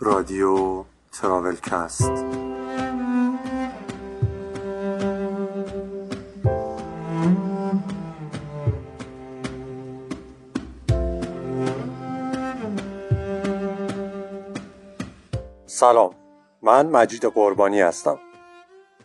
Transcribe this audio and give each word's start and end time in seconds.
رادیو 0.00 0.84
تراولکست. 1.12 2.10
سلام. 15.66 16.14
من 16.62 16.86
مجید 16.86 17.24
قربانی 17.24 17.80
هستم. 17.80 18.18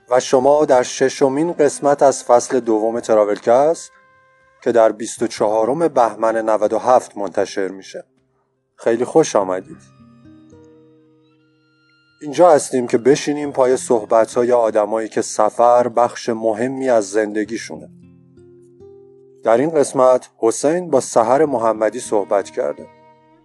و 0.10 0.20
شما 0.20 0.66
در 0.66 0.84
ششمین 0.84 1.54
قسمت 1.54 2.04
از 2.04 2.24
فصل 2.24 2.60
دوم 2.60 3.00
تراولکست 3.00 3.92
که 4.64 4.72
در 4.72 4.92
24 4.92 5.88
بهمن 5.90 6.38
97 6.38 7.18
منتشر 7.18 7.68
میشه. 7.68 8.04
خیلی 8.76 9.06
خوش 9.06 9.36
آمدید. 9.36 10.01
اینجا 12.24 12.52
هستیم 12.52 12.88
که 12.88 12.98
بشینیم 12.98 13.52
پای 13.52 13.78
صحبت 13.78 14.34
های 14.34 14.52
آدمایی 14.52 15.10
که 15.10 15.22
سفر 15.22 15.88
بخش 15.88 16.30
مهمی 16.30 16.90
از 16.90 17.10
زندگیشونه. 17.10 17.90
در 19.44 19.58
این 19.58 19.70
قسمت 19.70 20.30
حسین 20.38 20.90
با 20.90 21.00
سحر 21.00 21.46
محمدی 21.46 22.00
صحبت 22.00 22.50
کرده. 22.50 22.88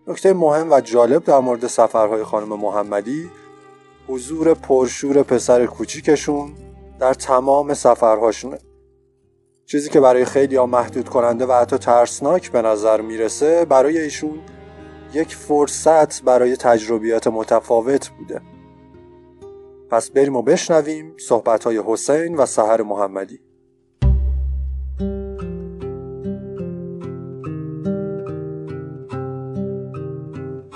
نکته 0.06 0.32
مهم 0.32 0.72
و 0.72 0.80
جالب 0.80 1.24
در 1.24 1.38
مورد 1.38 1.66
سفرهای 1.66 2.24
خانم 2.24 2.48
محمدی 2.48 3.30
حضور 4.08 4.54
پرشور 4.54 5.22
پسر 5.22 5.66
کوچیکشون 5.66 6.52
در 6.98 7.14
تمام 7.14 7.74
سفرهاشونه. 7.74 8.58
چیزی 9.66 9.90
که 9.90 10.00
برای 10.00 10.24
خیلی 10.24 10.56
ها 10.56 10.66
محدود 10.66 11.08
کننده 11.08 11.46
و 11.46 11.52
حتی 11.52 11.78
ترسناک 11.78 12.50
به 12.50 12.62
نظر 12.62 13.00
می‌رسه 13.00 13.64
برای 13.64 13.98
ایشون 13.98 14.38
یک 15.12 15.34
فرصت 15.34 16.22
برای 16.22 16.56
تجربیات 16.56 17.26
متفاوت 17.26 18.08
بوده. 18.08 18.55
پس 19.90 20.10
بریم 20.10 20.36
و 20.36 20.42
بشنویم 20.42 21.14
صحبت 21.18 21.64
های 21.64 21.82
حسین 21.86 22.34
و 22.36 22.46
سهر 22.46 22.82
محمدی. 22.82 23.40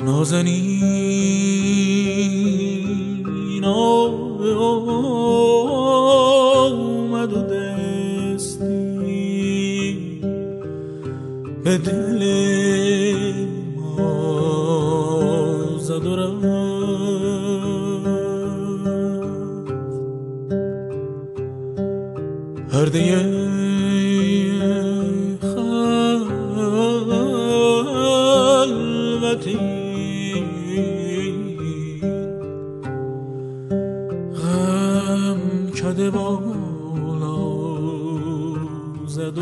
نازنین 0.05 1.25
آمد 3.65 4.53
و 7.33 7.43
دستی. 8.35 8.91
به 11.65 11.79
دل 11.79 12.60
پرده 22.91 23.23
خلوتی. 28.61 29.59
غم 34.35 35.41
کده 35.71 36.11
بالا 36.11 37.41
زد 39.07 39.39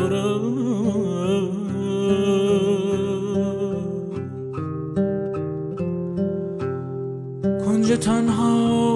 کنج 7.65 7.91
تنهای 7.91 8.88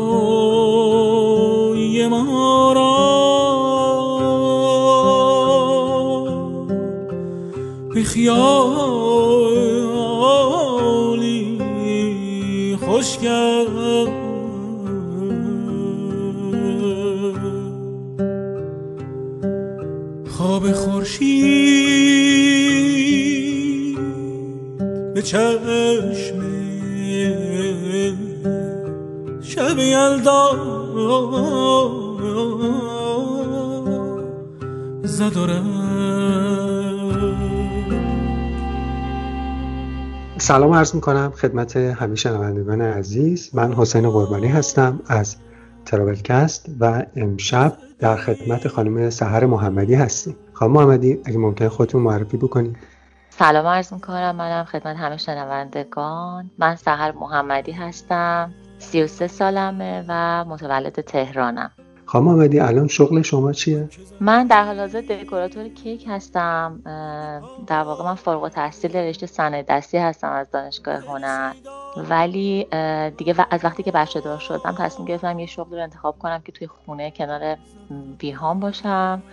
خیالی 8.23 9.17
خوش 12.85 13.17
کرد. 13.17 14.23
خواب 20.29 20.71
خورشید 20.71 21.93
به 25.13 25.21
چشم 25.21 26.43
شب 29.41 29.79
یلدا 29.79 30.49
زد 35.03 35.37
و 35.37 35.72
سلام 40.43 40.73
عرض 40.73 40.95
می 40.95 41.01
کنم 41.01 41.31
خدمت 41.31 41.75
همه 41.77 42.15
شنوندگان 42.15 42.81
عزیز. 42.81 43.55
من 43.55 43.73
حسین 43.73 44.09
قربانی 44.09 44.47
هستم 44.47 44.99
از 45.07 45.35
تراولکست 45.85 46.69
و 46.79 47.05
امشب 47.15 47.77
در 47.99 48.15
خدمت 48.15 48.67
خانم 48.67 49.09
سحر 49.09 49.45
محمدی 49.45 49.95
هستیم. 49.95 50.35
خانم 50.53 50.71
محمدی 50.71 51.19
اگه 51.25 51.37
ممکن 51.37 51.67
خودتون 51.67 52.01
معرفی 52.01 52.37
بکنید. 52.37 52.77
سلام 53.29 53.65
عرض 53.65 53.93
می‌کنم. 53.93 54.35
منم 54.35 54.63
خدمت 54.63 54.97
همه 54.97 55.17
شنوندگان. 55.17 56.51
من 56.57 56.75
سحر 56.75 57.11
محمدی 57.11 57.71
هستم. 57.71 58.53
33 58.79 59.27
سالمه 59.27 60.05
و 60.07 60.45
متولد 60.45 61.01
تهرانم. 61.01 61.71
خانم 62.13 62.25
محمدی 62.25 62.59
الان 62.59 62.87
شغل 62.87 63.21
شما 63.21 63.51
چیه؟ 63.51 63.89
من 64.19 64.47
در 64.47 64.65
حال 64.65 64.79
حاضر 64.79 65.01
دکوراتور 65.01 65.67
کیک 65.67 66.05
هستم 66.07 66.81
در 67.67 67.81
واقع 67.83 68.03
من 68.03 68.15
فارغ 68.15 68.43
التحصیل 68.43 68.95
رشته 68.95 69.25
صنایع 69.25 69.63
دستی 69.63 69.97
هستم 69.97 70.31
از 70.31 70.51
دانشگاه 70.51 70.95
هنر. 70.95 71.53
ولی 72.09 72.67
دیگه 73.17 73.35
از 73.49 73.65
وقتی 73.65 73.83
که 73.83 73.91
بچه 73.91 74.21
دار 74.21 74.39
شدم 74.39 74.75
تصمیم 74.79 75.07
گرفتم 75.07 75.39
یه 75.39 75.45
شغل 75.45 75.75
رو 75.75 75.83
انتخاب 75.83 76.19
کنم 76.19 76.41
که 76.45 76.51
توی 76.51 76.67
خونه 76.67 77.11
کنار 77.11 77.57
بیهام 78.17 78.59
باشم. 78.59 79.23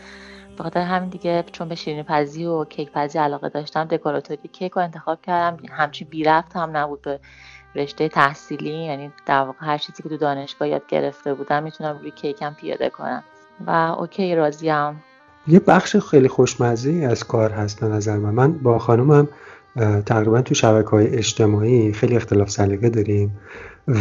به 0.57 0.63
خاطر 0.63 0.81
همین 0.81 1.09
دیگه 1.09 1.45
چون 1.53 1.69
به 1.69 1.75
شیرینی 1.75 2.03
پزی 2.03 2.45
و 2.45 2.65
کیک 2.65 2.93
پزی 2.93 3.19
علاقه 3.19 3.49
داشتم 3.49 3.85
دکوراتوری 3.85 4.49
کیک 4.53 4.73
رو 4.73 4.83
انتخاب 4.83 5.23
کردم. 5.23 5.63
همچین 5.71 6.09
بی 6.11 6.25
ربط 6.25 6.57
هم 6.57 6.77
نبود 6.77 7.03
به 7.03 7.21
رشته 7.75 8.09
تحصیلی 8.09 8.85
یعنی 8.85 9.13
در 9.27 9.41
واقع 9.41 9.59
هر 9.61 9.79
چیزی 9.79 10.03
که 10.03 10.09
تو 10.09 10.17
دانشگاه 10.17 10.69
یاد 10.69 10.87
گرفته 10.89 11.35
بودم 11.35 11.63
می‌تونم 11.63 11.99
روی 11.99 12.11
کیکم 12.11 12.55
پیاده 12.55 12.91
کنم. 12.91 13.23
و 13.67 13.71
اوکی 13.99 14.35
راضیم 14.35 15.03
یه 15.49 15.61
بخش 15.61 15.97
خیلی 15.97 16.29
خوشمزه 16.29 17.07
از 17.11 17.25
کار 17.25 17.51
هست 17.51 17.81
به 17.81 17.87
نظر 17.87 18.17
من. 18.17 18.31
من 18.31 18.53
با 18.53 18.79
خانومم 18.79 19.29
تقریبا 20.07 20.43
تو 20.43 20.55
شبکه 20.55 20.89
های 20.89 21.17
اجتماعی 21.17 21.93
خیلی 21.93 22.17
اختلاف 22.17 22.51
سلیقه 22.51 22.91
داریم 22.91 23.41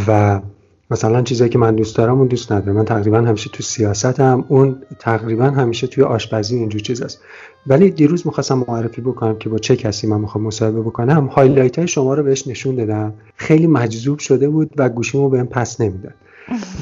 و 0.06 0.40
مثلا 0.90 1.22
چیزایی 1.22 1.50
که 1.50 1.58
من 1.58 1.74
دوست 1.74 1.96
دارم 1.96 2.18
اون 2.18 2.26
دوست 2.26 2.52
نداره 2.52 2.72
من 2.72 2.84
تقریبا 2.84 3.18
همیشه 3.18 3.50
تو 3.50 3.62
سیاستم 3.62 4.44
اون 4.48 4.76
تقریبا 4.98 5.44
همیشه 5.44 5.86
توی 5.86 6.04
آشپزی 6.04 6.56
اینجور 6.56 6.80
چیز 6.80 7.02
است 7.02 7.20
ولی 7.66 7.90
دیروز 7.90 8.26
می‌خواستم 8.26 8.64
معرفی 8.68 9.00
بکنم 9.00 9.38
که 9.38 9.48
با 9.48 9.58
چه 9.58 9.76
کسی 9.76 10.06
من 10.06 10.20
می‌خوام 10.20 10.44
مصاحبه 10.44 10.80
بکنم. 10.80 11.26
هایلایت 11.26 11.78
های 11.78 11.88
شما 11.88 12.14
رو 12.14 12.22
بهش 12.22 12.48
نشون 12.48 12.74
دادم. 12.74 13.14
خیلی 13.36 13.66
مجذوب 13.66 14.18
شده 14.18 14.48
بود 14.48 14.70
و 14.76 14.88
گوشیمو 14.88 15.28
بهم 15.28 15.46
پس 15.46 15.80
نمی‌داد. 15.80 16.14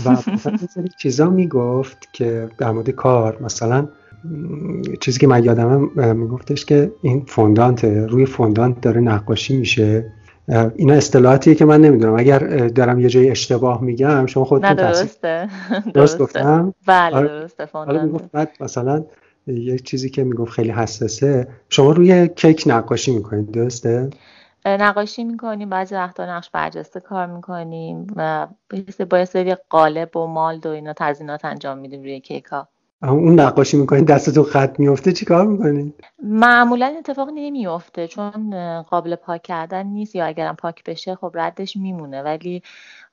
و 0.04 0.16
سری 0.75 0.88
چیزا 0.98 1.30
می‌گفت 1.30 2.08
که 2.12 2.48
در 2.58 2.70
مورد 2.70 2.90
کار 2.90 3.38
مثلا 3.40 3.88
چیزی 5.00 5.19
که 5.19 5.26
من 5.26 5.44
یادمه 5.44 6.12
میگفتش 6.12 6.64
که 6.64 6.92
این 7.02 7.25
فوندانت 7.26 7.84
روی 7.84 8.26
فوندانت 8.26 8.80
داره 8.80 9.00
نقاشی 9.00 9.56
میشه. 9.56 10.12
اینا 10.76 10.94
اصطلاحاتیه 10.94 11.54
که 11.54 11.64
من 11.64 11.81
نمی‌دونم. 11.81 12.19
اگر 12.19 12.38
دارم 12.69 13.00
یه 13.00 13.09
جایی 13.09 13.31
اشتباه 13.31 13.82
میگم 13.82 14.26
شما 14.26 14.44
خودتون 14.44 14.75
تصحیح 14.75 14.93
درسته. 14.93 15.49
درست 15.94 16.19
گفتم؟ 16.19 16.75
بله 16.87 17.17
آره 17.17 17.28
درسته 17.28 17.69
حالا 17.73 17.87
فوندانته 17.87 18.06
می‌گفت 18.06 18.32
بعد 18.32 18.50
مثلا 18.61 19.05
یه 19.46 19.78
چیزی 19.78 20.11
که 20.11 20.25
می‌گفت 20.25 20.52
خیلی 20.52 20.70
حساسه. 20.70 21.49
شما 21.69 21.93
روی 21.93 22.28
کیک 22.28 22.64
نقاشی 22.67 23.17
می‌کنید 23.17 23.50
درسته؟ 23.50 24.11
نقاشی 24.67 25.25
می‌کنیم 25.25 25.70
بعضی 25.70 25.94
وقتا 25.94 26.37
نقش 26.37 26.50
برجسته 26.50 27.00
کار 27.00 27.26
می‌کنیم 27.26 28.06
و 28.17 28.46
با 29.11 29.19
یه 29.19 29.25
سری 29.25 29.55
قالب 29.70 30.17
و 30.17 30.26
مالد 30.26 30.67
و 30.67 30.70
اینا 30.70 30.93
تزیینات 30.96 31.44
انجام 31.44 31.78
میدیم 31.78 32.02
روی 32.02 32.20
کیک 32.20 32.44
ها 32.44 32.69
اون 33.03 33.41
نقاشی 33.41 33.77
می‌کنید 33.77 34.06
دستتون 34.06 34.45
خط 34.45 34.81
میفته 34.81 35.12
چیکار 35.12 35.47
می‌کنید 35.47 36.05
معمولا 36.23 36.95
اتفاق 36.99 37.29
نمیفته 37.35 38.09
چون 38.09 38.53
قابل 38.83 39.15
پاک 39.15 39.43
کردن 39.43 39.87
نیست 39.87 40.17
یا 40.17 40.27
اگرم 40.27 40.56
پاک 40.56 40.85
بشه 40.85 41.15
خب 41.15 41.31
ردش 41.35 41.77
میمونه. 41.77 42.23
ولی 42.23 42.62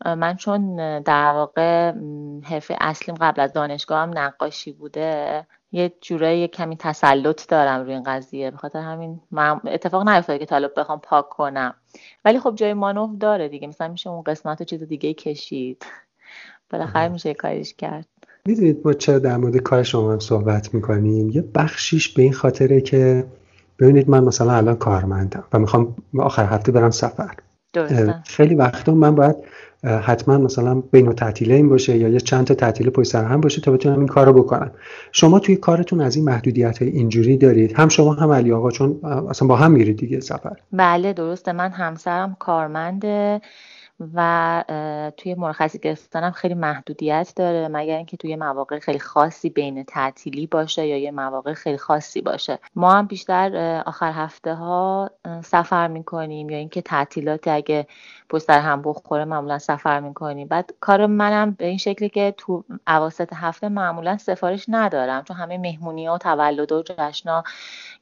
من 0.06 0.36
چون 0.36 0.76
در 1.02 1.32
واقع 1.32 1.92
م، 1.92 2.42
حرفه 2.44 2.76
اصلیم 2.82 3.16
قبل 3.22 3.42
از 3.42 3.54
دانشگاه 3.54 4.00
هم 4.00 4.18
نقاشی 4.18 4.72
بوده 4.72 5.48
یه 5.72 5.94
جورایی 6.02 6.48
کمی 6.48 6.78
تسلط 6.78 7.48
دارم 7.50 7.82
روی 7.82 7.94
این 7.94 8.04
قضیه. 8.04 8.52
به 8.52 8.58
خاطر 8.58 8.80
همین 8.80 9.22
اتفاق 9.66 10.10
نیفتاده 10.10 10.40
که 10.40 10.46
طالب 10.46 10.72
بخوام 10.78 11.00
پاک 11.00 11.30
کنم. 11.30 11.74
ولی 12.26 12.40
خب 12.40 12.56
جای 12.56 12.74
مانوف 12.74 13.10
داره 13.20 13.50
دیگه. 13.50 13.68
مثلا 13.68 13.88
میشه 13.88 14.10
اون 14.10 14.24
قسمت 14.24 14.60
رو 14.60 14.66
چیز 14.66 14.84
دیگه 14.84 15.14
کشید. 15.14 15.86
بالاخره 16.70 17.08
میشه 17.08 17.34
کاریش 17.34 17.74
کرد. 17.74 18.08
می‌دونید 18.48 18.82
ما 18.86 18.94
چرا 18.94 19.20
در 19.20 19.38
مورد 19.38 19.58
کار 19.58 19.84
شما 19.84 20.12
هم 20.14 20.20
صحبت 20.20 20.74
می‌کنیم؟ 20.74 21.30
یه 21.30 21.44
بخشیش 21.56 22.10
به 22.10 22.22
این 22.22 22.34
خاطره 22.34 22.82
که 22.82 23.26
ببینید 23.80 24.10
من 24.10 24.24
مثلا 24.24 24.54
الان 24.54 24.76
کارمندم 24.76 25.44
و 25.54 25.60
می‌خوام 25.60 25.96
آخر 26.20 26.46
هفته 26.46 26.72
برم 26.72 26.90
سفر. 26.90 27.32
درسته. 27.74 28.16
خیلی 28.26 28.56
وقتا 28.56 28.94
من 28.94 29.16
باید 29.16 29.36
حتما 29.84 30.38
مثلا 30.38 30.76
بین 30.92 31.14
تعطیله 31.14 31.56
این 31.56 31.70
باشه 31.70 31.98
یا 31.98 32.10
یه 32.10 32.20
چند 32.20 32.46
تا 32.46 32.54
تعطیل 32.54 32.90
پشت 32.90 33.12
سر 33.12 33.26
هم 33.26 33.42
باشه 33.42 33.62
تا 33.62 33.72
بتونم 33.72 34.00
این 34.00 34.08
کارو 34.08 34.34
بکنم. 34.34 34.72
شما 35.12 35.40
توی 35.40 35.56
کارتون 35.56 36.02
از 36.02 36.16
این 36.16 36.26
محدودیت 36.26 36.82
های 36.82 36.92
اینجوری 36.92 37.38
دارید؟ 37.38 37.74
هم 37.74 37.90
شما 37.90 38.14
هم 38.14 38.32
علی 38.32 38.52
آقا 38.52 38.72
چون 38.72 39.00
اصلا 39.04 39.48
با 39.48 39.56
هم 39.56 39.72
میرید 39.72 39.98
دیگه 39.98 40.20
سفر. 40.20 40.56
بله 40.72 41.14
درسته. 41.14 41.52
من 41.52 41.70
همسرم 41.70 42.36
کارمنده 42.40 43.42
و 44.00 44.64
توی 45.18 45.36
مرخصی 45.36 45.80
گرفتنم 45.80 46.32
خیلی 46.32 46.54
محدودیت 46.54 47.34
داره 47.36 47.68
مگر 47.68 47.98
اینکه 47.98 48.18
توی 48.18 48.36
مواقع 48.36 48.80
خیلی 48.80 49.00
خاصی 49.00 49.50
بین 49.50 49.84
تعطیلی 49.84 50.48
باشه 50.48 50.88
یا 50.88 50.98
یه 50.98 51.12
مواقع 51.12 51.54
خیلی 51.54 51.78
خاصی 51.78 52.22
باشه. 52.22 52.60
ما 52.76 52.94
هم 52.94 53.08
بیشتر 53.08 53.82
آخر 53.86 54.12
هفته 54.12 54.54
ها 54.54 55.12
سفر 55.44 55.88
می‌کنیم 55.88 56.50
یا 56.50 56.58
اینکه 56.58 56.82
تعطیلات 56.82 57.48
اگه 57.48 57.88
پشت 58.30 58.50
هم 58.50 58.82
بخوره 58.82 59.26
معمولا 59.26 59.60
سفر 59.60 60.00
می‌کنیم. 60.00 60.48
بعد 60.48 60.74
کار 60.80 61.06
منم 61.06 61.52
به 61.52 61.66
این 61.66 61.78
شکلی 61.78 62.10
که 62.10 62.34
تو 62.38 62.64
اواسط 62.88 63.34
هفته 63.34 63.70
معمولا 63.70 64.18
سفارش 64.18 64.66
ندارم 64.68 65.24
چون 65.24 65.38
همه 65.38 65.58
مهمونی 65.58 66.06
ها 66.08 66.16
و 66.16 66.18
تولد 66.18 66.72
و 66.72 66.84
جشنا 66.84 67.44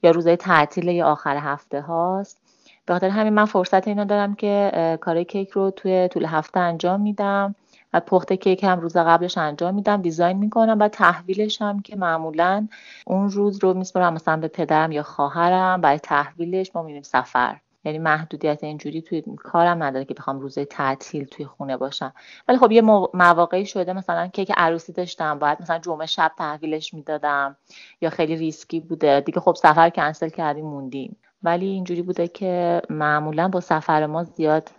یا 0.03 0.11
روزای 0.11 0.37
تعطیل 0.37 0.87
یا 0.87 1.07
آخر 1.07 1.37
هفته 1.37 1.81
هاست 1.81 2.42
به 2.85 2.93
خاطر 2.93 3.09
همین 3.09 3.33
من 3.33 3.45
فرصت 3.45 3.87
اینو 3.87 4.05
دارم 4.05 4.35
که 4.35 4.71
کار 5.01 5.23
کیک 5.23 5.49
رو 5.49 5.71
توی 5.71 6.07
طول 6.07 6.25
هفته 6.25 6.59
انجام 6.59 7.01
میدم 7.01 7.55
و 7.93 7.99
پخت 7.99 8.33
کیک 8.33 8.63
هم 8.63 8.79
روز 8.79 8.97
قبلش 8.97 9.37
انجام 9.37 9.73
میدم 9.75 10.01
دیزاین 10.01 10.37
می‌کنم 10.37 10.77
و 10.79 10.87
تحویلش 10.87 11.61
هم 11.61 11.81
که 11.81 11.95
معمولا 11.95 12.67
اون 13.05 13.29
روز 13.29 13.63
رو 13.63 13.73
میسپرم 13.73 14.13
مثلا 14.13 14.37
به 14.37 14.47
پدرم 14.47 14.91
یا 14.91 15.03
خواهرم 15.03 15.81
برای 15.81 15.99
تحویلش 15.99 16.75
ما 16.75 16.81
میریم 16.83 17.01
سفر. 17.01 17.59
یعنی 17.85 17.99
محدودیت 17.99 18.63
اینجوری 18.63 19.01
توی 19.01 19.23
کارم 19.37 19.83
نداره 19.83 20.05
که 20.05 20.13
بخوام 20.13 20.39
روزه 20.39 20.65
تعطیل 20.65 21.25
توی 21.25 21.45
خونه 21.45 21.77
باشم. 21.77 22.13
ولی 22.47 22.57
خب 22.57 22.71
یه 22.71 22.81
مواقعی 23.13 23.65
شده 23.65 23.93
مثلا 23.93 24.27
کیک 24.27 24.51
عروسی 24.57 24.93
داشتم 24.93 25.39
باید 25.39 25.61
مثلا 25.61 25.79
جمعه 25.79 26.05
شب 26.05 26.31
تحویلش 26.37 26.93
می‌دادم 26.93 27.57
یا 28.01 28.09
خیلی 28.09 28.35
ریسکی 28.35 28.79
بوده. 28.79 29.21
دیگه 29.21 29.39
خب 29.39 29.55
سفر 29.55 29.89
کنسل 29.89 30.29
کردیم 30.29 30.65
موندیم. 30.65 31.17
ولی 31.43 31.65
اینجوری 31.65 32.01
بوده 32.01 32.27
که 32.27 32.81
معمولا 32.89 33.47
با 33.47 33.59
سفر 33.59 34.05
ما 34.05 34.23
زیاد 34.23 34.69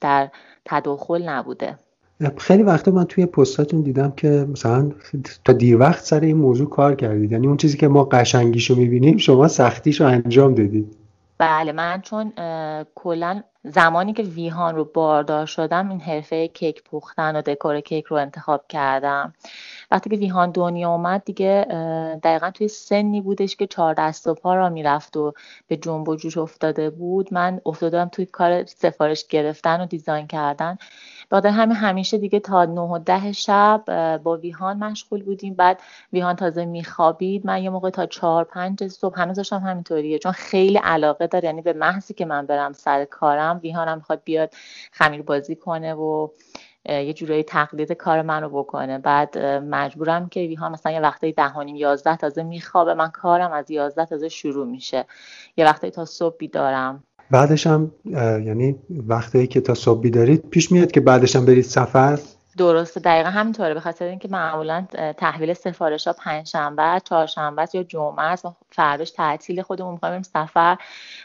در 0.00 0.28
تداخل 0.64 1.28
نبوده. 1.28 1.78
خیلی 2.36 2.62
وقتا 2.62 2.90
من 2.90 3.04
توی 3.04 3.26
پستاتون 3.26 3.80
دیدم 3.80 4.10
که 4.10 4.46
مثلا 4.52 4.92
تا 5.44 5.52
دیر 5.52 5.78
وقت 5.78 6.04
سر 6.04 6.20
این 6.20 6.36
موضوع 6.36 6.70
کار 6.70 6.94
کردید. 6.94 7.32
یعنی 7.32 7.46
اون 7.46 7.56
چیزی 7.56 7.76
که 7.76 7.88
ما 7.88 8.04
قشنگیشو 8.04 8.74
می‌بینیم 8.76 9.16
شما 9.16 9.48
سختیشو 9.48 10.04
انجام 10.04 10.54
دادید. 10.54 10.96
بله 11.38 11.72
من 11.72 12.00
چون 12.00 12.32
کلا 12.94 13.42
زمانی 13.74 14.12
که 14.12 14.22
ویهان 14.22 14.74
رو 14.74 14.84
باردار 14.84 15.46
شدم 15.46 15.88
این 15.88 16.00
حرفه 16.00 16.48
کیک 16.48 16.82
پختن 16.84 17.36
و 17.36 17.42
دکور 17.42 17.80
کیک 17.80 18.04
رو 18.04 18.16
انتخاب 18.16 18.64
کردم. 18.68 19.34
وقتی 19.90 20.10
که 20.10 20.16
ویهان 20.16 20.50
دنیا 20.50 20.90
اومد 20.90 21.24
دیگه 21.24 21.66
دقیقا 22.22 22.50
توی 22.50 22.68
سنی 22.68 23.20
بودش 23.20 23.56
که 23.56 23.66
چهار 23.66 23.94
دست 23.94 24.26
و 24.26 24.34
پا 24.34 24.54
را 24.54 24.68
می‌رفت 24.68 25.16
و 25.16 25.34
به 25.68 25.76
جنب 25.76 26.08
و 26.08 26.16
جوش 26.16 26.38
افتاده 26.38 26.90
بود. 26.90 27.34
من 27.34 27.60
افتادم 27.66 28.08
توی 28.08 28.26
کار 28.26 28.64
سفارش 28.64 29.26
گرفتن 29.26 29.80
و 29.80 29.86
دیزاین 29.86 30.26
کردن. 30.26 30.78
بعد 31.30 31.46
همه 31.46 31.74
همیشه 31.74 32.18
دیگه 32.18 32.40
تا 32.40 32.64
نه 32.64 32.80
و 32.80 32.98
ده 32.98 33.32
شب 33.32 33.84
با 34.24 34.36
ویهان 34.36 34.78
مشغول 34.78 35.22
بودیم. 35.22 35.54
بعد 35.54 35.80
ویهان 36.12 36.36
تازه 36.36 36.64
میخوابید. 36.64 37.46
من 37.46 37.62
یه 37.62 37.70
موقع 37.70 37.90
تا 37.90 38.06
چهار 38.06 38.44
پنج 38.44 38.86
صبح 38.86 39.20
هنوز 39.20 39.36
داشتم 39.36 39.58
همینطوریه. 39.58 40.18
چون 40.18 40.32
خیلی 40.32 40.78
علاقه 40.78 41.26
داره. 41.26 41.44
یعنی 41.44 41.62
به 41.62 41.72
محضی 41.72 42.14
که 42.14 42.24
من 42.24 42.46
برم 42.46 42.72
سر 42.72 43.04
کارم 43.04 43.60
ویهانم 43.62 43.96
می‌خواد 43.98 44.22
بیاد 44.24 44.54
خمیر 44.92 45.22
بازی 45.22 45.56
کنه 45.56 45.94
و 45.94 46.28
یه 46.88 47.12
جورایی 47.12 47.42
تقلید 47.42 47.92
کار 47.92 48.22
منو 48.22 48.48
بکنه. 48.48 48.98
بعد 48.98 49.38
مجبورم 49.38 50.28
که 50.28 50.40
ویهان 50.40 50.72
مثلا 50.72 50.92
یه 50.92 51.00
وقتایی 51.00 51.32
دهانیم 51.32 51.76
یازده 51.76 52.16
تازه 52.16 52.42
میخوابه. 52.42 52.94
من 52.94 53.10
کارم 53.10 53.52
از 53.52 53.70
یازده 53.70 54.06
تازه 54.06 54.28
شروع 54.28 54.66
میشه. 54.66 55.06
یه 55.56 55.64
وقتایی 55.64 55.90
تا 55.90 56.04
صبح 56.04 56.36
بیدارم 56.36 57.04
بعدش 57.30 57.66
هم 57.66 57.90
یعنی 58.44 58.76
وقتی 58.90 59.46
که 59.46 59.60
تا 59.60 59.74
صبح 59.74 60.00
بیدارید 60.00 60.50
پیش 60.50 60.72
میاد 60.72 60.90
که 60.90 61.00
بعدش 61.00 61.36
هم 61.36 61.46
برید 61.46 61.64
سفر. 61.64 62.18
درسته 62.58 63.00
دقیقا 63.00 63.30
همینطوره. 63.30 63.74
به 63.74 63.80
خاطر 63.80 64.04
اینکه 64.04 64.28
معمولا 64.28 64.86
تحویل 65.16 65.54
سفارش 65.54 66.06
ها 66.06 66.12
پنج 66.12 66.46
شنبه 66.46 67.00
چهارشنبه 67.04 67.66
یا 67.74 67.82
جمعه 67.82 68.20
است. 68.20 68.46
فرداش 68.70 69.10
تعطیل 69.10 69.62
خودمون 69.62 69.92
می‌خوایم 69.92 70.22
سفر. 70.22 70.76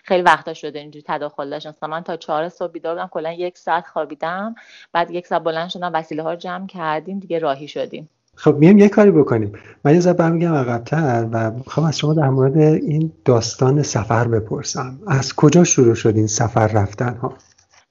خیلی 0.04 0.22
وقتا 0.22 0.54
شده 0.54 0.80
اینجوری 0.80 1.06
تداخل 1.08 1.50
داشت. 1.50 1.68
مثلا 1.68 1.90
من 1.90 2.04
تا 2.04 2.18
چهار 2.18 2.50
صبح 2.50 2.72
بیدار 2.72 2.96
بودم 2.96 3.08
کلا 3.08 3.32
یک 3.32 3.58
ساعت 3.58 3.88
خوابیدم. 3.88 4.56
بعد 4.94 5.12
یک 5.12 5.28
ساعت 5.28 5.44
بلند 5.44 5.70
شدم 5.70 5.92
وسیله 5.94 6.24
ها 6.24 6.32
رو 6.32 6.38
جمع 6.38 6.68
کردیم 6.68 7.20
دیگه 7.20 7.40
راهی 7.40 7.68
شدیم. 7.68 8.10
خب 8.36 8.56
میام 8.56 8.78
یه 8.78 8.90
کاری 8.90 9.12
بکنیم. 9.12 9.52
من 9.86 9.94
یه 9.94 10.00
ذره 10.00 10.14
برمیگم 10.14 10.54
عقبتر 10.54 11.28
و 11.32 11.52
می‌خوام 11.52 11.86
از 11.86 11.98
شما 11.98 12.14
در 12.14 12.30
مورد 12.30 12.58
این 12.58 13.12
داستان 13.26 13.82
سفر 13.82 14.28
بپرسم. 14.28 15.00
از 15.08 15.34
کجا 15.34 15.64
شروع 15.64 15.96
شد 15.96 16.16
این 16.16 16.28
سفر 16.28 16.68
رفتن 16.68 17.16
ها 17.16 17.34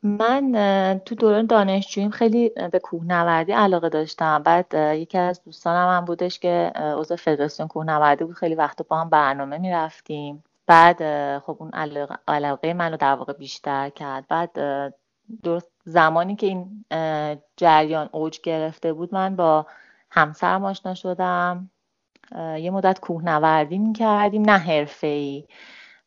من 0.02 1.00
تو 1.04 1.14
دوران 1.14 1.46
دانشجوییم 1.46 2.10
خیلی 2.10 2.50
به 2.72 2.78
کوهنوردی 2.78 3.52
علاقه 3.52 3.88
داشتم. 3.88 4.42
بعد 4.42 4.74
یکی 4.74 5.18
از 5.18 5.40
دوستانم 5.44 5.96
هم 5.96 6.04
بودش 6.04 6.38
که 6.38 6.72
عضو 6.98 7.16
فدراسیون 7.16 7.68
کوهنوردی 7.68 8.24
بود. 8.24 8.34
خیلی 8.34 8.54
وقت 8.54 8.88
با 8.88 9.00
هم 9.00 9.10
برنامه 9.10 9.58
می‌رفتیم. 9.58 10.44
بعد 10.66 10.98
خب 11.38 11.56
اون 11.60 11.70
علاقه, 11.70 12.14
علاقه 12.28 12.74
منو 12.74 12.96
در 12.96 13.14
واقع 13.14 13.32
بیشتر 13.32 13.88
کرد. 13.88 14.24
بعد 14.28 14.50
درست 15.42 15.70
زمانی 15.84 16.36
که 16.36 16.46
این 16.46 16.84
جریان 17.56 18.08
اوج 18.12 18.40
گرفته 18.40 18.92
بود 18.92 19.14
من 19.14 19.36
با 19.36 19.66
همسرم 20.12 20.64
آشنا 20.64 20.94
شدم. 20.94 21.70
یه 22.36 22.70
مدت 22.70 23.00
کوهنوردی 23.00 23.78
می‌کردیم 23.78 24.42
نه 24.42 24.58
حرفه 24.58 25.06
ای 25.06 25.44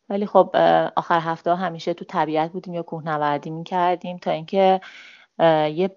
ولی 0.08 0.26
خب 0.26 0.56
آخر 0.96 1.20
هفته 1.20 1.56
همیشه 1.56 1.94
تو 1.94 2.04
طبیعت 2.04 2.52
بودیم 2.52 2.74
یا 2.74 2.82
کوهنوردی 2.82 3.50
می‌کردیم 3.50 4.18
تا 4.18 4.30
اینکه 4.30 4.80
یه 5.38 5.96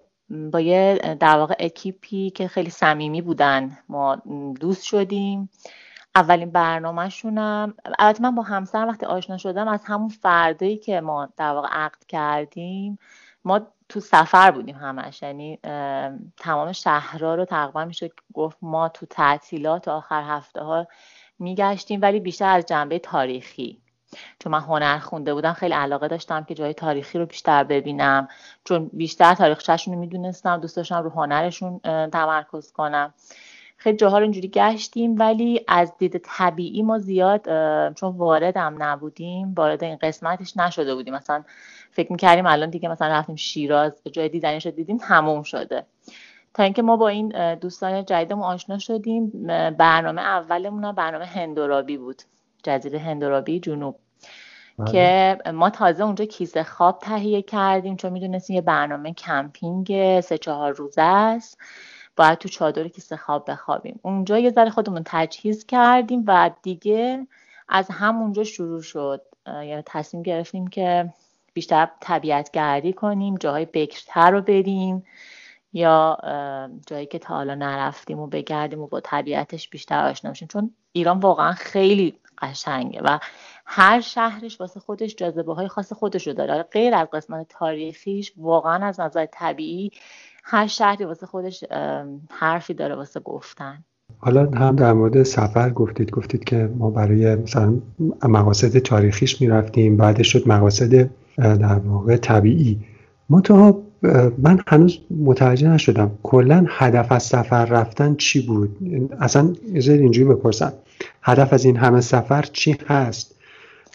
با 0.52 0.60
یه 0.60 1.16
در 1.20 1.36
واقع 1.36 1.54
اکیپی 1.58 2.30
که 2.30 2.48
خیلی 2.48 2.70
صمیمی 2.70 3.22
بودن 3.22 3.78
ما 3.88 4.16
دوست 4.60 4.82
شدیم. 4.82 5.50
اولین 6.14 6.50
برنامهشونم 6.50 7.74
البته 7.98 8.22
من 8.22 8.34
با 8.34 8.42
همسرم 8.42 8.88
وقتی 8.88 9.06
آشنا 9.06 9.36
شدم 9.38 9.68
از 9.68 9.84
همون 9.84 10.08
فردایی 10.08 10.76
که 10.76 11.00
ما 11.00 11.28
در 11.36 11.52
واقع 11.52 11.68
عقد 11.72 12.04
کردیم 12.08 12.98
ما 13.44 13.60
تو 13.90 14.00
سفر 14.00 14.50
بودیم 14.50 14.76
همش. 14.76 15.22
یعنی 15.22 15.58
تمام 16.36 16.72
شهرها 16.72 17.34
رو 17.34 17.44
تقریبا 17.44 17.84
میشه 17.84 18.10
گفت 18.34 18.58
ما 18.62 18.88
تو 18.88 19.06
تعطیلات 19.06 19.88
آخر 19.88 20.22
هفته 20.22 20.60
ها 20.60 20.86
میگشتیم 21.38 22.02
ولی 22.02 22.20
بیشتر 22.20 22.56
از 22.56 22.66
جنبه 22.66 22.98
تاریخی. 22.98 23.80
چون 24.38 24.52
من 24.52 24.60
هنر 24.60 24.98
خونده 24.98 25.34
بودم 25.34 25.52
خیلی 25.52 25.74
علاقه 25.74 26.08
داشتم 26.08 26.44
که 26.44 26.54
جای 26.54 26.74
تاریخی 26.74 27.18
رو 27.18 27.26
بیشتر 27.26 27.64
ببینم. 27.64 28.28
چون 28.64 28.90
بیشتر 28.92 29.34
تاریخچهشون 29.34 29.94
رو 29.94 30.00
می‌دونستم 30.00 30.56
دوست 30.56 30.76
داشتم 30.76 31.02
رو 31.02 31.10
هنرشون 31.10 31.78
تمرکز 32.12 32.72
کنم. 32.72 33.14
خیلی 33.76 33.96
جاها 33.96 34.18
رو 34.18 34.22
اینجوری 34.22 34.48
گشتیم 34.48 35.18
ولی 35.18 35.64
از 35.68 35.92
دید 35.98 36.20
طبیعی 36.24 36.82
ما 36.82 36.98
زیاد 36.98 37.44
چون 37.94 38.16
واردم 38.16 38.74
نبودیم 38.78 39.54
وارد 39.54 39.84
این 39.84 39.96
قسمتش 39.96 40.56
نشده 40.56 40.94
بودیم. 40.94 41.14
مثلا 41.14 41.44
فکر 41.90 42.12
می‌کردیم 42.12 42.46
الان 42.46 42.70
دیگه 42.70 42.88
مثلا 42.88 43.08
رفتیم 43.08 43.36
شیراز 43.36 44.02
جای 44.12 44.28
دیدنش 44.28 44.66
رو 44.66 44.72
دیدیم 44.72 44.98
تموم 44.98 45.42
شده. 45.42 45.86
تا 46.54 46.62
اینکه 46.62 46.82
ما 46.82 46.96
با 46.96 47.08
این 47.08 47.54
دوستان 47.54 48.04
جدیدمون 48.04 48.44
آشنا 48.44 48.78
شدیم. 48.78 49.30
برنامه 49.78 50.22
اولمون 50.22 50.92
برنامه 50.92 51.24
هندورابی 51.24 51.96
بود. 51.96 52.22
جزیره 52.62 52.98
هندورابی 52.98 53.60
جنوب. 53.60 53.96
بله. 54.78 54.92
که 54.92 55.38
ما 55.52 55.70
تازه 55.70 56.04
اونجا 56.04 56.24
کیسه 56.24 56.62
خواب 56.62 56.98
تهیه 56.98 57.42
کردیم. 57.42 57.96
چون 57.96 58.12
می‌دونستیم 58.12 58.56
یه 58.56 58.62
برنامه 58.62 59.12
کمپینگ 59.12 60.20
سه 60.20 60.38
چهار 60.38 60.72
روزه 60.72 61.02
است. 61.02 61.58
باید 62.16 62.38
تو 62.38 62.48
چادر 62.48 62.88
کیسه 62.88 63.16
خواب 63.16 63.50
بخوابیم. 63.50 64.00
اونجا 64.02 64.38
یه 64.38 64.50
ذره 64.50 64.70
خودمون 64.70 65.02
تجهیز 65.04 65.66
کردیم 65.66 66.24
و 66.26 66.50
دیگه 66.62 67.26
از 67.68 67.88
همونجا 67.90 68.44
شروع 68.44 68.82
شد. 68.82 69.22
یعنی 69.46 69.82
تصمیم 69.86 70.22
گرفتیم 70.22 70.66
که 70.66 71.12
بیشتر 71.52 71.88
طبیعت 72.00 72.50
گردی 72.50 72.92
کنیم 72.92 73.34
جاهای 73.34 73.64
بکرتر 73.64 74.30
رو 74.30 74.40
بریم 74.40 75.04
یا 75.72 76.18
جایی 76.86 77.06
که 77.06 77.18
تا 77.18 77.34
حالا 77.34 77.54
نرفتیم 77.54 78.18
و 78.18 78.26
بگردیم 78.26 78.80
و 78.80 78.86
با 78.86 79.00
طبیعتش 79.00 79.68
بیشتر 79.68 80.08
آشنا 80.10 80.30
بشیم. 80.30 80.48
چون 80.48 80.70
ایران 80.92 81.18
واقعا 81.18 81.52
خیلی 81.52 82.14
قشنگه 82.42 83.00
و 83.04 83.18
هر 83.66 84.00
شهرش 84.00 84.60
واسه 84.60 84.80
خودش 84.80 85.16
جاذبه 85.16 85.54
های 85.54 85.68
خاص 85.68 85.92
خودش 85.92 86.26
رو 86.26 86.32
داره. 86.32 86.62
غیر 86.62 86.94
از 86.94 87.08
قسمت 87.12 87.46
تاریخیش 87.48 88.32
واقعا 88.36 88.86
از 88.86 89.00
نظر 89.00 89.26
طبیعی 89.26 89.90
هر 90.44 90.66
شهری 90.66 91.04
واسه 91.04 91.26
خودش 91.26 91.64
حرفی 92.30 92.74
داره 92.74 92.94
واسه 92.94 93.20
گفتن. 93.20 93.84
حالا 94.18 94.50
هم 94.50 94.76
در 94.76 94.92
مورد 94.92 95.22
سفر 95.22 95.70
گفتید. 95.70 96.10
گفتید 96.10 96.44
که 96.44 96.70
ما 96.78 96.90
برای 96.90 97.34
مثلا 97.36 97.74
مقاصد 98.22 98.78
تاریخیش 98.78 99.40
می‌رفتیم 99.40 99.96
بعدش 99.96 100.32
شد 100.32 100.48
مقاصد 100.48 101.10
در 101.40 101.78
واقع 101.78 102.16
طبیعی. 102.16 102.80
منتها 103.30 103.82
من 104.38 104.60
هنوز 104.66 104.98
متوجه 105.24 105.68
نشدم 105.68 106.10
کلا 106.22 106.66
هدف 106.68 107.12
از 107.12 107.22
سفر 107.22 107.64
رفتن 107.64 108.14
چی 108.14 108.46
بود. 108.46 108.76
اصلا 109.20 109.52
اینجوری 109.74 110.28
بپرسم. 110.28 110.72
هدف 111.22 111.52
از 111.52 111.64
این 111.64 111.76
همه 111.76 112.00
سفر 112.00 112.44
چی 112.52 112.76
هست؟ 112.86 113.34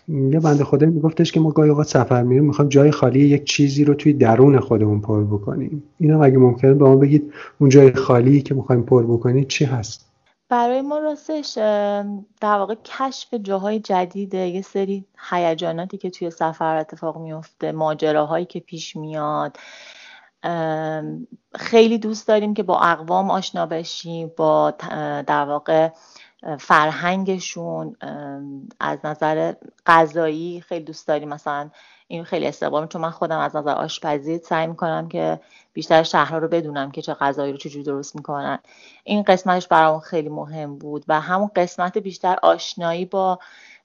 یه 0.08 0.40
بنده 0.40 0.64
خدا 0.64 0.88
میگفتش 0.88 1.32
که 1.32 1.40
ما 1.40 1.52
گاهی 1.52 1.70
اوقات 1.70 1.88
سفر 1.88 2.24
میریم 2.24 2.44
می‌خوایم 2.44 2.70
جای 2.70 2.92
خالی 2.92 3.20
یک 3.20 3.44
چیزی 3.44 3.84
رو 3.84 3.94
توی 3.94 4.14
درون 4.14 4.60
خودمون 4.60 5.02
پر 5.02 5.24
بکنیم. 5.24 5.84
اینا 6.00 6.24
اگه 6.24 6.38
ممکنه 6.38 6.74
به 6.74 6.86
ما 6.86 6.96
بگید 6.96 7.34
اون 7.60 7.70
جای 7.70 7.92
خالی 7.92 8.42
که 8.42 8.56
می‌خوایم 8.56 8.84
پر 8.84 9.04
بکنید 9.04 9.48
چی 9.48 9.66
هست؟ 9.66 10.05
برای 10.50 10.82
ما 10.82 10.98
راستش 10.98 11.54
در 12.42 12.58
واقع 12.58 12.75
کشف 12.75 13.34
جاهای 13.34 13.80
جدیده 13.80 14.38
یه 14.38 14.62
سری 14.62 15.06
هیجاناتی 15.30 15.98
که 15.98 16.10
توی 16.10 16.32
سفر 16.32 16.75
اتفاق 16.75 17.18
میفته 17.18 17.72
ماجراهایی 17.72 18.46
که 18.46 18.60
پیش 18.60 18.96
میاد. 18.96 19.58
خیلی 21.56 21.98
دوست 21.98 22.28
داریم 22.28 22.54
که 22.54 22.64
با 22.64 22.80
اقوام 22.80 23.32
آشنا 23.32 23.66
بشیم 23.66 24.32
با 24.38 24.72
در 25.28 25.46
واقع 25.46 25.90
فرهنگشون. 26.60 27.96
از 28.80 29.00
نظر 29.04 29.54
غذایی 29.86 30.62
خیلی 30.62 30.86
دوست 30.86 31.08
داریم. 31.08 31.30
مثلا 31.30 31.70
این 32.08 32.24
خیلی 32.24 32.48
استقبال 32.48 32.88
چون 32.88 33.02
من 33.02 33.10
خودم 33.10 33.40
از 33.40 33.56
نظر 33.56 33.72
آشپزی 33.72 34.38
سعی 34.38 34.68
می‌کنم 34.68 35.08
که 35.08 35.40
بیشتر 35.74 36.04
شهرها 36.04 36.38
رو 36.38 36.48
بدونم 36.48 36.92
که 36.92 37.02
چه 37.02 37.14
غذایی 37.14 37.52
رو 37.52 37.58
چجوری 37.58 37.84
درست 37.84 38.16
می‌کنن. 38.16 38.60
این 39.04 39.24
قسمتش 39.24 39.68
برام 39.68 40.00
خیلی 40.00 40.30
مهم 40.30 40.78
بود 40.78 41.06
و 41.08 41.22
همون 41.22 41.52
قسمت 41.56 41.98
بیشتر 41.98 42.38
آشنایی 42.44 43.06
با 43.06 43.40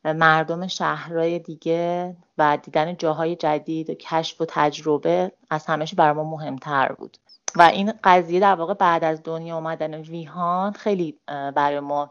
مردم 0.04 0.66
شهرهای 0.66 1.38
دیگه 1.38 2.16
و 2.38 2.58
دیدن 2.62 2.96
جاهای 2.96 3.36
جدید 3.36 3.90
و 3.90 3.94
کشف 3.94 4.40
و 4.40 4.44
تجربه 4.48 5.32
از 5.50 5.66
همهش 5.66 5.94
برای 5.94 6.12
ما 6.12 6.24
مهمتر 6.24 6.92
بود. 6.92 7.16
و 7.56 7.62
این 7.62 7.92
قضیه 8.04 8.40
در 8.40 8.54
واقع 8.54 8.74
بعد 8.74 9.04
از 9.04 9.22
دنیا 9.24 9.56
آمدن 9.56 9.94
ویهان 9.94 10.72
خیلی 10.72 11.18
برای 11.26 11.80
ما 11.80 12.10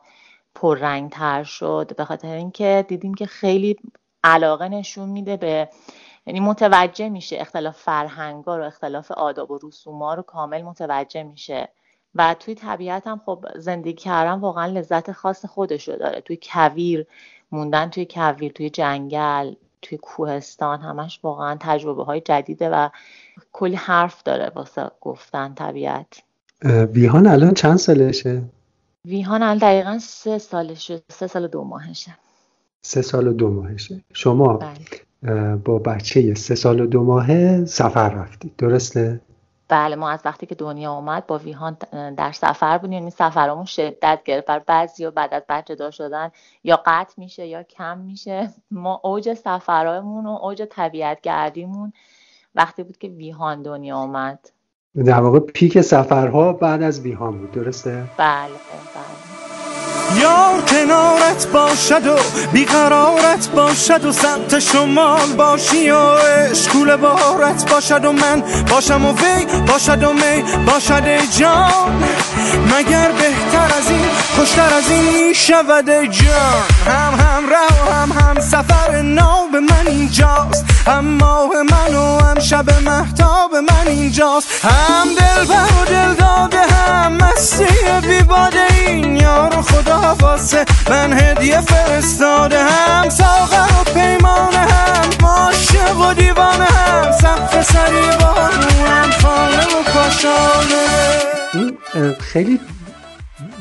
پررنگتر 0.56 1.44
شد. 1.44 1.96
به 1.96 2.06
خاطر 2.06 2.34
اینکه 2.34 2.86
دیدیم 2.88 3.14
که 3.14 3.26
خیلی 3.26 3.78
علاقه 4.24 4.70
نشون 4.70 5.10
میده 5.10 5.38
به 5.38 5.70
یعنی 6.26 6.40
متوجه 6.40 7.10
میشه 7.10 7.38
اختلاف 7.40 7.78
فرهنگا 7.78 8.58
رو 8.58 8.66
اختلاف 8.66 9.12
آداب 9.12 9.52
و 9.52 9.60
رسوما 9.64 10.14
رو 10.14 10.22
کامل 10.22 10.62
متوجه 10.62 11.24
میشه. 11.24 11.70
و 12.16 12.36
توی 12.40 12.56
طبیعت 12.56 13.08
هم 13.08 13.22
خب 13.26 13.46
زندگی 13.56 13.94
کردن 13.94 14.40
واقعا 14.40 14.66
لذت 14.66 15.12
خاص 15.12 15.46
خودش 15.46 15.88
رو 15.88 15.96
داره. 15.96 16.22
توی 16.22 16.40
کویر 16.44 17.08
موندن 17.52 17.90
توی 17.90 18.08
کویر 18.10 18.52
توی 18.52 18.70
جنگل 18.70 19.54
توی 19.82 19.98
کوهستان 19.98 20.82
همش 20.82 21.20
واقعا 21.24 21.58
تجربه 21.60 22.04
های 22.04 22.22
جدیده 22.22 22.70
و 22.70 22.90
کلی 23.52 23.76
حرف 23.76 24.24
داره 24.24 24.52
واسه 24.56 24.92
گفتن 25.02 25.54
طبیعت. 25.54 26.22
ویهان 26.94 27.28
الان 27.28 27.54
چند 27.54 27.78
سالشه؟ 27.78 28.42
ویهان 29.06 29.44
الان 29.44 29.58
دقیقا 29.58 30.00
سه 30.00 30.38
سالشه 30.38 31.02
سه 31.10 31.28
سال 31.28 31.48
دو 31.48 31.64
ماهشه. 31.64 32.12
سه 32.82 33.02
سال 33.02 33.28
و 33.28 33.34
دو 33.34 33.50
ماهشه. 33.50 34.02
شما 34.14 34.60
بله. 35.24 35.56
با 35.56 35.80
بچه 35.80 36.34
سه 36.34 36.56
سال 36.56 36.82
و 36.82 36.86
دو 36.86 37.04
ماهه 37.04 37.66
سفر 37.66 38.10
رفتید. 38.10 38.56
درسته؟ 38.58 39.22
بله 39.68 39.96
ما 39.96 40.10
از 40.10 40.20
وقتی 40.26 40.46
که 40.46 40.56
دنیا 40.56 40.94
اومد 40.94 41.28
با 41.28 41.38
ویهان 41.38 41.78
در 42.18 42.32
سفر 42.32 42.78
بودیم. 42.78 42.94
یعنی 42.94 43.10
سفرمون 43.10 43.66
شدت 43.66 44.20
گرفت. 44.26 44.48
بر 44.48 44.60
بعضی 44.60 45.06
و 45.06 45.12
بعد 45.12 45.34
از 45.34 45.44
بچه 45.50 45.76
دار 45.76 45.92
شدن 45.92 46.32
یا 46.64 46.82
قطع 46.86 47.14
میشه 47.18 47.48
یا 47.48 47.64
کم 47.64 47.98
میشه. 47.98 48.50
ما 48.72 49.02
اوج 49.04 49.34
سفرهایمون 49.34 50.26
و 50.26 50.40
اوج 50.42 50.64
طبیعت 50.70 51.22
گردیمون 51.22 51.94
وقتی 52.56 52.84
بود 52.84 52.98
که 52.98 53.08
ویهان 53.08 53.62
دنیا 53.62 53.98
اومد. 53.98 54.50
در 55.06 55.20
واقع 55.20 55.40
پیک 55.40 55.82
سفرها 55.82 56.54
بعد 56.54 56.82
از 56.82 57.02
ویهان 57.02 57.38
بود. 57.38 57.52
درسته؟ 57.52 58.04
بله 58.18 58.48
بله. 58.48 59.29
یار 60.18 60.62
کنارت 60.62 61.48
باشد 61.54 62.08
و 62.08 62.16
بیقرارت 62.54 63.48
باشد 63.48 64.06
و 64.06 64.12
سمت 64.12 64.60
شمال 64.60 65.34
باشی 65.38 65.92
و 65.92 65.98
اشکول 66.52 66.96
بارت 66.96 67.72
باشد 67.72 68.06
و 68.06 68.12
من 68.12 68.44
باشم 68.70 69.06
و 69.06 69.14
وی 69.14 69.46
باشد 69.68 70.04
و 70.04 70.14
می 70.14 70.44
باشد 70.66 71.04
ای 71.06 71.28
جان. 71.28 72.04
مگر 72.66 73.12
بهتر 73.12 73.78
از 73.78 73.90
این 73.90 74.06
خوشتر 74.36 74.74
از 74.74 74.90
این 74.90 75.28
می 75.28 75.36
شود 75.36 75.90
ای 75.90 76.08
جان. 76.08 76.64
هم 76.88 77.14
هم 77.14 77.50
رو 77.50 77.94
هم 77.94 78.12
هم 78.12 78.40
سفر 78.40 79.02
نو 79.02 79.48
به 79.52 79.60
من 79.60 79.88
اینجاست. 79.88 80.66
هم 80.88 81.06
ماه 81.06 81.50
من 81.72 81.96
و 81.96 82.20
هم 82.20 82.40
شب 82.40 82.82
محتاب 82.82 83.56
من 83.56 83.88
اینجاست. 83.88 84.66
هم 84.66 85.08
دل 85.18 85.54
و 85.54 85.86
دل 85.86 86.14
داده 86.14 86.62
هم 86.62 87.14
مستی 87.14 87.66
بیباده 88.08 88.66
این 88.88 89.16
یار 89.16 89.62
خدا. 89.62 89.99
واسه 90.22 90.66
من 90.90 91.14
هدیه 91.14 91.62
فرستاده 91.62 92.64
هم 92.64 93.10
ساغر 93.10 93.82
و 93.82 93.84
پیمانه 93.94 94.58
هم 94.58 95.10
عاشق 95.26 96.00
و 96.00 96.14
دیوانه 96.14 96.66
هم 96.66 97.12
سقف 97.12 97.72
سری 97.72 98.08
هم 98.86 99.12
خانه 99.12 99.66
و 99.66 99.84
کاشانه. 99.94 101.20
خیلی 102.20 102.60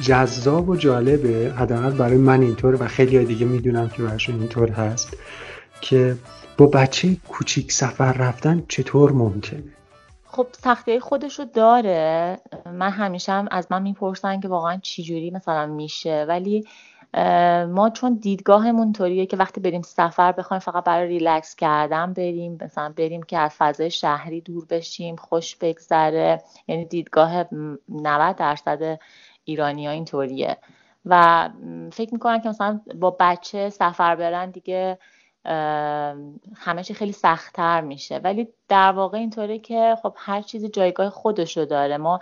جذاب 0.00 0.68
و 0.68 0.76
جالبه. 0.76 1.52
حداقل 1.58 1.90
برای 1.90 2.16
من 2.16 2.42
اینطور 2.42 2.82
و 2.82 2.88
خیلی 2.88 3.24
دیگه 3.24 3.46
می‌دونم 3.46 3.88
که 3.88 4.02
براشون 4.02 4.40
اینطور 4.40 4.70
هست 4.70 5.16
که 5.80 6.16
با 6.56 6.66
بچه 6.66 7.16
کوچیک 7.28 7.72
سفر 7.72 8.12
رفتن 8.12 8.62
چطور 8.68 9.12
ممکنه؟ 9.12 9.77
خب 10.30 10.46
سختی 10.52 11.00
خودشو 11.00 11.44
داره. 11.44 12.38
من 12.66 12.90
همیشه 12.90 13.32
هم 13.32 13.48
از 13.50 13.66
من 13.70 13.82
می‌پرسن 13.82 14.40
که 14.40 14.48
واقعا 14.48 14.76
چی 14.82 15.02
جوری 15.02 15.30
مثلا 15.30 15.66
میشه. 15.66 16.24
ولی 16.28 16.64
ما 17.68 17.90
چون 17.94 18.14
دیدگاهمون 18.14 18.92
طوریه 18.92 19.26
که 19.26 19.36
وقتی 19.36 19.60
بریم 19.60 19.82
سفر 19.82 20.32
بخوایم 20.32 20.60
فقط 20.60 20.84
برای 20.84 21.08
ریلکس 21.08 21.56
کردن 21.56 22.12
بریم 22.12 22.58
مثلا 22.62 22.92
بریم 22.96 23.22
که 23.22 23.38
از 23.38 23.54
فضای 23.58 23.90
شهری 23.90 24.40
دور 24.40 24.66
بشیم 24.70 25.16
خوش 25.16 25.56
بگذره. 25.56 26.42
یعنی 26.68 26.84
دیدگاه 26.84 27.44
90 27.88 28.36
درصد 28.36 28.98
ایرانی 29.44 29.86
ها 29.86 29.92
اینطوریه. 29.92 30.56
و 31.04 31.48
فکر 31.92 32.12
می‌کنن 32.12 32.40
که 32.40 32.48
مثلا 32.48 32.80
با 32.94 33.16
بچه 33.20 33.70
سفر 33.70 34.16
برن 34.16 34.50
دیگه 34.50 34.98
همه 36.56 36.84
چی 36.84 36.94
خیلی 36.94 37.12
سختتر 37.12 37.80
میشه. 37.80 38.18
ولی 38.18 38.48
در 38.68 38.92
واقع 38.92 39.18
اینطوره 39.18 39.58
که 39.58 39.96
خب 40.02 40.14
هر 40.16 40.42
چیزی 40.42 40.68
جایگاه 40.68 41.10
خودشو 41.10 41.64
داره. 41.64 41.96
ما 41.96 42.20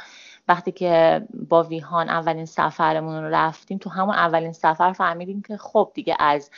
وقتی 0.48 0.72
که 0.72 1.22
با 1.48 1.62
ویهان 1.62 2.08
اولین 2.08 2.46
سفرمون 2.46 3.22
رو 3.22 3.28
رفتیم 3.34 3.78
تو 3.78 3.90
همون 3.90 4.14
اولین 4.14 4.52
سفر 4.52 4.92
فهمیدیم 4.92 5.42
که 5.42 5.56
خب 5.56 5.90
دیگه 5.94 6.16
از 6.18 6.50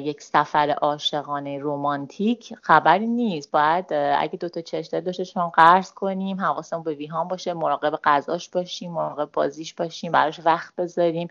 یک 0.00 0.22
سفر 0.22 0.70
عاشقانه 0.70 1.58
رومانتیک 1.58 2.54
خبری 2.62 3.06
نیست. 3.06 3.50
باید 3.50 3.92
اگه 3.92 4.38
دوتا 4.40 4.60
چشته 4.60 5.00
داشتشون 5.00 5.48
قرض 5.48 5.92
کنیم 5.92 6.40
حواسمون 6.40 6.82
به 6.82 6.94
ویهان 6.94 7.28
باشه 7.28 7.54
مراقب 7.54 7.98
غذاش 8.04 8.48
باشیم 8.48 8.92
مراقب 8.92 9.32
بازیش 9.32 9.74
باشیم 9.74 10.12
براش 10.12 10.40
وقت 10.44 10.76
بذاریم. 10.76 11.28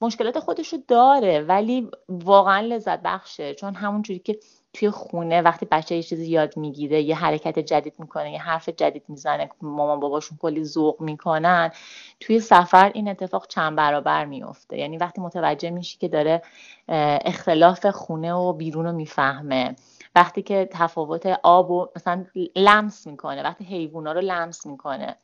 مشکلات 0.00 0.38
خودشو 0.38 0.76
داره 0.88 1.40
ولی 1.40 1.90
واقعا 2.08 2.60
لذت 2.60 3.00
بخشه. 3.02 3.54
چون 3.54 3.74
همون 3.74 4.02
جوری 4.02 4.18
که 4.18 4.38
توی 4.72 4.90
خونه 4.90 5.42
وقتی 5.42 5.66
بچه 5.70 5.96
یه 5.96 6.02
چیزی 6.02 6.30
یاد 6.30 6.56
می‌گیره 6.56 7.02
یه 7.02 7.16
حرکت 7.16 7.58
جدید 7.58 7.94
می‌کنه 7.98 8.32
یه 8.32 8.42
حرف 8.42 8.68
جدید 8.68 9.04
می‌زنه 9.08 9.50
مامان 9.62 10.00
باباشون 10.00 10.38
کلی 10.38 10.64
ذوق 10.64 11.00
می‌کنن 11.00 11.70
توی 12.20 12.40
سفر 12.40 12.90
این 12.94 13.08
اتفاق 13.08 13.46
چند 13.46 13.76
برابر 13.76 14.24
میفته 14.24 14.78
یعنی 14.78 14.96
وقتی 14.96 15.20
متوجه 15.20 15.70
میشی 15.70 15.98
که 15.98 16.08
داره 16.08 16.42
اختلاف 17.24 17.86
خونه 17.86 18.32
و 18.32 18.52
بیرون 18.52 18.86
رو 18.86 18.92
می‌فهمه. 18.92 19.76
وقتی 20.14 20.42
که 20.42 20.68
تفاوت 20.72 21.26
آب 21.42 21.70
و 21.70 21.86
مثلا 21.96 22.24
لمس 22.56 23.06
می‌کنه 23.06 23.42
وقتی 23.42 23.64
حیوونا 23.64 24.12
رو 24.12 24.20
لمس 24.20 24.66
می‌کنه. 24.66 25.16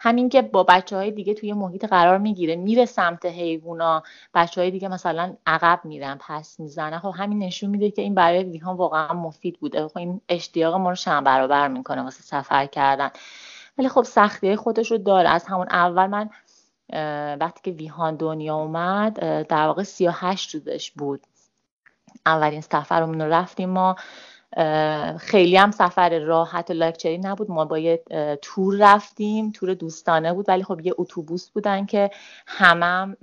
همین 0.00 0.28
که 0.28 0.42
با 0.42 0.62
بچه 0.62 0.96
های 0.96 1.10
دیگه 1.10 1.34
توی 1.34 1.52
محیط 1.52 1.84
قرار 1.84 2.18
می‌گیره 2.18 2.56
میره 2.56 2.84
سمت 2.84 3.26
حیوونا 3.26 4.02
بچه 4.34 4.60
های 4.60 4.70
دیگه 4.70 4.88
مثلا 4.88 5.36
عقب 5.46 5.80
میرن 5.84 6.18
پس 6.20 6.60
می‌زنه 6.60 6.98
خب 6.98 7.14
همین 7.16 7.38
نشون 7.38 7.70
میده 7.70 7.90
که 7.90 8.02
این 8.02 8.14
برای 8.14 8.44
ویهان 8.44 8.76
واقعا 8.76 9.14
مفید 9.14 9.58
بوده. 9.60 9.88
خب 9.88 9.98
این 9.98 10.20
اشتیاق 10.28 10.74
ما 10.74 10.90
رو 10.90 10.96
چند 10.96 11.24
برابر 11.24 11.68
می‌کنه 11.68 12.02
واسه 12.02 12.22
سفر 12.22 12.66
کردن. 12.66 13.10
ولی 13.78 13.88
خب 13.88 14.02
سختی 14.02 14.56
خودش 14.56 14.90
رو 14.90 14.98
داره. 14.98 15.28
از 15.28 15.44
همون 15.46 15.66
اول 15.70 16.06
من 16.06 16.30
وقتی 17.40 17.60
که 17.62 17.70
ویهان 17.70 18.16
دنیا 18.16 18.56
اومد 18.56 19.46
در 19.46 19.66
واقع 19.66 19.82
38 19.82 20.54
روزش 20.54 20.90
بود. 20.90 21.20
اولین 22.26 22.60
سفرمون 22.60 23.20
رو 23.20 23.32
رفتیم 23.32 23.70
ما. 23.70 23.96
خیلی 25.18 25.56
هم 25.56 25.70
سفر 25.70 26.18
راحت 26.18 26.70
و 26.70 26.72
لاکچری 26.72 27.18
نبود. 27.18 27.50
ما 27.50 27.64
با 27.64 27.78
یه 27.78 28.02
تور 28.42 28.76
رفتیم. 28.80 29.50
تور 29.52 29.74
دوستانه 29.74 30.32
بود 30.32 30.48
ولی 30.48 30.64
خب 30.64 30.80
یه 30.80 30.94
اتوبوس 30.98 31.50
بودن 31.50 31.86
که 31.86 32.10
همم 32.46 33.16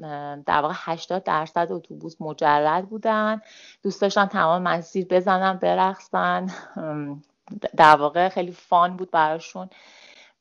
در 0.46 0.62
واقع 0.62 0.74
80 0.78 1.24
درصد 1.24 1.68
اتوبوس 1.72 2.16
مجرد 2.20 2.90
بودن. 2.90 3.42
دوست 3.84 4.02
داشتن 4.02 4.26
تمام 4.26 4.62
مسیر 4.62 5.08
بزنن 5.10 5.58
برقصن. 5.58 6.48
در 7.78 7.96
واقع 7.96 8.30
خیلی 8.30 8.52
فان 8.52 8.98
بود 8.98 9.12
براشون. 9.12 9.70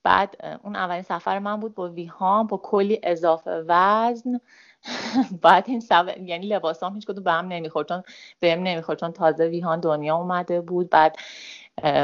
بعد 0.03 0.59
اون 0.63 0.77
اولین 0.77 1.03
سفر 1.03 1.39
من 1.39 1.61
بود 1.61 1.75
با 1.75 1.89
ویهام 1.89 2.47
با 2.47 2.57
کلی 2.57 3.01
اضافه 3.03 3.65
وزن. 3.67 4.41
بعد 5.43 5.65
این 5.67 5.81
سب... 5.81 6.19
یعنی 6.19 6.47
لباسام 6.47 6.95
هیچ 6.95 7.07
کدوم 7.07 7.25
به 7.25 7.33
هم 7.33 7.49
نمی‌خورد 7.49 7.89
چون 7.89 8.03
بهم 8.41 8.63
نمی‌خورد 8.63 8.99
چون 8.99 9.13
تازه 9.13 9.47
ویهان 9.47 9.81
دنیا 9.81 10.17
اومده 10.17 10.61
بود. 10.61 10.91
بعد 10.91 11.17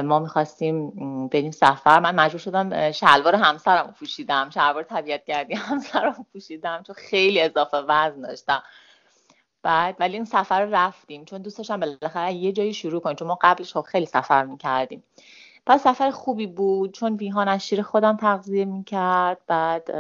ما 0.05 0.19
می‌خواستیم 0.19 0.91
بریم 1.29 1.51
سفر. 1.51 2.01
من 2.01 2.15
مجبور 2.15 2.41
شدم 2.41 2.93
شلوار 2.93 3.35
همسرم 3.35 3.95
پوشیدم. 3.99 4.51
شلوار 4.51 4.83
طبیعت 4.83 5.25
گردی 5.25 5.55
همسرم 5.55 6.27
پوشیدم 6.33 6.83
چون 6.87 6.95
خیلی 6.99 7.41
اضافه 7.41 7.77
وزن 7.77 8.21
داشتم. 8.21 8.63
بعد 9.63 9.97
ولی 10.01 10.15
این 10.15 10.25
سفر 10.25 10.65
رو 10.65 10.75
رفتیم. 10.75 11.25
چون 11.25 11.43
دوست 11.43 11.59
داشتم 11.59 11.81
بالاخره 11.81 12.33
یه 12.33 12.53
جایی 12.53 12.75
شروع 12.75 13.01
کنیم. 13.01 13.17
چون 13.17 13.29
ما 13.29 13.39
قبلش 13.43 13.73
خب 13.73 13.81
خیلی 13.81 14.07
سفر 14.07 14.45
می‌کردیم. 14.45 15.05
پس 15.67 15.83
سفر 15.83 16.11
خوبی 16.11 16.47
بود. 16.47 16.93
چون 16.95 17.15
ویهان 17.17 17.49
از 17.49 17.67
شیر 17.67 17.83
خودم 17.83 18.17
تغذیه 18.17 18.65
می‌کرد. 18.65 19.39
بعد 19.47 19.91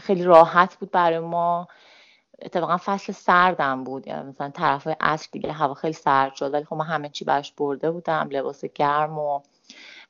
خیلی 0.00 0.22
راحت 0.22 0.76
بود 0.76 0.90
برای 0.90 1.18
ما. 1.18 1.68
اتفاقا 2.42 2.76
فصل 2.84 3.12
سردم 3.12 3.84
بود. 3.84 4.06
یعنی 4.06 4.28
مثلا 4.28 4.50
طرف 4.50 4.88
عصر 5.00 5.28
دیگه 5.32 5.52
هوا 5.52 5.74
خیلی 5.74 5.92
سرد 5.92 6.34
شد. 6.34 6.54
ولی 6.54 6.64
خب 6.64 6.76
ما 6.76 6.84
همه 6.84 7.08
چی 7.08 7.24
براش 7.24 7.52
برده 7.52 7.90
بودم 7.90 8.28
لباس 8.30 8.64
گرم 8.64 9.18
و 9.18 9.40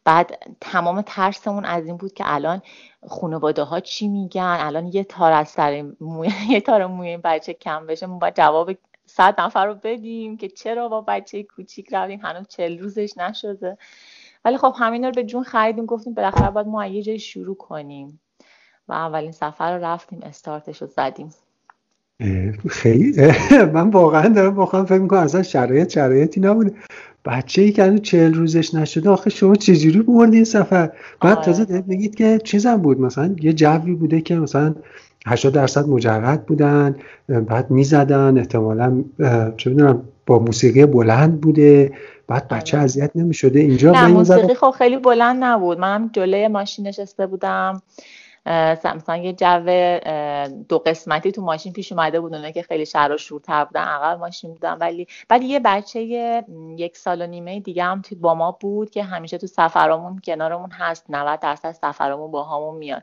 بعد 0.04 0.56
تمام 0.60 1.02
ترسمون 1.02 1.64
از 1.64 1.86
این 1.86 1.96
بود 1.96 2.12
که 2.12 2.24
الان 2.26 2.62
خانواده 3.08 3.62
ها 3.62 3.80
چی 3.80 4.08
میگن؟ 4.08 4.56
الان 4.60 4.86
یه 4.86 5.04
تار 5.04 5.32
از 5.32 5.48
سر 5.48 5.92
موی 6.00 6.30
یه 6.50 6.60
تار 6.60 6.86
موی 6.86 7.08
این 7.08 7.20
بچه 7.24 7.52
کم 7.54 7.86
بشه. 7.86 8.06
ما 8.06 8.18
باید 8.18 8.36
جواب 8.36 8.70
صد 9.06 9.40
نفر 9.40 9.66
رو 9.66 9.74
بدیم 9.74 10.36
که 10.36 10.48
چرا 10.48 10.88
با 10.88 11.00
بچه 11.00 11.42
کوچیک 11.42 11.94
رویم 11.94 12.20
هنوز 12.20 12.48
چل 12.48 12.78
روزش 12.78 13.18
نشده. 13.18 13.78
ولی 14.44 14.58
خب 14.58 14.74
همین 14.78 15.04
رو 15.04 15.10
به 15.10 15.24
جون 15.24 15.42
خریدیم 15.42 15.86
گفتیم 15.86 16.14
بالاخره 16.14 16.50
باید 16.50 16.66
ما 16.66 16.86
یه 16.86 17.02
جای 17.02 17.18
شروع 17.18 17.56
کنیم. 17.56 18.20
و 18.88 18.92
اولین 18.92 19.32
سفر 19.32 19.76
رو 19.78 19.84
رفتیم 19.84 20.18
استارتش 20.22 20.82
رو 20.82 20.88
زدیم. 20.96 21.30
خیلی. 22.68 23.32
من 23.74 23.90
واقعا 23.90 24.28
دارم 24.28 24.54
با 24.54 24.66
فکر 24.66 24.98
می‌کنم 24.98 25.20
اصلا 25.20 25.42
شرایط 25.42 25.92
شرایطی 25.92 26.40
نبوده. 26.40 26.72
بچه 27.24 27.62
ای 27.62 27.72
که 27.72 27.82
هنوز 27.84 28.02
چهل 28.02 28.34
روزش 28.34 28.74
نشده 28.74 29.10
آخه 29.10 29.30
شما 29.30 29.54
چجوری 29.54 30.02
بردین 30.02 30.44
سفر؟ 30.44 30.92
بعد 31.20 31.36
آره. 31.36 31.44
تازه 31.44 31.64
بگید 31.80 32.14
که 32.14 32.38
چیزم 32.44 32.76
بود. 32.76 33.00
مثلا 33.00 33.34
یه 33.40 33.52
جوی 33.52 33.94
بوده 33.94 34.20
که 34.20 34.36
مثلا 34.36 34.74
80 35.26 35.52
درصد 35.52 35.88
مجرد 35.88 36.46
بودن 36.46 36.96
بعد 37.28 37.70
می‌زدن 37.70 38.38
احتمالا 38.38 39.04
چه 39.56 39.70
می‌دونم 39.70 40.02
با 40.26 40.38
موسیقی 40.38 40.86
بلند 40.86 41.40
بوده. 41.40 41.92
بعد 42.26 42.48
بچه 42.48 42.76
آره. 42.76 42.84
اذیت 42.84 43.10
نمی‌شده. 43.14 43.60
اینجا 43.60 43.92
نه 43.92 44.06
موسیقی 44.06 44.54
خب 44.54 44.70
خیلی 44.70 44.96
بلند 44.96 45.44
نبود. 45.44 45.78
من 45.78 46.10
جلوی 46.12 46.48
ماشین 46.48 46.86
نشسته 46.86 47.26
بودم. 47.26 47.82
مثلا 48.84 49.16
یه 49.16 49.32
جو 49.32 49.60
دو 50.68 50.78
قسمتی 50.78 51.32
تو 51.32 51.42
ماشین 51.42 51.72
پیش 51.72 51.92
اومده 51.92 52.20
بود 52.20 52.34
اونه 52.34 52.52
که 52.52 52.62
خیلی 52.62 52.86
شر 52.86 53.12
و 53.12 53.16
شورتر 53.18 53.64
بودن 53.64 53.82
عقب 53.82 54.18
ماشین 54.18 54.52
بودن. 54.52 54.78
ولی 54.78 55.06
بعد 55.28 55.42
یه 55.42 55.60
بچه 55.60 56.02
یک 56.76 56.96
سال 56.96 57.22
و 57.22 57.26
نیمه 57.26 57.60
دیگه 57.60 57.84
هم 57.84 58.02
با 58.20 58.34
ما 58.34 58.52
بود 58.52 58.90
که 58.90 59.04
همیشه 59.04 59.38
تو 59.38 59.46
سفرامون 59.46 60.18
کنارمون 60.24 60.70
هست. 60.70 61.04
90 61.08 61.40
درصد 61.40 61.72
سفرامون 61.72 62.30
با 62.30 62.44
همون 62.44 62.76
میاد. 62.76 63.02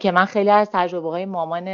که 0.00 0.10
من 0.12 0.24
خیلی 0.24 0.50
از 0.50 0.70
تجربه 0.72 1.10
های 1.10 1.26
مامان 1.26 1.68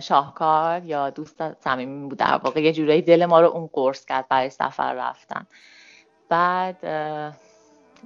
شاهکار 0.00 0.84
یا 0.84 1.10
دوست 1.10 1.62
صمیمی 1.62 2.08
بود. 2.08 2.18
در 2.18 2.40
واقع 2.44 2.62
یه 2.62 2.72
جورایی 2.72 3.02
دل 3.02 3.26
ما 3.26 3.40
رو 3.40 3.46
اون 3.46 3.70
قرص 3.72 4.04
کرد 4.04 4.28
برای 4.28 4.50
سفر 4.50 4.94
رفتن. 4.94 5.46
بعد 6.28 6.76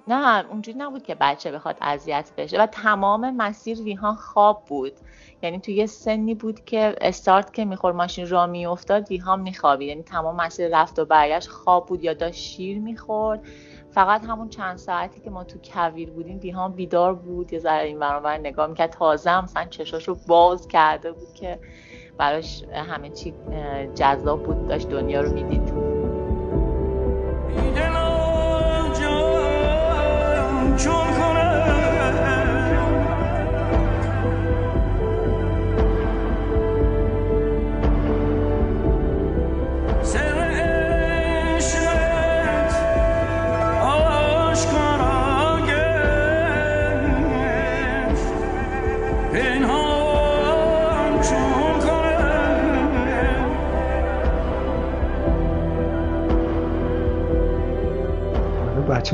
نه 0.08 0.44
اونجوری 0.50 0.78
نبود 0.78 1.02
که 1.02 1.16
بچه 1.20 1.52
بخواد 1.52 1.76
اذیت 1.80 2.30
بشه. 2.36 2.62
و 2.62 2.66
تمام 2.66 3.36
مسیر 3.36 3.82
ویهان 3.82 4.14
خواب 4.14 4.64
بود. 4.64 4.92
یعنی 5.42 5.60
توی 5.60 5.74
یه 5.74 5.86
سنی 5.86 6.34
بود 6.34 6.64
که 6.64 6.94
استارت 7.00 7.54
که 7.54 7.64
میخور 7.64 7.92
ماشین 7.92 8.28
را 8.28 8.46
میافتاد 8.46 9.10
ویهان 9.10 9.40
میخوابید. 9.40 9.88
یعنی 9.88 10.02
تمام 10.02 10.36
مسیر 10.36 10.78
رفت 10.78 10.98
و 10.98 11.04
برگشت 11.04 11.48
خواب 11.48 11.86
بود 11.86 12.04
یا 12.04 12.14
داشت 12.14 12.40
شیر 12.40 12.78
می‌خورد. 12.78 13.40
فقط 13.90 14.24
همون 14.24 14.48
چند 14.48 14.76
ساعتی 14.76 15.20
که 15.20 15.30
ما 15.30 15.44
تو 15.44 15.58
کویر 15.64 16.10
بودیم 16.10 16.40
ویهان 16.42 16.72
بیدار 16.72 17.14
بود. 17.14 17.52
یه 17.52 17.58
ذره 17.58 17.84
این 17.86 17.98
برابر 17.98 18.38
نگاه 18.38 18.66
می‌کرد. 18.66 18.90
تازه 18.90 19.40
مثلا 19.40 19.64
چشاشو 19.64 20.16
باز 20.26 20.68
کرده 20.68 21.12
بود 21.12 21.34
که 21.34 21.58
براش 22.18 22.64
همه 22.64 23.10
چی 23.10 23.34
جذاب 23.94 24.42
بود. 24.42 24.68
داشت 24.68 24.88
دنیا 24.88 25.20
رو 25.20 25.32
می‌دید. 25.32 25.74
بچه 30.74 31.83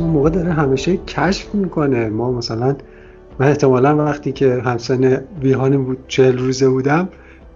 اون 0.01 0.11
موقع 0.11 0.31
داره 0.31 0.53
همیشه 0.53 0.97
کشف 0.97 1.55
می‌کنه. 1.55 2.09
ما 2.09 2.33
مثلا 2.33 2.77
من 3.39 3.49
احتمالا 3.49 3.97
وقتی 3.97 4.33
که 4.33 4.63
همسن 4.65 5.25
ویهان 5.43 5.85
بود 5.85 5.99
چهل 6.09 6.39
روزه 6.39 6.69
بودم 6.69 7.09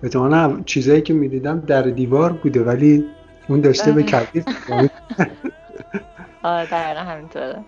احتمالا 0.02 0.60
چیزایی 0.66 1.02
که 1.02 1.14
می‌دیدم 1.14 1.60
در 1.60 1.82
دیوار 1.82 2.32
بوده 2.32 2.62
ولی 2.62 3.04
اون 3.48 3.60
داشته 3.60 3.92
به 3.92 4.02
کبیر 4.02 4.44
آره 6.42 6.66
دقیقا 6.66 7.00
همینطوره. 7.00 7.58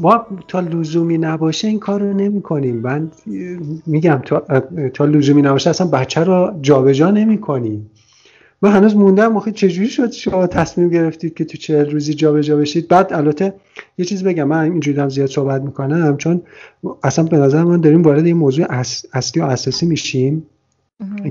ما 0.00 0.26
تا 0.48 0.60
لزومی 0.60 1.18
نباشه 1.18 1.68
این 1.68 1.78
کار 1.78 2.00
رو 2.00 2.12
نمی 2.12 2.42
کنیم 2.42 2.76
من 2.76 3.10
میگم 3.86 4.22
تا, 4.24 4.60
تا 4.94 5.04
لزومی 5.04 5.42
نباشه 5.42 5.70
اصلا 5.70 5.86
بچه 5.86 6.24
رو 6.24 6.58
جابجا 6.62 7.10
نمی 7.10 7.38
کنیم 7.40 7.90
من 8.62 8.72
هنوز 8.72 8.96
موندم 8.96 9.36
آخه 9.36 9.52
چجوری 9.52 9.88
شد 9.88 10.12
شما 10.12 10.46
تصمیم 10.46 10.88
گرفتید 10.88 11.34
که 11.34 11.44
تو 11.44 11.58
چهل 11.58 11.90
روزی 11.90 12.14
جابجا 12.14 12.56
بشید؟ 12.56 12.88
بعد 12.88 13.12
البته 13.12 13.54
یه 13.98 14.04
چیز 14.04 14.24
بگم 14.24 14.48
من 14.48 14.62
اینجوری 14.62 15.00
هم 15.00 15.08
زیاد 15.08 15.28
صحبت 15.28 15.62
می‌کنم 15.62 16.16
چون 16.16 16.42
اصلا 17.02 17.24
به 17.24 17.36
نظر 17.36 17.64
من 17.64 17.80
داریم 17.80 18.02
وارد 18.02 18.26
این 18.26 18.36
موضوع 18.36 18.66
اصلی 19.12 19.42
و 19.42 19.44
اساسی 19.44 19.86
میشیم 19.86 20.46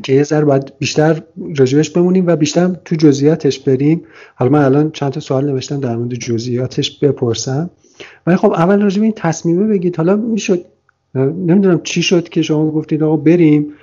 که 0.04 0.14
یه 0.14 0.24
ذره 0.24 0.46
باید 0.46 0.74
بیشتر 0.80 1.22
راجبش 1.58 1.90
بمونیم 1.90 2.28
و 2.28 2.36
بیشتر 2.36 2.68
تو 2.86 2.96
جزئیاتش 2.96 3.60
بریم. 3.60 4.02
حالا 4.36 4.52
من 4.52 4.66
الان 4.66 4.92
چند 4.92 5.12
تا 5.12 5.20
سوال 5.20 5.46
نوشتم 5.46 5.80
در 5.80 5.96
مورد 5.96 6.14
جزئیاتش 6.14 7.00
بپرسم. 7.00 7.70
ولی 8.28 8.36
خب 8.36 8.52
اول 8.52 8.82
راجب 8.82 9.02
این 9.02 9.14
تصمیمه 9.16 9.68
بگید. 9.68 9.98
حالا 9.98 10.16
می‌شد 10.16 10.66
نمی‌دونم 11.16 11.82
چی 11.84 12.02
شد 12.02 12.30
که 12.30 12.42
شما 12.42 12.72
گفتید 12.72 13.04
آقا 13.04 13.18
بریم 13.18 13.74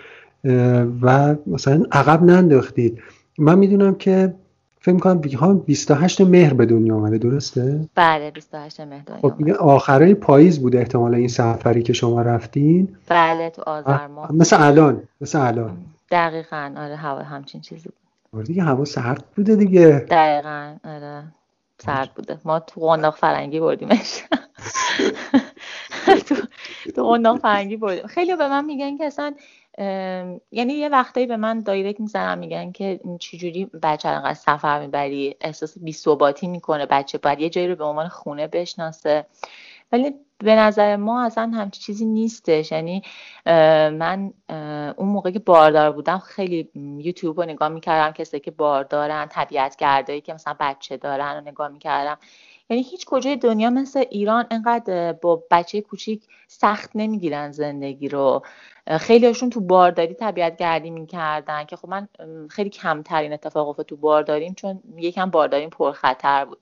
و 1.02 1.36
مثلا 1.46 1.82
عقب 1.92 2.22
ننداختید. 2.22 2.98
من 3.38 3.58
می‌دونم 3.58 3.94
که 3.94 4.34
فکر 4.80 4.94
می‌کنم 4.94 5.20
ها 5.38 5.54
28 5.54 6.20
مهر 6.20 6.54
به 6.54 6.66
دنیا 6.66 6.96
آمده 6.96 7.18
درسته؟ 7.18 7.88
بله 7.94 8.30
28 8.30 8.80
مهر 8.80 9.02
دنیا 9.06 9.20
خب 9.20 9.50
آخرای 9.68 10.14
پاییز 10.14 10.60
بوده 10.60 10.78
احتمالا 10.78 11.16
این 11.16 11.28
سفری 11.28 11.82
که 11.82 11.92
شما 11.92 12.22
رفتین. 12.22 12.96
بله 13.08 13.50
تو 13.50 13.62
آذر 13.66 14.06
ماه. 14.06 14.32
مثل 14.32 14.56
الان 14.60 15.02
مثل 15.20 15.40
الان. 15.40 15.76
دقیقا 16.10 16.74
آره 16.76 16.96
هوا 16.96 17.22
همچین 17.22 17.60
چیزی 17.60 17.82
بود. 17.88 17.98
آره 18.32 18.44
دیگه 18.44 18.62
هوا 18.62 18.84
سرد 18.84 19.24
بوده 19.36 19.56
دیگه. 19.56 20.06
دقیقا 20.10 20.76
آره 20.84 21.22
سرد 21.78 22.10
بوده. 22.14 22.38
ما 22.44 22.60
تو 22.60 22.80
قنداق 22.80 23.16
فرنگی 23.16 23.60
بردیمش 23.60 24.22
تو 26.28 26.34
تو 26.96 27.10
قنداق 27.10 27.38
فرنگی 27.38 27.76
بردیم. 27.76 28.06
خیلی 28.06 28.36
به 28.36 28.48
من 28.48 28.64
میگن 28.64 28.96
که 28.96 29.04
اصلا 29.04 29.34
یعنی 30.52 30.72
یه 30.72 30.88
وقتایی 30.88 31.26
به 31.26 31.36
من 31.36 31.60
دایرکت 31.60 32.00
می‌زنن 32.00 32.38
میگن 32.38 32.72
که 32.72 33.00
چجوری 33.20 33.64
بچه 33.82 34.08
انقدر 34.08 34.34
سفر 34.34 34.80
می‌بری 34.80 35.36
احساس 35.40 35.78
بی 35.78 35.92
ثباتی 35.92 36.48
می‌کنه 36.48 36.86
بچه 36.86 37.18
باید 37.18 37.40
یه 37.40 37.50
جایی 37.50 37.68
رو 37.68 37.76
به 37.76 37.84
عنوان 37.84 38.08
خونه 38.08 38.46
بشناسه. 38.46 39.26
ولی 39.92 40.14
به 40.38 40.54
نظر 40.54 40.96
ما 40.96 41.24
اصلا 41.24 41.52
همچی 41.54 41.80
چیزی 41.80 42.04
نیستش. 42.04 42.72
یعنی 42.72 43.02
من 43.46 44.32
اون 44.96 45.08
موقع 45.08 45.30
که 45.30 45.38
باردار 45.38 45.92
بودم 45.92 46.18
خیلی 46.18 46.70
یوتیوب 47.04 47.40
رو 47.40 47.46
نگاه 47.46 47.68
می‌کردم 47.68 48.12
کسی 48.12 48.40
که 48.40 48.50
باردارن 48.50 49.26
طبیعت 49.26 49.76
گردایی 49.76 50.20
که 50.20 50.34
مثلا 50.34 50.56
بچه 50.60 50.96
دارن 50.96 51.34
رو 51.34 51.40
نگاه 51.40 51.68
می‌کردم. 51.68 52.18
یعنی 52.70 52.82
هیچ 52.82 53.06
کجای 53.06 53.36
دنیا 53.36 53.70
مثل 53.70 54.04
ایران 54.10 54.46
انقدر 54.50 55.12
با 55.12 55.44
بچه 55.50 55.80
کوچیک 55.80 56.26
سخت 56.48 56.90
نمی‌گیرن 56.94 57.50
زندگی 57.52 58.08
رو. 58.08 58.42
خیلیشون 59.00 59.50
تو 59.50 59.60
بارداری 59.60 60.14
طبیعت 60.14 60.56
گردی 60.56 60.90
می‌کردن 60.90 61.64
که 61.64 61.76
خب 61.76 61.88
من 61.88 62.08
خیلی 62.50 62.70
کمترین 62.70 63.32
اتفاق 63.32 63.68
افتاد 63.68 63.86
تو 63.86 63.96
بارداریم 63.96 64.54
چون 64.54 64.80
یکم 64.96 65.30
بارداریم 65.30 65.70
پرخطر 65.70 66.44
بود. 66.44 66.58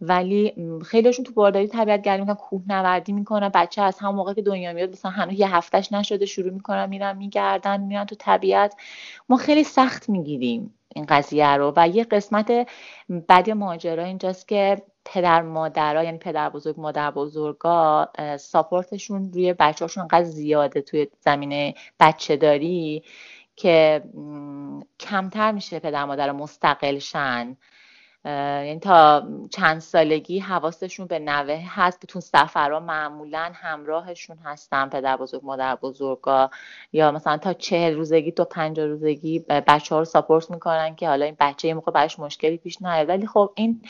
ولی 0.00 0.52
خیلیشون 0.86 1.24
تو 1.24 1.32
بارداری 1.32 1.68
طبیعت 1.68 2.02
گردی 2.02 2.20
می‌کنن 2.20 2.34
کوه 2.34 2.62
نوردی 2.68 3.12
می‌کنن 3.12 3.48
بچه 3.48 3.82
از 3.82 3.98
همون 3.98 4.14
موقع 4.14 4.34
که 4.34 4.42
دنیا 4.42 4.72
میاد 4.72 4.90
مثلا 4.90 5.10
هنوز 5.10 5.38
یه 5.38 5.56
هفتهش 5.56 5.92
نشده 5.92 6.26
شروع 6.26 6.50
می‌کنن 6.50 6.88
میرن 6.88 7.16
میگردن 7.16 7.80
میرن 7.80 8.04
تو 8.04 8.14
طبیعت. 8.18 8.74
ما 9.28 9.36
خیلی 9.36 9.64
سخت 9.64 10.08
می‌گیریم 10.08 10.74
این 10.94 11.06
قضیه 11.08 11.56
رو 11.56 11.72
و 11.76 11.88
یه 11.88 12.04
قسمت 12.04 12.68
بعد 13.28 13.50
ماجرا 13.50 14.04
اینجاست 14.04 14.48
که 14.48 14.82
پدر 15.12 15.42
مادرها 15.42 16.04
یعنی 16.04 16.18
پدر 16.18 16.50
بزرگ 16.50 16.80
مادر 16.80 17.10
بزرگا 17.10 18.08
ساپورتشون 18.40 19.32
روی 19.32 19.52
بچه‌هاشون 19.58 20.02
انقدر 20.02 20.24
زیاده 20.24 20.82
توی 20.82 21.08
زمینه 21.20 21.74
بچه 22.00 22.36
داری 22.36 23.02
که 23.56 24.02
کمتر 25.00 25.52
میشه 25.52 25.78
پدر 25.78 26.04
مادر 26.04 26.32
مستقل 26.32 26.98
شن. 26.98 27.56
یعنی 28.24 28.78
تا 28.78 29.28
چند 29.50 29.78
سالگی 29.78 30.38
حواسشون 30.38 31.06
به 31.06 31.18
نوه 31.18 31.62
هست 31.66 32.00
بتون 32.00 32.20
سفرها 32.20 32.80
معمولا 32.80 33.50
همراهشون 33.54 34.38
هستن 34.44 34.88
پدر 34.88 35.16
بزرگ 35.16 35.40
مادر 35.44 35.76
بزرگا. 35.76 36.50
یا 36.92 37.10
مثلا 37.12 37.36
تا 37.36 37.52
چهل 37.52 37.94
روزگی 37.94 38.32
تا 38.32 38.44
پنجاه 38.44 38.86
روزگی 38.86 39.38
بچه 39.48 39.94
ها 39.94 39.98
رو 39.98 40.04
ساپورت 40.04 40.50
می‌کنن 40.50 40.94
که 40.96 41.08
حالا 41.08 41.24
این 41.24 41.36
بچه 41.40 41.68
یه 41.68 41.74
موقع 41.74 41.92
برش 41.92 42.18
مشکلی 42.18 42.56
پیش 42.56 42.82
نیاد. 42.82 43.08
ولی 43.08 43.26
خب 43.26 43.52
این 43.56 43.82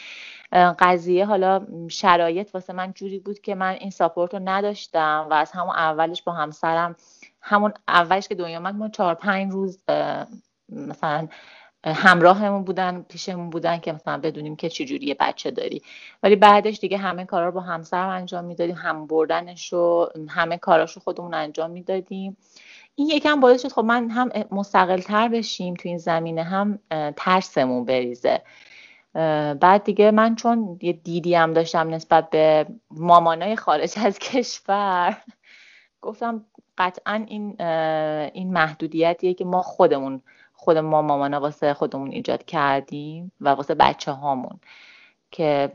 قضیه 0.53 1.27
حالا 1.27 1.67
شرایط 1.91 2.55
واسه 2.55 2.73
من 2.73 2.93
جوری 2.93 3.19
بود 3.19 3.39
که 3.41 3.55
من 3.55 3.73
این 3.73 3.91
ساپورت 3.91 4.35
رو 4.35 4.41
نداشتم 4.45 5.27
و 5.31 5.35
از 5.35 5.53
همون 5.53 5.71
اولش 5.75 6.23
با 6.23 6.33
همسرم 6.33 6.97
همون 7.43 7.73
اولش 7.89 8.29
که 8.29 8.35
دنیا 8.35 8.59
آمد 8.59 8.75
ما 8.75 8.89
چهار 8.89 9.15
پنج 9.15 9.53
روز 9.53 9.79
مثلا 10.69 11.29
همراهمون 11.85 12.65
بودن 12.65 13.03
پیشمون 13.03 13.51
بودن 13.51 13.79
که 13.79 13.93
مثلا 13.93 14.19
بدونیم 14.19 14.57
که 14.57 14.69
چجوری 14.69 15.15
بچه 15.15 15.51
داری. 15.51 15.83
ولی 16.23 16.37
بعدش 16.37 16.79
دیگه 16.79 16.99
همه 16.99 17.25
کارا 17.25 17.47
رو 17.47 17.53
با 17.53 17.61
همسرم 17.61 18.09
انجام 18.09 18.45
می‌دادیم 18.45 18.77
هم 18.77 19.07
بردنش 19.07 19.73
رو 19.73 20.13
همه 20.29 20.57
کاراش 20.57 20.93
رو 20.93 21.03
خودمون 21.03 21.35
انجام 21.35 21.71
می‌دادیم. 21.71 22.37
این 22.95 23.09
یکم 23.09 23.41
باعث 23.41 23.63
شد 23.63 23.73
خب 23.73 23.85
من 23.85 24.11
هم 24.11 24.31
مستقل 24.51 25.01
تر 25.01 25.29
بشیم 25.29 25.75
تو 25.75 25.89
این 25.89 25.99
زمینه 25.99 26.43
هم 26.43 26.79
ترسمون 27.17 27.85
بریزه. 27.85 28.43
بعد 29.61 29.85
دیگه 29.85 30.11
من 30.11 30.35
چون 30.35 30.79
یه 30.83 30.93
دیدی 30.93 31.35
هم 31.35 31.53
داشتم 31.53 31.95
نسبت 31.95 32.31
به 32.31 32.67
مامانای 32.91 33.57
خارج 33.57 33.93
از 34.05 34.19
کشور 34.19 35.17
گفتم 36.01 36.45
قطعا 36.79 37.25
این 37.29 37.63
این 38.33 38.53
محدودیتیه 38.53 39.35
که 39.35 39.45
ما 39.45 39.63
خودمون 39.63 40.23
خود 40.69 40.79
ما 40.79 41.03
مامانا 41.03 41.41
واسه 41.41 41.75
خودمون 41.75 42.11
ایجاد 42.11 42.45
کردیم 42.45 43.33
و 43.41 43.49
واسه 43.49 43.75
بچه 43.75 44.13
هامون 44.13 44.61
که 45.31 45.73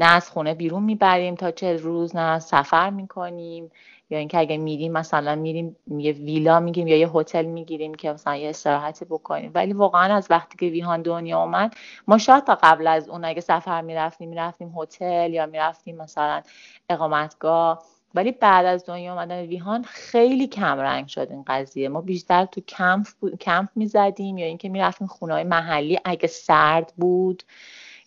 نه 0.00 0.04
از 0.04 0.30
خونه 0.30 0.54
بیرون 0.54 0.82
می‌بریم 0.82 1.34
تا 1.34 1.50
چه 1.50 1.76
روز 1.76 2.16
نه 2.16 2.38
سفر 2.38 2.90
می‌کنیم. 2.90 3.70
یا 4.10 4.18
اینکه 4.18 4.38
اگه 4.38 4.56
میریم 4.56 4.92
مثلا 4.92 5.34
میریم 5.34 5.76
یه 5.88 6.12
ویلا 6.12 6.60
می‌گیریم 6.60 6.88
یا 6.88 6.96
یه 6.96 7.10
هتل 7.14 7.44
می‌گیریم 7.44 7.94
که 7.94 8.12
مثلا 8.12 8.36
یه 8.36 8.50
استراحتی 8.50 9.04
بکنیم. 9.04 9.50
ولی 9.54 9.72
واقعا 9.72 10.14
از 10.16 10.26
وقتی 10.30 10.58
که 10.58 10.66
ویهان 10.66 11.02
دنیا 11.02 11.42
اومد 11.42 11.74
ما 12.08 12.18
شاید 12.18 12.44
تا 12.44 12.58
قبل 12.62 12.86
از 12.86 13.08
اون 13.08 13.24
اگه 13.24 13.40
سفر 13.40 13.80
می‌رفتیم 13.80 14.28
می‌رفتیم 14.28 14.74
هتل 14.78 15.30
یا 15.34 15.46
می‌رفتیم 15.46 15.96
مثلا 15.96 16.42
اقامتگاه. 16.90 17.82
ولی 18.14 18.32
بعد 18.32 18.66
از 18.66 18.84
دنیا 18.86 19.12
اومدن 19.12 19.40
ویهان 19.40 19.82
خیلی 19.82 20.46
کم 20.46 20.78
رنگ 20.78 21.08
شد 21.08 21.26
این 21.30 21.44
قضیه. 21.46 21.88
ما 21.88 22.00
بیشتر 22.00 22.44
تو 22.44 22.60
کمپ 22.60 23.06
کمپ 23.40 23.68
می‌زدیم 23.74 24.38
یا 24.38 24.46
اینکه 24.46 24.68
می‌رفتیم 24.68 25.06
خونه 25.06 25.32
های 25.34 25.44
محلی. 25.44 25.98
اگه 26.04 26.28
سرد 26.28 26.92
بود 26.96 27.42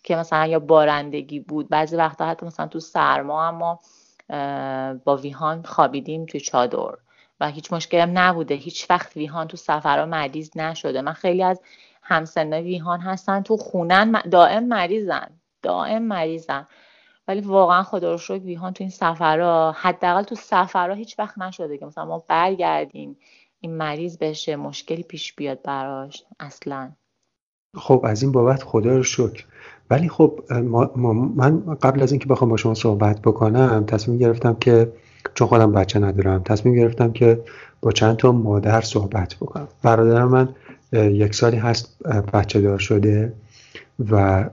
که 0.02 0.16
مثلا 0.16 0.46
یا 0.46 0.58
بارندگی 0.58 1.40
بود 1.40 1.68
بعضی 1.68 1.96
وقتا 1.96 2.26
حتی 2.26 2.46
مثلا 2.46 2.66
تو 2.66 2.80
سرما 2.80 3.48
اما 3.48 3.80
با 5.04 5.16
ویهان 5.16 5.62
خوابیدیم 5.62 6.26
توی 6.26 6.40
چادر. 6.40 6.94
و 7.40 7.50
هیچ 7.50 7.72
مشکلم 7.72 8.18
نبوده. 8.18 8.54
هیچ 8.54 8.86
وقت 8.90 9.16
ویهان 9.16 9.48
تو 9.48 9.56
سفرها 9.56 10.06
مریض 10.06 10.56
نشده. 10.56 11.00
من 11.02 11.12
خیلی 11.12 11.42
از 11.42 11.60
همسنای 12.02 12.62
ویهان 12.62 13.00
هستن 13.00 13.42
تو 13.42 13.56
خونن 13.56 14.12
دائم 14.12 14.64
مریضن. 14.64 15.40
دائم 15.62 16.02
مریضن. 16.02 16.66
ولی 17.28 17.40
واقعا 17.40 17.82
خدا 17.82 18.12
رو 18.12 18.18
شکر 18.18 18.44
ویهان 18.44 18.72
تو 18.72 18.84
این 18.84 18.90
سفرها 18.90 19.72
حداقل 19.72 20.22
تو 20.22 20.34
سفرها 20.34 20.94
هیچ 20.94 21.18
وقت 21.18 21.38
نشده 21.38 21.78
که 21.78 21.86
مثلا 21.86 22.04
ما 22.04 22.24
برگردیم 22.28 23.16
این 23.60 23.76
مریض 23.76 24.18
بشه 24.18 24.56
مشکلی 24.56 25.02
پیش 25.02 25.34
بیاد 25.34 25.62
براش 25.62 26.24
اصلا. 26.40 26.92
خب 27.76 28.04
از 28.04 28.22
این 28.22 28.32
بابت 28.32 28.62
خدا 28.62 28.96
رو 28.96 29.02
شکر. 29.02 29.44
ولی 29.90 30.08
خب 30.08 30.40
من 31.36 31.74
قبل 31.74 32.02
از 32.02 32.12
اینکه 32.12 32.26
بخوام 32.26 32.50
با 32.50 32.56
شما 32.56 32.74
صحبت 32.74 33.22
بکنم 33.22 33.84
تصمیم 33.86 34.18
گرفتم 34.18 34.54
که 34.54 34.92
چون 35.34 35.48
خودم 35.48 35.72
بچه 35.72 35.98
ندارم 35.98 36.42
تصمیم 36.42 36.74
گرفتم 36.74 37.12
که 37.12 37.44
با 37.80 37.92
چند 37.92 38.16
تا 38.16 38.32
مادر 38.32 38.80
صحبت 38.80 39.34
بکنم. 39.34 39.68
برادر 39.82 40.24
من 40.24 40.54
یک 40.92 41.34
سالی 41.34 41.56
هست 41.56 42.02
بچه 42.32 42.60
دار 42.60 42.78
شده. 42.78 43.32
و 44.10 44.44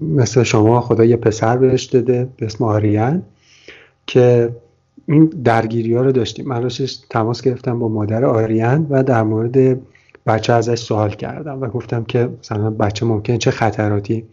مثل 0.00 0.42
شما 0.42 0.80
خدا 0.80 1.04
یه 1.04 1.16
پسر 1.16 1.56
بهش 1.56 1.84
داده 1.84 2.28
به 2.36 2.46
اسم 2.46 2.64
آریان 2.64 3.22
که 4.06 4.54
این 5.06 5.24
درگیری 5.24 5.94
ها 5.94 6.02
رو 6.02 6.12
داشتیم. 6.12 6.48
من 6.48 6.68
تماس 7.10 7.42
گرفتم 7.42 7.78
با 7.78 7.88
مادر 7.88 8.24
آریان 8.24 8.86
و 8.90 9.02
در 9.02 9.22
مورد 9.22 9.80
بچه 10.26 10.52
ازش 10.52 10.78
سوال 10.78 11.10
کردم 11.10 11.60
و 11.60 11.66
گفتم 11.66 12.04
که 12.04 12.28
مثلا 12.40 12.70
بچه 12.70 13.06
ممکنه 13.06 13.38
چه 13.38 13.50
خطراتی 13.50 14.24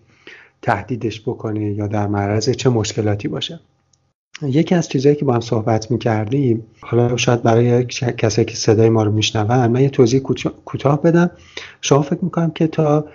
تهدیدش 0.61 1.21
بکنه 1.21 1.73
یا 1.73 1.87
در 1.87 2.07
معرض 2.07 2.49
چه 2.49 2.69
مشکلاتی 2.69 3.27
باشه. 3.27 3.59
یکی 4.41 4.75
از 4.75 4.89
چیزهایی 4.89 5.15
که 5.15 5.25
با 5.25 5.33
هم 5.33 5.39
صحبت 5.39 5.91
می‌کردیم 5.91 6.63
حالا 6.81 7.17
شاید 7.17 7.43
برای 7.43 7.85
کسایی 7.85 8.45
که 8.45 8.55
صدای 8.55 8.89
ما 8.89 9.03
رو 9.03 9.11
میشنون 9.11 9.67
من 9.67 9.81
یه 9.81 9.89
توضیح 9.89 10.19
کوتاه 10.65 11.01
بدم. 11.01 11.31
شما 11.81 12.01
فکر 12.01 12.19
می‌کنم 12.23 12.51
که 12.51 12.67
تا 12.67 13.05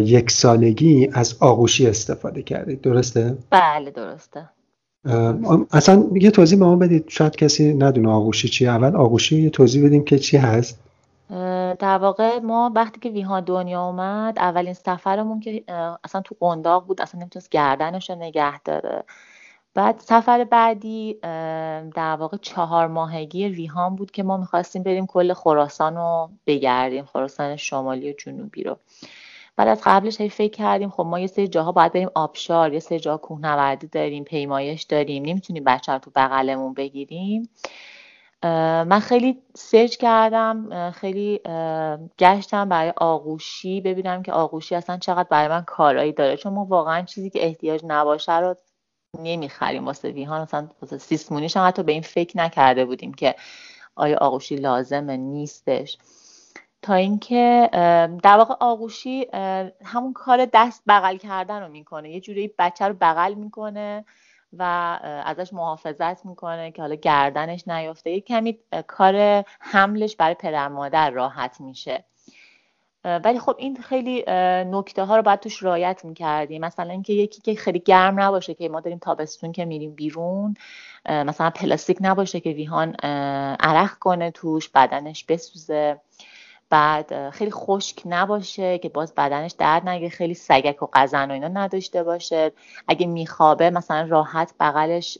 یک 0.00 0.30
سالگی 0.30 1.10
از 1.12 1.36
آغوشی 1.40 1.86
استفاده 1.86 2.42
کردید. 2.42 2.80
درسته؟ 2.80 3.38
بله 3.50 3.90
درسته. 3.90 4.48
اصلا 5.72 6.04
یه 6.14 6.30
توضیح 6.30 6.58
به 6.58 6.64
ما 6.64 6.76
بدید. 6.76 7.04
شاید 7.08 7.36
کسی 7.36 7.74
ندونه 7.74 8.10
آغوشی 8.10 8.48
چیه. 8.48 8.70
اول 8.70 8.96
آغوشی 8.96 9.42
یه 9.42 9.50
توضیح 9.50 9.86
بدیم 9.86 10.04
که 10.04 10.18
چی 10.18 10.36
هست. 10.36 10.78
در 11.78 11.98
واقع 11.98 12.38
ما 12.38 12.72
وقتی 12.74 13.00
که 13.00 13.08
ویهان 13.08 13.44
دنیا 13.44 13.86
اومد 13.86 14.38
اولین 14.38 14.74
سفرمون 14.74 15.40
که 15.40 15.64
اصلا 16.04 16.20
تو 16.20 16.36
قنداق 16.40 16.86
بود 16.86 17.02
اصلا 17.02 17.20
نمی‌تونست 17.20 17.50
گردنش 17.50 18.10
رو 18.10 18.16
نگه 18.16 18.62
داره. 18.62 19.04
بعد 19.74 19.98
سفر 19.98 20.44
بعدی 20.44 21.18
در 21.94 22.16
واقع 22.18 22.36
چهار 22.36 22.86
ماهگی 22.86 23.48
ویهان 23.48 23.96
بود 23.96 24.10
که 24.10 24.22
ما 24.22 24.36
می‌خواستیم 24.36 24.82
بریم 24.82 25.06
کل 25.06 25.32
خراسان 25.32 25.96
رو 25.96 26.30
بگردیم 26.46 27.04
خراسان 27.04 27.56
شمالی 27.56 28.10
و 28.10 28.14
جنوبی 28.18 28.62
رو. 28.62 28.76
بعد 29.56 29.68
از 29.68 29.80
قبلش 29.84 30.20
هی 30.20 30.28
فکر 30.28 30.56
کردیم 30.56 30.90
خب 30.90 31.02
ما 31.02 31.20
یه 31.20 31.26
سری 31.26 31.48
جاها 31.48 31.72
باید 31.72 31.92
بریم 31.92 32.10
آبشار 32.14 32.72
یه 32.72 32.80
سری 32.80 33.00
جاها 33.00 33.16
کوهنوردی 33.16 33.86
داریم 33.86 34.24
پیمایش 34.24 34.82
داریم 34.82 35.22
نمی‌تونیم 35.24 35.64
بچه 35.64 35.92
رو 35.92 35.98
تو 35.98 36.10
بغلمون 36.16 36.74
بگیریم. 36.74 37.48
من 38.42 39.00
خیلی 39.00 39.38
سرچ 39.54 39.96
کردم 39.96 40.90
خیلی 40.90 41.40
گشتم 42.18 42.68
برای 42.68 42.92
آغوشی 42.96 43.80
ببینم 43.80 44.22
که 44.22 44.32
آغوشی 44.32 44.74
اصلا 44.74 44.96
چقدر 44.96 45.28
برای 45.30 45.48
من 45.48 45.62
کارایی 45.62 46.12
داره. 46.12 46.36
چون 46.36 46.52
ما 46.52 46.64
واقعا 46.64 47.02
چیزی 47.02 47.30
که 47.30 47.44
احتیاج 47.46 47.80
نباشه 47.84 48.38
رو 48.38 48.54
نمی‌خریم 49.18 49.86
واسه 49.86 50.10
ویهان 50.10 50.42
مثلا 50.42 50.68
واسه 50.82 50.98
سیسمونیش 50.98 51.56
هم 51.56 51.68
حتی 51.68 51.82
به 51.82 51.92
این 51.92 52.02
فکر 52.02 52.38
نکرده 52.38 52.84
بودیم 52.84 53.14
که 53.14 53.34
آیا 53.96 54.18
آغوشی 54.18 54.56
لازمه 54.56 55.16
نیستش. 55.16 55.98
تا 56.82 56.94
اینکه 56.94 57.68
در 58.22 58.36
واقع 58.36 58.54
آغوشی 58.60 59.26
همون 59.84 60.12
کار 60.12 60.46
دست 60.52 60.82
بغل 60.88 61.16
کردن 61.16 61.62
رو 61.62 61.68
می‌کنه. 61.68 62.10
یه 62.10 62.20
جوری 62.20 62.54
بچه 62.58 62.88
رو 62.88 62.94
بغل 63.00 63.34
می‌کنه 63.34 64.04
و 64.52 64.62
ازش 65.24 65.52
محافظت 65.52 66.26
می‌کنه 66.26 66.70
که 66.70 66.82
حالا 66.82 66.94
گردنش 66.94 67.68
نیفته 67.68 68.10
یه 68.10 68.20
کمی 68.20 68.58
کار 68.86 69.44
حملش 69.60 70.16
برای 70.16 70.34
پدر 70.34 70.68
مادر 70.68 71.10
راحت 71.10 71.60
میشه. 71.60 72.04
ولی 73.04 73.38
خب 73.38 73.54
این 73.58 73.76
خیلی 73.76 74.24
نکته 74.70 75.04
ها 75.04 75.16
رو 75.16 75.22
باید 75.22 75.40
توش 75.40 75.62
رایت 75.62 76.04
می‌کردیم. 76.04 76.64
مثلا 76.64 76.90
اینکه 76.90 77.12
یکی 77.12 77.40
که 77.40 77.54
خیلی 77.54 77.78
گرم 77.78 78.20
نباشه 78.20 78.54
که 78.54 78.68
ما 78.68 78.80
داریم 78.80 78.98
تابستون 78.98 79.52
که 79.52 79.64
میریم 79.64 79.94
بیرون 79.94 80.54
مثلا 81.08 81.50
پلاستیک 81.50 81.98
نباشه 82.00 82.40
که 82.40 82.50
ویهان 82.50 82.94
عرق 83.60 83.98
کنه 83.98 84.30
توش 84.30 84.68
بدنش 84.68 85.24
بسوزه. 85.24 86.00
بعد 86.70 87.30
خیلی 87.30 87.50
خشک 87.50 88.02
نباشه 88.04 88.78
که 88.78 88.88
باز 88.88 89.14
بدنش 89.14 89.52
درد 89.52 89.88
نگه 89.88 90.08
خیلی 90.08 90.34
سگک 90.34 90.82
و 90.82 90.86
قزن 90.92 91.30
و 91.30 91.34
اینا 91.34 91.48
نداشته 91.48 92.02
باشه. 92.02 92.52
اگه 92.88 93.06
میخوابه 93.06 93.70
مثلا 93.70 94.06
راحت 94.08 94.54
بغلش 94.60 95.18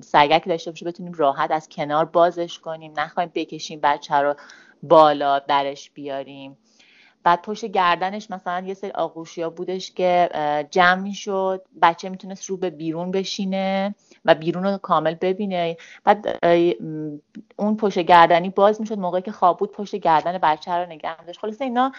سگک 0.00 0.48
داشته 0.48 0.70
باشه 0.70 0.86
بتونیم 0.86 1.12
راحت 1.12 1.50
از 1.50 1.68
کنار 1.68 2.04
بازش 2.04 2.58
کنیم. 2.58 2.92
نخواهیم 2.96 3.32
بکشیم 3.34 3.80
بچه 3.82 4.14
رو 4.14 4.34
بالا 4.82 5.38
درش 5.38 5.90
بیاریم. 5.90 6.56
بعد 7.24 7.42
پشت 7.42 7.64
گردنش 7.64 8.30
مثلا 8.30 8.66
یه 8.66 8.74
سری 8.74 8.90
آغوشی 8.90 9.42
ها 9.42 9.50
بودش 9.50 9.90
که 9.92 10.28
جمع 10.70 11.00
می‌شد. 11.00 11.62
بچه 11.82 12.08
می‌تونست 12.08 12.46
رو 12.46 12.56
به 12.56 12.70
بیرون 12.70 13.10
بشینه 13.10 13.94
و 14.24 14.34
بیرون 14.34 14.64
رو 14.64 14.78
کامل 14.78 15.14
ببینه. 15.14 15.76
بعد 16.04 16.44
اون 17.56 17.76
پشت 17.76 17.98
گردنی 17.98 18.50
باز 18.50 18.80
می‌شد 18.80 18.98
موقعی 18.98 19.22
که 19.22 19.32
خواب 19.32 19.58
بود 19.58 19.72
پشت 19.72 19.96
گردن 19.96 20.38
بچه 20.38 20.72
رو 20.72 20.86
نگه 20.86 21.24
داشت 21.24 21.40
خلاص 21.40 21.60
اینا 21.60 21.92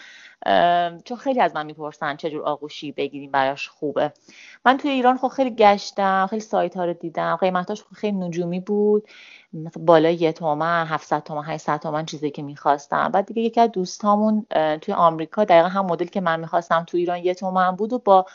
چون 1.04 1.16
خیلی 1.16 1.40
از 1.40 1.54
من 1.54 1.66
می‌پرسن 1.66 2.16
چجور 2.16 2.42
آغوشی 2.42 2.92
بگیریم 2.92 3.30
براش 3.30 3.68
خوبه. 3.68 4.12
من 4.64 4.76
توی 4.76 4.90
ایران 4.90 5.18
خب 5.18 5.28
خیلی 5.28 5.50
گشتم 5.50 6.26
خیلی 6.30 6.40
سایت 6.42 6.76
ها 6.76 6.84
رو 6.84 6.92
دیدم. 6.92 7.36
قیمتاش 7.36 7.84
خیلی 7.94 8.16
نجومی 8.16 8.60
بود. 8.60 9.08
مثلا 9.52 9.84
بالای 9.84 10.14
یه 10.14 10.32
تومن 10.32 10.86
700 10.86 11.22
تومن 11.22 11.44
800 11.44 11.80
تومن 11.80 12.04
چیزی 12.04 12.30
که 12.30 12.42
می‌خواستم. 12.42 13.08
بعد 13.08 13.26
دیگه 13.26 13.42
یکی 13.42 13.60
از 13.60 13.70
دوستامون 13.70 14.46
توی 14.80 14.94
آمریکا 14.94 15.44
دقیقا 15.44 15.68
هم 15.68 15.86
مدل 15.86 16.06
که 16.06 16.20
من 16.20 16.40
می‌خواستم 16.40 16.84
تو 16.84 16.96
ایران 16.96 17.18
یه 17.18 17.34
تومن 17.34 17.70
بود 17.70 17.92
و 17.92 17.98
با 17.98 18.26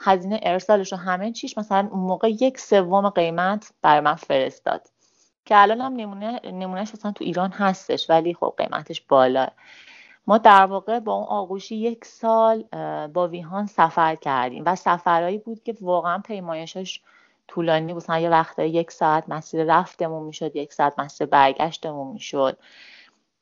هزینه 0.00 0.40
ارسالش 0.42 0.92
و 0.92 0.96
همه 0.96 1.32
چیش 1.32 1.58
مثلا 1.58 1.88
اون 1.92 2.00
موقع 2.00 2.30
یک 2.30 2.58
سوم 2.58 3.08
قیمت 3.08 3.72
برای 3.82 4.00
من 4.00 4.14
فرستاد. 4.14 4.88
که 5.44 5.62
الان 5.62 5.80
هم 5.80 5.92
نمونه 5.92 6.40
نمونهش 6.44 6.94
مثلا 6.94 7.12
تو 7.12 7.24
ایران 7.24 7.50
هستش 7.50 8.10
ولی 8.10 8.34
خب 8.34 8.54
قیمتش 8.58 9.00
بالا. 9.00 9.46
ما 10.26 10.38
در 10.38 10.66
واقع 10.66 11.00
با 11.00 11.14
اون 11.14 11.24
آغوشی 11.24 11.76
یک 11.76 12.04
سال 12.04 12.62
با 13.06 13.28
ویهان 13.28 13.66
سفر 13.66 14.14
کردیم 14.14 14.62
و 14.66 14.76
سفرهایی 14.76 15.38
بود 15.38 15.62
که 15.62 15.74
واقعا 15.80 16.18
پیمایشش 16.18 17.00
طولانی 17.48 17.92
مثلا 17.92 18.18
یه 18.18 18.30
وقتا 18.30 18.62
یک 18.62 18.90
ساعت 18.90 19.24
مسیر 19.28 19.64
رفتمون 19.64 20.22
می‌شد 20.22 20.56
یک 20.56 20.72
ساعت 20.72 20.98
مسیر 20.98 21.26
برگشتمون 21.26 22.12
می‌شد. 22.12 22.58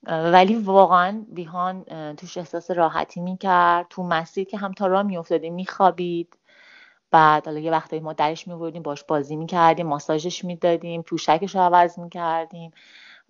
ولی 0.07 0.55
واقعا 0.55 1.25
بیهان 1.29 1.85
توش 2.17 2.39
احساس 2.39 2.71
راحتی 2.71 3.21
می‌کرد. 3.21 3.87
تو 3.91 4.03
مسیر 4.03 4.45
که 4.45 4.57
هم 4.59 4.73
تا 4.73 4.87
راه 4.87 5.03
میافتادیم 5.03 5.55
میخوابید. 5.55 6.37
بعد 7.11 7.47
حالا 7.47 7.59
یه 7.59 7.71
وقتایی 7.71 8.03
ما 8.03 8.13
درش 8.13 8.49
میوردیم 8.49 8.83
باش 8.83 9.05
بازی 9.05 9.37
می‌کردیم 9.37 9.87
ماساژش 9.87 10.45
می‌دادیم 10.45 11.03
پوشکش 11.03 11.55
رو 11.55 11.61
عوض 11.61 11.99
می‌کردیم. 11.99 12.71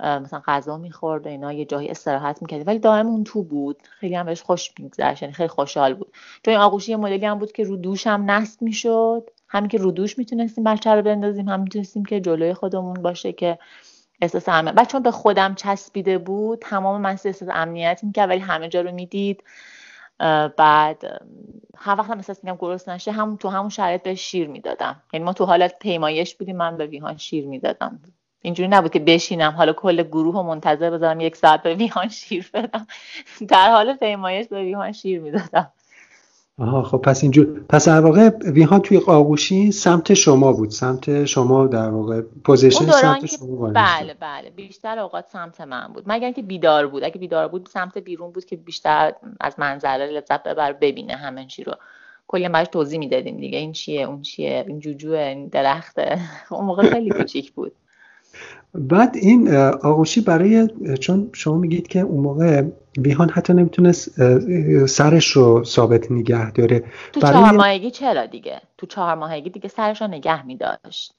مثلا 0.00 0.42
غذا 0.46 0.76
می‌خورد 0.76 1.26
و 1.26 1.28
اینا 1.28 1.52
یه 1.52 1.64
جایی 1.64 1.88
استراحت 1.88 2.42
می‌کردیم. 2.42 2.66
ولی 2.66 2.78
دائم 2.78 3.06
اون 3.06 3.24
تو 3.24 3.42
بود. 3.42 3.82
خیلی 3.90 4.14
هم 4.14 4.26
بهش 4.26 4.42
خوش 4.42 4.72
میگذشت 4.78 5.22
یعنی 5.22 5.34
خیلی 5.34 5.48
خوشحال 5.48 5.94
بود. 5.94 6.12
چون 6.44 6.54
این 6.54 6.60
آغوشی 6.62 6.90
یه 6.90 6.96
مدلی 6.96 7.26
هم 7.26 7.38
بود 7.38 7.52
که 7.52 7.64
رو 7.64 7.76
دوش 7.76 8.06
هم 8.06 8.30
نصب 8.30 8.62
می‌شد. 8.62 9.30
همین 9.48 9.68
که 9.68 9.78
رو 9.78 9.90
دوش 9.90 10.18
می‌تونستیم 10.18 10.64
بچه 10.64 10.90
رو 10.90 11.02
بندازیم 11.02 11.48
هم 11.48 11.60
می‌تونستیم 11.60 12.04
که 12.04 12.20
جلوی 12.20 12.54
خودمون 12.54 12.94
باشه 12.94 13.32
که 13.32 13.58
احساس 14.22 14.48
امنیت 14.48 14.74
بعد 14.74 14.88
چون 14.88 15.02
به 15.02 15.10
خودم 15.10 15.54
چسبیده 15.54 16.18
بود. 16.18 16.58
تمام 16.58 17.00
مسیر 17.00 17.28
احساس 17.28 17.48
امنیت 17.52 18.00
می‌کرد 18.02 18.28
ولی 18.28 18.40
همه 18.40 18.68
جا 18.68 18.80
رو 18.80 18.92
می‌دید. 18.92 19.44
بعد 20.56 21.20
هر 21.76 21.94
وقت 21.98 22.10
هم 22.10 22.16
احساس 22.16 22.44
میگم 22.44 22.56
گرست 22.60 22.88
نشه 22.88 23.12
هم 23.12 23.36
تو 23.36 23.48
همون 23.48 23.68
شرایط 23.68 24.02
به 24.02 24.14
شیر 24.14 24.48
می‌دادم. 24.48 25.02
یعنی 25.12 25.24
ما 25.24 25.32
تو 25.32 25.44
حالت 25.44 25.78
پیمایش 25.78 26.34
بودیم 26.34 26.56
من 26.56 26.76
به 26.76 26.86
ویهان 26.86 27.16
شیر 27.16 27.46
می‌دادم. 27.46 28.00
اینجوری 28.42 28.68
نبود 28.68 28.92
که 28.92 28.98
بشینم 28.98 29.52
حالا 29.52 29.72
کل 29.72 30.02
گروه 30.02 30.34
رو 30.34 30.42
منتظر 30.42 30.90
بذارم 30.90 31.20
یک 31.20 31.36
ساعت 31.36 31.62
به 31.62 31.74
ویهان 31.74 32.08
شیر 32.08 32.50
بدم. 32.54 32.86
در 33.48 33.70
حال 33.70 33.94
پیمایش 33.94 34.48
به 34.48 34.62
ویهان 34.62 34.92
شیر 34.92 35.20
می‌دادم. 35.20 35.72
آها 36.58 36.82
خب 36.82 36.98
پس 36.98 37.22
اینجور. 37.22 37.64
پس 37.68 37.88
در 37.88 38.00
واقع 38.00 38.28
ویهان 38.28 38.80
توی 38.80 39.00
آغوشی 39.06 39.72
سمت 39.72 40.14
شما 40.14 40.52
بود 40.52 40.70
سمت 40.70 41.24
شما 41.24 41.66
در 41.66 41.90
واقع 41.90 42.20
position 42.20 42.90
سمت 42.90 43.26
شما 43.26 43.70
بله 43.70 44.14
بله. 44.20 44.50
بیشتر 44.50 44.98
اوقات 44.98 45.28
سمت 45.28 45.60
من 45.60 45.92
بود. 45.94 46.04
مگر 46.06 46.24
اینکه 46.24 46.42
بیدار 46.42 46.86
بود. 46.86 47.04
اگه 47.04 47.18
بیدار 47.18 47.48
بود 47.48 47.68
سمت 47.72 47.98
بیرون 47.98 48.32
بود 48.32 48.44
که 48.44 48.56
بیشتر 48.56 49.12
از 49.40 49.54
منظره 49.58 50.06
لذت 50.06 50.42
ببر 50.42 50.72
ببینه 50.72 51.16
همه 51.16 51.46
چی 51.46 51.64
رو. 51.64 51.72
کلی 52.28 52.48
براش 52.48 52.66
توضیح 52.72 52.98
می‌دادیم 52.98 53.36
دیگه. 53.36 53.58
این 53.58 53.72
چیه 53.72 54.02
اون 54.02 54.22
چیه 54.22 54.64
این 54.68 54.80
جوجوه 54.80 55.18
این 55.18 55.48
درخته. 55.48 56.18
اون 56.50 56.64
موقع 56.64 56.90
خیلی 56.90 57.10
کوچیک 57.10 57.52
بود. 57.52 57.72
بعد 58.78 59.16
این 59.16 59.56
آغوشی 59.82 60.20
برای 60.20 60.68
چون 61.00 61.30
شما 61.32 61.56
میگید 61.56 61.88
که 61.88 62.00
اون 62.00 62.20
موقع 62.20 62.62
بیهان 62.98 63.30
حتی 63.30 63.52
نمی‌تونست 63.52 64.10
سرش 64.86 65.26
رو 65.26 65.64
ثابت 65.64 66.12
نگه 66.12 66.50
داره. 66.50 66.84
تو 67.12 67.20
برای... 67.20 67.34
چهار 67.34 67.52
ماهگی 67.52 67.90
چرا 67.90 68.26
دیگه؟ 68.26 68.60
تو 68.78 68.86
چهار 68.86 69.14
ماهگی 69.14 69.50
دیگه 69.50 69.68
سرش 69.68 70.00
رو 70.00 70.08
نگه 70.08 70.46
میداشت. 70.46 71.14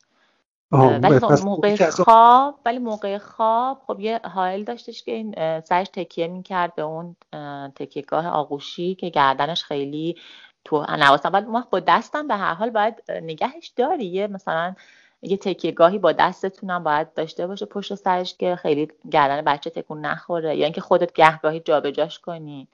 ولی 0.72 1.20
خب 1.20 1.46
موقع 1.46 1.90
خواب 1.90 2.60
ولی 2.66 2.80
موقع 2.80 3.18
خواب 3.18 3.82
خب 3.88 4.00
یه 4.00 4.20
حائل 4.24 4.64
داشتش 4.64 5.04
که 5.04 5.12
این 5.12 5.36
سرش 5.62 5.88
تکیه 5.94 6.28
می‌کرد 6.28 6.76
به 6.76 6.82
اون 6.82 7.16
تکیهگاه 7.76 8.28
آغوشی 8.28 8.96
که 8.96 9.10
گردنش 9.10 9.64
خیلی 9.64 10.16
تو 10.66 10.86
نواسم 11.00 11.30
بعد 11.30 11.48
ما 11.48 11.68
با 11.72 11.80
دستم 11.80 12.28
به 12.28 12.36
هر 12.36 12.54
حال 12.54 12.70
باید 12.70 12.94
نگهش 13.24 13.68
داری. 13.76 14.06
یه 14.06 14.28
مثلا 14.28 14.76
یه 15.22 15.38
تکیه 15.38 15.72
گاهی 15.72 15.98
با 15.98 16.12
دستتونم 16.12 16.84
باید 16.84 17.14
داشته 17.14 17.48
باشه 17.48 17.66
پشت 17.66 17.96
سرش 17.96 18.36
که 18.38 18.56
خیلی 18.56 18.88
گردن 19.12 19.42
بچه 19.42 19.70
تکون 19.70 20.02
نخوره 20.02 20.58
یا 20.58 20.64
اینکه 20.64 20.82
خودت 20.82 21.14
گهگاهی 21.14 21.60
جابجاش 21.60 22.20
کنی. 22.20 22.68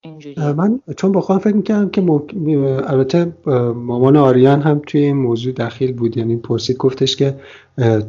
اینجوری. 0.00 0.52
من 0.52 0.80
چون 0.96 1.12
با 1.12 1.20
خودم 1.20 1.38
فکر 1.38 1.56
می‌کردم 1.56 1.88
که 1.88 2.02
البته 2.90 3.32
مامان 3.74 4.16
آریان 4.16 4.62
هم 4.62 4.82
توی 4.86 5.00
این 5.00 5.16
موضوع 5.16 5.52
دخیل 5.52 5.92
بود. 5.92 6.16
یعنی 6.16 6.36
پرسید 6.36 6.76
گفتش 6.76 7.16
که 7.16 7.40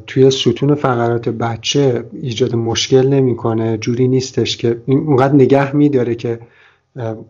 توی 0.08 0.32
ستون 0.32 0.76
فقرات 0.76 1.30
بچه 1.30 2.06
ایجاد 2.14 2.56
مشکل 2.56 3.08
نمی‌کنه. 3.08 3.78
جوری 3.78 4.08
نیستش 4.08 4.58
که 4.58 4.82
اونقدر 4.88 5.34
نگه 5.34 5.76
میداره 5.76 6.16
که 6.16 6.40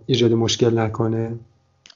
ایجاد 0.06 0.34
مشکل 0.34 0.80
نکنه. 0.80 1.36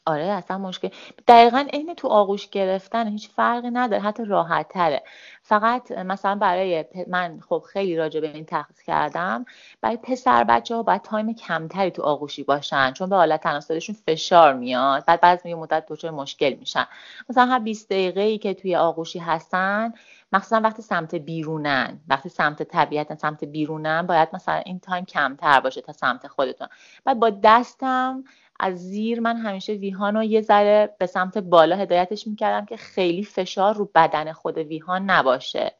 آره 0.10 0.24
اصلا 0.24 0.58
مشکل. 0.58 0.90
دقیقا 1.28 1.66
عین 1.74 1.94
تو 1.94 2.08
آغوش 2.08 2.50
گرفتن 2.50 3.08
هیچ 3.08 3.30
فرقی 3.30 3.70
نداره 3.70 4.02
حتی 4.02 4.26
راحت 4.26 4.68
تره 4.68 5.04
فقط 5.42 5.92
مثلا 5.92 6.36
برای 6.36 6.86
من 7.08 7.40
خب 7.50 7.64
خیلی 7.74 7.98
راجع 7.98 8.20
به 8.20 8.32
این 8.34 8.46
تحقیق 8.46 8.78
کردم 8.88 9.46
برای 9.82 9.98
پسر 9.98 10.44
بچه 10.44 10.76
ها 10.76 10.84
باید 10.84 11.02
time 11.02 11.34
کمتری 11.34 11.92
تو 11.92 12.02
آغوشی 12.02 12.44
باشن 12.44 12.94
چون 12.94 13.10
به 13.10 13.16
آلت 13.16 13.42
تناسلیشون 13.44 13.96
فشار 14.08 14.54
میاد 14.54 15.06
بعد 15.06 15.22
بعض 15.22 15.46
یه 15.46 15.56
مدت 15.56 15.86
دچار 15.90 16.12
مشکل 16.12 16.54
میشن. 16.54 16.86
مثلا 17.30 17.46
هر 17.46 17.60
20 17.60 17.90
دقیقه 17.90 18.22
ای 18.22 18.38
که 18.38 18.54
توی 18.54 18.76
آغوشی 18.76 19.20
هستن 19.20 19.94
مخصوصا 20.34 20.62
وقتی 20.62 20.82
سمت 20.82 21.16
بیرونن 21.16 22.00
وقتی 22.08 22.30
سمت 22.30 22.64
طبیعت 22.64 23.16
سمت 23.20 23.44
بیرونن 23.44 24.02
باید 24.08 24.30
مثلا 24.34 24.56
این 24.56 24.80
time 24.80 25.06
کمتر 25.06 25.60
باشه 25.60 25.82
تا 25.82 25.94
سمت 25.94 26.28
خودتون. 26.28 26.68
بعد 27.06 27.20
با 27.20 27.30
دستم 27.44 28.24
از 28.60 28.90
زیر 28.90 29.20
من 29.20 29.38
همیشه 29.38 29.74
ویهان 29.74 30.16
رو 30.16 30.24
یه 30.24 30.42
ذره 30.42 30.96
به 31.00 31.06
سمت 31.06 31.38
بالا 31.38 31.76
هدایتش 31.76 32.28
می‌کردم 32.28 32.66
که 32.66 32.78
خیلی 32.78 33.24
فشار 33.24 33.76
رو 33.76 33.92
بدن 33.96 34.32
خود 34.32 34.58
ویهان 34.58 35.10
نباشه. 35.10 35.72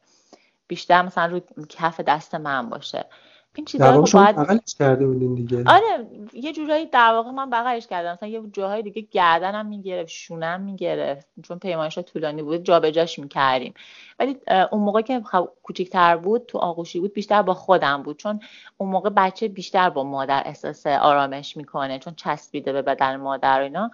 بیشتر 0.68 1.02
مثلا 1.02 1.26
رو 1.26 1.40
کف 1.68 2.00
دست 2.00 2.34
من 2.34 2.70
باشه. 2.70 3.04
این 3.54 3.64
چیزا 3.64 3.90
رو 3.90 4.02
باید 4.02 4.36
بغلش 4.36 4.74
کرده 4.78 5.06
بودین 5.06 5.34
دیگه. 5.34 5.64
آره 5.66 6.06
یه 6.32 6.52
جورایی 6.52 6.86
در 6.86 7.12
واقع 7.12 7.30
من 7.30 7.50
بغلش 7.50 7.86
کردم. 7.86 8.12
مثلا 8.12 8.28
یه 8.28 8.42
جاهای 8.52 8.82
دیگه 8.82 9.02
گردنم 9.10 9.66
می‌گرفت 9.66 10.08
شونم 10.08 10.60
می‌گرفت 10.60 11.28
چون 11.42 11.58
پیمایش 11.58 11.98
طولانی 11.98 12.42
بود 12.42 12.62
جابجاش 12.62 13.18
می‌کردیم. 13.18 13.74
ولی 14.18 14.36
اون 14.72 14.82
موقع 14.82 15.00
که 15.00 15.22
کوچیکتر 15.62 16.16
بود 16.16 16.46
تو 16.46 16.58
آغوشی 16.58 17.00
بود 17.00 17.12
بیشتر 17.12 17.42
با 17.42 17.54
خودم 17.54 18.02
بود. 18.02 18.16
چون 18.16 18.40
اون 18.78 18.90
موقع 18.90 19.10
بچه 19.10 19.48
بیشتر 19.48 19.90
با 19.90 20.04
مادر 20.04 20.42
احساس 20.46 20.86
آرامش 20.86 21.56
می‌کنه 21.56 21.98
چون 21.98 22.14
چسبیده 22.14 22.72
به 22.72 22.82
بدن 22.82 23.16
مادر 23.16 23.60
و 23.60 23.62
اینا 23.62 23.90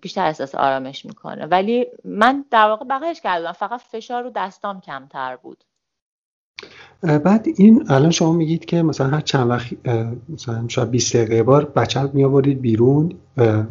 بیشتر 0.00 0.26
احساس 0.26 0.54
آرامش 0.54 1.04
می‌کنه. 1.04 1.46
ولی 1.46 1.86
من 2.04 2.44
در 2.50 2.68
واقع 2.68 2.84
بغلش 2.84 3.20
کردم. 3.20 3.52
فقط 3.52 3.80
فشار 3.80 4.22
رو 4.22 4.30
دستام 4.30 4.80
کمتر 4.80 5.36
بود. 5.36 5.64
بعد 7.02 7.46
این 7.56 7.84
الان 7.88 8.10
شما 8.10 8.32
میگید 8.32 8.64
که 8.64 8.82
مثلا 8.82 9.06
هر 9.08 9.20
چند 9.20 9.50
وقت 9.50 9.72
مثلا 10.28 10.64
شاید 10.68 10.90
20 10.90 11.16
دقیقه 11.16 11.42
بار 11.42 11.64
بچه 11.64 12.10
می 12.12 12.24
آورید 12.24 12.60
بیرون 12.60 13.12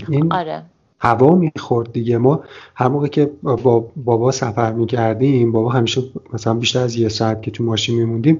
این 0.09 0.33
آره. 0.33 0.63
هوا 0.99 1.35
می‌خورد 1.35 1.91
دیگه. 1.91 2.17
ما 2.17 2.43
هر 2.75 2.87
موقع 2.87 3.07
که 3.07 3.31
با 3.43 3.79
بابا 3.95 4.31
سفر 4.31 4.73
می‌کردیم 4.73 5.51
بابا 5.51 5.69
همیشه 5.69 6.01
مثلا 6.33 6.53
بیشتر 6.53 6.79
از 6.79 6.95
یه 6.95 7.09
ساعت 7.09 7.41
که 7.41 7.51
تو 7.51 7.63
ماشین 7.63 7.95
میموندیم 7.95 8.39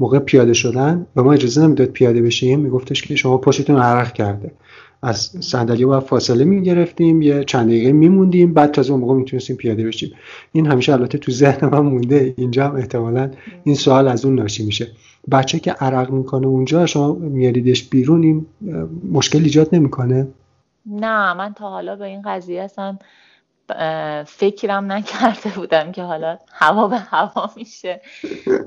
موقع 0.00 0.18
پیاده 0.18 0.52
شدن 0.52 1.06
و 1.16 1.22
ما 1.22 1.32
اجازه 1.32 1.62
نمی‌داد 1.62 1.88
پیاده 1.88 2.22
بشیم. 2.22 2.60
میگفتش 2.60 3.02
که 3.02 3.16
شما 3.16 3.38
پشتتون 3.38 3.76
عرق 3.76 4.12
کرده. 4.12 4.52
از 5.02 5.18
صندلی 5.40 5.84
باید 5.84 6.02
فاصله 6.02 6.44
می‌گرفتیم 6.44 7.22
یه 7.22 7.44
چند 7.44 7.66
دقیقه 7.66 7.92
میموندیم 7.92 8.54
بعد 8.54 8.70
تازه 8.70 8.92
اون 8.92 9.00
موقع 9.00 9.14
می‌تونستیم 9.14 9.56
پیاده 9.56 9.84
بشیم. 9.84 10.12
این 10.52 10.66
همیشه 10.66 10.92
البته 10.92 11.18
تو 11.18 11.32
ذهن 11.32 11.68
من 11.68 11.80
مونده 11.80 12.34
اینجا 12.38 12.64
هم 12.64 12.76
احتمالا 12.76 13.30
این 13.64 13.74
سوال 13.74 14.08
از 14.08 14.24
اون 14.24 14.34
ناشی 14.34 14.66
میشه. 14.66 14.88
بچه 15.32 15.58
که 15.58 15.72
عرق 15.72 16.10
می‌کنه 16.10 16.46
اونجا 16.46 16.86
شما 16.86 17.12
میاریدش 17.12 17.88
بیرون 17.88 18.22
این 18.22 18.46
مشکل 19.12 19.38
ایجاد 19.38 19.68
نمی‌کنه؟ 19.72 20.28
نه 20.86 21.34
من 21.34 21.54
تا 21.54 21.70
حالا 21.70 21.96
به 21.96 22.04
این 22.04 22.22
قضیه 22.22 22.62
اصلا 22.62 22.98
فکرم 24.26 24.92
نکرده 24.92 25.50
بودم 25.56 25.92
که 25.92 26.02
حالا 26.02 26.38
هوا 26.52 26.88
به 26.88 26.98
هوا 26.98 27.50
میشه. 27.56 28.00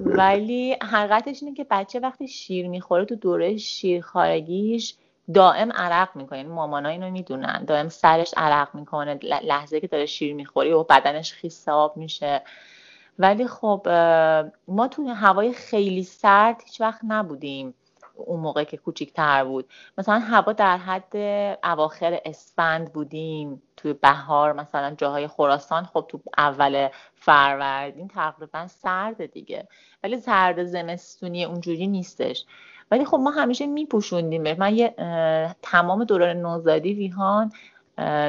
ولی 0.06 0.76
حقیقتش 0.82 1.44
اینه 1.44 1.56
که 1.56 1.66
بچه 1.72 2.00
وقتی 2.00 2.28
شیر 2.28 2.68
می‌خوره 2.68 3.06
تو 3.06 3.16
دوره 3.16 3.58
شیرخارگیش 3.58 4.96
دائم 5.34 5.72
عرق 5.72 6.16
می‌کنه. 6.16 6.40
یعنی 6.40 6.50
مامانا 6.50 6.90
اینو 6.90 7.12
می‌دونن. 7.12 7.66
دائم 7.66 7.90
سرش 7.90 8.34
عرق 8.38 8.76
می‌کنه. 8.76 9.20
لحظه 9.24 9.80
که 9.80 9.88
داره 9.88 10.06
شیر 10.06 10.36
می‌خوری 10.36 10.72
و 10.72 10.84
بدنش 10.84 11.34
خیس 11.34 11.70
آب 11.70 11.98
میشه. 11.98 12.42
ولی 13.20 13.48
خب 13.48 13.88
ما 14.68 14.88
تو 14.88 15.08
هوای 15.08 15.54
خیلی 15.54 16.04
سرد 16.04 16.62
هیچ 16.66 16.82
وقت 16.82 17.02
نبودیم 17.08 17.74
اون 18.16 18.40
موقع 18.40 18.64
که 18.64 18.78
کوچیکتر 18.78 19.44
بود. 19.44 19.70
مثلا 19.98 20.20
هوا 20.20 20.54
در 20.54 20.78
حد 20.78 21.16
اواخر 21.64 22.20
اسفند 22.26 22.94
بودیم. 22.94 23.62
توی 23.78 23.94
بهار 23.94 24.54
مثلا 24.54 24.96
جاهای 24.96 25.28
خراسان 25.28 25.86
خب 25.86 26.06
تو 26.08 26.20
اول 26.38 26.88
فروردین 27.16 28.08
تقریبا 28.08 28.68
سرد 28.68 29.26
دیگه. 29.32 29.68
ولی 30.04 30.20
سرد 30.20 30.64
زمستونی 30.64 31.46
اونجوری 31.46 31.88
نیستش. 31.88 32.46
ولی 32.94 33.06
خب 33.06 33.18
ما 33.18 33.32
همیشه 33.32 33.66
میپوشوندیم 33.66 34.58
من 34.58 34.76
یه 34.76 34.96
تمام 35.62 36.04
دوران 36.04 36.38
نوزادی 36.38 36.94
ویهان 36.94 37.52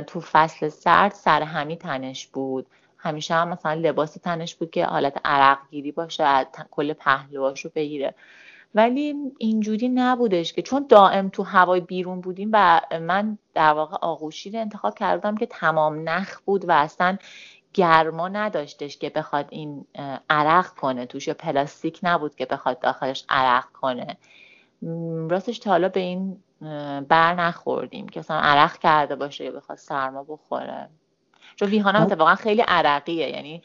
تو 0.07 0.21
فصل 0.21 0.69
سرد 0.69 1.13
سر 1.13 1.43
همی 1.43 1.77
تنش 1.77 2.27
بود. 2.27 2.67
همیشه 2.99 3.35
هم 3.35 3.49
مثلا 3.49 3.75
لباسی 3.75 4.21
تنش 4.21 4.55
بود 4.55 4.71
که 4.71 4.85
حالت 4.85 5.21
عرق 5.25 5.59
گیری 5.71 5.93
باشه 5.93 6.25
از 6.25 6.47
کل 6.71 6.93
پهلوهاشو 6.93 7.71
بگیره. 7.75 8.15
ولی 8.75 9.15
اینجوری 9.39 9.89
نبودش 9.89 10.53
که 10.53 10.63
چون 10.63 10.87
دائم 10.89 11.29
تو 11.29 11.43
هوای 11.43 11.81
بیرون 11.81 12.21
بودیم 12.21 12.51
و 12.53 12.81
من 13.01 13.39
در 13.55 13.73
واقع 13.73 13.97
آغوشی 14.01 14.51
رو 14.51 14.61
انتخاب 14.61 14.95
کردم 14.95 15.37
که 15.37 15.47
تمام 15.47 16.09
نخ 16.09 16.41
بود 16.41 16.69
و 16.69 16.73
اصلا 16.73 17.17
گرما 17.75 18.29
نداشتش 18.29 18.99
که 18.99 19.11
بخواد 19.11 19.47
این 19.51 19.87
عرق 20.31 20.67
کنه 20.67 21.07
توش 21.07 21.29
پلاستیک 21.29 22.01
نبود 22.03 22.35
که 22.35 22.47
بخواد 22.47 22.81
داخلش 22.81 23.25
عرق 23.29 23.65
کنه. 23.73 24.17
راستش 25.31 25.59
تا 25.59 25.71
حالا 25.71 25.89
به 25.89 26.01
این 26.01 26.43
بر 27.09 27.35
نخوردیم 27.35 28.09
که 28.09 28.21
مثلا 28.21 28.37
عرق 28.41 28.79
کرده 28.79 29.17
باشه 29.17 29.45
یا 29.45 29.51
بخواد 29.51 29.79
سرما 29.79 30.25
بخوره. 30.29 30.89
چون 31.57 31.69
ویهان 31.69 31.97
هم 31.97 32.03
اتفاقا 32.03 32.35
خیلی 32.35 32.63
عرقیه 32.69 33.29
یعنی 33.29 33.63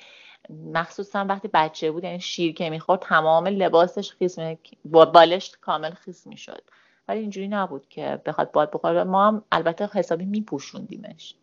مخصوصا 0.73 1.25
وقتی 1.25 1.49
بچه 1.53 1.91
بود 1.91 2.03
یعنی 2.03 2.19
شیر 2.19 2.53
که 2.53 2.69
می‌خورد 2.69 3.01
تمام 3.01 3.47
لباسش 3.47 4.11
خیس 4.11 4.37
با 4.85 5.05
بالشت 5.05 5.59
کامل 5.61 5.91
خیس 5.91 6.27
می‌شد. 6.27 6.61
ولی 7.07 7.19
اینجوری 7.19 7.47
نبود 7.47 7.89
که 7.89 8.21
بخواد 8.25 8.51
باد 8.51 8.71
بخوره. 8.71 9.03
ما 9.03 9.27
هم 9.27 9.43
البته 9.51 9.89
حسابی 9.93 10.25
میپوشوندیمش. 10.25 11.35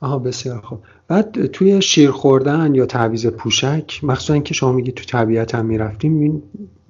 آها 0.00 0.18
بسیار 0.18 0.60
خوب. 0.60 0.78
بعد 1.08 1.46
توی 1.46 1.82
شیر 1.82 2.10
خوردن 2.10 2.74
یا 2.74 2.86
تعویز 2.86 3.26
پوشک 3.26 4.04
مخصوصا 4.04 4.38
که 4.38 4.54
شما 4.54 4.72
میگی 4.72 4.92
تو 4.92 5.04
طبیعت 5.04 5.54
هم 5.54 5.66
می‌رفتیم 5.66 6.42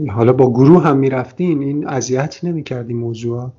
حالا 0.08 0.32
با 0.32 0.50
گروه 0.50 0.82
هم 0.82 0.96
می‌رفتین 0.96 1.62
این 1.62 1.88
اذیت 1.88 2.40
نمی‌کردی 2.42 2.94
موضوع 2.94 3.50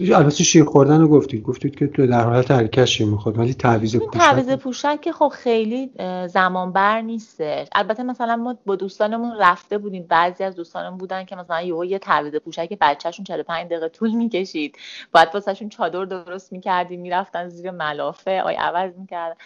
البته 0.00 0.44
شیر 0.44 0.64
خوردن 0.64 1.00
رو 1.00 1.08
گفتید. 1.08 1.42
گفتید 1.42 1.78
که 1.78 1.86
تو 1.86 2.06
در 2.06 2.24
حالت 2.24 2.50
حرکت 2.50 2.84
شیر 2.84 3.06
می‌خورد 3.06 3.38
ولی 3.38 3.54
تعویض 3.54 3.96
پوشک 3.96 4.18
تعویض 4.18 4.50
پوشک 4.50 5.00
که 5.00 5.12
خب 5.12 5.28
خیلی 5.28 5.90
زمان 6.26 6.72
بر 6.72 7.00
نیستش. 7.00 7.68
البته 7.74 8.02
مثلا 8.02 8.36
ما 8.36 8.58
با 8.66 8.76
دوستانمون 8.76 9.36
رفته 9.38 9.78
بودیم. 9.78 10.06
بعضی 10.08 10.44
از 10.44 10.56
دوستانمون 10.56 10.98
بودن 10.98 11.24
که 11.24 11.36
مثلا 11.36 11.62
یهو 11.62 11.84
یه 11.84 11.98
تعویض 11.98 12.34
پوشک 12.34 12.78
بچهشون 12.80 13.24
45 13.24 13.66
دقیقه 13.66 13.88
طول 13.88 14.10
می‌کشید. 14.10 14.76
باید 15.12 15.28
واسهشون 15.34 15.68
چادر 15.68 16.04
درست 16.04 16.52
می‌کردیم 16.52 17.00
می‌رفتن 17.00 17.48
زیر 17.48 17.70
ملافه 17.70 18.42
آی 18.42 18.54
عوض 18.54 18.92
می‌کردن. 18.98 19.36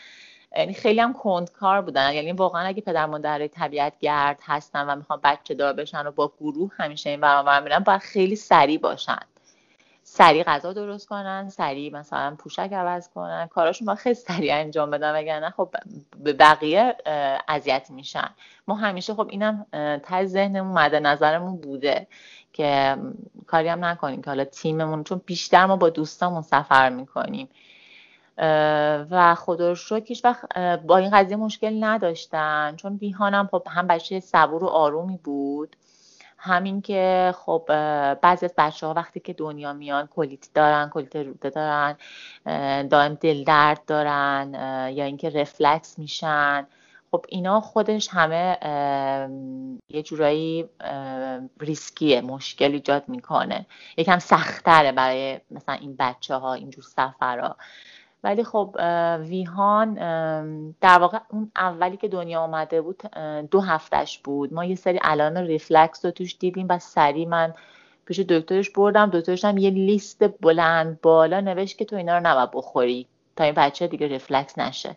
یعنی 0.56 0.74
خیلی 0.74 1.00
هم 1.00 1.12
کندکار 1.12 1.82
بودن. 1.82 2.12
یعنی 2.12 2.32
واقعا 2.32 2.66
اگه 2.66 2.82
پدر 2.82 3.06
مادر 3.06 3.46
طبیعت 3.46 3.92
گرد 4.00 4.40
هستن 4.42 4.86
و 4.86 4.96
می‌خوان 4.96 5.20
بچه 5.24 5.54
دار 5.54 5.72
بشن 5.72 6.06
و 6.06 6.10
با 6.10 6.32
گروه 6.40 6.70
همیشه 6.76 7.10
این 7.10 7.20
برنامه 7.20 7.60
میرن 7.60 7.78
باید 7.78 8.00
خیلی 8.00 8.36
سریع 8.36 8.78
باشن. 8.78 9.18
سریع 10.08 10.42
غذا 10.42 10.72
درست 10.72 11.08
کنن 11.08 11.48
سریع 11.48 11.92
مثلا 11.92 12.34
پوشک 12.38 12.72
عوض 12.72 13.08
کنن. 13.08 13.46
کاراشون 13.46 13.86
با 13.86 13.94
خیلی 13.94 14.14
سریع 14.14 14.54
انجام 14.54 14.90
بدن 14.90 15.14
وگرنه 15.14 15.50
خب 15.50 15.74
به 16.16 16.32
بقیه 16.32 16.96
اذیت 17.48 17.90
میشن. 17.90 18.28
ما 18.68 18.74
همیشه 18.74 19.14
خب 19.14 19.28
اینم 19.30 19.66
ته 20.02 20.26
ذهنمون 20.26 20.78
مد 20.78 20.94
نظرمون 20.94 21.56
بوده 21.56 22.06
که 22.52 22.96
کاری 23.46 23.68
هم 23.68 23.84
نکنیم 23.84 24.22
که 24.22 24.30
حالا 24.30 24.44
تیممون 24.44 25.04
چون 25.04 25.20
بیشتر 25.26 25.66
ما 25.66 25.76
با 25.76 25.90
دوستامون 25.90 26.42
سفر 26.42 26.88
می‌کنیم. 26.88 27.48
و 29.10 29.34
خدا 29.34 29.72
رو 29.72 29.96
هیچ 30.04 30.24
وقت 30.24 30.58
با 30.78 30.96
این 30.96 31.10
قضیه 31.10 31.36
مشکل 31.36 31.84
نداشتن. 31.84 32.76
چون 32.76 32.96
بیهانم 32.96 33.48
خب 33.50 33.62
هم 33.70 33.86
بچه 33.86 34.20
صبور 34.20 34.64
و 34.64 34.66
آرومی 34.66 35.20
بود. 35.24 35.76
همین 36.38 36.82
که 36.82 37.34
خب 37.38 37.64
بعضی 38.22 38.46
از 38.46 38.54
بچه 38.58 38.86
ها 38.86 38.94
وقتی 38.94 39.20
که 39.20 39.32
دنیا 39.32 39.72
میان 39.72 40.06
کلیت 40.06 40.48
دارن 40.54 40.88
کلیت 40.88 41.16
روده 41.16 41.50
دارن 41.50 41.96
دائم 42.88 43.14
دل 43.14 43.44
درد 43.44 43.84
دارن 43.86 44.50
یا 44.94 45.04
اینکه 45.04 45.30
رفلکس 45.30 45.98
میشن. 45.98 46.66
خب 47.10 47.24
اینا 47.28 47.60
خودش 47.60 48.08
همه 48.12 48.58
یه 49.88 50.02
جورایی 50.02 50.68
ریسکیه 51.60 52.20
مشکل 52.20 52.72
ایجاد 52.72 53.08
می‌کنه. 53.08 53.66
یکم 53.96 54.18
سختره 54.18 54.92
برای 54.92 55.40
مثلا 55.50 55.74
این 55.74 55.96
بچه 55.98 56.34
ها 56.34 56.54
اینجور 56.54 56.84
سفرها. 56.84 57.56
ولی 58.26 58.44
خب 58.44 58.76
ویهان 59.20 59.94
در 60.80 60.98
واقع 60.98 61.18
اون 61.28 61.50
اولی 61.56 61.96
که 61.96 62.08
دنیا 62.08 62.40
آمده 62.40 62.82
بود 62.82 63.02
دو 63.50 63.60
هفتش 63.60 64.18
بود. 64.18 64.54
ما 64.54 64.64
یه 64.64 64.74
سری 64.74 64.98
علائم 64.98 65.36
ریفلاکس 65.36 66.04
رو 66.04 66.10
توش 66.10 66.36
دیدیم 66.38 66.66
و 66.70 66.78
سریع 66.78 67.28
من 67.28 67.54
پیش 68.06 68.20
دکترش 68.20 68.70
بردم. 68.70 69.10
دکترش 69.10 69.44
هم 69.44 69.58
یه 69.58 69.70
لیست 69.70 70.24
بلند 70.40 71.00
بالا 71.00 71.40
نوشت 71.40 71.78
که 71.78 71.84
تو 71.84 71.96
اینا 71.96 72.18
رو 72.18 72.26
نباید 72.26 72.50
بخوری 72.50 73.06
تا 73.36 73.44
این 73.44 73.54
بچه 73.54 73.86
دیگه 73.86 74.06
ریفلاکس 74.06 74.58
نشه. 74.58 74.96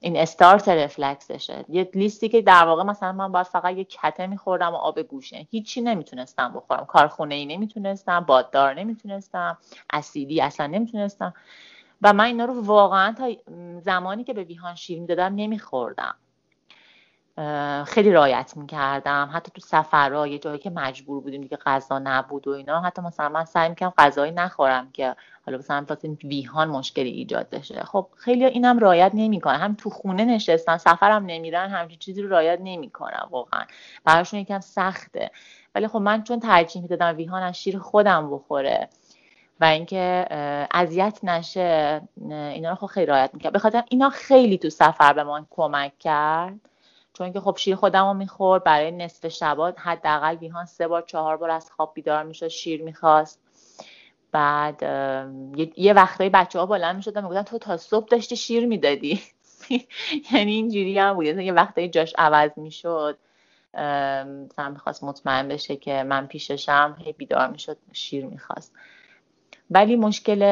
این 0.00 0.16
استارت 0.16 0.68
رفلکسشه 0.68 1.64
یه 1.68 1.90
لیستی 1.94 2.28
که 2.28 2.42
در 2.42 2.64
واقع 2.64 2.82
مثلا 2.82 3.12
من 3.12 3.32
باید 3.32 3.46
فقط 3.46 3.76
یه 3.76 3.84
کته 3.84 4.26
میخوردم 4.26 4.72
و 4.72 4.76
آب 4.76 5.02
گوشت. 5.02 5.46
هیچی 5.50 5.80
نمی‌تونستم 5.80 6.52
بخورم. 6.56 6.84
کارخونه 6.86 7.34
ای 7.34 7.46
نمی‌تونستم. 7.46 8.20
باددار 8.20 8.74
نمی‌تونستم. 8.74 9.58
اسیدی 9.92 10.40
اصلا 10.40 10.66
نمی‌تونستم. 10.66 11.34
و 12.02 12.12
من 12.12 12.24
اینا 12.24 12.44
رو 12.44 12.60
واقعا 12.62 13.12
تا 13.12 13.30
زمانی 13.80 14.24
که 14.24 14.32
به 14.34 14.44
ویهان 14.44 14.74
شیر 14.74 15.00
می‌دادم 15.00 15.34
نمیخوردم. 15.34 16.14
خیلی 17.86 18.12
رایت 18.12 18.52
می‌کردم. 18.56 19.30
حتی 19.32 19.52
تو 19.54 19.60
سفرها 19.60 20.26
یه 20.26 20.38
جایی 20.38 20.58
که 20.58 20.70
مجبور 20.70 21.20
بودیم 21.20 21.40
دیگه 21.40 21.56
غذا 21.56 21.98
نبود 21.98 22.48
و 22.48 22.50
اینا 22.50 22.80
حتی 22.80 23.02
مثلا 23.02 23.28
من 23.28 23.44
سعی 23.44 23.68
می‌کنم 23.68 23.92
غذایی 23.98 24.32
نخورم 24.32 24.90
که 24.92 25.16
حالا 25.46 25.58
مثلا 25.58 25.86
واسه 25.88 26.08
ویهان 26.24 26.68
مشکلی 26.68 27.10
ایجاد 27.10 27.50
بشه. 27.50 27.82
خب 27.84 28.06
خیلی 28.16 28.44
اینم 28.44 28.78
رایت 28.78 29.10
نمی‌کنه. 29.14 29.56
هم 29.56 29.74
تو 29.74 29.90
خونه 29.90 30.24
نشستن 30.24 30.76
سفرم 30.76 31.26
نمیرن 31.26 31.68
همچین 31.68 31.98
چیزی 31.98 32.22
رو 32.22 32.28
رایت 32.28 32.58
نمی‌کنم 32.62 33.28
واقعا. 33.30 33.64
براشون 34.04 34.40
یکم 34.40 34.60
سخته. 34.60 35.30
ولی 35.74 35.88
خب 35.88 35.98
من 35.98 36.22
چون 36.22 36.40
ترجیح 36.40 36.82
می‌دادم 36.82 37.16
ویهان 37.16 37.42
از 37.42 37.62
شیر 37.62 37.78
خودم 37.78 38.30
بخوره 38.30 38.88
و 39.60 39.64
اینکه 39.64 40.26
اذیت 40.74 41.18
نشه 41.22 42.02
اینا 42.30 42.70
رو 42.70 42.74
خب 42.76 42.86
خیلی 42.86 43.06
رعایت 43.06 43.30
می‌کرد. 43.34 43.52
بخاطر 43.52 43.84
اینا 43.90 44.10
خیلی 44.10 44.58
تو 44.58 44.70
سفر 44.70 45.12
به 45.12 45.24
ما 45.24 45.46
کمک 45.50 45.98
کرد. 45.98 46.60
چون 47.12 47.32
که 47.32 47.40
خب 47.40 47.56
شیر 47.58 47.76
خودم 47.76 48.06
رو 48.06 48.14
می‌خورد 48.14 48.64
برای 48.64 48.90
نصف 48.90 49.28
شبات 49.28 49.74
حداقل 49.80 50.36
بیهان 50.36 50.64
سه 50.64 50.88
بار 50.88 51.02
چهار 51.02 51.36
بار 51.36 51.50
از 51.50 51.70
خواب 51.70 51.92
بیدار 51.94 52.24
می‌شد 52.24 52.48
شیر 52.48 52.82
می‌خواست. 52.82 53.40
بعد 54.32 54.82
یه 55.76 55.92
وقتایی 55.92 56.30
بچه 56.30 56.58
ها 56.58 56.66
بلند 56.66 56.96
می‌شدن 56.96 57.22
می‌گفتن 57.22 57.42
تو 57.42 57.58
تا 57.58 57.76
صبح 57.76 58.06
داشتی 58.08 58.36
شیر 58.36 58.66
می‌دادی. 58.66 59.20
یعنی 60.32 60.52
اینجوری 60.52 60.98
هم 60.98 61.14
بود. 61.14 61.26
یه 61.26 61.52
وقتایی 61.52 61.88
جاش 61.88 62.14
عوض 62.18 62.50
می‌شد. 62.56 63.18
مثلا 63.74 64.68
می‌خواست 64.70 65.04
مطمئن 65.04 65.48
بشه 65.48 65.76
که 65.76 66.02
من 66.02 66.26
پیششم 66.26 66.96
هی 67.04 67.12
بیدار 67.12 67.48
می‌شد 67.48 67.76
شیر 67.92 68.26
می‌خواست. 68.26 68.74
ولی 69.70 69.96
مشکل 69.96 70.42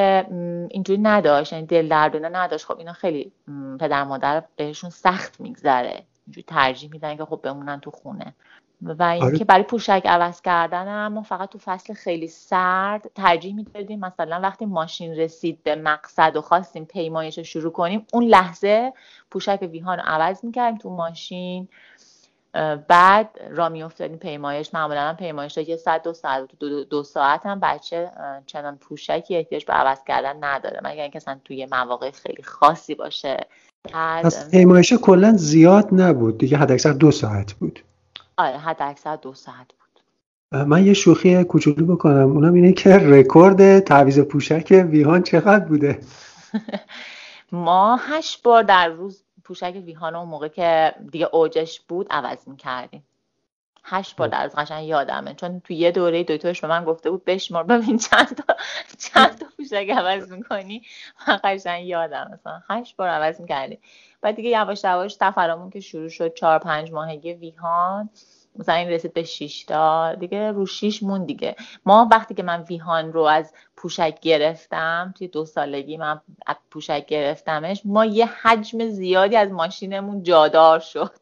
اینجوری 0.71 1.01
نداشت 1.03 1.53
یعنی 1.53 1.67
دل 1.67 1.89
دردونه 1.89 2.29
نداشت. 2.29 2.67
خب 2.67 2.79
اینا 2.79 2.93
خیلی 2.93 3.33
پدر 3.81 4.05
مادر 4.05 4.43
بهشون 4.57 4.91
سخت 4.91 5.41
میگذره. 5.41 6.03
اینجوری 6.27 6.45
ترجیح 6.47 6.91
میدن 6.91 7.17
که 7.17 7.25
خب 7.25 7.41
بمونن 7.43 7.81
تو 7.81 7.91
خونه. 7.91 8.35
و 8.83 9.03
اینکه 9.03 9.27
آره. 9.27 9.45
برای 9.45 9.63
پوشک 9.63 10.03
عوض 10.05 10.43
کردن 10.43 11.07
ما 11.07 11.23
فقط 11.23 11.49
تو 11.49 11.59
فصل 11.59 11.95
خیلی 11.95 12.29
سرد 12.29 13.11
ترجیح 13.15 13.55
می‌دادیم. 13.55 14.01
مثلا 14.01 14.41
وقتی 14.43 14.67
ماشین 14.67 15.15
رسید 15.15 15.63
به 15.63 15.75
مقصد 15.75 16.37
و 16.37 16.41
خواستیم 16.41 16.85
پیمایش 16.85 17.39
رو 17.39 17.45
شروع 17.45 17.73
کنیم 17.73 18.07
اون 18.13 18.25
لحظه 18.25 18.93
پوشک 19.31 19.69
ویهان 19.73 19.99
رو 19.99 20.05
عوض 20.07 20.45
می‌کردیم 20.45 20.79
تو 20.79 20.91
ماشین. 20.91 21.69
بعد 22.89 23.31
را 23.51 23.69
میافتادیم 23.69 24.17
پیمایش 24.17 24.75
معمولا 24.75 25.15
پیمایش 25.19 25.57
یه 25.57 25.77
ساعت 25.77 26.03
دو 26.03 26.13
ساعت 26.13 26.49
دو, 26.61 26.85
دو 26.85 27.03
ساعت 27.03 27.47
هم 27.47 27.61
بچه 27.61 28.11
چنان 28.47 28.77
پوشکی 28.77 29.37
احتیاج 29.37 29.65
به 29.65 29.73
عوض 29.73 30.05
کردن 30.05 30.45
نداره 30.45 30.81
مگر 30.85 31.03
اینکه 31.03 31.17
اصلا 31.17 31.41
توی 31.45 31.67
مواقع 31.71 32.11
خیلی 32.11 32.43
خاصی 32.43 32.95
باشه. 32.95 33.47
پس 33.93 34.51
پیمایش 34.51 34.93
کلا 34.93 35.33
زیاد 35.37 35.89
نبود 35.93 36.39
دیگه 36.39 36.57
حد 36.57 36.73
اکثر 36.73 36.93
دو 36.93 37.11
ساعت 37.11 37.53
بود. 37.53 37.81
آره 38.37 38.59
حد 38.59 38.77
اکثر 38.81 39.17
دو 39.17 39.35
ساعت 39.35 39.67
بود. 39.67 40.67
من 40.67 40.87
یه 40.87 40.95
شوخی 40.95 41.45
کوچولو 41.45 41.87
بکنم. 41.87 42.33
اونم 42.33 42.55
اینه 42.55 42.73
که 42.73 42.99
رکورد 42.99 43.79
تعویض 43.79 44.21
پوشک 44.21 44.87
ویهان 44.91 45.23
چقدر 45.23 45.65
بوده؟ 45.65 45.99
ما 47.53 47.97
هشت 47.97 48.43
بار 48.43 48.63
در 48.63 48.89
روز 48.89 49.25
پوشک 49.49 49.83
ویهان 49.85 50.15
اون 50.15 50.29
موقع 50.29 50.49
که 50.49 50.95
دیگه 51.11 51.29
اوجش 51.33 51.81
بود 51.81 52.07
عوض 52.11 52.49
می‌کردیم. 52.49 53.05
هشت 53.85 54.17
بار 54.17 54.29
در 54.29 54.49
قشنگ 54.49 54.89
یادمه. 54.89 55.35
چون 55.35 55.61
تو 55.61 55.73
یه 55.73 55.91
دوره 55.91 56.25
دکترش 56.25 56.61
به 56.61 56.69
من 56.69 56.85
گفته 56.85 57.11
بود 57.11 57.25
بشمار 57.25 57.65
ببین 57.65 57.99
چند 57.99 58.35
تا 58.35 58.55
چند 58.99 59.39
تا 59.39 59.47
پوشک 59.57 59.91
عوض 59.97 60.33
می‌کنی؟ 60.33 60.83
من 61.29 61.41
قشنگ 61.45 61.87
یادم 61.87 62.31
مثلا 62.33 62.63
هشت 62.69 62.97
بار 62.97 63.09
عوض 63.09 63.41
می‌کردیم. 63.41 63.79
بعد 64.21 64.35
دیگه 64.35 64.51
یواش 64.51 64.85
یواش 64.85 65.17
تفرامون 65.21 65.71
که 65.71 65.81
شروع 65.81 66.09
شد 66.09 66.35
چهار 66.35 66.59
پنج 66.59 66.93
ماهگی 66.93 67.33
ویهان 67.33 68.11
مثلا 68.57 68.75
این 68.75 68.89
رسید 68.89 69.13
به 69.13 69.25
6 69.25 69.65
تا 69.65 70.15
دیگه 70.15 70.53
رو 70.53 70.67
6 70.67 71.03
مون 71.03 71.25
دیگه 71.25 71.57
ما 71.87 72.09
وقتی 72.13 72.35
که 72.35 72.43
من 72.43 72.63
ویهان 72.63 73.13
رو 73.13 73.23
از 73.23 73.53
پوشک 73.77 74.21
گرفتم 74.21 75.15
توی 75.19 75.29
دو 75.29 75.45
سالگی 75.45 75.97
من 75.97 76.21
پوشک 76.71 77.07
گرفتمش 77.07 77.83
ما 77.85 78.05
یه 78.05 78.27
حجم 78.27 78.89
زیادی 78.89 79.37
از 79.37 79.51
ماشینمون 79.51 80.23
جادار 80.23 80.81
شد 80.81 81.15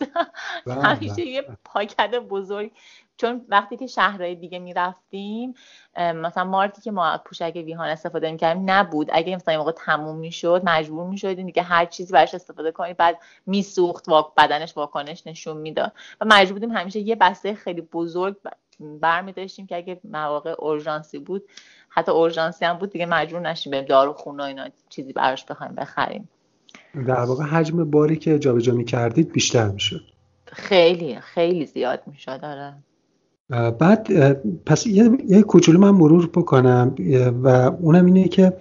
بله، 0.66 0.82
همیشه. 0.82 1.26
یه 1.26 1.44
پاکت 1.64 2.10
بزرگ 2.10 2.72
چون 3.16 3.44
وقتی 3.48 3.76
که 3.76 3.86
شهرهای 3.86 4.34
دیگه 4.34 4.58
می‌رفتیم 4.58 5.54
مثلا 5.96 6.44
مارتی 6.44 6.82
که 6.82 6.90
ما 6.90 7.20
پوشک 7.24 7.52
ویهان 7.54 7.88
استفاده 7.88 8.30
می‌کردیم 8.30 8.70
نبود. 8.70 9.08
اگه 9.12 9.36
مثلا 9.36 9.52
این 9.52 9.58
موقع 9.58 9.72
تموم 9.72 10.18
می‌شد 10.18 10.62
مجبور 10.64 11.06
می‌شدیم 11.06 11.46
دیگه 11.46 11.62
هر 11.62 11.84
چیزی 11.86 12.12
براش 12.12 12.34
استفاده 12.34 12.72
کنیم. 12.72 12.94
بعد 12.98 13.18
میسوخت 13.46 14.08
واک 14.08 14.26
بدنش 14.36 14.76
واکنش 14.76 15.26
نشون 15.26 15.56
می‌داد. 15.56 15.92
و 16.20 16.24
مجبور 16.28 16.52
بودیم 16.52 16.76
همیشه 16.76 17.00
یه 17.00 17.14
بسته 17.14 17.54
خیلی 17.54 17.80
بزرگ 17.80 18.36
برمی 19.00 19.32
داشتیم 19.32 19.66
که 19.66 19.76
اگه 19.76 20.00
مواقع 20.04 20.54
اورژانسی 20.58 21.18
بود 21.18 21.42
حتی 21.88 22.12
اورژانسی 22.12 22.64
هم 22.64 22.78
بود 22.78 22.90
دیگه 22.90 23.06
مجبور 23.06 23.40
نشیم 23.40 23.70
بریم 23.70 23.84
دارو 23.84 24.12
خونه 24.12 24.42
و 24.42 24.46
اینا 24.46 24.68
چیزی 24.88 25.12
براش 25.12 25.44
بخوایم 25.44 25.74
بخریم. 25.74 26.28
در 27.06 27.20
واقع 27.20 27.44
حجم 27.44 27.90
باری 27.90 28.16
که 28.16 28.38
جابجا 28.38 28.72
می‌کردید 28.72 29.32
بیشتر 29.32 29.68
می‌شد. 29.68 30.00
خیلی 30.46 31.20
خیلی 31.20 31.66
زیاد 31.66 32.02
می‌شد 32.06 32.40
داره 32.40 32.74
بعد 33.50 34.08
پس 34.66 34.86
یه, 34.86 35.10
یه 35.28 35.42
کوچولو 35.42 35.80
من 35.80 35.90
مرور 35.90 36.30
بکنم 36.34 36.94
و 37.42 37.48
اونم 37.80 38.06
اینه 38.06 38.28
که 38.28 38.52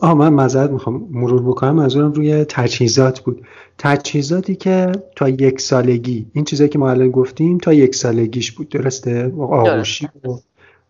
آه 0.00 0.14
من 0.14 0.28
مذارت 0.32 0.70
می‌خوام 0.70 1.08
مرور 1.10 1.42
بکنم. 1.42 1.74
منظورم 1.74 2.12
روی 2.12 2.44
تجهیزات 2.44 3.20
بود. 3.20 3.42
تجهیزاتی 3.78 4.54
که 4.54 4.92
تا 5.16 5.28
یک 5.28 5.60
سالگی 5.60 6.26
این 6.32 6.44
چیزایی 6.44 6.70
که 6.70 6.78
ما 6.78 6.90
الان 6.90 7.10
گفتیم 7.10 7.58
تا 7.58 7.72
یک 7.72 7.94
سالگیش 7.94 8.52
بود. 8.52 8.68
درسته؟ 8.68 9.32
آغوشی 9.38 10.08
و 10.24 10.28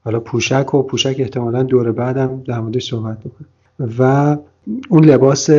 حالا 0.05 0.21
پوشک 0.21 0.75
و 0.75 0.83
پوشک 0.83 1.17
احتمالا 1.19 1.63
دور 1.63 1.93
بعدم 1.93 2.43
در 2.47 2.61
موردش 2.61 2.91
صحبت 2.91 3.19
بکنم. 3.21 3.49
و 3.99 4.37
اون 4.89 5.05
لباس 5.05 5.51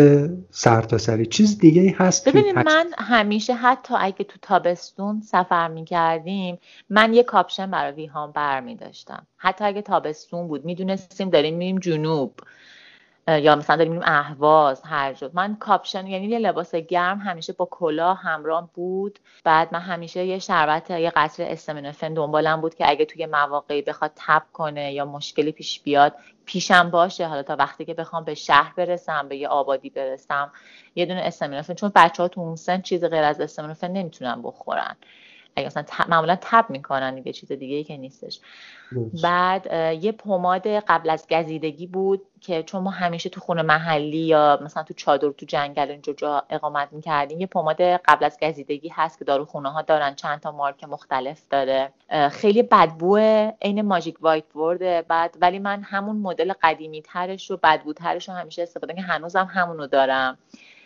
سرتاسری 0.50 1.26
چیز 1.26 1.60
دیگه 1.60 1.82
ای 1.82 1.90
هست 1.90 2.30
ببینید 2.30 2.56
من 2.56 2.86
همیشه 2.98 3.54
حتی 3.54 3.94
اگه 4.00 4.24
تو 4.24 4.40
تابستون 4.42 5.22
سفر 5.22 5.68
می‌کردیم 5.68 6.58
من 6.90 7.14
یه 7.14 7.24
کاپشن 7.24 7.72
برای 7.72 7.92
ویهان 7.92 8.32
بر 8.32 8.60
می 8.60 8.76
داشتم 8.76 9.28
حتی 9.38 9.66
اگه 9.66 9.82
تابستون 9.82 10.48
بود 10.48 10.66
می‌دونستیم 10.66 11.30
داریم 11.30 11.58
میریم 11.58 11.80
جنوب. 11.80 12.40
یا 13.28 13.56
مثلا 13.56 13.76
داریم 13.76 13.92
میریم 13.92 14.08
اهواز 14.08 14.82
هر 14.86 15.14
جا 15.14 15.30
من 15.34 15.56
کاپشن 15.56 16.08
یعنی 16.08 16.28
یه 16.28 16.40
لباس 16.40 16.76
گرم 16.76 17.18
همیشه 17.18 17.54
با 17.54 17.68
کلاه 17.72 18.18
همراه 18.18 18.70
بود. 18.74 19.20
بعد 19.44 19.74
من 19.74 19.80
همیشه 19.80 20.26
یه 20.26 20.40
شربت 20.40 20.90
یه 20.90 21.10
قطر 21.16 21.44
استامینوفن 21.44 22.14
دنبالم 22.14 22.62
بود 22.62 22.76
که 22.76 22.90
اگه 22.90 23.06
توی 23.06 23.26
مواقعی 23.26 23.82
بخواد 23.82 24.12
تب 24.16 24.44
کنه 24.54 24.94
یا 24.94 25.06
مشکلی 25.06 25.52
پیش 25.52 25.80
بیاد 25.80 26.14
پیشم 26.46 26.90
باشه. 26.90 27.28
حالا 27.28 27.44
تا 27.44 27.56
وقتی 27.56 27.86
که 27.86 27.94
بخوام 27.94 28.24
به 28.24 28.36
شهر 28.36 28.74
برسم 28.78 29.28
به 29.28 29.38
یه 29.38 29.48
آبادی 29.48 29.90
برسم 29.90 30.52
یه 30.96 31.06
دونه 31.06 31.22
استامینوفن 31.22 31.74
چون 31.74 31.92
بچه 31.96 32.24
ها 32.24 32.30
تو 32.30 32.42
اون 32.42 32.56
سن 32.56 32.82
چیز 32.82 33.04
غیر 33.04 33.24
از 33.24 33.42
استامینوفن 33.42 33.92
نمی‌تونن 33.92 34.42
بخورن. 34.42 34.96
اگه 35.56 35.68
مثلا 35.68 35.84
معمولا 36.10 36.38
تب 36.42 36.66
می‌کنن 36.70 37.16
دیگه 37.16 37.34
چیز 37.34 37.52
دیگه 37.52 37.76
ای 37.76 37.84
که 37.84 37.98
نیستش. 37.98 38.40
بعد 39.24 39.66
یه 40.04 40.12
پماد 40.12 40.68
قبل 40.68 41.10
از 41.10 41.28
گزیدگی 41.32 41.88
بود 41.88 42.22
که 42.42 42.64
چون 42.64 42.84
ما 42.84 42.90
همیشه 42.90 43.30
تو 43.30 43.42
خونه 43.42 43.62
محلی 43.62 44.18
یا 44.18 44.60
مثلا 44.62 44.84
تو 44.84 44.94
چادر 44.94 45.30
تو 45.30 45.46
جنگل 45.46 45.92
اینجا 45.92 46.14
جا 46.14 46.44
اقامت 46.50 46.88
می‌کردیم 46.92 47.40
یه 47.40 47.48
پماد 47.48 47.82
قبل 47.82 48.26
از 48.26 48.38
گزیدگی 48.42 48.90
هست 48.90 49.20
که 49.20 49.26
داروخونه 49.26 49.72
ها 49.72 49.82
دارن. 49.82 50.16
چند 50.16 50.40
تا 50.40 50.52
مارک 50.52 50.84
مختلف 50.84 51.42
داره. 51.50 51.92
خیلی 52.32 52.64
بدبو 52.64 53.18
عین 53.62 53.82
ماجیک 53.82 54.16
وایت 54.22 54.56
ورد 54.56 55.08
بعد 55.08 55.38
ولی 55.42 55.60
من 55.60 55.82
همون 55.82 56.16
مدل 56.16 56.54
قدیمی 56.64 57.02
ترش 57.02 57.52
رو 57.52 57.60
بدبوترش 57.64 58.30
رو 58.30 58.36
همیشه 58.36 58.62
استفاده 58.62 58.94
که 58.94 59.02
هنوزم 59.02 59.50
همونو 59.54 59.88
دارم. 59.88 60.38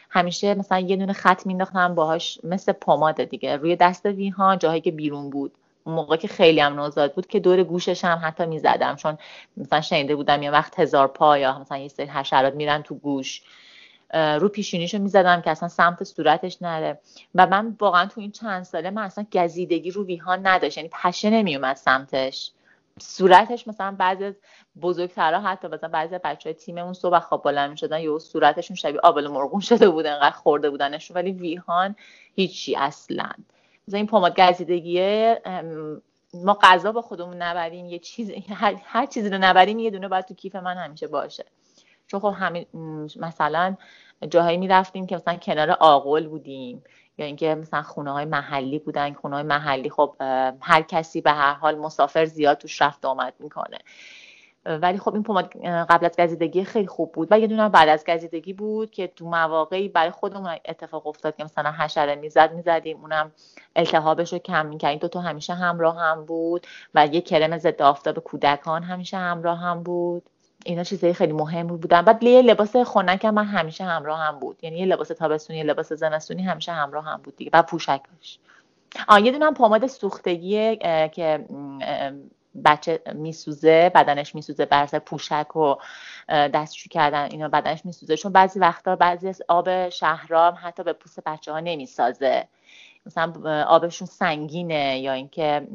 همیشه 0.09 0.55
مثلا 0.55 0.79
یه 0.79 0.95
دونه 0.95 1.13
خط 1.13 1.45
مینداختم 1.45 1.95
باهاش 1.95 2.39
مثل 2.43 2.71
پماد 2.71 3.23
دیگه. 3.23 3.55
روی 3.55 3.75
دست 3.75 4.05
ویها 4.05 4.55
جاهایی 4.55 4.81
که 4.81 4.91
بیرون 4.91 5.29
بود. 5.29 5.51
اون 5.83 5.95
موقع 5.95 6.15
که 6.15 6.27
خیلی 6.27 6.59
هم 6.59 6.73
نوزاد 6.73 7.13
بود 7.13 7.27
که 7.27 7.39
دور 7.39 7.63
گوشش 7.63 8.05
هم 8.05 8.19
حتی 8.23 8.45
می‌زدم. 8.45 8.95
چون 8.95 9.17
مثلا 9.57 9.81
شنیده 9.81 10.15
بودم 10.15 10.43
یه 10.43 10.51
وقت 10.51 10.79
هزار 10.79 11.07
پا 11.07 11.37
یا 11.37 11.59
مثلا 11.59 11.77
یه 11.77 11.87
سری 11.87 12.05
حشرات 12.05 12.53
میرن 12.53 12.81
تو 12.81 12.95
گوش. 12.95 13.41
رو 14.13 14.49
پیشونیشو 14.49 14.99
می‌زدم 14.99 15.41
که 15.41 15.51
اصلا 15.51 15.69
سمت 15.69 16.03
صورتش 16.03 16.61
نره. 16.61 16.99
و 17.35 17.47
من 17.47 17.75
واقعا 17.79 18.05
تو 18.05 18.21
این 18.21 18.31
چند 18.31 18.63
ساله 18.63 18.89
من 18.89 19.01
اصلا 19.01 19.25
گزیدگی 19.33 19.91
رو 19.91 20.05
ویها 20.05 20.35
نداشت. 20.35 20.77
یعنی 20.77 20.89
پشه 20.89 21.29
نمیومد 21.29 21.75
سمتش. 21.75 22.51
صورتش 22.99 23.67
مثلا 23.67 23.95
بعضی 23.99 24.31
بزرگترها 24.81 25.41
حتی 25.41 25.67
مثلا 25.67 25.89
بعضی 25.89 26.17
بچه 26.23 26.49
های 26.49 26.53
تیم 26.53 26.77
اون 26.77 26.93
صبح 26.93 27.19
خواب 27.19 27.43
بلند 27.43 27.69
می‌شدن 27.69 27.99
یا 27.99 28.19
صورتشون 28.19 28.75
شبیه 28.75 28.99
آبل 29.03 29.27
مرغون 29.27 29.59
شده 29.69 29.89
بوده 29.89 30.11
انقدر 30.11 30.35
خورده 30.35 30.69
بودنشون. 30.69 31.15
ولی 31.15 31.31
ویهان 31.31 31.95
هیچی 32.35 32.75
اصلا. 32.75 33.29
مثلا 33.87 33.97
این 33.97 34.07
پماد 34.07 34.39
گزیدگیه 34.39 35.41
ما 36.33 36.57
غذا 36.61 36.91
با 36.91 37.01
خودمون 37.01 37.41
نبریم 37.41 37.85
یه 37.85 37.99
چیز 37.99 38.31
هر, 38.49 38.75
هر 38.83 39.05
چیزی 39.05 39.29
رو 39.29 39.37
نبریم 39.37 39.79
یه 39.79 39.91
دونه 39.91 40.07
باید 40.07 40.25
تو 40.25 40.33
کیف 40.33 40.55
من 40.55 40.77
همیشه 40.77 41.07
باشه. 41.07 41.45
چون 42.07 42.19
خب 42.19 42.33
همین 42.37 42.65
مثلا 43.15 43.75
جاهایی 44.29 44.57
می‌رفتیم 44.57 45.07
که 45.07 45.15
مثلا 45.15 45.35
کنار 45.35 45.71
آقل 45.71 46.27
بودیم. 46.27 46.83
یا 47.17 47.25
اینکه 47.25 47.55
مثلا 47.55 47.81
خونه 47.81 48.11
های 48.11 48.25
محلی 48.25 48.79
بودن 48.79 49.13
خونه 49.13 49.35
های 49.35 49.43
محلی 49.43 49.89
خب 49.89 50.15
هر 50.61 50.81
کسی 50.81 51.21
به 51.21 51.31
هر 51.31 51.53
حال 51.53 51.77
مسافر 51.77 52.25
زیاد 52.25 52.57
توش 52.57 52.81
رفت 52.81 53.05
آمد 53.05 53.33
می‌کنه. 53.39 53.77
ولی 54.65 54.97
خب 54.97 55.13
این 55.13 55.23
پماد 55.23 55.53
قبل 55.89 56.05
از 56.05 56.15
گزیدگی 56.19 56.63
خیلی 56.63 56.87
خوب 56.87 57.11
بود. 57.11 57.27
و 57.31 57.39
یه 57.39 57.47
دونه 57.47 57.69
بعد 57.69 57.89
از 57.89 58.03
گزیدگی 58.07 58.53
بود 58.53 58.91
که 58.91 59.07
تو 59.07 59.25
مواقعی 59.25 59.89
برای 59.89 60.11
خودمون 60.11 60.55
اتفاق 60.65 61.07
افتاد 61.07 61.35
که 61.35 61.43
مثلا 61.43 61.71
حشره 61.71 62.15
می‌زد 62.15 62.53
می‌زدیم. 62.53 63.01
اونم 63.01 63.31
التهابش 63.75 64.33
رو 64.33 64.39
کم 64.39 64.65
می‌کردیم. 64.65 64.99
تو 64.99 65.07
تو 65.07 65.19
همیشه 65.19 65.53
همراه 65.53 65.99
هم 65.99 66.25
بود 66.25 66.67
و 66.95 67.05
یه 67.07 67.21
کرم 67.21 67.57
ضد 67.57 67.81
آفتاب 67.81 68.19
کودکان 68.19 68.83
همیشه 68.83 69.17
همراه 69.17 69.59
هم 69.59 69.83
بود. 69.83 70.23
اینا 70.67 70.83
چیزای 70.83 71.13
خیلی 71.13 71.33
مهم 71.33 71.67
بودن. 71.67 72.01
بعد 72.01 72.23
یه 72.23 72.41
لباس 72.41 72.75
خنک 72.75 73.25
من 73.25 73.45
همیشه 73.45 73.83
همراه 73.83 74.19
هم 74.19 74.39
بود. 74.39 74.59
یعنی 74.61 74.77
یه 74.77 74.85
لباس 74.85 75.07
تابستونی 75.07 75.59
یه 75.59 75.65
لباس 75.65 75.93
زمستونی 75.93 76.43
همیشه 76.43 76.71
همراه 76.71 77.05
هم 77.05 77.21
بود 77.23 77.35
دیگه. 77.35 77.51
و 77.53 77.63
پوشکش. 77.63 78.39
آ 79.07 79.17
یه 79.17 79.31
دونه 79.31 79.51
پماد 79.51 79.87
سوختگی 79.87 80.75
که 81.07 81.45
بچه 82.65 83.01
میسوزه 83.13 83.91
بدنش 83.95 84.35
میسوزه 84.35 84.65
بر 84.65 84.85
پوشک 84.85 85.55
و 85.55 85.75
دستشو 86.29 86.89
کردن 86.89 87.23
اینا 87.31 87.47
بدنش 87.47 87.85
میسوزه. 87.85 88.17
چون 88.17 88.31
بعضی 88.31 88.59
وقتا 88.59 88.95
بعضی 88.95 89.29
از 89.29 89.41
آب 89.47 89.89
شهرام 89.89 90.57
حتی 90.61 90.83
به 90.83 90.93
پوست 90.93 91.19
بچه 91.25 91.51
ها 91.51 91.59
نمی‌سازه. 91.59 92.47
مثلا 93.05 93.63
آبشون 93.67 94.07
سنگینه 94.07 94.99
یا 94.99 95.13
اینکه 95.13 95.67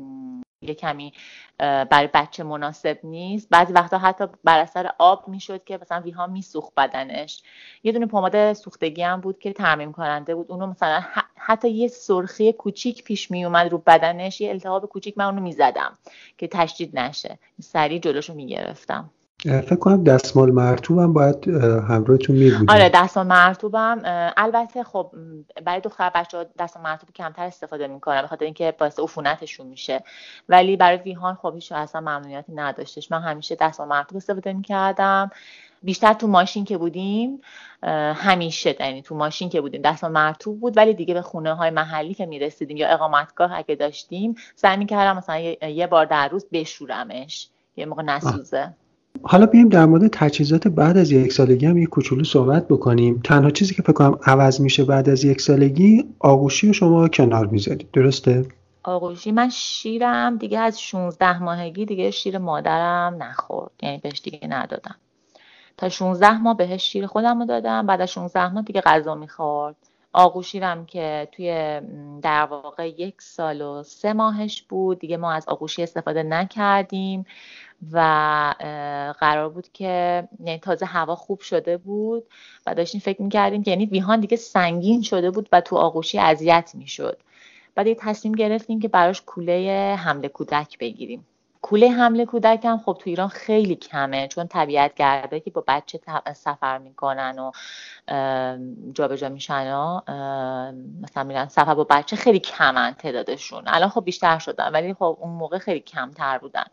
یه 0.62 0.74
کمی 0.74 1.12
برای 1.58 2.08
بچه 2.14 2.42
مناسب 2.42 2.98
نیست. 3.04 3.48
بعضی 3.50 3.72
وقتا 3.72 3.98
حتی 3.98 4.24
بر 4.44 4.58
اثر 4.58 4.90
آب 4.98 5.28
می‌شد 5.28 5.64
که 5.64 5.78
مثلا 5.82 6.00
ویها 6.00 6.26
میسوخت 6.26 6.72
بدنش. 6.76 7.42
یه 7.84 7.92
دونه 7.92 8.06
پماد 8.06 8.52
سوختگی 8.52 9.02
هم 9.02 9.20
بود 9.20 9.38
که 9.38 9.52
ترمیم 9.52 9.92
کننده 9.92 10.34
بود. 10.34 10.50
اونو 10.50 10.66
مثلا 10.66 11.02
حتی 11.36 11.70
یه 11.70 11.88
سرخی 11.88 12.52
کوچیک 12.52 13.04
پیش 13.04 13.30
می 13.30 13.44
اومد 13.44 13.72
رو 13.72 13.78
بدنش. 13.86 14.40
یه 14.40 14.50
التهاب 14.50 14.86
کوچیک 14.86 15.18
من 15.18 15.24
اونو 15.24 15.40
می‌زدم 15.40 15.98
که 16.38 16.48
تشدید 16.48 16.98
نشه. 16.98 17.38
سریع 17.60 17.98
جلوشو 17.98 18.34
می‌گرفتم. 18.34 19.10
فکر 19.42 19.76
کنم 19.76 20.04
دستمال 20.04 20.50
مرتوبم 20.50 21.12
باید 21.12 21.48
همراهتون 21.88 22.36
می 22.36 22.50
بود 22.50 22.70
آره 22.70 22.88
دستمال 22.94 23.26
مرتوبم 23.26 24.00
البته 24.36 24.84
خب 24.84 25.12
برای 25.64 25.80
دختر 25.80 26.10
بچه 26.14 26.38
ها 26.38 26.44
دستمال 26.58 26.84
مرتوب 26.84 27.10
کمتر 27.10 27.42
استفاده 27.42 27.86
می‌کنم 27.86 28.22
بخاطر 28.22 28.44
اینکه 28.44 28.74
باعث 28.78 28.98
عفونتشون 28.98 29.66
میشه. 29.66 30.04
ولی 30.48 30.76
برای 30.76 30.96
ویهان 30.96 31.34
خب 31.34 31.54
هیچ 31.54 31.72
اصلا 31.72 32.00
ممنوعیتی 32.00 32.52
نداشتش. 32.54 33.12
من 33.12 33.20
همیشه 33.20 33.56
دستمال 33.60 33.88
مرتوب 33.88 34.16
استفاده 34.16 34.52
می‌کردم. 34.52 35.30
بیشتر 35.82 36.12
تو 36.12 36.26
ماشین 36.26 36.64
که 36.64 36.78
بودیم 36.78 37.40
همیشه 38.14 38.76
یعنی 38.80 39.02
تو 39.02 39.14
ماشین 39.14 39.48
که 39.48 39.60
بودیم 39.60 39.82
دستمال 39.82 40.12
مرتوب 40.12 40.60
بود. 40.60 40.76
ولی 40.76 40.94
دیگه 40.94 41.14
به 41.14 41.22
خونه 41.22 41.54
های 41.54 41.70
محلی 41.70 42.14
که 42.14 42.26
می‌رسیدیم 42.26 42.76
یا 42.76 42.88
اقامتگاه 42.88 43.52
اگه 43.54 43.74
داشتیم 43.74 44.34
سعی 44.56 44.76
می‌کردم 44.76 45.16
مثلا 45.16 45.38
یه 45.68 45.86
بار 45.86 46.04
در 46.04 46.28
روز 46.28 46.46
بشورمش. 46.52 47.48
یه 47.76 47.86
موقع 47.86 48.02
نسوزه. 48.02 48.74
حالا 49.22 49.46
بیایم 49.46 49.68
در 49.68 49.86
مورد 49.86 50.06
تجهیزات 50.12 50.68
بعد 50.68 50.96
از 50.96 51.12
یک 51.12 51.32
سالگی 51.32 51.66
هم 51.66 51.78
یک 51.78 51.88
کوچولو 51.88 52.24
صحبت 52.24 52.68
بکنیم. 52.68 53.20
تنها 53.24 53.50
چیزی 53.50 53.74
که 53.74 53.82
فکر 53.82 53.92
کنم 53.92 54.18
عوض 54.26 54.60
میشه 54.60 54.84
بعد 54.84 55.08
از 55.08 55.24
یک 55.24 55.40
سالگی 55.40 56.04
آغوشی 56.18 56.70
و 56.70 56.72
شما 56.72 57.08
کنار 57.08 57.46
می‌ذارید. 57.46 57.88
درسته؟ 57.92 58.46
آغوشی. 58.82 59.32
من 59.32 59.48
شیرم 59.48 60.36
دیگه 60.36 60.58
از 60.58 60.82
16 60.82 61.42
ماهگی 61.42 61.86
دیگه 61.86 62.10
شیر 62.10 62.38
مادرم 62.38 63.16
نخورد. 63.22 63.70
یعنی 63.82 63.98
بهش 63.98 64.20
دیگه 64.20 64.48
ندادم. 64.48 64.96
تا 65.76 65.88
16 65.88 66.38
ماه 66.38 66.56
بهش 66.56 66.82
شیر 66.82 67.06
خودم 67.06 67.38
رو 67.38 67.46
دادم. 67.46 67.86
بعد 67.86 68.00
از 68.00 68.10
16 68.10 68.52
ماه 68.52 68.62
دیگه 68.62 68.80
غذا 68.80 69.14
می‌خورد. 69.14 69.76
آغوشیرم 70.14 70.86
که 70.86 71.28
توی 71.32 71.80
در 72.22 72.44
واقع 72.44 72.88
یک 72.88 73.14
سال 73.18 73.60
و 73.62 73.82
سه 73.82 74.12
ماهش 74.12 74.62
بود. 74.62 74.98
دیگه 74.98 75.16
ما 75.16 75.32
از 75.32 75.44
آغوشی 75.48 75.82
استفاده 75.82 76.22
نکردیم. 76.22 77.26
و 77.92 77.98
قرار 79.18 79.48
بود 79.48 79.72
که 79.72 80.28
یعنی 80.44 80.58
تازه 80.58 80.86
هوا 80.86 81.14
خوب 81.14 81.40
شده 81.40 81.76
بود 81.76 82.24
و 82.66 82.74
داشتیم 82.74 83.00
فکر 83.00 83.22
می‌کردیم 83.22 83.62
که 83.62 83.70
یعنی 83.70 83.86
ویهان 83.86 84.20
دیگه 84.20 84.36
سنگین 84.36 85.02
شده 85.02 85.30
بود 85.30 85.48
و 85.52 85.60
تو 85.60 85.76
آغوشی 85.76 86.18
اذیت 86.18 86.70
می‌شد. 86.74 87.18
بعد 87.74 87.86
یه 87.86 87.96
تصمیم 88.00 88.34
گرفتیم 88.34 88.80
که 88.80 88.88
براش 88.88 89.22
کوله 89.26 89.96
حمله 89.98 90.28
کودک 90.28 90.78
بگیریم. 90.78 91.26
کوله 91.62 91.90
حمله 91.90 92.26
کودک 92.26 92.64
هم 92.64 92.78
خب 92.78 92.96
تو 93.00 93.10
ایران 93.10 93.28
خیلی 93.28 93.74
کمه 93.74 94.28
چون 94.28 94.46
طبیعت 94.46 94.94
گرده 94.94 95.40
که 95.40 95.50
با 95.50 95.64
بچه 95.68 96.00
سفر 96.34 96.78
می‌کنن 96.78 97.38
و 97.38 97.50
جابجا 98.92 99.28
میشن 99.28 99.74
و 99.74 100.00
مثلا 101.02 101.24
میرن 101.24 101.48
سفر 101.48 101.74
با 101.74 101.84
بچه 101.84 102.16
خیلی 102.16 102.38
کمن 102.38 102.94
تعدادشون. 102.94 103.62
الان 103.66 103.88
خب 103.88 104.04
بیشتر 104.04 104.38
شدن 104.38 104.72
ولی 104.72 104.94
خب 104.94 105.18
اون 105.20 105.30
موقع 105.30 105.58
خیلی 105.58 105.80
کمتر 105.80 106.38
بودن. 106.38 106.64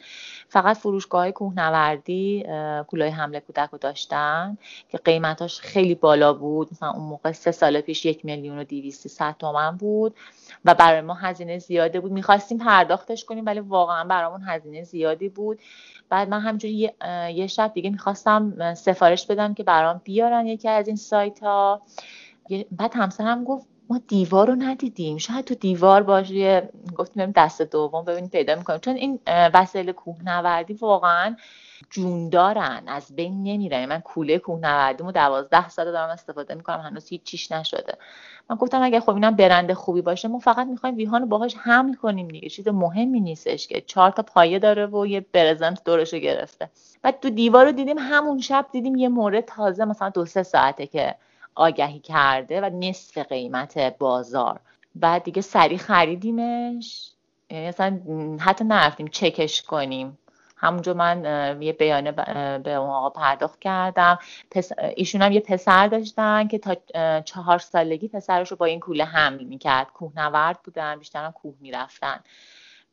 فقط 0.49 0.77
فروشگاه 0.77 1.31
کوهنوردی 1.31 2.45
کوله 2.87 3.11
حمله 3.11 3.39
کودک 3.39 3.69
رو 3.71 3.77
داشتن 3.77 4.57
که 4.89 4.97
قیمتاش 4.97 5.59
خیلی 5.59 5.95
بالا 5.95 6.33
بود. 6.33 6.67
مثلا 6.71 6.91
اون 6.91 7.03
موقع 7.03 7.31
سه 7.31 7.51
سال 7.51 7.81
پیش 7.81 8.05
یک 8.05 8.25
میلیون 8.25 8.59
و 8.59 8.63
دیویستی 8.63 9.09
ست 9.09 9.37
تومن 9.37 9.77
بود. 9.77 10.15
و 10.65 10.75
برای 10.75 11.01
ما 11.01 11.13
هزینه 11.13 11.59
زیاده 11.59 11.99
بود. 11.99 12.11
می‌خواستیم 12.11 12.57
پرداختش 12.57 13.25
کنیم 13.25 13.45
ولی 13.45 13.59
واقعا 13.59 14.03
برامون 14.03 14.41
هزینه 14.45 14.83
زیادی 14.83 15.29
بود. 15.29 15.59
بعد 16.09 16.29
من 16.29 16.39
همینجوری 16.39 16.73
یه،, 16.73 16.95
یه 17.35 17.47
شب 17.47 17.73
دیگه 17.73 17.89
می‌خواستم 17.89 18.73
سفارش 18.73 19.25
بدم 19.27 19.53
که 19.53 19.63
برام 19.63 20.01
بیارن 20.03 20.47
یکی 20.47 20.69
از 20.69 20.87
این 20.87 20.97
سایت 20.97 21.39
ها 21.39 21.81
بعد 22.71 22.91
همسرم 22.95 23.43
گفت 23.43 23.67
ما 23.89 24.01
دیوار 24.07 24.47
رو 24.47 24.55
ندیدیم. 24.55 25.17
شاید 25.17 25.45
تو 25.45 25.55
دیوار 25.55 26.03
باشه 26.03 26.69
گفتیم 26.95 27.31
دست 27.35 27.61
دوم 27.61 28.05
ببینیم 28.05 28.29
پیدا 28.29 28.55
می‌کنیم. 28.55 28.79
چون 28.79 28.95
این 28.95 29.19
وسایل 29.27 29.91
کوهنوردی 29.91 30.73
واقعا 30.73 31.35
جون 31.89 32.29
دارن 32.29 32.83
از 32.87 33.15
بین 33.15 33.43
نمیرن. 33.43 33.85
من 33.85 33.99
کوله 33.99 34.37
کوهنوردیمو 34.37 35.11
دوازده 35.11 35.69
ساله 35.69 35.91
دارم 35.91 36.09
استفاده 36.09 36.55
می‌کنم. 36.55 36.79
هنوز 36.79 37.07
هیچ 37.07 37.23
چیش 37.23 37.51
نشده. 37.51 37.97
من 38.49 38.55
گفتم 38.55 38.81
اگه 38.81 38.99
خب 38.99 39.09
اینم 39.09 39.35
برند 39.35 39.73
خوبی 39.73 40.01
باشه 40.01 40.27
ما 40.27 40.39
فقط 40.39 40.67
می‌خوایم 40.67 40.95
ویهان 40.95 41.21
رو 41.21 41.27
باهاش 41.27 41.55
حمل 41.57 41.93
کنیم 41.93 42.27
دیگه. 42.27 42.49
چیز 42.49 42.67
مهمی 42.67 43.19
نیستش 43.19 43.67
که. 43.67 43.81
چهار 43.81 44.11
تا 44.11 44.23
پایه 44.23 44.59
داره 44.59 44.85
و 44.85 45.05
یه 45.05 45.25
برزنت 45.33 45.83
دورشو 45.83 46.17
گرفته. 46.17 46.69
بعد 47.01 47.19
تو 47.19 47.29
دیوار 47.29 47.65
رو 47.65 47.71
دیدیم 47.71 47.97
همون 47.99 48.39
شب 48.39 48.65
دیدیم 48.71 48.95
یه 48.95 49.09
مورد 49.09 49.45
تازه 49.45 49.85
مثلا 49.85 50.09
دو 50.09 50.25
سه 50.25 50.43
ساعته 50.43 50.87
که 50.87 51.15
آگهی 51.59 51.99
کرده 51.99 52.61
و 52.61 52.69
نصف 52.73 53.17
قیمت 53.17 53.97
بازار. 53.97 54.59
بعد 54.95 55.23
دیگه 55.23 55.41
سریع 55.41 55.77
خریدیمش. 55.77 57.11
یعنی 57.49 57.67
اصلا 57.67 57.99
حتی 58.39 58.63
نرفتیم 58.63 59.07
چکش 59.07 59.61
کنیم. 59.61 60.17
همونجا 60.57 60.93
من 60.93 61.23
یه 61.61 61.73
بیانه 61.73 62.11
به 62.57 62.73
اون 62.73 62.89
آقا 62.89 63.09
پرداخت 63.09 63.59
کردم. 63.59 64.19
ایشون 64.95 65.21
هم 65.21 65.31
یه 65.31 65.39
پسر 65.39 65.87
داشتن 65.87 66.47
که 66.47 66.57
تا 66.57 66.75
چهار 67.21 67.59
سالگی 67.59 68.07
پسرش 68.07 68.51
رو 68.51 68.57
با 68.57 68.65
این 68.65 68.79
کوله 68.79 69.05
حمل 69.05 69.43
می‌کرد. 69.43 69.87
کوهنورد 69.87 70.59
بودن 70.63 70.99
بیشتر 70.99 71.31
کوه 71.31 71.55
می‌رفتن. 71.59 72.19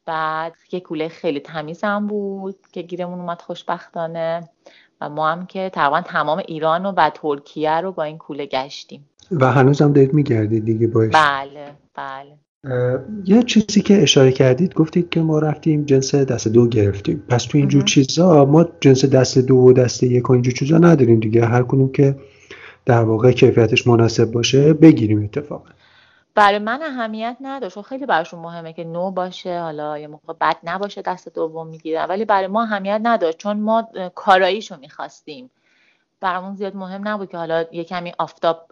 بعد 0.06 0.54
یه 0.72 0.80
کوله 0.80 1.08
خیلی 1.08 1.40
تمیزم 1.40 2.06
بود 2.06 2.56
که 2.72 2.82
گیرمون 2.82 3.20
اومد 3.20 3.42
خوشبختانه. 3.42 4.48
و 5.00 5.08
ما 5.08 5.30
هم 5.30 5.46
که 5.46 5.70
تقریبا 5.74 6.00
تمام 6.00 6.42
ایران 6.48 6.86
و, 6.86 7.10
ترکیه 7.14 7.80
رو 7.80 7.92
با 7.92 8.02
این 8.02 8.18
کوله 8.18 8.46
گشتیم. 8.46 9.08
و 9.30 9.52
هنوز 9.52 9.82
هم 9.82 9.92
دارید 9.92 10.14
میگردید 10.14 10.64
دیگه 10.64 10.86
باش 10.86 11.12
بله 11.14 11.72
بله. 11.94 12.38
یه 13.24 13.42
چیزی 13.42 13.80
که 13.80 14.02
اشاره 14.02 14.32
کردید 14.32 14.74
گفتید 14.74 15.08
که 15.08 15.20
ما 15.20 15.38
رفتیم 15.38 15.84
جنس 15.84 16.14
دست 16.14 16.48
دو 16.48 16.68
گرفتیم. 16.68 17.22
پس 17.28 17.44
تو 17.44 17.58
اینجور 17.58 17.84
چیزا 17.84 18.44
ما 18.44 18.66
جنس 18.80 19.04
دست 19.04 19.38
دو 19.38 19.56
و 19.56 19.72
دست 19.72 20.02
یک 20.02 20.30
و 20.30 20.32
اینجور 20.32 20.54
چیزا 20.54 20.78
نداریم 20.78 21.20
دیگه. 21.20 21.44
هر 21.44 21.62
کنیم 21.62 21.92
که 21.92 22.16
در 22.84 23.02
واقع 23.02 23.32
کیفیتش 23.32 23.86
مناسب 23.86 24.30
باشه 24.32 24.72
بگیریم 24.72 25.22
اتفاقا. 25.22 25.70
برای 26.36 26.58
من 26.58 26.82
اهمیت 26.82 27.36
نداشت. 27.40 27.80
خیلی 27.80 28.06
براشون 28.06 28.40
مهمه 28.40 28.72
که 28.72 28.84
نو 28.84 29.10
باشه 29.10 29.60
حالا 29.60 29.98
یه 29.98 30.06
موقع 30.06 30.32
بد 30.40 30.56
نباشه 30.64 31.02
دست 31.02 31.28
دوم 31.28 31.66
می‌گیرن. 31.66 32.04
ولی 32.04 32.24
برای 32.24 32.46
ما 32.46 32.62
اهمیت 32.62 33.00
نداشت. 33.04 33.38
چون 33.38 33.60
ما 33.60 33.88
کاراییشو 34.14 34.76
می‌خواستیم. 34.76 35.50
برامون 36.20 36.54
زیاد 36.54 36.76
مهم 36.76 37.08
نبود 37.08 37.30
که 37.30 37.36
حالا 37.36 37.64
یه 37.72 37.84
کمی 37.84 38.12
آفتاب 38.18 38.66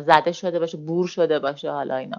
زده 0.00 0.32
شده 0.32 0.58
باشه 0.58 0.76
بور 0.76 1.06
شده 1.06 1.38
باشه 1.38 1.70
حالا 1.70 1.96
اینا. 1.96 2.18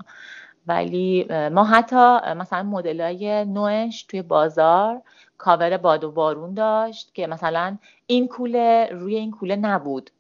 ولی 0.68 1.28
ما 1.50 1.64
حتی 1.64 2.34
مثلا 2.34 2.64
مدل 2.64 3.02
های 3.02 3.46
نوش 3.46 4.04
توی 4.04 4.22
بازار 4.22 5.02
کاور 5.38 5.78
باد 5.78 6.04
و 6.04 6.12
بارون 6.12 6.54
داشت 6.54 7.16
که 7.16 7.28
مثلا 7.28 7.78
این 8.08 8.28
کوله 8.28 8.90
روی 8.92 9.16
این 9.16 9.32
کوله 9.32 9.56
نبود. 9.56 10.12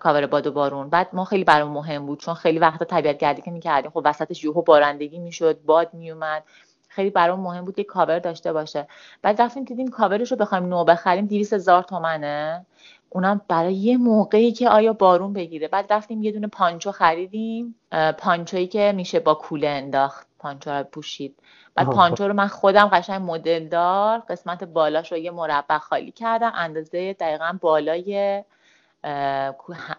کاور 0.00 0.26
باد 0.26 0.46
و 0.46 0.52
بارون. 0.52 0.90
بعد 0.90 1.08
ما 1.12 1.24
خیلی 1.24 1.44
برام 1.44 1.70
مهم 1.70 2.06
بود 2.06 2.20
چون 2.20 2.34
خیلی 2.34 2.58
وقتا 2.58 2.84
طبیعت 2.84 3.18
گردی 3.18 3.42
که 3.42 3.50
می‌کردیم. 3.50 3.90
خب 3.90 4.02
وسطش 4.04 4.44
یهو 4.44 4.62
بارندگی 4.62 5.18
می‌شد 5.18 5.60
باد 5.62 5.94
میومد 5.94 6.42
خیلی 6.88 7.10
برام 7.10 7.40
مهم 7.40 7.64
بود 7.64 7.76
که 7.76 7.84
کاور 7.84 8.18
داشته 8.18 8.52
باشه. 8.52 8.88
بعد 9.22 9.42
رفتیم 9.42 9.64
دیدیم 9.64 9.88
کاورش 9.88 10.30
رو 10.30 10.36
بخوایم 10.36 10.66
نو 10.66 10.84
بخریم 10.84 11.26
200 11.26 11.52
هزار 11.52 11.82
تومنه. 11.82 12.66
اونم 13.10 13.40
برای 13.48 13.74
یه 13.74 13.96
موقعی 13.96 14.52
که 14.52 14.68
آیا 14.68 14.92
بارون 14.92 15.32
بگیره. 15.32 15.68
بعد 15.68 15.92
رفتیم 15.92 16.22
یه 16.22 16.32
دونه 16.32 16.46
پانچو 16.46 16.92
خریدیم. 16.92 17.74
پانچویی 18.18 18.66
که 18.66 18.92
میشه 18.96 19.20
با 19.20 19.34
کوله 19.34 19.68
انداخت. 19.68 20.26
پانچو 20.38 20.70
رو 20.70 20.84
پوشید. 20.84 21.38
بعد 21.74 21.86
پانچو 21.86 22.28
رو 22.28 22.34
من 22.34 22.46
خودم 22.46 22.86
قشنگ 22.86 23.22
مدل 23.30 23.68
دار 23.68 24.18
قسمت 24.18 24.64
بالاش 24.64 25.12
رو 25.12 25.18
یه 25.18 25.30
مربع 25.30 25.78
خالی 25.78 26.10
کردم. 26.10 26.52
اندازه 26.54 27.12
دقیقا 27.12 27.58
بالای 27.60 28.44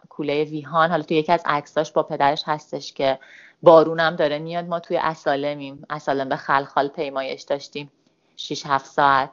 کوله 0.09 0.43
ویهان. 0.43 0.89
حالا 0.89 1.03
تو 1.03 1.13
یکی 1.13 1.31
از 1.31 1.41
عکساش 1.45 1.91
با 1.91 2.03
پدرش 2.03 2.43
هستش 2.45 2.93
که 2.93 3.19
بارونم 3.61 4.15
داره 4.15 4.39
میاد. 4.39 4.65
ما 4.65 4.79
توی 4.79 4.97
اسالمیم. 4.97 5.85
اسالم 5.89 6.29
به 6.29 6.35
خلخال 6.35 6.87
پیمایش 6.87 7.41
داشتیم. 7.41 7.91
6 8.35 8.65
7 8.65 8.85
ساعت. 8.85 9.29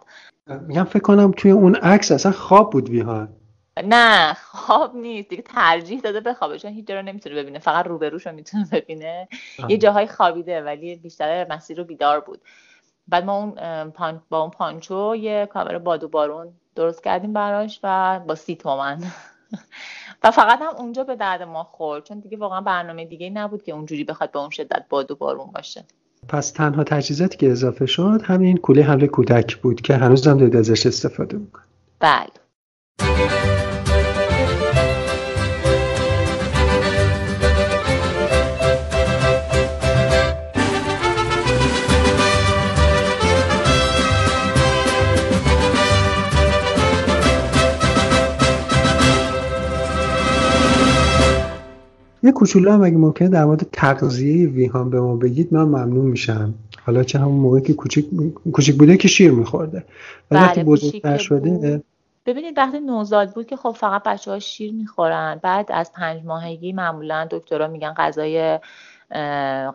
میگم 0.47 0.85
فکر 0.85 1.03
کنم 1.03 1.33
توی 1.37 1.51
اون 1.51 1.75
عکس 1.75 2.13
اصلا 2.13 2.33
خواب 2.33 2.71
بود 2.71 2.89
ویهان. 2.89 3.29
نه 3.85 4.35
خواب 4.35 4.97
نیست. 4.97 5.29
دیگه 5.29 5.43
ترجیح 5.43 6.01
داده 6.01 6.21
بخوابه 6.21 6.59
چون 6.59 6.73
هیچ 6.73 6.87
جا 6.87 6.95
رو 6.95 7.03
نمی‌تونه 7.03 7.35
ببینه. 7.35 7.59
فقط 7.59 7.87
روبروش 7.87 8.27
رو 8.27 8.33
می‌تونه 8.33 8.69
ببینه. 8.73 9.29
یه 9.69 9.77
جاهای 9.79 10.07
خوابیده 10.07 10.63
ولی 10.63 10.97
بیشتر 10.97 11.53
مسیر 11.53 11.79
رو 11.79 11.85
بیدار 11.85 12.21
بود. 12.21 12.41
بعد 13.09 13.25
ما 13.25 13.39
اون 13.39 13.55
با 14.31 14.41
اون 14.41 14.51
پانچو 14.51 15.17
یه 15.17 15.47
کاور 15.47 15.79
باد 15.79 16.05
و 16.05 16.09
بارون 16.09 16.53
درست 16.75 17.05
کردیم 17.05 17.33
براش 17.33 17.81
و 17.83 18.21
با 18.21 18.35
سی 18.35 18.57
تومن. 18.57 18.99
و 20.25 20.31
فقط 20.31 20.59
هم 20.63 20.77
اونجا 20.79 21.05
به 21.05 21.17
درد 21.17 21.43
ما 21.43 21.65
خورد 21.65 22.05
چون 22.05 22.21
دیگه 22.21 22.37
واقعا 22.37 22.61
برنامه 22.61 23.05
دیگه 23.05 23.31
نبود 23.31 23.63
که 23.63 23.73
اونجوری 23.73 24.05
بخواد 24.05 24.31
به 24.33 24.39
اون 24.39 24.51
شدت 24.51 24.85
باد 24.89 25.11
و 25.11 25.17
بارون 25.17 25.51
باشه. 25.55 25.85
پس 26.29 26.51
تنها 26.51 26.85
تجهیزاتی 26.85 27.37
که 27.37 27.51
اضافه 27.51 27.87
شد 27.87 28.21
همین 28.25 28.57
کوله 28.57 28.83
حمله 28.83 29.07
کودک 29.07 29.57
بود 29.57 29.81
که 29.81 29.95
هنوز 29.95 30.27
هم 30.27 30.39
دارید 30.39 30.57
ازش 30.57 30.87
استفاده 30.87 31.37
می‌کنید. 31.37 31.69
بله. 32.01 33.62
یه 52.23 52.33
کوچولو 52.33 52.73
هم 52.73 52.83
اگه 52.83 52.97
ممکنه 52.97 53.29
در 53.29 53.45
مورد 53.45 53.67
تغذیه 53.73 54.49
ویهان 54.49 54.91
به 54.91 55.01
ما 55.01 55.17
بگید 55.17 55.55
من 55.55 55.63
ممنون 55.63 56.07
میشم. 56.07 56.55
حالا 56.87 57.03
چه 57.03 57.19
همون 57.19 57.41
موقعی 57.41 57.63
که 57.63 57.75
کوچیک 57.75 58.07
کوچیک 58.53 58.77
بوده 58.77 58.97
که 58.97 59.09
شیر 59.09 59.31
میخورده. 59.31 59.85
وقتی 60.31 60.61
بله، 60.61 60.65
بزرگتر 60.65 61.19
شده 61.19 61.83
ببینید 62.27 62.59
وقتی 62.59 62.81
نوزاد 62.81 63.35
بود 63.35 63.47
که 63.47 63.57
خب 63.57 63.71
فقط 63.71 64.03
بچه 64.03 64.31
ها 64.31 64.39
شیر 64.39 64.73
می‌خورن. 64.73 65.41
بعد 65.43 65.67
از 65.73 65.93
پنج 65.93 66.25
ماهگی 66.25 66.73
معمولا 66.73 67.29
دکترها 67.31 67.69
میگن 67.69 67.95
غذای 67.97 68.59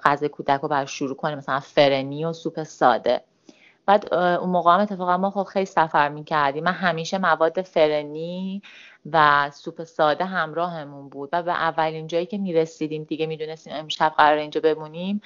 غذای 0.04 0.30
کودک 0.30 0.62
رو 0.62 0.70
بر 0.70 0.86
شروع 0.86 1.16
کنیم 1.16 1.38
مثلا 1.38 1.60
فرنی 1.60 2.26
و 2.26 2.34
سوپ 2.34 2.64
ساده. 2.64 3.22
بعد 3.86 4.14
اون 4.14 4.50
موقع 4.50 4.74
هم 4.74 4.80
اتفاقا 4.80 5.18
ما 5.18 5.30
خب 5.32 5.44
خیلی 5.44 5.66
سفر 5.66 6.10
می‌کردیم. 6.10 6.64
من 6.64 6.72
همیشه 6.72 7.18
مواد 7.18 7.62
فرنی 7.62 8.62
و 9.12 9.50
سوپ 9.54 9.84
ساده 9.84 10.26
همراهمون 10.26 11.10
بود 11.10 11.30
و 11.34 11.44
به 11.44 11.52
اولین 11.52 12.08
جایی 12.08 12.26
که 12.26 12.38
می‌رسیدیم 12.38 13.04
دیگه 13.04 13.26
می‌دونستیم 13.26 13.74
امشب 13.76 14.14
قرار 14.18 14.38
اینجا 14.38 14.62
بمونیم 14.62 15.22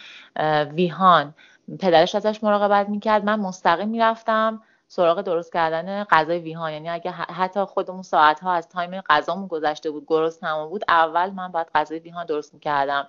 ویهان. 0.73 1.33
پدرش 1.79 2.15
ازش 2.15 2.43
مراقبت 2.43 2.89
می‌کرد 2.89 3.25
من 3.25 3.39
مستقیم 3.39 3.89
می‌رفتم 3.89 4.61
سراغ 4.87 5.21
درست 5.21 5.53
کردن 5.53 6.03
غذای 6.03 6.39
ویهان. 6.39 6.71
یعنی 6.71 6.89
اگه 6.89 7.11
حتی 7.11 7.63
خودمون 7.63 8.01
ساعت 8.01 8.39
ها 8.39 8.53
از 8.53 8.69
time 8.69 9.01
غذامون 9.01 9.47
گذشته 9.47 9.91
بود 9.91 10.03
گرسنمون 10.07 10.69
بود 10.69 10.83
اول 10.87 11.29
من 11.29 11.47
باید 11.47 11.67
غذای 11.75 11.99
ویهان 11.99 12.25
درست 12.25 12.53
می‌کردم. 12.53 13.07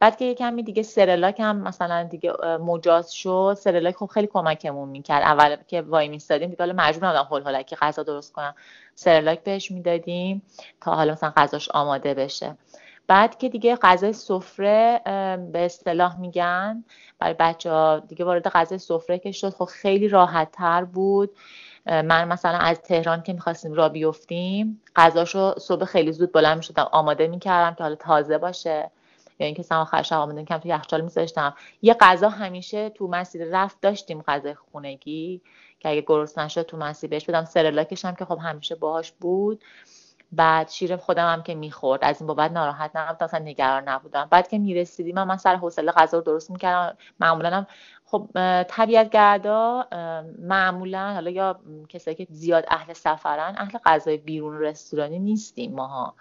بعد 0.00 0.16
که 0.16 0.24
یکمی 0.24 0.62
دیگه 0.62 0.82
سرلاک 0.82 1.40
هم 1.40 1.56
مثلا 1.56 2.02
دیگه 2.02 2.32
مجاز 2.60 3.12
شد 3.12 3.56
سرلاک 3.60 3.96
خب 3.96 4.06
خیلی 4.06 4.26
کمکمون 4.26 4.88
می‌کرد. 4.88 5.22
اول 5.22 5.56
که 5.68 5.82
وای 5.82 6.08
میستادیم 6.08 6.48
دیگه 6.50 6.62
حالا 6.64 6.74
مجبور 6.76 7.08
نبودم 7.08 7.48
هولکی 7.48 7.76
غذا 7.76 8.02
درست 8.02 8.32
کنم. 8.32 8.54
سرلاک 8.94 9.40
بهش 9.44 9.70
می‌دادیم 9.70 10.42
تا 10.80 10.94
حالا 10.94 11.12
مثلا 11.12 11.32
غذاش 11.36 11.68
آماده 11.68 12.14
بشه. 12.14 12.56
بعد 13.06 13.38
که 13.38 13.48
دیگه 13.48 13.76
غذای 13.76 14.12
سفره 14.12 15.00
به 15.52 15.64
اصطلاح 15.64 16.20
میگن 16.20 16.84
برای 17.18 17.34
بچه 17.38 17.70
ها 17.70 17.98
دیگه 17.98 18.24
وارد 18.24 18.48
غذای 18.48 18.78
سفره 18.78 19.18
که 19.18 19.32
شد 19.32 19.50
خب 19.50 19.64
خیلی 19.64 20.08
راحت 20.08 20.52
تر 20.52 20.84
بود 20.84 21.30
من 21.86 22.28
مثلا 22.28 22.58
از 22.58 22.80
تهران 22.80 23.22
که 23.22 23.32
می‌خواستیم 23.32 23.72
را 23.72 23.88
بیفتیم 23.88 24.82
غذاشو 24.96 25.54
صبح 25.58 25.84
خیلی 25.84 26.12
زود 26.12 26.32
بلند 26.32 26.56
می‌شدم 26.56 26.88
آماده 26.92 27.26
می‌کردم 27.28 27.74
که 27.74 27.82
حالا 27.82 27.94
تازه 27.94 28.38
باشه. 28.38 28.90
یا 29.38 29.46
اینکه 29.46 29.62
سما 29.62 29.80
آخر 29.80 30.02
شب 30.02 30.16
آماده 30.16 30.44
کم 30.44 30.58
تو 30.58 30.68
یخچال 30.68 31.00
میذاشتم. 31.00 31.54
یه 31.82 31.94
غذا 32.00 32.28
همیشه 32.28 32.90
تو 32.90 33.08
مسیر 33.08 33.44
رفت 33.52 33.80
داشتیم 33.80 34.22
غذای 34.22 34.54
خونگی 34.54 35.42
که 35.80 35.88
اگه 35.88 36.00
گرسنه 36.00 36.44
نشد 36.44 36.62
تو 36.62 36.76
مسیر 36.76 37.10
بهش 37.10 37.24
بدم. 37.24 37.44
سرلاکش 37.44 38.04
هم 38.04 38.14
که 38.14 38.24
خب 38.24 38.38
همیشه 38.42 38.74
باهاش 38.74 39.12
بود. 39.12 39.64
بعد 40.32 40.68
شیر 40.68 40.96
خودم 40.96 41.32
هم 41.32 41.42
که 41.42 41.54
می‌خورد. 41.54 42.04
از 42.04 42.20
این 42.20 42.26
بابت 42.26 42.52
ناراحت 42.52 42.90
نبودم 42.94 43.24
اصلا 43.24 43.40
نگران 43.40 43.88
نبودم. 43.88 44.28
بعد 44.30 44.48
که 44.48 44.58
می‌رسیدیم 44.58 45.14
من, 45.14 45.24
من 45.24 45.36
سر 45.36 45.56
حوصله 45.56 45.92
غذا 45.92 46.18
رو 46.18 46.24
درست 46.24 46.50
می‌کردم. 46.50 46.96
معمولا 47.20 47.50
هم 47.50 47.66
خب 48.04 48.28
طبیعت 48.62 49.10
گردا 49.10 49.88
معمولا 50.38 51.12
حالا 51.12 51.30
یا 51.30 51.60
کسایی 51.88 52.16
که 52.16 52.26
زیاد 52.30 52.64
اهل 52.68 52.92
سفرن 52.92 53.54
اهل 53.58 53.78
غذای 53.86 54.16
بیرون 54.16 54.60
رستورانی 54.60 55.18
نیستیم 55.18 55.74
ماها. 55.74 56.14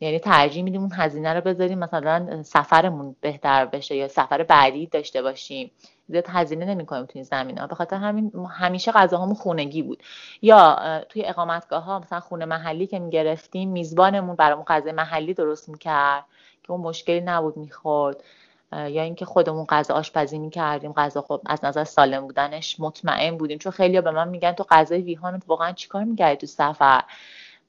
یعنی 0.00 0.18
ترجیح 0.18 0.62
میدیم 0.62 0.80
اون 0.80 0.90
هزینه 0.94 1.34
رو 1.34 1.40
بذاریم 1.40 1.78
مثلا 1.78 2.42
سفرمون 2.42 3.16
بهتر 3.20 3.66
بشه 3.66 3.96
یا 3.96 4.08
سفر 4.08 4.42
بعدی 4.42 4.86
داشته 4.86 5.22
باشیم. 5.22 5.70
زیاد 6.08 6.24
هزینه 6.28 6.64
نمی‌کنیم 6.64 7.06
توی 7.06 7.12
این 7.14 7.24
زمین 7.24 7.58
ها 7.58 7.66
به 7.66 7.74
خاطر 7.74 7.96
همین 7.96 8.32
همیشه 8.50 8.92
غذاهامون 8.92 9.34
خونگی 9.34 9.82
بود. 9.82 10.02
یا 10.42 10.78
توی 11.08 11.24
اقامتگاه 11.24 11.84
ها 11.84 11.98
مثلا 11.98 12.20
خونه 12.20 12.44
محلی 12.44 12.86
که 12.86 12.98
می‌گرفتیم 12.98 13.68
میزبانمون 13.70 14.36
برامون 14.36 14.64
غذای 14.64 14.92
محلی 14.92 15.34
درست 15.34 15.68
می‌کرد 15.68 16.24
که 16.62 16.72
اون 16.72 16.80
مشکلی 16.80 17.20
نبود 17.20 17.56
می‌خورد. 17.56 18.24
یا 18.72 19.02
اینکه 19.02 19.24
خودمون 19.24 19.66
غذا 19.68 19.94
آشپزی 19.94 20.38
می‌کردیم 20.38 20.92
غذا 20.92 21.22
خب 21.22 21.40
از 21.46 21.64
نظر 21.64 21.84
سالم 21.84 22.26
بودنش 22.26 22.80
مطمئن 22.80 23.36
بودیم. 23.36 23.58
چون 23.58 23.72
خیلی 23.72 24.00
به 24.00 24.10
من 24.10 24.28
میگن 24.28 24.52
تو 24.52 24.66
غذای 24.70 25.00
ویهان 25.00 25.42
واقعا 25.46 25.72
چیکار 25.72 26.04
می‌کردی 26.04 26.36
تو 26.36 26.46
سفر؟ 26.46 27.02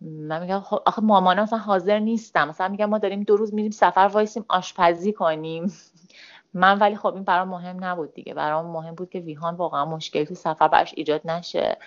من 0.01 0.41
میگم 0.41 0.59
خب 0.59 0.81
آخه 0.85 1.01
مامانا 1.01 1.43
مثلا 1.43 1.59
حاضر 1.59 1.99
نیستم. 1.99 2.49
مثلا 2.49 2.67
میگم 2.67 2.85
ما 2.85 2.97
داریم 2.97 3.23
دو 3.23 3.37
روز 3.37 3.53
میریم 3.53 3.71
سفر 3.71 4.09
وایسیم 4.13 4.45
آشپزی 4.49 5.13
کنیم. 5.13 5.73
من 6.53 6.79
ولی 6.79 6.95
خب 6.95 7.13
این 7.13 7.23
برام 7.23 7.47
مهم 7.47 7.83
نبود 7.83 8.13
دیگه. 8.13 8.33
برام 8.33 8.65
مهم 8.65 8.95
بود 8.95 9.09
که 9.09 9.19
ویهان 9.19 9.55
واقعا 9.55 9.85
مشکلی 9.85 10.25
تو 10.25 10.35
سفر 10.35 10.67
براش 10.67 10.93
ایجاد 10.97 11.21
نشه. 11.25 11.77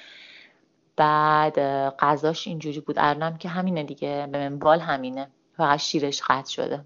بعد 0.97 1.59
غذاش 1.99 2.49
اینجوری 2.49 2.81
بود. 2.81 2.97
الانم 2.99 3.37
که 3.37 3.49
همینه 3.49 3.85
دیگه. 3.85 4.29
به 4.33 4.49
منوال 4.49 4.81
همینه. 4.81 5.29
فقط 5.57 5.79
شیرش 5.79 6.23
قطع 6.23 6.51
شده. 6.51 6.85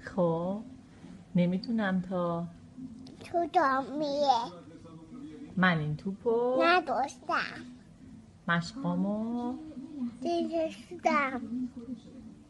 خب. 0.00 0.62
نمی‌تونم 1.36 2.00
تا 2.00 2.46
تو 3.24 3.46
دامیه. 3.52 4.52
من 5.56 5.78
این 5.78 5.96
توپو 5.96 6.62
نداشتم. 6.62 7.36
مشقامو 8.48 9.54
دیدستم 10.20 11.40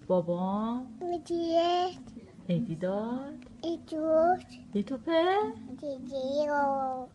بابا 0.07 0.81
می‌دید. 1.01 2.27
ایدی 2.47 2.77
داد 2.77 3.35
ایدود 3.63 4.45
دی 4.73 4.83
توپه 4.83 5.37
دیدیو 5.81 7.07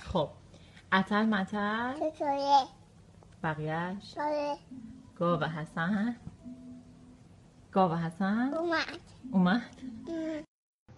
خب. 0.00 0.28
اتل 0.92 1.26
متل؟ 1.26 1.94
چطوره 1.94 2.64
بقیهش 3.42 4.12
داره 4.16 4.56
گاوه 5.18 5.46
حسن. 5.48 6.16
گاوه 7.72 7.96
حسن؟ 7.98 8.54
اومد. 8.54 9.00
اومد. 9.32 9.62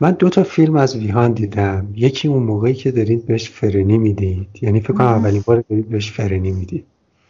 من 0.00 0.10
دو 0.10 0.28
تا 0.28 0.42
فیلم 0.42 0.76
از 0.76 0.96
ویهان 0.96 1.32
دیدم. 1.32 1.86
یکی 1.94 2.28
اون 2.28 2.42
موقعی 2.42 2.74
که 2.74 2.90
دارید 2.90 3.26
بهش 3.26 3.50
فرنی 3.50 3.98
می‌دید. 3.98 4.48
یعنی 4.62 4.80
فکر 4.80 4.92
کنم 4.92 5.06
اولین 5.06 5.42
بار 5.46 5.64
دارید 5.70 5.88
بهش 5.88 6.10
فرنی 6.12 6.50
می‌دید. 6.50 6.84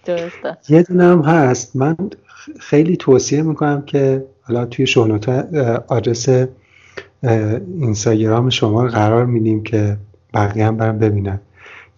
درسته. 0.04 0.56
یه 0.68 0.82
دونه 0.82 1.04
هم 1.04 1.22
هست. 1.22 1.76
من 1.76 1.96
خیلی 2.58 2.96
توصیه 2.96 3.42
می‌کنم 3.42 3.82
که 3.82 4.24
حالا 4.42 4.64
توی 4.64 4.86
شونوت 4.86 5.28
آدرس 5.88 6.28
اینستاگرام 7.80 8.50
شما 8.50 8.84
قرار 8.84 9.26
میدیم 9.26 9.62
که 9.62 9.96
بقیه 10.34 10.66
هم 10.66 10.76
برم 10.76 10.98
ببینن. 10.98 11.40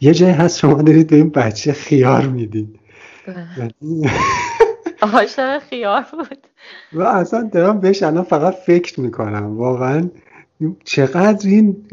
یه 0.01 0.15
جایی 0.15 0.33
هست 0.33 0.59
شما 0.59 0.83
دارید 0.83 1.07
به 1.07 1.17
این 1.17 1.29
بچه 1.29 1.73
خیار 1.73 2.27
می‌دید. 2.27 2.79
یعنی 3.59 4.11
عاشق 5.03 5.59
خیار 5.59 6.07
بود. 6.13 6.47
و 6.93 7.03
اصلا 7.03 7.49
دارم 7.53 7.81
بهش 7.81 8.03
الان 8.03 8.25
فقط 8.25 8.55
فکر 8.55 9.01
می‌کنم. 9.01 9.57
واقعا 9.57 10.09
چقدر 10.85 11.49
این 11.49 11.87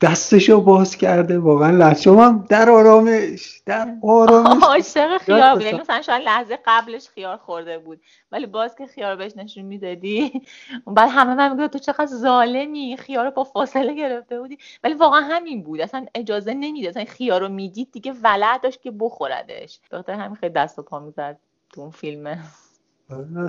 دستشو 0.00 0.60
باز 0.60 0.96
کرده 0.96 1.38
واقعا 1.38 1.70
لحظه. 1.70 2.10
هم 2.10 2.46
در 2.48 2.70
آرامش 2.70 3.62
در 3.66 3.94
آرامش. 4.02 4.62
عاشق 4.62 5.18
خیار 5.18 5.62
یعنی 5.62 5.80
مثلا 5.80 6.02
شاید 6.02 6.22
لحظه 6.22 6.58
قبلش 6.66 7.08
خیار 7.08 7.36
خورده 7.36 7.78
بود 7.78 8.00
ولی 8.32 8.46
باز 8.46 8.74
که 8.76 8.86
خیار 8.86 9.16
بهش 9.16 9.32
نشون 9.36 9.64
می‌دادی 9.64 10.42
بعد 10.86 11.10
همه 11.12 11.34
من 11.34 11.52
میگه 11.52 11.68
تو 11.68 11.78
چقدر 11.78 12.06
ظالمی 12.06 12.96
خیار 12.96 13.24
رو 13.24 13.30
با 13.30 13.44
فاصله 13.44 13.94
گرفته 13.94 14.40
بودی. 14.40 14.58
ولی 14.84 14.94
واقعا 14.94 15.20
همین 15.20 15.62
بود. 15.62 15.80
اصلا 15.80 16.06
اجازه 16.14 16.54
نمیده 16.54 16.88
اصلا 16.88 17.04
خیار 17.04 17.40
رو 17.40 17.48
می‌دید 17.48 17.88
دیگه 17.92 18.12
ولع 18.22 18.58
داشت 18.58 18.82
که 18.82 18.90
بخوردش. 18.90 19.80
بخاطر 19.92 20.12
همین 20.12 20.36
خیلی 20.36 20.52
دست 20.52 20.78
و 20.78 20.82
پا 20.82 20.98
می‌زد 20.98 21.38
تو 21.72 21.80
اون 21.80 21.90
فیلمه. 21.90 22.38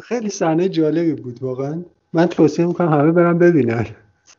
خیلی 0.03 0.29
صحنه 0.29 0.69
جالبی 0.69 1.13
بود 1.13 1.43
واقعا. 1.43 1.83
من 2.13 2.25
توصیه 2.25 2.65
می‌کنم 2.65 2.93
همه 2.93 3.11
برم 3.11 3.39
ببینن. 3.39 3.85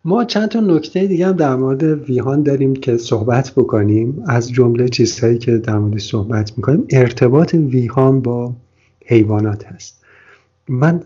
ما 0.04 0.24
چند 0.24 0.48
تا 0.48 0.60
نکته 0.60 1.06
دیگه 1.06 1.26
هم 1.26 1.32
در 1.32 1.56
مورد 1.56 1.82
ویهان 1.82 2.42
داریم 2.42 2.74
که 2.74 2.96
صحبت 2.96 3.52
بکنیم. 3.56 4.22
از 4.26 4.52
جمله 4.52 4.88
چیزهایی 4.88 5.38
که 5.38 5.58
در 5.58 5.78
مورد 5.78 5.98
صحبت 5.98 6.52
می‌کنیم. 6.56 6.84
ارتباط 6.90 7.54
ویهان 7.54 8.20
با 8.20 8.52
حیوانات 9.06 9.66
هست. 9.66 10.04
من 10.68 11.00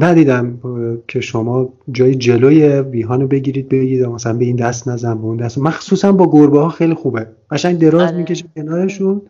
ندیدم 0.00 0.58
که 1.08 1.20
شما 1.20 1.72
جای 1.92 2.14
جلوی 2.14 2.68
ویهان 2.80 3.20
رو 3.20 3.26
بگیرید 3.26 3.68
بگید 3.68 4.04
مثلا 4.04 4.32
به 4.32 4.44
این 4.44 4.56
دست 4.56 4.88
نزن 4.88 5.18
به 5.18 5.24
اون 5.24 5.36
دست 5.36 5.58
مخصوصا 5.58 6.12
با 6.12 6.30
گربه 6.32 6.60
ها 6.60 6.68
خیلی 6.68 6.94
خوبه. 6.94 7.26
قشنگ 7.50 7.78
دراز 7.78 8.08
آره. 8.08 8.16
می‌کشه 8.16 8.44
کنارشون. 8.56 9.22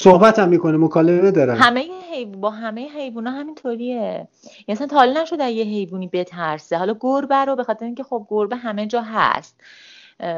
صحبت 0.00 0.38
هم 0.38 0.48
می‌کنه 0.48 0.76
مکالمه 0.76 1.30
دارن 1.30 1.56
همه 1.56 1.88
حیوان 2.12 2.40
با 2.40 2.50
همه 2.50 2.88
حیوونا 2.88 3.30
همینطوریه. 3.30 3.96
یعنی 3.96 4.28
اصلا 4.68 4.86
تا 4.86 4.96
حالا 4.96 5.22
نشده 5.22 5.50
یه 5.50 5.64
حیوانی 5.64 6.06
بترسه. 6.06 6.78
حالا 6.78 6.96
گربه 7.00 7.44
رو 7.44 7.56
به 7.56 7.64
خاطر 7.64 7.84
اینکه 7.84 8.02
خب 8.02 8.26
گربه 8.30 8.56
همه 8.56 8.86
جا 8.86 9.02
هست. 9.02 9.60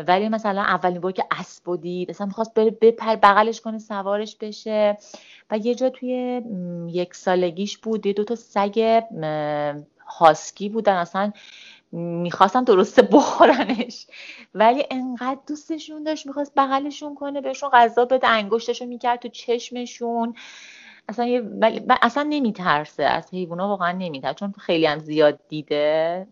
ولی 0.08 0.28
مثلا 0.28 0.62
اولین 0.62 1.00
بار 1.00 1.12
که 1.12 1.24
اسب 1.38 1.80
دید 1.80 2.10
اصلا 2.10 2.26
می‌خواست 2.26 2.54
بره 2.54 2.70
بپر 2.70 3.16
بغلش 3.16 3.60
کنه 3.60 3.78
سوارش 3.78 4.36
بشه. 4.36 4.98
و 5.50 5.58
یه 5.58 5.74
جا 5.74 5.90
توی 5.90 6.42
یک 6.88 7.14
سالگیش 7.14 7.78
بود 7.78 8.06
یه 8.06 8.12
دو 8.12 8.24
تا 8.24 8.34
سگ 8.34 9.02
هاسکی 10.06 10.68
بودن. 10.68 10.96
اصلا 10.96 11.32
می‌خواستن 11.92 12.64
درسته 12.64 13.02
بخورنش. 13.02 14.06
ولی 14.54 14.84
انقدر 14.90 15.40
دوستشون 15.46 16.02
داشت 16.02 16.26
می‌خواست 16.26 16.52
بغلشون 16.56 17.14
کنه 17.14 17.40
بهشون 17.40 17.70
غذا 17.70 18.04
بده 18.04 18.28
انگشتشو 18.28 18.86
می‌کرد 18.86 19.18
تو 19.20 19.28
چشمشون. 19.28 20.34
اصلا 21.08 21.26
یه 21.26 21.42
اصلا 22.02 22.26
نمیترسه. 22.30 23.02
از 23.02 23.34
حیوونا 23.34 23.68
واقعا 23.68 23.92
نمیترسه. 23.92 24.34
چون 24.34 24.52
خیلی 24.52 24.86
هم 24.86 24.98
زیاد 24.98 25.40
دیده. 25.48 26.26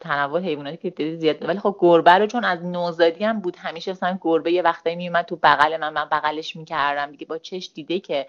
تنوع 0.00 0.40
حیواناتی 0.40 0.76
که 0.76 0.90
دیده 0.90 1.16
زیاد 1.16 1.48
ولی 1.48 1.58
خب 1.58 1.76
گربه 1.80 2.10
رو 2.10 2.26
چون 2.26 2.44
از 2.44 2.64
نوزادی 2.64 3.24
هم 3.24 3.40
بود 3.40 3.56
همیشه 3.56 3.90
مثلا 3.90 4.18
گربه 4.20 4.52
یه 4.52 4.62
وقتایی 4.62 4.96
میومد 4.96 5.24
تو 5.24 5.36
بغل 5.36 5.76
من 5.76 5.92
من 5.92 6.08
بغلش 6.12 6.56
می‌کردم. 6.56 7.10
دیگه 7.10 7.26
با 7.26 7.38
چش 7.38 7.70
دیده 7.74 8.00
که 8.00 8.26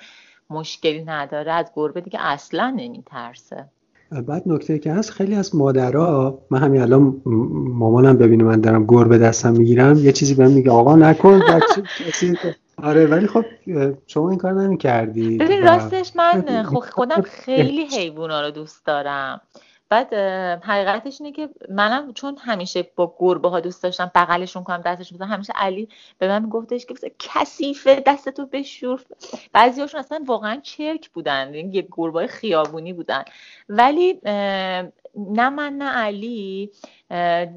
مشکلی 0.50 1.04
نداره. 1.04 1.52
از 1.52 1.72
گربه 1.76 2.02
دیگه 2.02 2.20
اصلا 2.22 2.70
نمیترسه. 2.70 3.70
بعد 4.22 4.44
نکته 4.46 4.80
که 4.80 4.92
هست 4.92 5.10
خیلی 5.10 5.36
از 5.36 5.56
مادرها 5.56 6.40
من 6.50 6.60
همین 6.60 6.82
الان 6.82 7.22
مامانم 7.74 8.18
ببینه 8.18 8.44
من 8.44 8.62
دارم 8.62 8.86
گربه 8.86 9.18
دستم 9.18 9.54
می‌گیرم 9.54 9.98
یه 9.98 10.12
چیزی 10.12 10.36
بهم 10.36 10.52
میگه 10.52 10.72
آقا 10.72 10.96
نکن 10.96 11.42
آره 12.84 13.06
ولی 13.06 13.28
خب 13.28 13.46
شما 14.08 14.30
این 14.30 14.40
کار 14.40 14.54
نمی‌کردی. 14.54 15.38
ببین 15.38 15.64
راستش 15.64 16.12
من 16.16 16.64
خودم 16.64 17.22
خیلی 17.22 17.86
حیوونا 17.86 18.42
رو 18.42 18.52
دوست 18.52 18.86
دارم. 18.86 19.42
بعد 19.90 20.14
حقیقتش 20.64 21.22
اینه 21.22 21.34
که 21.36 21.50
منم 21.70 22.14
چون 22.14 22.38
همیشه 22.38 22.90
با 22.96 23.16
گربه 23.20 23.50
ها 23.50 23.60
دوست 23.60 23.84
داشتم 23.84 24.12
بغلشون 24.16 24.64
کنم 24.64 24.82
دستشون 24.82 25.18
بزنم 25.18 25.32
همیشه 25.32 25.54
علی 25.56 25.90
به 26.18 26.28
من 26.28 26.50
گفتش 26.50 26.86
که 26.86 27.12
کثیفه 27.20 28.04
دستتو 28.06 28.46
بشور. 28.46 29.02
بعضیاشون 29.54 30.00
اصلا 30.00 30.24
واقعا 30.28 30.60
چرک 30.64 31.10
بودن 31.10 31.54
یعنی 31.54 31.74
یه 31.74 31.88
گربه 31.92 32.28
خیابونی 32.28 32.94
بودن. 32.94 33.24
ولی 33.70 34.20
نه 35.16 35.50
من 35.50 35.74
نه 35.74 35.90
علی 35.90 36.72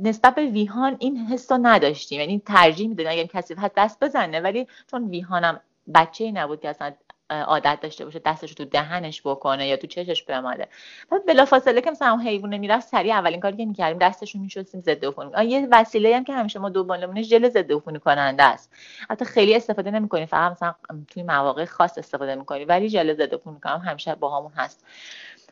نسبت 0.03 0.35
به 0.35 0.47
ویهان 0.47 0.97
این 0.99 1.17
حس 1.17 1.53
رو 1.53 1.59
نداشتیم. 1.63 2.21
یعنی 2.21 2.43
ترجیح 2.47 2.89
می‌دادیم 2.89 3.13
اگر 3.13 3.25
کسی 3.27 3.55
دست 3.77 4.05
بزنه 4.05 4.41
ولی 4.41 4.67
چون 4.91 5.09
ویهانم 5.09 5.61
بچه 5.95 6.33
نبود 6.33 6.61
که 6.61 6.69
اصلا 6.69 6.93
عادت 7.31 7.79
داشته 7.83 8.05
باشه 8.05 8.19
دستش 8.19 8.55
تو 8.55 8.65
دهنش 8.65 9.23
بکنه 9.25 9.67
یا 9.67 9.77
تو 9.77 9.87
چشش 9.87 10.23
بماله 10.23 10.69
بعد 11.11 11.27
بلافاصله 11.27 11.81
که 11.81 11.91
مثلا 11.91 12.17
حیوان 12.17 12.57
می‌رفت 12.57 12.89
سریع 12.89 13.15
اولین 13.15 13.41
کاری 13.41 13.57
که 13.57 13.67
می‌کردیم 13.67 13.99
دستش 13.99 14.35
رو 14.35 14.41
میشستیم 14.41 14.81
ضد 14.81 15.05
عفونی. 15.05 15.51
یه 15.51 15.69
وسیله 15.71 16.17
هم 16.17 16.25
که 16.25 16.33
همیشه 16.33 16.59
ما 16.59 16.69
دنبالمونه 16.69 17.23
ژل 17.23 17.49
ضد 17.49 17.73
عفونی 17.73 17.99
کننده 17.99 18.43
است. 18.43 18.73
حتی 19.11 19.25
خیلی 19.25 19.55
استفاده 19.57 19.91
نمی‌کنیم 19.91 20.27
فقط 20.27 20.53
مثلا 20.53 20.75
توی 21.09 21.23
مواقع 21.23 21.65
خاص 21.65 21.99
استفاده 21.99 22.35
می‌کنیم 22.35 22.69
ولی 22.69 22.89
ژل 22.89 23.15
ضد 23.15 23.35
عفونی 23.35 23.61
کنم 23.61 23.83
همیشه 23.87 24.15
با 24.15 24.39
همون 24.39 24.53
هست. 24.57 24.85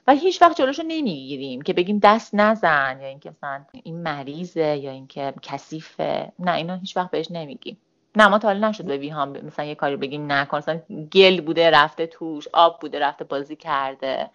و 0.06 0.14
هیچ 0.14 0.42
وقت 0.42 0.56
جلوشو 0.56 0.82
نمی‌گیریم 0.82 1.62
که 1.62 1.72
بگیم 1.72 1.98
دست 2.02 2.34
نزن 2.34 2.98
یا 3.00 3.08
اینکه 3.08 3.30
مثلا 3.30 3.64
این 3.82 4.02
مریضه 4.02 4.76
یا 4.76 4.90
اینکه 4.90 5.34
کثیفه. 5.42 6.32
نه 6.38 6.54
اینو 6.54 6.76
هیچ 6.76 6.96
وقت 6.96 7.10
بهش 7.10 7.30
نمیگیم. 7.30 7.76
نه 8.16 8.28
ما 8.28 8.38
تا 8.38 8.48
حالا 8.48 8.68
نشد 8.68 8.84
به 8.84 8.96
ویهام 8.96 9.28
مثلا 9.46 9.64
یه 9.64 9.74
کاری 9.74 9.96
بگیم 9.96 10.32
نکن 10.32 10.56
مثلا 10.56 10.80
گل 11.12 11.40
بوده 11.40 11.70
رفته 11.70 12.06
توش 12.06 12.48
آب 12.52 12.80
بوده 12.80 12.98
رفته 12.98 13.24
بازی 13.24 13.56
کرده. 13.56 14.30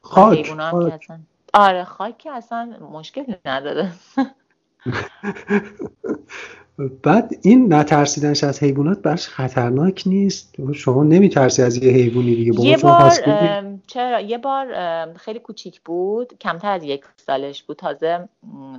خاک, 0.00 0.54
خاک. 0.70 1.08
آره 1.54 1.84
خاک 1.84 2.18
که 2.18 2.30
اصلا 2.30 2.76
مشکلی 2.92 3.36
نداره. 3.44 3.92
بعد 7.02 7.30
این 7.42 7.74
نترسیدنش 7.74 8.44
از 8.44 8.62
حیوانات 8.62 9.02
برش 9.02 9.28
خطرناک 9.28 10.02
نیست؟ 10.06 10.54
شما 10.72 11.04
نمیترسی 11.04 11.62
از 11.62 11.76
یه 11.76 11.92
حیوانی 11.92 12.34
دیگه؟ 12.34 12.52
یه 12.60 12.76
بار 12.76 13.10
چرا؟ 13.90 14.20
یه 14.20 14.38
بار 14.38 14.66
خیلی 15.14 15.38
کوچیک 15.38 15.80
بود 15.80 16.38
کمتر 16.38 16.72
از 16.72 16.84
یک 16.84 17.04
سالش 17.16 17.62
بود 17.62 17.76
تازه 17.76 18.28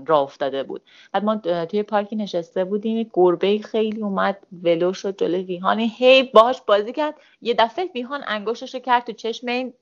راه 0.06 0.22
افتاده 0.22 0.64
بود. 0.64 0.82
بعد 1.12 1.24
ما 1.24 1.36
توی 1.66 1.84
پارکی 1.84 2.16
نشسته 2.16 2.66
بودیم 2.66 3.10
گربه 3.14 3.60
خیلی 3.60 4.02
اومد 4.02 4.38
ولو 4.64 4.94
شد 4.94 5.18
جلوی 5.18 5.44
ویهان 5.44 5.80
هی 5.80 6.24
باهاش 6.24 6.62
بازی 6.62 6.94
کرد. 6.94 7.16
یه 7.42 7.54
دفعه 7.54 7.90
ویهان 7.96 8.24
انگشتش 8.28 8.76
کرد 8.76 9.04
تو 9.04 9.12
چشم 9.12 9.48
این 9.48 9.74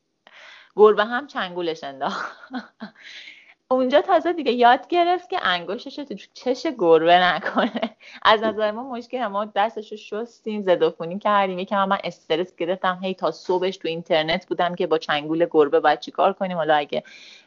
گربه 0.76 1.06
هم 1.06 1.28
چنگولش 1.28 1.84
انداخت. 1.84 2.32
اونجا 3.72 4.02
تازه 4.02 4.34
دیگه 4.34 4.52
یاد 4.52 4.88
گرفت 4.88 5.30
که 5.30 5.38
انگشتش 5.42 5.96
تو 5.96 6.16
چش 6.34 6.68
گربه 6.78 7.20
نکنه. 7.20 7.96
از 8.24 8.44
نظر 8.44 8.72
ما 8.72 8.84
مشکل 8.84 9.28
ما 9.28 9.46
دستش 9.46 9.92
رو 9.92 9.98
شستیم 9.98 10.62
زدافونی 10.62 11.20
کردیم. 11.20 11.60
یکم 11.60 11.86
من 11.86 11.98
استرس 12.04 12.56
گرفتم. 12.56 13.00
هی 13.02 13.14
تا 13.14 13.32
صبحش 13.32 13.78
تو 13.78 13.88
اینترنت 13.88 14.48
بودم 14.48 14.76
که 14.76 14.88
با 14.88 14.98
چنگول 14.98 15.48
گربه 15.52 15.80
باید 15.80 16.00
چیکار 16.00 16.34
کنیم. 16.34 16.58
حالا 16.58 16.76
اگه 16.76 17.04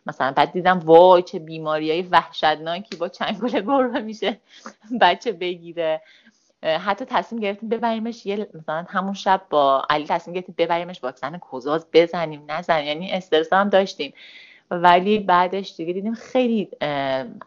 مثلا 0.07 0.33
بعد 0.33 0.53
دیدم 0.53 0.79
وای 0.79 1.23
چه 1.23 1.39
بیماریای 1.39 2.03
وحشتناکی 2.03 2.97
با 2.97 3.09
چنگول 3.09 3.61
گربه 3.61 4.01
میشه 4.01 4.41
بچه 5.01 5.33
بگیره. 5.33 6.03
حتی 6.63 7.05
تصمیم 7.05 7.41
گرفتیم 7.41 7.69
ببریمش 7.69 8.27
یه 8.27 8.49
مثلا 8.55 8.85
همون 8.89 9.15
شب 9.15 9.43
با 9.51 9.87
علی 9.91 10.05
تصمیم 10.05 10.35
گرفتیم 10.35 10.55
ببریمش 10.59 11.05
واکسن 11.05 11.39
کوزاز 11.39 11.87
بزنیم 11.93 12.45
نزنیم. 12.49 12.87
یعنی 12.87 13.13
استرس 13.13 13.53
هم 13.53 13.69
داشتیم. 13.69 14.15
ولی 14.73 15.19
بعدش 15.19 15.77
دیگه 15.77 15.93
دیدیم 15.93 16.15
خیلی 16.15 16.69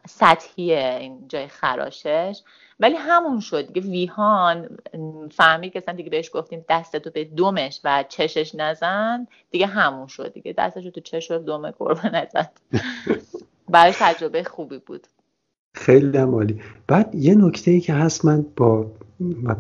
سطحیه 0.07 0.97
این 1.01 1.28
جای 1.28 1.47
خراشش. 1.47 2.41
ولی 2.80 2.95
همون 2.95 3.39
شد 3.39 3.73
دیگه. 3.73 3.88
ویهان 3.88 4.78
فهمید 5.32 5.73
که 5.73 5.80
دیگه 5.82 6.09
بهش 6.09 6.30
گفتیم 6.34 6.65
دستتو 6.69 7.09
به 7.09 7.23
دومش 7.23 7.82
و 7.84 8.03
چشش 8.09 8.55
نزن. 8.55 9.28
دیگه 9.51 9.67
همون 9.67 10.07
شد 10.07 10.34
دیگه. 10.34 10.53
دستشو 10.57 10.89
تو 10.89 11.01
چش 11.01 11.32
و 11.32 11.38
دوم 11.38 11.73
گربه 11.80 12.09
نزد 12.09 12.51
برای 13.69 13.93
تجربه 13.99 14.43
خوبی 14.43 14.78
بود. 14.78 15.07
خیلی 15.76 16.17
عالی. 16.17 16.61
بعد 16.88 17.15
یه 17.15 17.36
نکته 17.36 17.71
ای 17.71 17.80
که 17.80 17.93
هست 17.93 18.26
من 18.26 18.45
با 18.55 18.91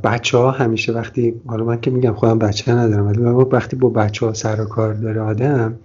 بچه 0.03 0.37
ها 0.37 0.51
همیشه 0.51 0.91
وقتی 0.91 1.41
حالا 1.47 1.63
من 1.63 1.81
که 1.81 1.91
میگم 1.91 2.13
خودم 2.13 2.39
بچه 2.39 2.71
ندارم 2.71 3.07
ولی 3.07 3.19
وقتی 3.51 3.75
با 3.75 3.89
بچه 3.89 4.25
ها 4.25 4.33
سر 4.33 4.61
و 4.61 4.65
کار 4.65 4.93
داره 4.93 5.21
آدم 5.21 5.79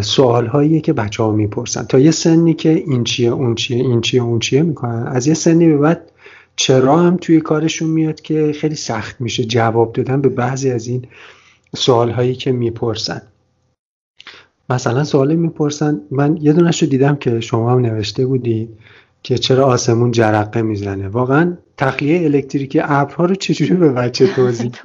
سوال 0.00 0.46
هایی 0.46 0.80
که 0.80 0.92
بچه 0.92 1.22
ها 1.22 1.32
می‌پرسن. 1.32 1.82
تا 1.82 1.98
یه 1.98 2.10
سنی 2.10 2.54
که 2.54 2.70
این 2.70 3.04
چیه 3.04 3.30
اون 3.30 3.54
چیه 3.54 3.76
این 3.76 4.00
چیه 4.00 4.22
اون 4.22 4.38
چیه 4.38 4.62
می‌کنن. 4.62 5.06
از 5.06 5.26
یه 5.26 5.34
سنی 5.34 5.68
به 5.68 5.76
بعد 5.76 6.10
چرا 6.56 6.96
هم 6.98 7.16
توی 7.16 7.40
کارشون 7.40 7.90
میاد 7.90 8.20
که 8.20 8.52
خیلی 8.52 8.74
سخت 8.74 9.20
میشه 9.20 9.44
جواب 9.44 9.92
دادن 9.92 10.20
به 10.20 10.28
بعضی 10.28 10.70
از 10.70 10.86
این 10.86 11.04
سوال 11.76 12.10
هایی 12.10 12.34
که 12.34 12.52
می‌پرسن. 12.52 13.22
مثلا 14.70 15.04
سوال 15.04 15.34
می‌پرسن 15.34 16.00
من 16.10 16.36
یه 16.36 16.52
دونش 16.52 16.82
رو 16.82 16.88
دیدم 16.88 17.16
که 17.16 17.40
شما 17.40 17.72
هم 17.72 17.78
نوشته 17.78 18.26
بودید 18.26 18.68
که 19.22 19.38
چرا 19.38 19.66
آسمون 19.66 20.10
جرقه 20.10 20.62
می‌زنه. 20.62 21.08
واقعا 21.08 21.56
تخلیه 21.76 22.24
الکتریکی 22.24 22.80
ابرها 22.82 23.24
رو 23.24 23.34
چجوری 23.34 23.74
به 23.74 23.92
بچه 23.92 24.26
توضیح 24.34 24.70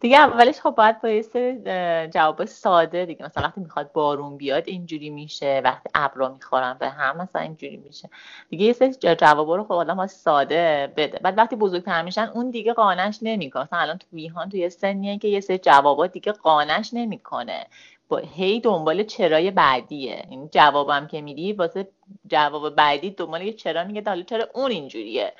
دیگه 0.00 0.16
اولش 0.18 0.60
خب 0.60 0.70
باید 0.70 1.00
با 1.00 1.08
یه 1.08 2.10
جواب 2.14 2.44
ساده 2.44 3.04
دیگه. 3.06 3.24
مثلا 3.24 3.42
وقتی 3.42 3.60
می‌خواد 3.60 3.92
بارون 3.92 4.36
بیاد 4.36 4.62
اینجوری 4.66 5.10
میشه. 5.10 5.60
وقتی 5.64 5.88
ابرا 5.94 6.28
می‌خورن 6.28 6.76
به 6.80 6.88
هم 6.88 7.16
مثلا 7.16 7.42
اینجوری 7.42 7.76
میشه. 7.76 8.08
دیگه 8.48 8.64
یه 8.64 8.72
سری 8.72 8.94
جوابا 9.14 9.56
رو 9.56 9.64
خب 9.64 9.72
آدم 9.72 10.06
ساده 10.06 10.92
بده. 10.96 11.18
بعد 11.18 11.38
وقتی 11.38 11.56
بزرگتر 11.56 12.02
میشن 12.02 12.30
اون 12.34 12.50
دیگه 12.50 12.72
قانش 12.72 13.18
نمی‌کنه. 13.22 13.62
مثلا 13.62 13.78
الان 13.78 13.98
تو 13.98 14.06
ویهان 14.12 14.48
تو 14.48 14.56
یه 14.56 14.68
سنیه 14.68 15.18
که 15.18 15.28
یه 15.28 15.40
سری 15.40 15.58
جوابات 15.58 16.12
دیگه 16.12 16.32
قانش 16.32 16.90
نمی‌کنه. 16.94 17.66
با 18.08 18.16
هی 18.18 18.60
دنبال 18.60 19.02
چرای 19.02 19.50
بعدیه. 19.50 20.26
این 20.30 20.48
جوابم 20.52 21.06
که 21.06 21.20
میدی 21.20 21.52
واسه 21.52 21.88
جواب 22.26 22.74
بعدی 22.74 23.10
دنبال 23.10 23.42
یه 23.42 23.52
چرا 23.52 23.84
میگه 23.84 24.02
حالا 24.06 24.22
چرا 24.22 24.48
اون 24.54 24.70
اینجوریه؟ 24.70 25.32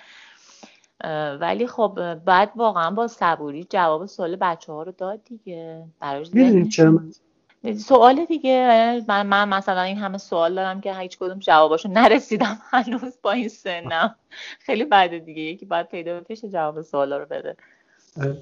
ولی 1.41 1.67
خب 1.67 2.15
بعد 2.25 2.51
واقعا 2.57 2.91
با 2.91 3.07
صبوری 3.07 3.67
جواب 3.71 4.07
سوال 4.07 4.37
بچه 4.37 4.73
ها 4.73 4.83
رو 4.83 4.93
داد 4.93 5.21
دیگه. 5.25 5.85
براش 6.01 6.31
سوال 7.77 8.25
دیگه. 8.25 9.03
من, 9.09 9.27
من 9.27 9.49
مثلا 9.49 9.83
این 9.83 9.97
همه 9.97 10.19
سوال 10.19 10.55
دارم 10.55 10.81
که 10.81 10.95
هیچ 10.95 11.19
کدوم 11.19 11.39
جواباشو 11.39 11.89
نرسیدم 11.89 12.59
هنوز 12.71 13.19
با 13.23 13.33
این 13.33 13.49
سنم. 13.49 14.15
خیلی 14.61 14.85
بعد 14.85 15.19
دیگه. 15.19 15.43
یکی 15.43 15.67
باید 15.67 15.89
پیدا 15.89 16.21
بشه 16.29 16.49
جواب 16.49 16.83
سوالا 16.83 17.19
رو 17.19 17.27
بده. 17.31 17.57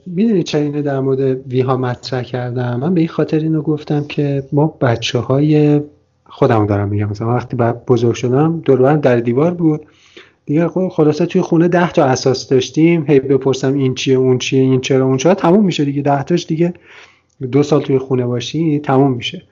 می‌دونی 0.07 0.43
چه 0.43 0.59
اینه 0.59 0.83
در 0.83 1.01
مورد 1.01 1.21
ویها 1.21 1.77
مطرح 1.77 2.23
کردم؟ 2.23 2.77
من 2.81 2.95
به 2.95 3.01
این 3.01 3.09
خاطر 3.09 3.39
اینو 3.39 3.63
گفتم 3.63 4.05
که 4.05 4.43
ما 4.53 4.67
بچه 4.67 5.19
های 5.19 5.81
خودم 6.27 6.67
دارم 6.67 6.89
میگم. 6.89 7.09
مثلا 7.09 7.35
وقتی 7.35 7.57
بزرگ 7.89 8.15
شدم 8.15 8.61
دور 8.61 8.97
در 8.97 9.17
دیوار 9.17 9.55
بود. 9.55 9.87
دیگه 10.47 10.69
خلاصه 10.69 11.27
توی 11.27 11.41
خونه 11.41 11.69
ده 11.69 11.93
تا 11.93 12.05
اساس 12.05 12.49
داشتیم. 12.49 13.05
هی 13.09 13.21
بپرسم 13.21 13.75
این 13.75 13.95
چیه 13.95 14.17
اون 14.17 14.39
چیه 14.39 14.61
این 14.61 14.81
چرا 14.81 15.05
اون 15.05 15.17
چرا. 15.17 15.35
تموم 15.35 15.65
میشه 15.65 15.85
دیگه. 15.85 16.03
ده 16.03 16.23
تاش 16.23 16.47
دیگه 16.47 16.75
دو 17.53 17.63
سال 17.63 17.83
توی 17.83 17.99
خونه 17.99 18.27
باشی 18.27 18.79
تموم 18.79 19.13
میشه. 19.13 19.43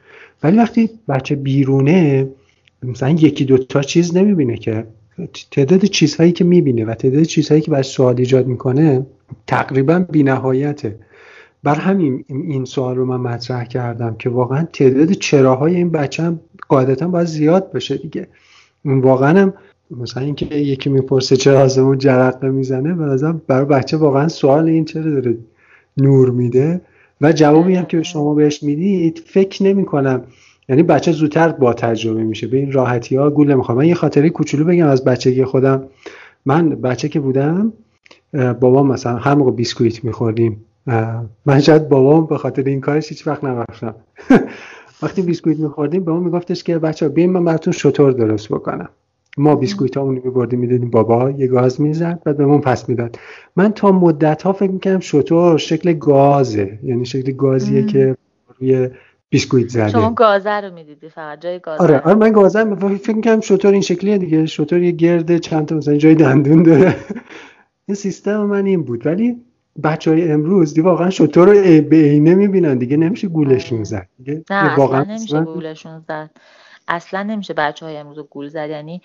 ولی 0.43 0.57
وقتی 0.57 0.91
بچه 1.09 1.35
بیرونه 1.35 2.29
مثلا 2.83 3.11
یکی 3.11 3.45
دو 3.45 3.59
تا 3.59 3.83
چیز 3.83 4.17
نمی‌بینه 4.17 4.57
که. 4.57 4.87
تعداد 5.51 5.85
چیزهایی 5.85 6.33
که 6.33 6.45
می‌بینه 6.45 6.85
و 6.85 6.95
تعداد 6.95 7.23
چیزهایی 7.23 7.61
که 7.61 7.71
باید 7.71 7.85
سوال 7.85 8.15
ایجاد 8.19 8.47
می‌کنه 8.47 9.07
تقریبا 9.47 10.07
بینهایته. 10.11 10.97
بر 11.63 11.75
همین 11.75 12.25
این 12.29 12.65
سوال 12.65 12.97
رو 12.97 13.05
من 13.05 13.17
مطرح 13.17 13.65
کردم 13.65 14.17
که 14.19 14.31
واقعا 14.31 14.67
تعداد 14.73 15.13
چراهای 15.13 15.77
این 15.77 15.91
بچه 15.91 16.23
هم 16.23 16.41
قاعدتا 16.69 17.09
باید 17.09 17.27
زیاد 17.27 17.73
بشه 17.73 17.97
دیگه. 17.97 18.29
واقعا 18.85 19.41
هم 19.41 19.55
مثلا 19.91 20.22
اینکه 20.22 20.55
یکی 20.57 20.91
می‌پرسه 20.91 21.37
چرا 21.37 21.61
آسمون 21.61 21.99
جرقه 21.99 22.51
می‌زنه 22.51 22.95
به 22.95 23.32
برای 23.47 23.64
بچه 23.64 23.97
واقعا 23.97 24.28
سوال 24.28 24.68
این 24.68 24.85
چرا 24.85 25.11
داره 25.11 25.37
نور 25.97 26.30
میده. 26.30 26.80
و 27.20 27.32
جوابی 27.32 27.74
هم 27.74 27.85
که 27.85 28.03
شما 28.03 28.35
بهش 28.35 28.62
می‌دید 28.62 29.22
فکر 29.26 29.62
نمی 29.62 29.85
کنم 29.85 30.22
یعنی 30.68 30.82
بچه 30.82 31.12
زودتر 31.12 31.49
با 31.49 31.74
تجربه 31.74 32.24
میشه. 32.24 32.47
به 32.47 32.57
این 32.57 32.72
راحتی 32.72 33.16
ها 33.16 33.30
گول 33.30 33.51
نمی‌خوام 33.51 33.78
من 33.78 33.87
یه 33.87 33.95
خاطره 33.95 34.30
کوچولو 34.30 34.64
بگم 34.64 34.87
از 34.87 35.05
بچگی 35.05 35.45
خودم. 35.45 35.85
من 36.47 36.68
بچه 36.68 37.09
که 37.09 37.20
بودم 37.20 37.72
بابا 38.61 38.82
مثلا 38.82 39.16
هر 39.16 39.35
موقع 39.35 39.51
بیسکویت 39.51 40.05
میخوردیم. 40.05 40.64
من 41.47 41.61
شاید 41.61 41.89
بابام 41.89 42.26
به 42.26 42.39
خاطر 42.39 42.62
این 42.62 42.80
کارش 42.80 43.09
هیچ 43.09 43.26
وقت 43.26 43.45
نرفتم. 43.45 43.95
وقتی 45.03 45.22
بیسکویت 45.22 45.59
میخوردیم 45.59 46.05
به 46.05 46.12
ما 46.12 46.20
میگفتش 46.20 46.64
که 46.64 46.78
بچه 46.78 47.09
بیاین 47.09 47.32
من 47.32 47.45
براتون 47.45 47.72
شتر 47.73 48.12
درست 48.12 48.49
بکنم. 48.49 48.89
ما 49.37 49.55
بیسکویت 49.57 49.97
ها 49.97 50.05
میبردیم 50.05 50.59
می‌دادیم 50.59 50.91
بابا 50.91 51.30
یه 51.30 51.47
گاز 51.47 51.80
می‌زد 51.80 52.20
بعد 52.24 52.37
به 52.37 52.47
من 52.47 52.61
پس 52.61 52.89
می‌داد. 52.89 53.18
من 53.57 53.72
تا 53.72 53.93
مدت 53.93 54.43
ها 54.43 54.53
فکر 54.53 54.70
می‌کنم 54.70 55.01
شتر 55.01 55.59
شکل 55.59 55.93
گازه 55.93 56.78
یعنی 56.82 57.05
شکل 57.05 57.32
گازیه 57.32 57.87
که 57.87 58.16
روی 58.59 58.89
بیسکویت 59.28 59.68
زده. 59.68 59.89
شما 59.89 60.11
گازه 60.11 60.51
رو 60.51 60.74
می‌دیدی 60.74 61.09
فقط 61.09 61.41
جای 61.41 61.59
گازه 61.59 61.82
آره 61.82 62.01
آره 62.01 62.14
من 62.14 62.32
گازه 62.32 62.74
فکر 62.74 63.16
می‌کنم 63.16 63.41
شتر 63.41 63.73
این 63.72 63.80
شکلیه 63.80 64.18
دیگه 64.18 64.47
شتر 64.47 64.83
یه 64.82 64.91
گرده 64.91 65.39
چند 65.39 65.66
تا 65.66 65.76
مثلا 65.76 65.97
جای 65.97 66.14
دندون 66.14 66.62
داره. 66.62 66.95
این 67.87 67.95
سیستم 67.95 68.45
من 68.45 68.66
این 68.66 68.82
بود. 68.82 69.07
ولی 69.07 69.37
بچه 69.82 70.11
های 70.11 70.32
امروز 70.32 70.74
دی 70.74 70.80
واقعا 70.80 71.11
شطور 71.11 71.49
رو 71.49 71.82
به 71.89 71.97
عینه 71.97 72.35
می‌بینن 72.35 72.78
دیگه 72.78 72.97
نمیشه 72.97 73.28
گولشون 73.28 73.85
زد 73.85 74.09
نه 74.51 74.76
واقعا 74.76 75.05
نمیشه 75.05 75.41
گولشون 75.41 76.01
زد. 76.09 76.30
اصلا 76.89 77.22
نمیشه 77.22 77.55
بچه 77.55 77.87
های 77.87 77.97
امروز 77.97 78.18
گول 78.18 78.49
زد. 78.49 78.70
یعنی 78.70 79.03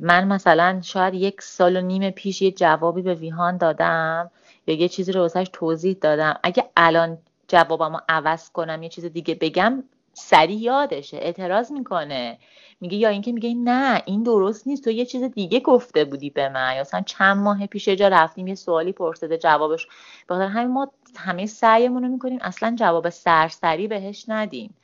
من 0.00 0.24
مثلا 0.28 0.80
شاید 0.82 1.14
یک 1.14 1.42
سال 1.42 1.76
و 1.76 1.80
نیم 1.80 2.10
پیش 2.10 2.42
یه 2.42 2.50
جوابی 2.50 3.02
به 3.02 3.14
ویهان 3.14 3.56
دادم 3.56 4.30
یا 4.66 4.74
یه 4.74 4.88
چیزی 4.88 5.12
رو 5.12 5.20
واسهش 5.20 5.50
توضیح 5.52 5.96
دادم. 6.00 6.38
اگه 6.42 6.64
الان 6.76 7.18
جوابمو 7.48 7.98
عوض 8.08 8.50
کنم 8.50 8.82
یه 8.82 8.88
چیز 8.88 9.04
دیگه 9.04 9.34
بگم 9.34 9.84
سریع 10.12 10.58
یادشه 10.58 11.16
اعتراض 11.16 11.72
می‌کنه. 11.72 12.38
میگه 12.80 12.96
یا 12.96 13.08
اینکه 13.08 13.32
میگه 13.32 13.54
نه 13.54 14.02
این 14.06 14.22
درست 14.22 14.66
نیست 14.66 14.84
تو 14.84 14.90
یه 14.90 15.04
چیز 15.04 15.22
دیگه 15.22 15.60
گفته 15.60 16.04
بودی 16.04 16.30
به 16.30 16.48
من. 16.48 16.74
یا 16.74 16.80
مثلا 16.80 17.00
چند 17.00 17.36
ماه 17.36 17.66
پیش 17.66 17.88
جا 17.88 18.08
رفتیم 18.08 18.46
یه 18.46 18.54
سوالی 18.54 18.92
پرسیده 18.92 19.38
جوابش. 19.38 19.86
بخاطر 20.28 20.46
همین 20.46 20.68
ما 20.72 20.92
همه 21.16 21.46
سعیمون 21.46 22.02
رو 22.02 22.08
می‌کنیم 22.08 22.38
اصلا 22.42 22.76
جواب 22.78 23.08
سرسری 23.08 23.88
بهش 23.88 24.24
ندیم. 24.28 24.74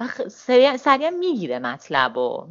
و 0.00 0.04
سریع 0.78 1.10
می‌گیره 1.10 1.58
مطلب 1.58 2.18
رو 2.18 2.48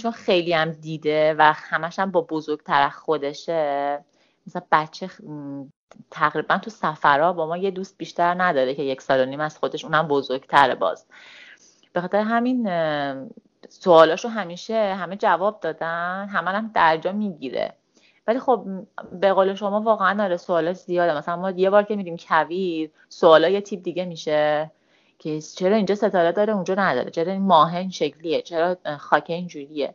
چون 0.00 0.10
خیلی 0.10 0.52
هم 0.52 0.70
دیده 0.70 1.34
و 1.38 1.52
همش 1.56 1.98
هم 1.98 2.10
با 2.10 2.20
بزرگتر 2.20 2.88
خودشه. 2.88 4.04
مثلا 4.46 4.62
بچه 4.72 5.10
تقریبا 6.10 6.58
تو 6.58 6.70
سفرها 6.70 7.32
با 7.32 7.46
ما 7.46 7.56
یه 7.56 7.70
دوست 7.70 7.98
بیشتر 7.98 8.42
نداره 8.42 8.74
که 8.74 8.82
یک 8.82 9.00
سال 9.00 9.20
و 9.20 9.24
نیم 9.24 9.40
از 9.40 9.58
خودش 9.58 9.84
اونم 9.84 10.08
بزرگتره 10.08 10.74
باز. 10.74 11.06
به 11.92 12.00
خاطر 12.00 12.18
همین 12.18 12.68
سوالاشو 13.68 14.28
همیشه 14.28 14.94
همه 14.94 15.16
جواب 15.16 15.60
دادن 15.60 16.28
همه 16.32 16.50
هم 16.50 16.70
درجا 16.74 17.12
می‌گیره. 17.12 17.74
ولی 18.26 18.38
خب 18.38 18.66
به 19.12 19.32
قول 19.32 19.54
شما 19.54 19.80
واقعا 19.80 20.24
آره 20.24 20.36
سوالاش 20.36 20.76
زیاده. 20.76 21.16
مثلا 21.16 21.36
ما 21.36 21.50
یه 21.50 21.70
بار 21.70 21.82
که 21.82 21.96
میدیم 21.96 22.16
کویر 22.16 22.90
سوالا 23.08 23.48
یه 23.48 23.60
تیپ 23.60 23.82
دیگه 23.82 24.04
میشه. 24.04 24.70
که 25.18 25.40
چرا 25.40 25.76
اینجا 25.76 25.94
ستاره 25.94 26.32
داره 26.32 26.52
اونجا 26.52 26.74
نداره 26.74 27.10
چرا 27.10 27.32
این 27.32 27.42
ماه 27.42 27.76
این 27.76 27.90
شکلیه 27.90 28.42
چرا 28.42 28.76
خاکه 28.98 29.32
اینجوریه 29.32 29.94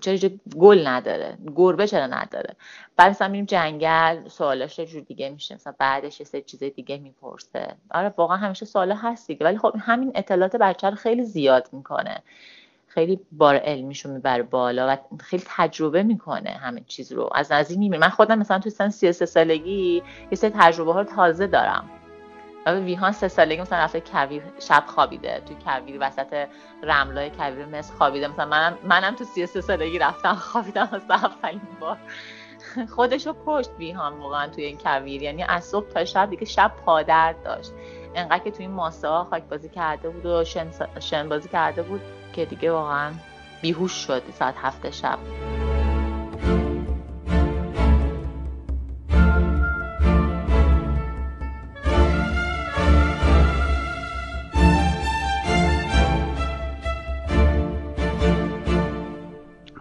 چرا 0.00 0.12
اینجا 0.12 0.28
گل 0.58 0.86
نداره 0.86 1.38
گربه 1.56 1.86
چرا 1.86 2.06
نداره؟ 2.06 2.56
بعد 2.96 3.10
مثلا 3.10 3.28
میریم 3.28 3.44
جنگل 3.44 4.28
سوالاش 4.28 4.80
جور 4.80 5.02
دیگه 5.02 5.30
میشه 5.30 5.54
مثلا 5.54 5.74
بعدش 5.78 6.20
یه 6.20 6.26
سری 6.26 6.42
چیز 6.42 6.62
دیگه 6.62 6.98
می‌پرسه. 6.98 7.76
آره 7.90 8.14
واقعا 8.16 8.36
همیشه 8.36 8.66
سوالا 8.66 8.94
هست 8.94 9.26
دیگه 9.26 9.44
ولی 9.44 9.58
خب 9.58 9.74
همین 9.80 10.12
اطلاعات 10.14 10.56
بچه 10.56 10.90
رو 10.90 10.96
خیلی 10.96 11.24
زیاد 11.24 11.68
می‌کنه. 11.72 12.22
خیلی 12.86 13.20
بار 13.32 13.56
علمیشو 13.56 14.10
می‌بره 14.10 14.42
بالا 14.42 14.86
و 14.88 15.18
خیلی 15.20 15.42
تجربه 15.46 16.02
می‌کنه 16.02 16.50
همه 16.50 16.84
چیز 16.86 17.12
رو. 17.12 17.30
از 17.34 17.52
نزدیک 17.52 17.78
می‌بینه 17.78 17.98
من 18.06 18.08
خودم 18.08 18.38
مثلا 18.38 18.58
تو 18.58 18.70
سن 18.70 18.88
33 18.90 19.26
سالگی 19.26 20.02
یه 20.30 20.38
سری 20.38 20.50
تجربه 20.54 20.92
ها 20.92 21.00
رو 21.00 21.06
تازه 21.06 21.46
دارم. 21.46 21.90
ویهان 22.74 23.12
سه 23.12 23.28
سالگی 23.28 23.60
مثلا 23.60 23.78
رفته 23.78 24.00
کویر 24.00 24.42
شب 24.68 24.84
خوابیده. 24.86 25.42
توی 25.46 25.56
کویر 25.64 25.96
وسط 26.00 26.48
رملای 26.82 27.30
کویر 27.30 27.66
مصر 27.66 27.94
خوابیده. 27.94 28.28
مثلا 28.28 28.46
منم 28.46 28.78
منم 28.84 29.14
تو 29.14 29.24
33 29.24 29.60
سالگی 29.60 29.98
رفتم 29.98 30.34
خوابیدم 30.50 30.88
از 30.92 31.02
اولین 31.10 31.60
بار. 31.80 31.98
خودشو 32.94 33.32
پشت 33.32 33.70
ویهان 33.78 34.18
واقعا 34.18 34.48
توی 34.48 34.64
این 34.64 34.78
کویر. 34.78 35.22
یعنی 35.22 35.42
از 35.42 35.64
صبح 35.64 35.88
تا 35.88 36.04
شب 36.04 36.30
دیگه 36.30 36.44
شب 36.44 36.72
پادر 36.86 37.32
داشت. 37.32 37.72
انقدر 38.14 38.44
که 38.44 38.50
توی 38.50 38.66
این 38.66 38.74
ماسه 38.74 39.08
ها 39.08 39.26
خاک 39.30 39.42
بازی 39.42 39.68
کرده 39.68 40.08
بود 40.08 40.26
و 40.26 40.44
شن, 40.44 40.70
شن 41.00 41.28
بازی 41.28 41.48
کرده 41.48 41.82
بود 41.82 42.00
که 42.32 42.44
دیگه 42.44 42.72
واقعا 42.72 43.12
بیهوش 43.62 43.92
شد 43.92 44.22
ساعت 44.38 44.54
هفته 44.58 44.90
شب. 44.90 45.18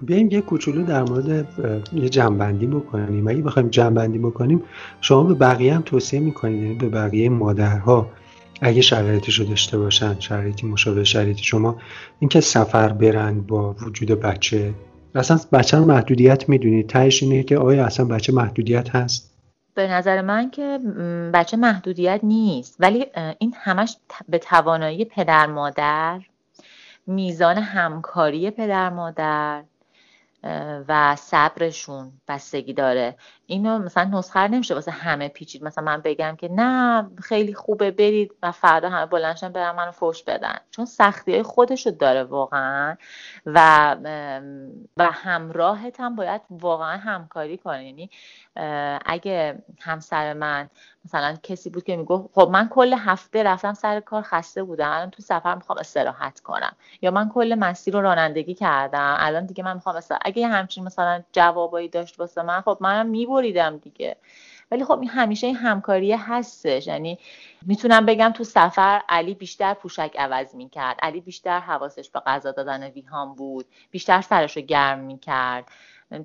بیایم 0.08 0.32
یه 0.32 0.42
کوچولو 0.42 0.84
در 0.84 1.04
مورد 1.04 1.48
یه 1.94 2.10
جنبندی 2.10 2.68
بکنیم. 2.68 3.28
اگه 3.28 3.42
بخوایم 3.42 3.70
جنبندی 3.70 4.18
بکنیم 4.20 4.64
شما 5.02 5.24
به 5.24 5.34
بقیه 5.34 5.76
هم 5.76 5.82
توصیه 5.82 6.20
می‌کنید 6.20 6.64
یعنی 6.64 6.76
به 6.76 6.90
بقیه 6.90 7.30
مادرها 7.30 8.10
اگه 8.62 8.82
شرایطش 8.82 9.40
رو 9.40 9.46
داشته 9.46 9.78
باشن 9.78 10.20
شرایطی 10.20 10.68
مشابه 10.68 11.04
شرایط 11.04 11.38
شما 11.38 11.78
اینکه 12.20 12.42
سفر 12.42 12.90
برن 12.90 13.42
با 13.42 13.74
وجود 13.74 14.10
بچه. 14.22 14.74
اصلا 15.16 15.40
بچه 15.52 15.80
محدودیت 15.80 16.50
می‌دونید. 16.50 16.88
تهش 16.88 17.24
اینه 17.24 17.44
که 17.44 17.58
آیا 17.58 17.86
اصلا 17.86 18.06
بچه 18.06 18.34
محدودیت 18.34 18.96
هست؟ 18.96 19.34
به 19.76 19.88
نظر 19.88 20.22
من 20.22 20.50
که 20.50 20.80
بچه 21.34 21.58
محدودیت 21.58 22.20
نیست. 22.24 22.76
ولی 22.80 23.06
این 23.40 23.54
همش 23.58 23.98
به 24.30 24.38
توانایی 24.38 25.06
پدر 25.06 25.48
مادر 25.48 26.22
میزان 27.08 27.58
همکاری 27.58 28.52
پدر 28.52 28.90
مادر 28.90 29.64
و 30.88 31.16
صبرشون 31.16 32.22
بستگی 32.28 32.74
داره. 32.74 33.18
اینو 33.50 33.80
مثلا 33.80 34.04
نسخه 34.04 34.48
نمیشه 34.48 34.74
واسه 34.74 34.92
همه 34.92 35.28
پیچید. 35.30 35.64
مثلا 35.64 35.84
من 35.84 36.02
بگم 36.02 36.36
که 36.36 36.50
نه 36.52 37.10
خیلی 37.22 37.54
خوبه 37.54 37.92
برید 37.92 38.32
و 38.44 38.52
فردا 38.52 38.90
همه 38.90 39.06
بلنشن 39.06 39.50
برن 39.50 39.72
منو 39.72 39.92
فوش 39.92 40.24
بدن. 40.24 40.58
چون 40.72 40.86
سختی 40.86 41.34
های 41.34 41.44
خودشو 41.44 41.90
داره 41.90 42.24
واقعا. 42.24 42.96
و 43.46 43.96
و 44.98 45.12
همراهت 45.12 46.00
هم 46.00 46.16
باید 46.16 46.42
واقعا 46.50 46.98
همکاری 46.98 47.58
کنه 47.58 47.86
یعنی 47.86 48.10
اگه 49.06 49.64
همسر 49.82 50.34
من 50.34 50.70
مثلا 51.06 51.36
کسی 51.44 51.70
بود 51.70 51.84
که 51.84 51.96
می‌گفت 51.96 52.30
خب 52.34 52.50
من 52.52 52.70
کل 52.70 52.94
هفته 52.94 53.44
رفتم 53.44 53.74
سر 53.74 54.00
کار 54.00 54.22
خسته 54.22 54.64
بودم. 54.64 54.92
الان 54.92 55.10
تو 55.10 55.22
سفر 55.22 55.56
می‌خوام 55.56 55.78
استراحت 55.80 56.40
کنم. 56.40 56.76
یا 57.02 57.12
من 57.12 57.30
کل 57.30 57.56
مسیر 57.56 57.94
رو 57.94 58.02
رانندگی 58.02 58.54
کردم. 58.54 59.16
الان 59.20 59.46
دیگه 59.46 59.64
من 59.64 59.74
می‌خوام 59.74 59.96
اگه 60.22 60.48
همچین 60.48 60.84
مثلا 60.84 61.24
جوابایی 61.32 61.90
داشت 61.90 62.20
واسه 62.20 62.42
من 62.42 62.62
خب 62.62 62.78
منم 62.82 63.08
میبریدم 63.38 63.78
دیگه. 63.78 64.16
ولی 64.72 64.86
خب 64.86 65.00
این 65.00 65.10
همیشه 65.10 65.48
این 65.48 65.56
همکاری 65.56 66.14
هستش. 66.14 66.88
یعنی 66.88 67.20
می‌تونم 67.66 68.06
بگم 68.06 68.30
تو 68.30 68.44
سفر 68.44 69.02
علی 69.10 69.34
بیشتر 69.34 69.74
پوشک 69.74 70.16
عوض 70.20 70.56
می‌کرد. 70.56 70.98
علی 71.02 71.22
بیشتر 71.22 71.60
حواسش 71.60 72.10
به 72.10 72.20
غذا 72.20 72.52
دادن 72.52 72.84
ویهان 72.84 73.36
بود. 73.36 73.66
بیشتر 73.92 74.22
سرش 74.22 74.58
رو 74.58 74.64
گرم 74.64 75.00
می‌کرد. 75.00 75.66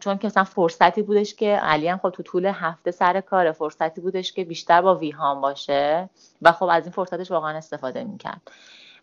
چون 0.00 0.18
که 0.18 0.26
مثلا 0.26 0.44
فرصتی 0.44 1.02
بودش 1.02 1.34
که 1.34 1.56
علی 1.56 1.88
هم 1.88 1.98
خب 1.98 2.10
تو 2.10 2.22
طول 2.22 2.46
هفته 2.46 2.90
سر 2.90 3.20
کار 3.20 3.52
فرصتی 3.52 4.00
بودش 4.00 4.32
که 4.32 4.44
بیشتر 4.44 4.82
با 4.82 4.94
ویهان 4.94 5.40
باشه 5.40 6.10
و 6.42 6.52
خب 6.52 6.68
از 6.72 6.84
این 6.84 6.92
فرصتش 6.92 7.30
واقعا 7.30 7.56
استفاده 7.56 8.04
می‌کرد. 8.04 8.40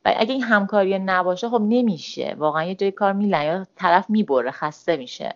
و 0.05 0.14
اگه 0.18 0.34
این 0.34 0.43
همکاری 0.43 0.99
نباشه 0.99 1.49
خب 1.49 1.62
نمیشه. 1.62 2.36
واقعا 2.38 2.64
یه 2.64 2.76
جای 2.76 2.91
کار 2.91 3.14
میلن 3.14 3.43
یا 3.43 3.68
طرف 3.76 4.10
می‌بره 4.10 4.51
خسته 4.51 4.97
میشه. 4.97 5.36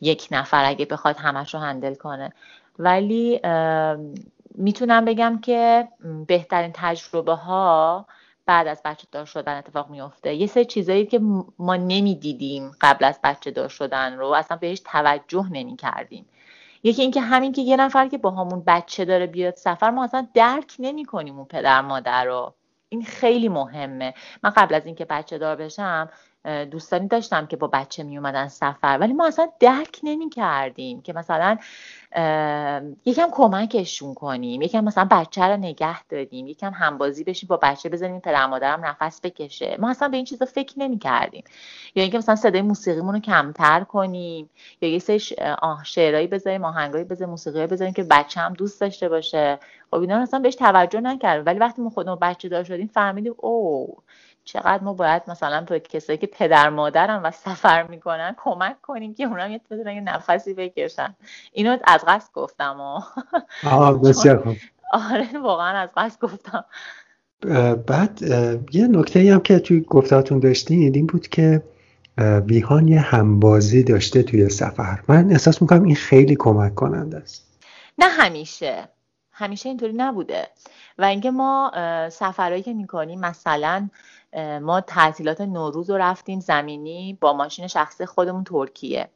یک 0.00 0.28
نفر 0.30 0.64
اگه 0.64 0.86
بخواد 0.86 1.16
همش 1.16 1.54
رو 1.54 1.60
هندل 1.60 1.94
کنه. 1.94 2.32
ولی 2.78 3.40
می‌تونم 4.54 5.04
بگم 5.04 5.38
که 5.42 5.88
بهترین 6.26 6.70
تجربه 6.74 7.34
ها 7.34 8.06
بعد 8.46 8.66
از 8.66 8.82
بچه 8.84 9.06
دار 9.12 9.24
شدن 9.24 9.58
اتفاق 9.58 9.90
میفته 9.90 10.34
یه 10.34 10.46
سری 10.46 10.64
چیزایی 10.64 11.06
که 11.06 11.20
ما 11.58 11.76
نمی‌دیدیم 11.76 12.70
قبل 12.80 13.04
از 13.04 13.20
بچه 13.24 13.50
دار 13.50 13.68
شدن 13.68 14.18
رو 14.18 14.26
اصلا 14.26 14.56
بهش 14.56 14.82
توجه 14.84 15.46
نمی 15.52 15.76
کردیم 15.76 16.26
یکی 16.82 17.02
اینکه 17.02 17.20
همین 17.20 17.52
که 17.52 17.62
یه 17.62 17.76
نفر 17.76 18.08
که 18.08 18.18
با 18.18 18.30
همون 18.30 18.62
بچه 18.66 19.04
داره 19.04 19.26
بیاد 19.26 19.54
سفر 19.54 19.90
ما 19.90 20.04
اصلا 20.04 20.26
درک 20.34 20.76
نمی 20.78 21.04
کنیم 21.04 21.36
اون 21.36 21.44
پدر 21.44 21.80
مادر 21.80 22.24
رو. 22.24 22.54
این 22.88 23.04
خیلی 23.04 23.48
مهمه. 23.48 24.14
من 24.42 24.50
قبل 24.50 24.74
از 24.74 24.86
اینکه 24.86 25.04
بچه 25.04 25.38
دار 25.38 25.56
بشم 25.56 26.08
دوستانی 26.70 27.08
داشتم 27.08 27.46
که 27.46 27.56
با 27.56 27.66
بچه 27.66 28.02
می 28.02 28.18
اومدن 28.18 28.48
سفر 28.48 28.98
ولی 29.00 29.12
ما 29.12 29.26
اصلا 29.26 29.48
درک 29.60 30.00
نمی 30.02 30.30
کردیم 30.30 31.02
که 31.02 31.12
مثلا 31.12 31.56
یکم 33.04 33.28
کمکشون 33.32 34.14
کنیم 34.14 34.62
یکم 34.62 34.84
مثلا 34.84 35.08
بچه 35.10 35.44
رو 35.44 35.56
نگه 35.56 36.04
داریم 36.04 36.46
یکم 36.46 36.72
همبازی 36.72 37.24
بشیم 37.24 37.46
با 37.46 37.56
بچه 37.56 37.88
بزنیم 37.88 38.20
پدر 38.20 38.46
مادرم 38.46 38.86
نفس 38.86 39.20
بکشه. 39.20 39.76
ما 39.80 39.90
اصلا 39.90 40.08
به 40.08 40.16
این 40.16 40.26
چیزا 40.26 40.46
فکر 40.46 40.74
نمی 40.78 40.98
کردیم 40.98 41.44
یا 41.94 42.02
اینکه 42.02 42.18
مثلا 42.18 42.36
صدای 42.36 42.62
موسیقیمون 42.62 43.14
رو 43.14 43.20
کمتر 43.20 43.84
کنیم 43.84 44.50
یا 44.80 44.88
یه 44.88 44.98
سری 44.98 45.20
شعرهایی 45.84 46.26
بذاریم 46.26 46.64
آهنگایی 46.64 47.04
بذاریم 47.04 47.30
موسیقی 47.30 47.66
بذاریم 47.66 47.94
که 47.94 48.04
بچه 48.04 48.40
هم 48.40 48.54
دوست 48.54 48.80
داشته 48.80 49.08
باشه. 49.08 49.58
خب 49.90 50.00
اینا 50.00 50.22
اصلا 50.22 50.40
بهش 50.40 50.54
توجه 50.54 51.00
نکردیم 51.00 51.46
ولی 51.46 51.58
وقتی 51.58 51.82
ما 51.82 51.90
خودمون 51.90 52.18
بچه 52.22 52.48
دار 52.48 52.64
شدیم 52.64 52.86
فهمیدیم 52.86 53.34
او 53.38 53.96
چقدر 54.46 54.84
ما 54.84 54.92
باید 54.92 55.22
مثلا 55.28 55.60
به 55.60 55.80
کسایی 55.80 56.18
که 56.18 56.26
پدر 56.26 56.70
مادرم 56.70 57.20
و 57.24 57.30
سفر 57.30 57.82
می‌کنن 57.82 58.34
کمک 58.38 58.80
کنیم 58.80 59.14
که 59.14 59.24
اونا 59.24 59.48
یه 59.48 59.60
یه 59.70 60.00
نفسی 60.00 60.54
بکشن. 60.54 61.16
اینو 61.52 61.78
از 61.84 62.04
قصد 62.06 62.32
گفتم 62.32 62.80
آه. 63.64 64.02
بسیار 64.02 64.36
خوب. 64.42 64.56
آره 64.92 65.38
واقعا 65.42 65.78
از 65.78 65.88
قصد 65.96 66.20
گفتم. 66.20 66.64
بعد 67.86 68.22
یه 68.72 68.86
نکته 68.86 69.32
هم 69.32 69.40
که 69.40 69.58
توی 69.58 69.80
گفتاتون 69.80 70.38
داشتین 70.38 70.94
این 70.94 71.06
بود 71.06 71.28
که 71.28 71.62
ویهان 72.46 72.88
یه 72.88 73.00
همبازی 73.00 73.82
داشته 73.82 74.22
توی 74.22 74.48
سفر. 74.48 75.00
من 75.08 75.30
احساس 75.30 75.62
می‌کنم 75.62 75.82
این 75.82 75.96
خیلی 75.96 76.36
کمک 76.36 76.74
کننده 76.74 77.16
است. 77.16 77.46
نه 77.98 78.06
همیشه. 78.06 78.88
همیشه 79.32 79.68
اینطوری 79.68 79.92
نبوده. 79.92 80.48
و 80.98 81.04
اینکه 81.04 81.30
ما 81.30 81.70
سفرهایی 82.12 82.62
که 82.62 82.74
می‌کنیم 82.74 83.20
مثلا 83.20 83.88
ما 84.62 84.80
تعطیلات 84.80 85.40
نوروز 85.40 85.90
رو 85.90 85.96
رفتیم 85.96 86.40
زمینی 86.40 87.18
با 87.20 87.32
ماشین 87.32 87.66
شخصی 87.66 88.06
خودمون 88.06 88.44
ترکیه. 88.44 89.08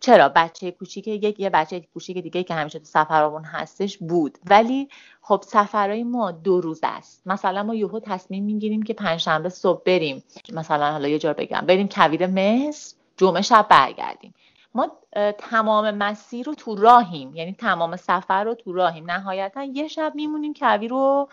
چرا؟ 0.00 0.28
بچه 0.28 0.70
کوچیک 0.70 1.08
یک 1.08 1.40
یه 1.40 1.50
بچه 1.50 1.80
کوچیک 1.80 2.18
دیگه 2.18 2.42
که 2.42 2.54
همیشه 2.54 2.78
تو 2.78 2.84
سفرامون 2.84 3.44
هستش 3.44 3.98
بود. 3.98 4.38
ولی 4.50 4.88
خب 5.20 5.44
سفرهای 5.46 6.04
ما 6.04 6.30
دو 6.30 6.60
روز 6.60 6.80
است. 6.82 7.22
مثلا 7.26 7.62
ما 7.62 7.74
یهو 7.74 8.00
تصمیم 8.00 8.44
می‌گیریم 8.44 8.82
که 8.82 8.94
پنجشنبه 8.94 9.48
صبح 9.48 9.82
بریم. 9.86 10.24
مثلا 10.52 10.92
حالا 10.92 11.08
یه 11.08 11.18
جا 11.18 11.32
بگم. 11.32 11.60
بریم 11.60 11.88
کویر 11.88 12.26
مصر 12.26 12.96
جمعه 13.16 13.42
شب 13.42 13.66
برگردیم. 13.70 14.34
ما 14.74 14.90
تمام 15.38 15.90
مسیر 15.90 16.46
رو 16.46 16.54
تو 16.54 16.76
راهیم. 16.76 17.34
یعنی 17.34 17.52
تمام 17.52 17.96
سفر 17.96 18.44
رو 18.44 18.54
تو 18.54 18.72
راهیم. 18.72 19.10
نهایتا 19.10 19.62
یه 19.62 19.88
شب 19.88 20.12
میمونیم 20.14 20.54
کویر 20.54 20.90
رو 20.90 21.28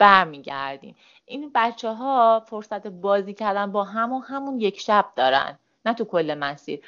برمیگردیم. 0.00 0.96
این 1.26 1.50
بچه 1.54 1.90
ها 1.90 2.42
فرصت 2.46 2.86
بازی 2.86 3.34
کردن 3.34 3.72
با 3.72 3.84
هم 3.84 4.12
و 4.12 4.20
همون 4.20 4.60
یک 4.60 4.80
شب 4.80 5.04
دارن 5.16 5.58
نه 5.86 5.94
تو 5.94 6.04
کل 6.04 6.34
مسیر. 6.34 6.80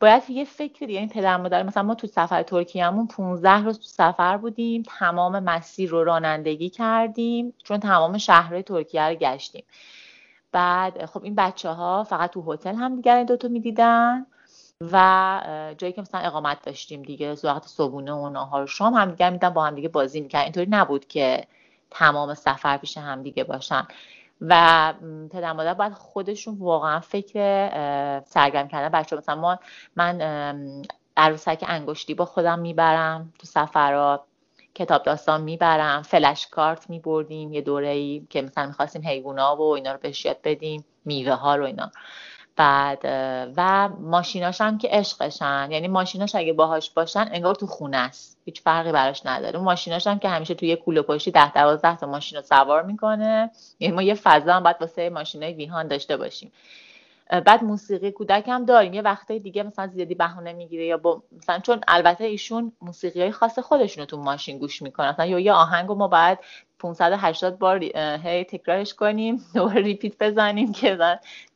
باید 0.00 0.30
یه 0.30 0.44
فکری 0.44 0.92
یعنی 0.92 1.06
پدر 1.06 1.36
مادر 1.36 1.62
مثلا 1.62 1.82
ما 1.82 1.94
تو 1.94 2.06
سفر 2.06 2.42
ترکیهمون 2.42 3.06
15 3.06 3.64
روز 3.64 3.78
تو 3.78 3.84
سفر 3.84 4.36
بودیم 4.36 4.82
تمام 4.98 5.38
مسیر 5.38 5.90
رو 5.90 6.04
رانندگی 6.04 6.70
کردیم 6.70 7.54
چون 7.64 7.80
تمام 7.80 8.18
شهرهای 8.18 8.62
ترکیه 8.62 9.02
رو 9.02 9.14
گشتیم. 9.14 9.64
بعد 10.52 11.06
خب 11.06 11.24
این 11.24 11.34
بچه 11.34 11.68
ها 11.68 12.04
فقط 12.04 12.30
تو 12.30 12.52
هتل 12.52 12.74
هم 12.74 12.96
دیگر 12.96 13.16
این 13.16 13.26
دوتا 13.26 13.48
می‌دیدن 13.48 14.26
و 14.92 15.74
جایی 15.78 15.92
که 15.92 16.00
مثلا 16.00 16.20
اقامت 16.20 16.62
داشتیم 16.62 17.02
دیگه 17.02 17.36
وقت 17.44 17.66
صبونه 17.66 18.12
و 18.12 18.28
نهار 18.28 18.66
شام 18.66 18.94
هم 18.94 19.10
دیگه 19.10 19.30
میدن 19.30 19.50
با 19.50 19.64
هم 19.64 19.74
دیگه 19.74 19.88
بازی 19.88 20.20
می‌کردن. 20.20 20.44
اینطوری 20.44 20.66
نبود 20.70 21.06
که 21.06 21.46
تمام 21.92 22.34
سفر 22.34 22.76
پیش 22.76 22.98
هم 22.98 23.22
دیگه 23.22 23.44
باشن. 23.44 23.86
و 24.40 24.94
پدر 25.32 25.52
مادر 25.52 25.74
باید 25.74 25.92
خودشون 25.92 26.56
واقعا 26.58 27.00
فکر 27.00 27.68
سرگرم 28.26 28.68
کردن 28.68 28.88
بچه 28.88 29.16
مثلا 29.16 29.34
ما 29.34 29.58
من 29.96 30.20
عروسک 31.16 31.64
انگشتی 31.68 32.14
با 32.14 32.24
خودم 32.24 32.58
می‌برم 32.58 33.32
تو 33.38 33.46
سفرات 33.46 34.20
کتاب 34.74 35.02
داستان 35.02 35.40
می‌برم 35.40 36.02
فلش 36.02 36.46
کارت 36.46 36.90
میبردیم 36.90 37.52
یه 37.52 37.60
دوره 37.60 37.88
ای 37.88 38.26
که 38.30 38.42
مثلا 38.42 38.66
می‌خواستیم 38.66 39.02
حیوونا 39.06 39.56
و 39.56 39.62
اینا 39.62 39.92
رو 39.92 39.98
بهش 39.98 40.24
یاد 40.24 40.38
بدیم 40.44 40.84
میوه 41.04 41.32
ها 41.32 41.56
رو 41.56 41.64
اینا. 41.64 41.90
بعد 42.56 42.98
و 43.56 43.88
ماشیناش 43.88 44.60
هم 44.60 44.78
که 44.78 44.88
عشقشن. 44.90 45.68
یعنی 45.70 45.88
ماشیناش 45.88 46.34
اگه 46.34 46.52
باهاش 46.52 46.90
باشن 46.90 47.28
انگار 47.32 47.54
تو 47.54 47.66
خونه 47.66 47.96
است. 47.96 48.38
هیچ 48.44 48.62
فرقی 48.62 48.92
براش 48.92 49.26
نداره. 49.26 49.58
ماشیناش 49.58 50.06
هم 50.06 50.18
که 50.18 50.28
همیشه 50.28 50.54
توی 50.54 50.76
کوله 50.76 51.02
پشتی 51.02 51.30
ده 51.30 51.52
دوازده 51.52 51.96
تا 51.96 52.06
ماشین 52.06 52.38
رو 52.38 52.44
سوار 52.44 52.82
می‌کنه. 52.82 53.50
یعنی 53.80 53.94
ما 53.94 54.02
یه 54.02 54.14
فضا 54.14 54.52
هم 54.52 54.62
باید 54.62 54.76
واسه 54.80 55.10
ماشینای 55.10 55.52
ویهان 55.52 55.88
داشته 55.88 56.16
باشیم. 56.16 56.52
بعد 57.40 57.64
موسیقی 57.64 58.10
کودک 58.10 58.44
هم 58.48 58.64
داریم. 58.64 58.94
یه 58.94 59.02
وقتای 59.02 59.38
دیگه 59.38 59.62
مثلا 59.62 59.86
زیادی 59.86 60.14
بهونه 60.14 60.52
می‌گیره 60.52 60.86
یا 60.86 60.96
با 60.96 61.22
مثلا 61.38 61.58
چون 61.58 61.80
البته 61.88 62.24
ایشون 62.24 62.72
موسیقی 62.80 63.20
های 63.20 63.30
خاص 63.30 63.58
خودشون 63.58 64.02
رو 64.02 64.06
تو 64.06 64.16
ماشین 64.16 64.58
گوش 64.58 64.82
می‌کنن. 64.82 65.08
مثلا 65.08 65.26
یا 65.26 65.38
یه 65.38 65.52
آهنگ 65.52 65.90
ما 65.90 66.08
باید 66.08 66.38
580 66.78 67.58
بار 67.58 67.84
هی 68.24 68.44
تکرارش 68.44 68.94
کنیم 68.94 69.44
دوباره 69.54 69.80
ریپیت 69.82 70.18
بزنیم 70.20 70.72
که 70.72 70.98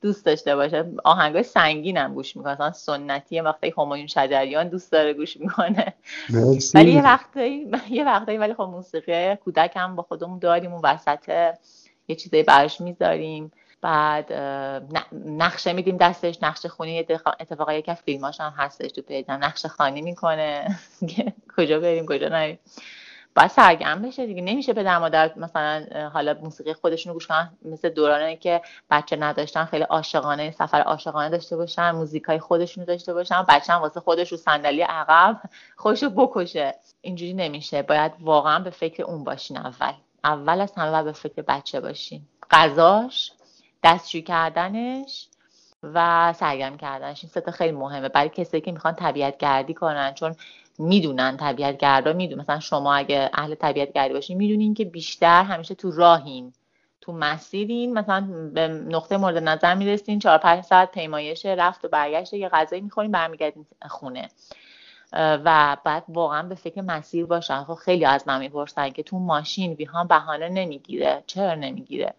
دوست 0.02 0.26
داشته 0.26 0.56
باشه. 0.56 0.84
آهنگای 1.04 1.42
سنگین 1.42 1.96
هم 1.96 2.14
گوش 2.14 2.36
می‌کنه 2.36 2.52
مثلا 2.52 2.72
سنتی 2.72 3.40
وقتی 3.40 3.74
همایون 3.78 4.06
شجریان 4.06 4.68
دوست 4.68 4.92
داره 4.92 5.14
گوش 5.14 5.36
می‌کنه. 5.36 5.94
ولی 6.74 6.92
یه 6.92 7.02
وقتی 7.02 7.70
یه 7.90 8.04
وقتی 8.04 8.36
ولی 8.36 8.54
خب 8.54 8.62
موسیقی 8.62 9.36
کودک 9.36 9.72
هم 9.76 9.96
با 9.96 10.02
خودمون 10.02 10.38
داریم. 10.38 10.72
اون 10.72 10.80
وسط 10.84 11.54
یه 12.08 12.16
چیزایی 12.16 12.42
براش 12.42 12.80
می‌ذاریم. 12.80 13.52
بعد 13.87 14.32
نقشه 15.26 15.72
میدیم 15.72 15.97
دستش 15.97 16.43
نقشه 16.43 16.68
خونی 16.68 16.99
اتفاقا 17.41 17.80
که 17.80 17.95
فیلماش 17.95 18.41
هم 18.41 18.55
هستش 18.57 18.93
تو 18.93 19.03
پیجم 19.03 19.32
نقشه 19.32 19.68
خانی 19.68 20.03
می‌کنه. 20.03 20.78
کجا 21.57 21.80
بریم 21.80 22.07
کجا 22.07 22.28
نریم. 22.28 22.59
باید 23.37 23.51
سرگرم 23.51 24.03
بشه 24.03 24.26
دیگه. 24.26 24.43
نمیشه 24.43 24.72
پدر 24.72 24.99
مادر 24.99 25.32
مثلا 25.37 25.87
حالا 26.12 26.34
موسیقی 26.43 26.72
خودشونو 26.72 27.14
گوش 27.14 27.26
کنن. 27.26 27.53
مثل 27.64 27.89
دورانی 27.89 28.37
که 28.37 28.62
بچه 28.91 29.16
نداشتن 29.16 29.64
خیلی 29.64 29.84
عاشقانه 29.84 30.51
سفر 30.51 30.80
عاشقانه 30.80 31.28
داشته 31.28 31.57
باشن 31.57 31.91
موزیکای 31.91 32.39
خودشونو 32.39 32.87
داشته 32.87 33.14
باشن. 33.14 33.45
بچه 33.49 33.72
هم 33.72 33.80
واسه 33.80 34.01
خودش 34.01 34.32
رو 34.32 34.39
صندلی 34.39 34.82
عقب 34.82 35.41
خودشو 35.76 36.11
بکشه. 36.11 36.74
اینجوری 37.01 37.34
نمیشه. 37.34 37.82
باید 37.82 38.12
واقعا 38.20 38.59
به 38.59 38.70
فکر 38.70 39.03
اون 39.03 39.24
باشین 39.24 39.57
اول. 39.57 39.93
اول 40.24 40.61
از 40.61 40.72
همه 40.76 41.03
به 41.03 41.12
فکر 41.12 41.43
بچه 41.43 41.80
باشین. 41.80 42.22
غذاش 42.51 43.32
دستشویی 43.82 44.22
کردنش 44.22 45.28
و 45.82 46.32
سرگرم 46.32 46.76
کردنش. 46.76 47.24
این 47.24 47.30
ستا 47.30 47.50
خیلی 47.50 47.72
مهمه. 47.72 48.08
برای 48.08 48.28
کسایی 48.28 48.60
که 48.60 48.72
می‌خوان 48.72 48.94
طبیعت 48.94 49.38
گردی 49.38 49.74
کنن 49.74 50.14
چون 50.14 50.36
می‌دونن 50.78 51.36
طبیعت 51.36 51.78
گردا 51.78 52.12
می‌دونن. 52.12 52.40
مثلا 52.40 52.60
شما 52.60 52.94
اگه 52.94 53.30
اهل 53.34 53.54
طبیعت 53.54 53.92
گردی 53.92 54.14
باشین 54.14 54.36
می‌دونین 54.36 54.74
که 54.74 54.84
بیشتر 54.84 55.42
همیشه 55.42 55.74
تو 55.74 55.90
راهین. 55.90 56.52
تو 57.00 57.12
مسیرین 57.12 57.92
مثلا 57.92 58.50
به 58.54 58.68
نقطه 58.68 59.16
مورد 59.16 59.38
نظر 59.38 59.74
می‌رسین 59.74 60.18
چهار 60.18 60.38
پنج 60.38 60.64
ساعت 60.64 60.90
پیمایش 60.92 61.46
رفت 61.46 61.84
و 61.84 61.88
برگشت 61.88 62.34
یه 62.34 62.48
غذایی 62.48 62.82
می‌خورین 62.82 63.10
برمیگردین 63.12 63.66
خونه. 63.88 64.28
و 65.12 65.76
بعد 65.84 66.04
واقعا 66.08 66.42
به 66.42 66.54
فکر 66.54 66.80
مسیر 66.80 67.26
باشن 67.26 67.64
خب 67.64 67.74
خیلی 67.74 68.04
از 68.04 68.28
من 68.28 68.38
می‌پرسن 68.38 68.90
که 68.90 69.02
تو 69.02 69.18
ماشین 69.18 69.72
ویهان 69.72 70.06
بهانه 70.06 70.48
نمی‌گیره. 70.48 71.24
چرا 71.26 71.54
نمی‌گیره؟ 71.54 72.14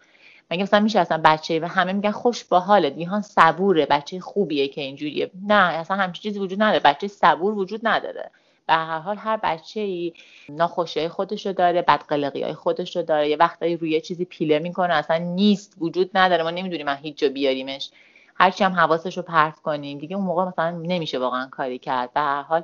مگه 0.50 0.62
مثلا 0.62 0.80
میشه 0.80 1.00
اصلا 1.00 1.20
بچه 1.24 1.60
و 1.60 1.64
همه 1.64 1.92
میگن 1.92 2.10
خوش 2.10 2.44
با 2.44 2.60
حالت 2.60 2.96
ویهان 2.96 3.22
صبوره 3.22 3.86
بچه 3.86 4.20
خوبیه 4.20 4.68
که 4.68 4.80
اینجوریه. 4.80 5.30
نه 5.46 5.54
اصلا 5.54 5.96
همچین 5.96 6.22
چیزی 6.22 6.38
وجود 6.38 6.62
نداره. 6.62 6.82
بچه 6.84 7.08
صبور 7.08 7.54
وجود 7.54 7.80
نداره. 7.82 8.30
به 8.66 8.74
هر 8.74 8.98
حال 8.98 9.16
هر 9.16 9.36
بچه 9.36 9.80
ای 9.80 10.12
ناخوشی 10.48 11.08
خودش 11.08 11.46
رو 11.46 11.52
داره 11.52 11.82
بدقلقی 11.82 12.42
های 12.42 12.54
خودش 12.54 12.96
رو 12.96 13.02
داره. 13.02 13.28
یه 13.28 13.36
وقتایی 13.36 13.76
روی 13.76 14.00
چیزی 14.00 14.24
پیله 14.24 14.58
می‌کنه 14.58 14.94
اصلا 14.94 15.16
نیست 15.16 15.74
وجود 15.80 16.10
نداره. 16.14 16.42
ما 16.42 16.50
نمی‌دونیم 16.50 16.86
من 16.86 16.96
هیچ 16.96 17.18
جا 17.18 17.28
بیاریمش. 17.28 17.90
هرچی 18.34 18.64
هم 18.64 18.72
حواسش 18.72 19.16
رو 19.16 19.22
پرت 19.22 19.60
کنیم. 19.60 19.98
دیگه 19.98 20.16
اون 20.16 20.24
موقع 20.24 20.44
مثلا 20.44 20.70
نمیشه 20.70 21.18
واقعا 21.18 21.48
کاری 21.50 21.78
کرد. 21.78 22.12
به 22.12 22.20
هر 22.20 22.42
حال 22.42 22.62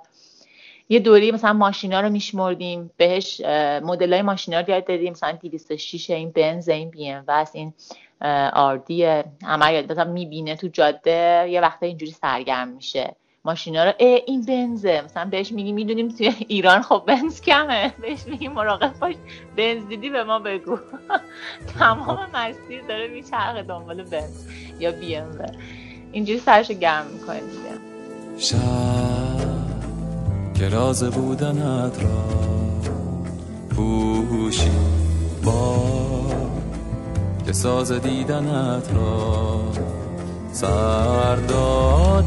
یه 0.89 0.99
دوری 0.99 1.33
مثلا 1.33 1.53
ماشینا 1.53 2.01
رو 2.01 2.09
میشمردیم 2.09 2.91
بهش 2.97 3.41
مدل 3.83 4.13
های 4.13 4.23
ماشینا 4.23 4.61
رو 4.61 4.71
یاد 4.71 4.87
دادیم 4.87 5.13
مثلا 5.13 5.33
206 5.33 6.11
این 6.11 6.31
بنز 6.31 6.69
این 6.69 6.91
بی 6.91 7.09
ام 7.09 7.25
این 7.55 7.73
آردی 8.53 9.05
همه 9.45 9.73
یاد 9.73 9.93
مثلا 9.93 10.13
می‌بینه 10.13 10.57
تو 10.57 10.69
جاده 10.69 11.47
یه 11.51 11.61
وقتا 11.61 11.87
اینجوری 11.87 12.13
سرگرم 12.13 12.69
میشه. 12.69 13.17
ماشینا 13.45 13.85
رو 13.85 13.93
ای 13.99 14.23
این 14.27 14.43
بنزه 14.43 15.03
مثلا 15.05 15.25
بهش 15.25 15.53
میگی 15.53 15.73
می‌دونیم 15.73 16.09
توی 16.09 16.35
ایران 16.49 16.83
خب 16.83 17.03
بنز 17.07 17.41
کمه. 17.41 17.95
بهش 18.01 18.27
میگی 18.27 18.49
مراقب 18.49 18.99
باش 19.01 19.15
بنز 19.57 19.89
دیدی 19.89 20.11
به 20.11 20.25
ما 20.25 20.39
بگو. 20.39 20.79
تمام 21.79 22.19
مسیر 22.35 22.83
داره 22.83 23.09
میچرخه 23.09 23.63
دنبال 23.63 24.03
بنز 24.03 24.45
یا 24.81 24.91
بی 24.91 25.17
ام 25.17 25.47
اینجوری 26.13 26.39
سرش 26.39 26.71
گرم 26.71 27.07
می‌کنه 27.07 27.41
دیگه. 27.41 29.04
که 30.55 30.69
راز 30.69 31.05
بودنت 31.05 32.03
را 32.03 32.25
پوشی. 33.71 34.71
با 35.45 35.77
که 37.47 37.53
ساز 37.53 37.93
دیدنت 37.93 38.91
را 38.95 39.61
سرداد 40.53 42.25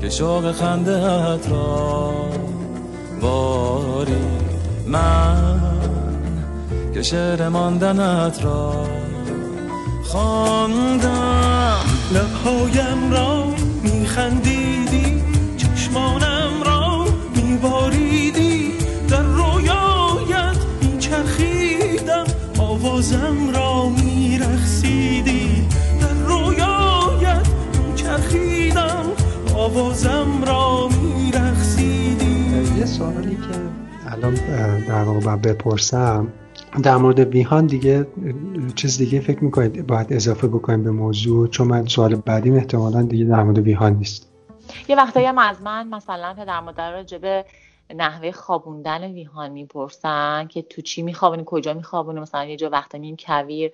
که 0.00 0.10
شوق 0.10 0.52
خندهت 0.52 1.48
را 1.50 2.14
باری. 3.20 4.12
من 4.86 5.60
که 6.94 7.02
شعر 7.02 7.48
ماندنت 7.48 8.44
را 8.44 8.86
خواندم. 10.04 11.78
لبهایم 12.12 13.12
را 13.12 13.44
میخندیدی 13.82 14.87
چشمانم 15.88 16.62
را 16.66 17.04
میباریدی. 17.36 18.72
در 19.08 19.22
رویایت 19.22 20.56
میچرخیدم 20.82 22.24
آوازم 22.58 23.36
را 23.54 23.88
میرخسیدی 23.88 25.68
در 26.00 26.14
رویایت 26.26 27.48
میچرخیدم 27.88 29.04
آوازم 29.54 30.44
را 30.46 30.88
میرخسیدی 30.88 32.46
یه 32.78 32.86
سوالی 32.86 33.34
که 33.34 33.58
الان 34.06 34.34
در 34.88 35.02
واقع 35.02 35.36
بپرسم 35.36 36.28
در 36.82 36.96
مورد 36.96 37.18
ویهان 37.18 37.66
دیگه 37.66 38.06
چیز 38.74 38.98
دیگه 38.98 39.20
فکر 39.20 39.44
می‌کنید؟ 39.44 39.86
باید 39.86 40.12
اضافه 40.12 40.48
بکنیم 40.48 40.84
به 40.84 40.90
موضوع 40.90 41.48
چون 41.48 41.68
من 41.68 41.86
سوال 41.86 42.14
بعدیم 42.14 42.54
احتمالا 42.54 43.02
دیگه 43.02 43.24
در 43.24 43.42
مورد 43.42 43.58
ویهان 43.58 43.92
نیست. 43.92 44.27
یه 44.88 44.96
وقتایی 44.96 45.26
هم 45.26 45.38
از 45.38 45.62
من 45.62 45.88
مثلا 45.88 46.34
پدر 46.34 46.60
مادر 46.60 46.92
راجب 46.92 47.44
نحوه 47.94 48.30
خوابوندن 48.30 49.04
ویهان 49.04 49.50
می‌پرسن 49.50 50.46
که 50.46 50.62
تو 50.62 50.82
چی 50.82 51.02
میخوابونی 51.02 51.42
کجا 51.46 51.74
میخوابونی؟ 51.74 52.20
مثلا 52.20 52.44
یه 52.44 52.56
جا 52.56 52.70
وقتا 52.70 52.98
میم 52.98 53.16
کویر. 53.16 53.72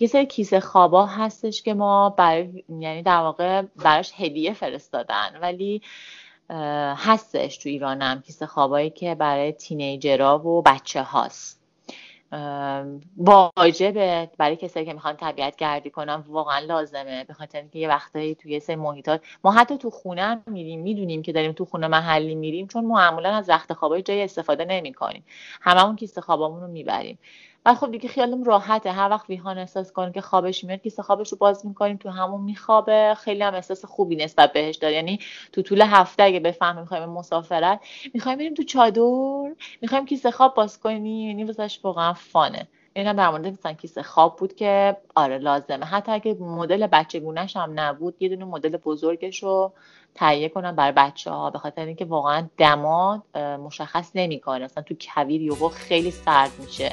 یه 0.00 0.08
سری 0.08 0.26
کیسه 0.26 0.60
خوابا 0.60 1.06
هستش 1.06 1.62
که 1.62 1.74
ما 1.74 2.10
برای 2.10 2.64
یعنی 2.68 3.02
در 3.02 3.20
واقع 3.20 3.62
براش 3.62 4.12
هدیه 4.16 4.52
فرستادن. 4.52 5.38
ولی 5.42 5.82
هستش 6.96 7.56
تو 7.56 7.68
ایرانم 7.68 8.22
کیسه 8.26 8.46
خوابایی 8.46 8.90
که 8.90 9.14
برای 9.14 9.52
تینیجرها 9.52 10.38
و 10.38 10.62
بچه 10.62 11.02
هاست 11.02 11.57
واجبه 13.16 14.30
برای 14.38 14.56
کسایی 14.56 14.86
که 14.86 14.92
می‌خوان 14.92 15.16
طبیعت 15.16 15.56
گردی 15.56 15.90
کنن. 15.90 16.24
واقعا 16.28 16.58
لازمه. 16.58 17.24
به 17.24 17.34
خاطر 17.34 17.58
اینکه 17.58 17.78
یه 17.78 17.88
وقتایی 17.88 18.34
توی 18.34 18.60
سه 18.60 18.76
محیطات 18.76 19.20
ما 19.44 19.52
حتی 19.52 19.78
تو 19.78 19.90
خونه 19.90 20.22
هم 20.22 20.42
میریم. 20.46 20.80
می‌دونیم 20.80 21.22
که 21.22 21.32
داریم 21.32 21.52
تو 21.52 21.64
خونه 21.64 21.88
محلی 21.88 22.34
میریم 22.34 22.66
چون 22.66 22.84
معمولا 22.84 23.30
از 23.36 23.50
رخت 23.50 23.72
خوابای 23.72 24.02
جای 24.02 24.22
استفاده 24.22 24.64
نمی‌کنیم. 24.64 25.24
هممون 25.60 25.96
کیسه 25.96 26.20
خوابامون 26.20 26.60
رو 26.60 26.68
می‌بریم. 26.68 27.18
و 27.66 27.74
خب 27.74 27.90
دیگه 27.90 28.08
خیالم 28.08 28.44
راحته. 28.44 28.92
هر 28.92 29.10
وقت 29.10 29.30
ویهان 29.30 29.58
احساس 29.58 29.92
کنیم 29.92 30.12
که 30.12 30.20
خوابش 30.20 30.64
میاد 30.64 30.80
کیسه 30.80 31.02
خوابش 31.02 31.32
رو 31.32 31.38
باز 31.38 31.66
می‌کنیم 31.66 31.96
تو 31.96 32.08
همون 32.08 32.40
میخوابه. 32.40 33.14
خیلی 33.18 33.42
هم 33.42 33.54
احساس 33.54 33.84
خوبی 33.84 34.16
نسبت 34.16 34.52
بهش 34.52 34.76
داره. 34.76 34.94
یعنی 34.94 35.20
تو 35.52 35.62
طول 35.62 35.82
هفته 35.82 36.22
اگه 36.22 36.40
بفهمیم 36.40 36.80
می‌خوایم 36.80 37.08
مسافرت 37.08 37.80
می‌خوایم 38.14 38.38
بریم 38.38 38.54
تو 38.54 38.62
چادر 38.62 39.54
می‌خوایم 39.82 40.06
کیسه 40.06 40.30
خواب 40.30 40.54
باز 40.54 40.80
کنیم. 40.80 41.28
یعنی 41.28 41.44
واسش 41.44 41.80
واقعا 41.82 42.12
فانه. 42.12 42.68
این 42.92 43.06
هم 43.06 43.16
در 43.16 43.28
مورد 43.30 43.46
مثلا 43.46 43.72
کیسه 43.72 44.02
خواب 44.02 44.36
بود 44.36 44.54
که 44.54 44.96
آره 45.14 45.38
لازمه. 45.38 45.86
حتی 45.86 46.12
اگه 46.12 46.34
مدل 46.34 46.86
بچگونش 46.86 47.56
هم 47.56 47.72
نبود 47.80 48.14
یه 48.20 48.28
دونه 48.28 48.44
مدل 48.44 48.76
بزرگش 48.76 49.42
رو 49.42 49.72
تهیه 50.14 50.48
کنم 50.48 50.76
برای 50.76 50.92
بچه 50.92 51.30
ها 51.30 51.50
به 51.50 51.58
خاطر 51.58 51.86
اینکه 51.86 52.04
واقعا 52.04 52.48
دما 52.58 53.22
مشخص 53.36 54.10
نمی‌کنه. 54.14 54.64
مثلا 54.64 54.82
تو 54.82 54.94
کویر 55.00 55.42
یوهو 55.42 55.68
خیلی 55.68 56.10
سرد 56.10 56.50
میشه. 56.58 56.92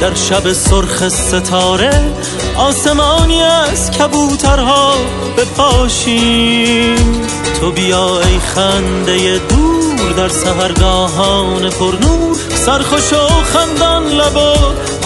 در 0.00 0.14
شب 0.14 0.52
سرخ 0.52 1.08
ستاره 1.08 2.12
آسمانی 2.56 3.42
از 3.42 3.90
کبوترها 3.90 4.94
بپاشیم 5.36 7.22
تو 7.60 7.72
بیا 7.72 8.20
ای 8.20 8.38
خنده 8.38 9.38
دور 9.38 10.12
در 10.16 10.28
سهرگاهان 10.28 11.70
پرنور 11.70 12.36
سرخوش 12.66 13.12
و 13.12 13.26
خندان 13.52 14.06
لب 14.06 14.36
و 14.36 14.54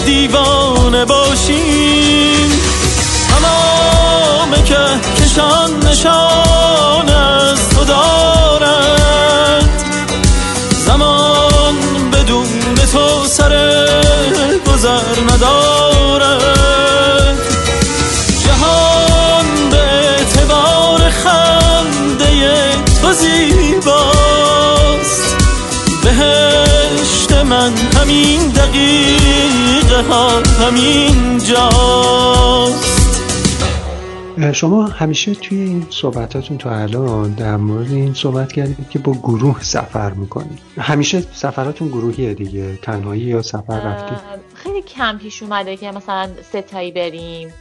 دیوانه 0.05 1.05
باشیم. 1.05 2.61
تمام 3.29 4.63
که 4.65 4.77
کشان 5.23 5.87
نشان 5.87 7.09
از 7.09 7.69
تو 7.69 7.85
دارد 7.85 9.69
زمان 10.85 11.75
بدون 12.11 12.75
تو 12.93 13.25
سر 13.25 13.82
گذر 14.83 15.33
ندارد. 15.33 16.33
جهان 18.45 19.45
به 19.71 19.77
اعتبار 19.77 21.09
خنده 21.09 22.71
تو 23.01 23.11
زیباست. 23.13 24.55
بهشت 26.03 27.31
من 27.31 27.71
همین 27.73 28.47
دقیقه 28.49 30.01
ها 30.09 30.29
همین 30.39 31.37
جاست. 31.37 32.93
شما 34.53 34.87
همیشه 34.87 35.35
توی 35.35 35.57
این 35.57 35.87
صحبتاتون 35.89 36.57
تا 36.57 36.71
الان 36.71 37.31
در 37.31 37.57
مورد 37.57 37.91
این 37.91 38.13
صحبت 38.13 38.51
کردید 38.51 38.89
که 38.89 38.99
با 38.99 39.13
گروه 39.13 39.57
سفر 39.61 40.09
می‌کنید. 40.09 40.59
همیشه 40.79 41.23
سفراتون 41.33 41.87
گروهیه 41.87 42.33
دیگه 42.33 42.79
تنهایی 42.81 43.21
یا 43.21 43.41
سفر 43.41 43.79
رفتید؟ 43.79 44.17
خیلی 44.63 44.81
کم 44.81 45.17
پیش 45.17 45.43
اومده 45.43 45.77
که 45.77 45.91
مثلا 45.91 46.29
ستایی 46.41 46.91
بریم. 46.91 47.53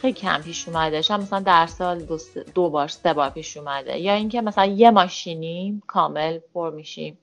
خیلی 0.00 0.12
کم 0.12 0.40
پیش 0.44 0.68
اومده. 0.68 1.02
شاید 1.02 1.20
مثلا 1.20 1.40
در 1.40 1.66
سال 1.66 2.02
دو, 2.02 2.18
دو 2.54 2.70
بار 2.70 2.88
سه 2.88 3.12
بار 3.12 3.30
پیش 3.30 3.56
اومده. 3.56 3.98
یا 3.98 4.14
اینکه 4.14 4.40
مثلا 4.40 4.64
یه 4.64 4.90
ماشینیم 4.90 5.82
کامل 5.86 6.38
پر 6.54 6.70
میشیم. 6.70 7.18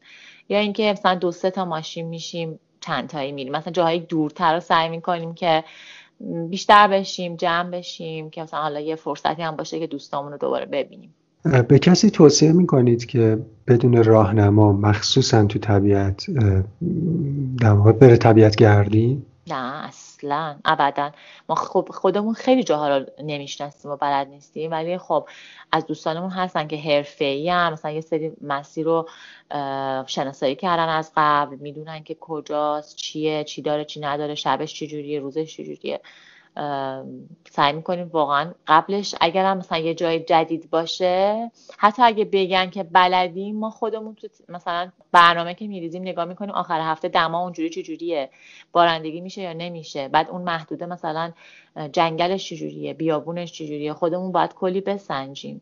یا 0.49 0.59
اینکه 0.59 0.91
مثلا 0.91 1.15
دو 1.15 1.31
سه 1.31 1.51
تا 1.51 1.65
ماشین 1.65 2.07
میشیم 2.07 2.59
چند 2.81 3.09
تایی 3.09 3.31
میریم. 3.31 3.55
مثلا 3.55 3.73
جاهای 3.73 3.99
دورتر 3.99 4.53
رو 4.53 4.59
سعی 4.59 4.89
می‌کنیم 4.89 5.33
که 5.33 5.63
بیشتر 6.49 6.87
بشیم 6.87 7.35
جمع 7.35 7.69
بشیم 7.69 8.29
که 8.29 8.43
مثلا 8.43 8.61
حالا 8.61 8.79
یه 8.79 8.95
فرصتی 8.95 9.41
هم 9.41 9.55
باشه 9.55 9.79
که 9.79 9.87
دوستامون 9.87 10.31
رو 10.31 10.37
دوباره 10.37 10.65
ببینیم. 10.65 11.13
به 11.67 11.79
کسی 11.79 12.09
توصیه 12.09 12.51
می‌کنید 12.51 13.05
که 13.05 13.39
بدون 13.67 14.03
راهنما 14.03 14.73
مخصوصا 14.73 15.45
تو 15.45 15.59
طبیعت 15.59 16.25
در 17.61 17.71
واقع 17.71 17.91
بره 17.91 18.17
طبیعت 18.17 18.55
گردی؟ 18.55 19.21
نه 19.47 19.85
اصلا 19.85 20.59
ابدا. 20.65 21.11
ما 21.49 21.55
خب 21.55 21.89
خودمون 21.91 22.33
خیلی 22.33 22.63
جاها 22.63 22.97
رو 22.97 23.05
نمی‌شناسیم 23.23 23.91
و 23.91 23.95
بلد 23.95 24.27
نیستیم 24.27 24.71
ولی 24.71 24.97
خب 24.97 25.27
از 25.71 25.85
دوستانمون 25.85 26.29
هستن 26.29 26.67
که 26.67 26.77
حرفه‌ای 26.77 27.49
هم 27.49 27.73
مثلا 27.73 27.91
یه 27.91 28.01
سری 28.01 28.31
مسیر 28.41 28.85
رو 28.85 29.09
شناسایی 30.07 30.55
کردن 30.55 30.89
از 30.89 31.11
قبل 31.17 31.55
می‌دونن 31.55 32.03
که 32.03 32.15
کجاست 32.19 32.95
چیه 32.95 33.43
چی 33.43 33.61
داره 33.61 33.85
چی 33.85 33.99
نداره 33.99 34.35
شبش 34.35 34.73
چی 34.73 34.87
جوریه 34.87 35.19
روزش 35.19 35.55
چی 35.55 35.63
جوریه 35.65 36.01
سعی 37.49 37.73
می‌کنیم 37.73 38.09
واقعا 38.13 38.53
قبلش 38.67 39.15
اگر 39.21 39.45
هم 39.45 39.57
مثلا 39.57 39.77
یه 39.77 39.93
جای 39.93 40.19
جدید 40.19 40.69
باشه 40.69 41.51
حتی 41.77 42.03
اگه 42.03 42.25
بگن 42.25 42.69
که 42.69 42.83
بلدیم 42.83 43.55
ما 43.55 43.69
خودمون 43.69 44.15
تو 44.15 44.27
مثلا 44.49 44.91
برنامه 45.11 45.53
که 45.53 45.67
میریزیم 45.67 46.01
نگاه 46.01 46.25
می‌کنیم 46.25 46.51
آخر 46.51 46.81
هفته 46.81 47.07
دما 47.07 47.43
اونجوری 47.43 47.69
چه 47.69 47.83
جوریه 47.83 48.29
بارندگی 48.71 49.21
میشه 49.21 49.41
یا 49.41 49.53
نمیشه 49.53 50.07
بعد 50.07 50.29
اون 50.29 50.41
محدوده 50.41 50.85
مثلا 50.85 51.31
جنگلش 51.91 52.49
چجوریه 52.49 52.93
بیابونش 52.93 53.51
چجوریه 53.51 53.93
خودمون 53.93 54.31
باید 54.31 54.53
کلی 54.53 54.81
بسنجیم. 54.81 55.61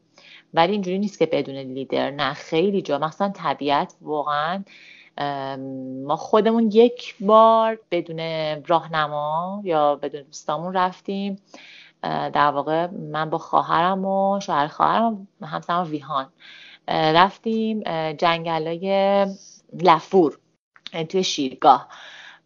ولی 0.54 0.72
اینجوری 0.72 1.00
نیست 1.00 1.20
که 1.20 1.26
بدون 1.26 1.56
لیدر 1.56 2.12
نه 2.12 2.34
خیلی 2.34 2.82
جا. 2.82 2.98
مثلا 2.98 3.30
طبیعت 3.36 3.96
واقعا 4.02 4.64
ما 6.06 6.16
خودمون 6.16 6.70
یک 6.74 7.16
بار 7.20 7.80
بدون 7.92 8.20
راهنما 8.66 9.62
یا 9.64 9.96
بدون 9.96 10.22
دوستامون 10.22 10.74
رفتیم. 10.74 11.36
در 12.02 12.52
واقع 12.52 12.88
من 12.88 13.30
با 13.30 13.38
خواهرم 13.38 14.06
و 14.06 14.40
شوهر 14.40 14.68
خواهرم 14.68 15.28
همسرم 15.44 15.92
ویهان. 15.92 16.30
رفتیم 16.88 17.84
جنگلای 18.14 19.26
لفور 19.74 20.38
توی 21.10 21.24
شیرگاه. 21.24 21.88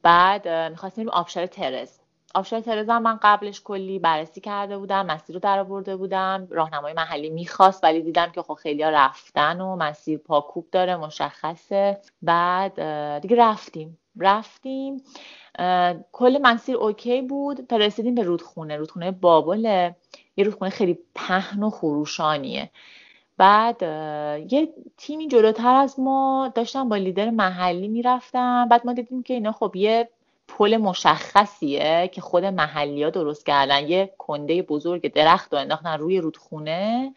بعد 0.04 0.48
می‌خواستیم 0.48 1.10
آبشار 1.10 1.46
ترز 1.46 1.99
آبشار 2.36 2.62
ترز 2.62 2.90
هم 2.90 3.02
من 3.02 3.20
قبلش 3.22 3.62
کلی 3.64 4.00
بررسی 4.00 4.42
کرده 4.42 4.78
بودم 4.78 5.06
مسیر 5.06 5.34
رو 5.34 5.40
در 5.40 5.60
آورده 5.60 5.96
بودم. 5.96 6.48
راهنمای 6.50 6.94
محلی 6.94 7.30
می‌خواست 7.30 7.84
ولی 7.84 8.02
دیدم 8.02 8.32
که 8.32 8.42
خب 8.42 8.54
خیلی 8.54 8.84
رفتن 8.84 9.62
و 9.62 9.76
مسیر 9.76 10.18
پاکوب 10.18 10.68
داره 10.72 10.96
مشخصه. 10.96 12.02
بعد 12.22 12.74
دیگه 13.22 13.36
رفتیم. 13.40 13.98
رفتیم. 14.20 15.04
کل 16.12 16.40
مسیر 16.42 16.78
اوکی 16.78 17.22
بود. 17.22 17.68
تا 17.68 17.78
رسیدیم 17.78 18.16
به 18.16 18.24
رودخونه. 18.24 18.78
رودخونه 18.78 19.12
بابله. 19.12 19.96
یه 20.38 20.44
رودخونه 20.44 20.72
خیلی 20.72 21.00
پهن 21.16 21.64
و 21.64 21.70
خروشانیه. 21.70 22.70
بعد 23.38 23.82
یه 24.52 24.74
تیمی 24.98 25.28
جلوتر 25.28 25.76
از 25.76 26.00
ما 26.00 26.52
داشتم 26.56 26.90
با 26.90 26.96
لیدر 26.96 27.30
محلی 27.30 27.88
می‌رفتم 27.88 28.68
بعد 28.70 28.86
ما 28.86 28.94
دیدیم 28.94 29.24
که 29.24 29.34
اینا 29.34 29.52
خب 29.52 29.76
یه 29.76 30.10
پل 30.50 30.78
مشخصیه 30.78 32.10
که 32.14 32.22
خود 32.22 32.46
محلی 32.46 33.04
ها 33.04 33.10
درست 33.10 33.46
کردن. 33.46 33.88
یه 33.88 34.14
کنده 34.18 34.62
بزرگ 34.62 35.14
درخت 35.14 35.54
رو 35.54 35.60
انداختن 35.60 35.98
روی 35.98 36.18
رودخونه 36.18 37.14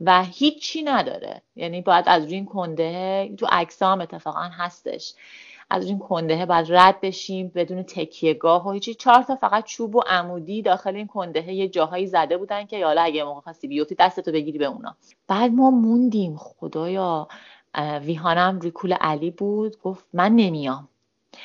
و 0.00 0.24
هیچی 0.24 0.82
نداره. 0.82 1.42
یعنی 1.56 1.80
باید 1.80 2.04
از 2.08 2.24
روی 2.24 2.34
این 2.34 2.44
کنده 2.44 3.30
تو 3.36 3.46
اکسام 3.52 4.00
اتفاقا 4.00 4.50
هستش. 4.52 5.14
از 5.70 5.86
این 5.86 5.98
کنده 5.98 6.46
باید 6.46 6.66
رد 6.72 7.00
بشیم 7.00 7.52
بدون 7.54 7.82
تکیهگاه 7.82 8.68
و 8.68 8.70
هیچی. 8.70 8.94
چهار 8.94 9.22
تا 9.22 9.36
فقط 9.36 9.64
چوب 9.64 9.96
و 9.96 10.00
عمودی 10.06 10.62
داخل 10.62 10.96
این 10.96 11.06
کنده 11.06 11.52
یه 11.52 11.68
جاهایی 11.68 12.06
زده 12.06 12.36
بودن 12.36 12.66
که 12.66 12.84
حالا 12.84 13.02
اگه 13.02 13.24
موقع 13.24 13.40
خواستی 13.40 13.68
بیوتی 13.68 13.94
دستتو 13.94 14.32
بگیری 14.32 14.58
به 14.58 14.64
اونا. 14.64 14.96
بعد 15.28 15.52
ما 15.52 15.70
موندیم. 15.70 16.36
خدایا 16.36 17.28
ویهانم 18.02 18.60
ریکول 18.60 18.92
علی 18.92 19.30
بود. 19.30 19.80
گفت 19.82 20.04
من 20.12 20.32
نمیام. 20.32 20.88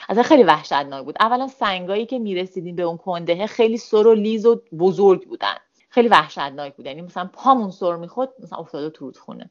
از 0.10 0.20
خیلی 0.20 0.44
وحشتناک 0.44 1.06
بود. 1.06 1.16
اولا 1.20 1.48
سنگایی 1.48 2.06
که 2.06 2.20
می‌رسیدیم 2.20 2.76
به 2.76 2.84
اون 2.84 2.98
کنده 2.98 3.48
خیلی 3.48 3.78
سر 3.78 4.08
و 4.08 4.14
لیز 4.14 4.46
و 4.46 4.62
بزرگ 4.80 5.28
بودن. 5.28 5.56
خیلی 5.90 6.08
وحشتناک 6.08 6.76
بود. 6.76 6.86
یعنی 6.86 7.02
مثلا 7.02 7.30
پامون 7.34 7.72
سر 7.72 7.96
می‌خورد 7.96 8.30
مثلا 8.40 8.60
افتاده 8.60 8.90
تو 8.90 9.06
رودخونه. 9.06 9.50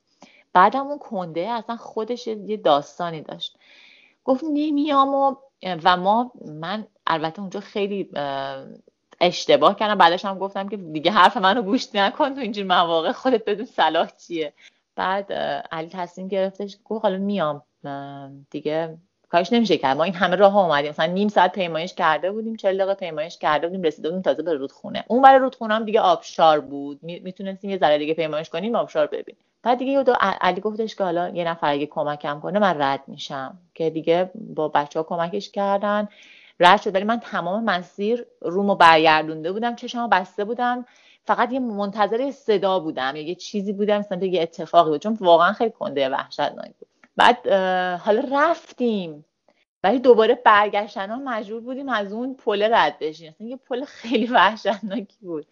بعدم 0.52 0.86
اون 0.86 0.98
کنده 0.98 1.40
اصلا 1.40 1.76
خودش 1.76 2.26
یه 2.26 2.56
داستانی 2.56 3.20
داشت. 3.20 3.58
گفت 4.24 4.44
نمیام 4.44 5.14
و 5.14 5.34
و 5.84 5.96
ما 5.96 6.32
من 6.44 6.86
البته 7.06 7.40
اونجا 7.40 7.60
خیلی 7.60 8.10
اشتباه 9.20 9.76
کردم. 9.76 9.94
بعدش 9.94 10.24
هم 10.24 10.38
گفتم 10.38 10.68
که 10.68 10.76
دیگه 10.76 11.10
حرف 11.10 11.36
منو 11.36 11.62
گوش 11.62 11.94
نکن 11.94 12.34
تو 12.34 12.40
اینجور 12.40 12.64
مواقع 12.64 13.12
خودت 13.12 13.44
بدون 13.44 13.66
صلاح 13.66 14.10
چیه. 14.26 14.52
بعد 14.96 15.32
علی 15.72 15.88
تصمیم 15.88 16.28
گرفتش 16.28 16.78
گفت 16.84 17.04
حالا 17.04 17.18
میام. 17.18 17.62
دیگه 18.50 18.98
کارش 19.32 19.52
نمیشه 19.52 19.76
کرد. 19.76 19.96
ما 19.96 20.04
این 20.04 20.14
همه 20.14 20.36
راه 20.36 20.56
اومدیم. 20.56 20.90
مثلا 20.90 21.06
نیم 21.06 21.28
ساعت 21.28 21.52
پیمایش 21.52 21.94
کرده 21.94 22.32
بودیم 22.32 22.56
40 22.56 22.76
دقیقه 22.76 22.94
پیمایش 22.94 23.38
کرده 23.38 23.66
بودیم 23.66 23.82
رسیده 23.82 24.08
بودیم 24.08 24.22
تازه 24.22 24.42
به 24.42 24.54
رودخونه. 24.54 25.04
اون 25.08 25.22
برای 25.22 25.38
رودخونه 25.38 25.74
هم 25.74 25.84
دیگه 25.84 26.00
آبشار 26.00 26.60
بود. 26.60 26.98
می‌تونستیم 27.02 27.70
یه 27.70 27.78
ذره 27.78 27.98
دیگه 27.98 28.14
پیمایش 28.14 28.50
کنیم 28.50 28.74
آبشار 28.74 29.06
ببینیم. 29.06 29.42
بعد 29.62 29.78
دیگه 29.78 29.92
یه 29.92 30.04
علی 30.40 30.60
گفتش 30.60 30.96
که 30.96 31.04
حالا 31.04 31.28
یه 31.28 31.44
نفر 31.44 31.72
اگه 31.72 31.86
کمکم 31.86 32.40
کنه 32.40 32.58
من 32.58 32.82
رد 32.82 33.00
میشم. 33.06 33.58
که 33.74 33.90
دیگه 33.90 34.30
با 34.34 34.68
بچه 34.68 35.00
ها 35.00 35.02
کمکش 35.02 35.50
کردن. 35.50 36.08
رد 36.60 36.82
شد. 36.82 36.94
ولی 36.94 37.04
من 37.04 37.20
تمام 37.20 37.64
مسیر 37.64 38.26
رومو 38.40 38.74
برگردونده 38.74 39.52
بودم. 39.52 39.76
چشمو 39.76 40.08
بسته 40.08 40.44
بودم. 40.44 40.86
فقط 41.24 41.52
یه 41.52 41.58
منتظر 41.60 42.30
صدا 42.30 42.80
بودم. 42.80 43.16
یه 43.16 43.34
چیزی 43.34 43.72
بودم. 43.72 43.98
مثلا 43.98 44.26
یه 44.26 44.42
اتفاقی 44.42 44.90
بود. 44.90 45.02
چون 45.02 45.18
واقعا 45.20 45.52
خیلی 45.52 45.70
کنده 45.70 46.08
وحشتناک 46.08 46.72
بود. 46.78 46.88
بعد 47.16 47.48
حالا 47.98 48.24
رفتیم. 48.32 49.24
ولی 49.84 49.98
دوباره 49.98 50.34
برگشتن 50.34 51.10
ها 51.10 51.16
مجبور 51.16 51.60
بودیم 51.60 51.88
از 51.88 52.12
اون 52.12 52.34
پل 52.34 52.74
رد 52.74 52.98
بشیم. 52.98 53.28
اصلا 53.28 53.46
یه 53.46 53.56
پل 53.56 53.84
خیلی 53.84 54.26
وحشتناکی 54.26 55.16
بود. 55.20 55.46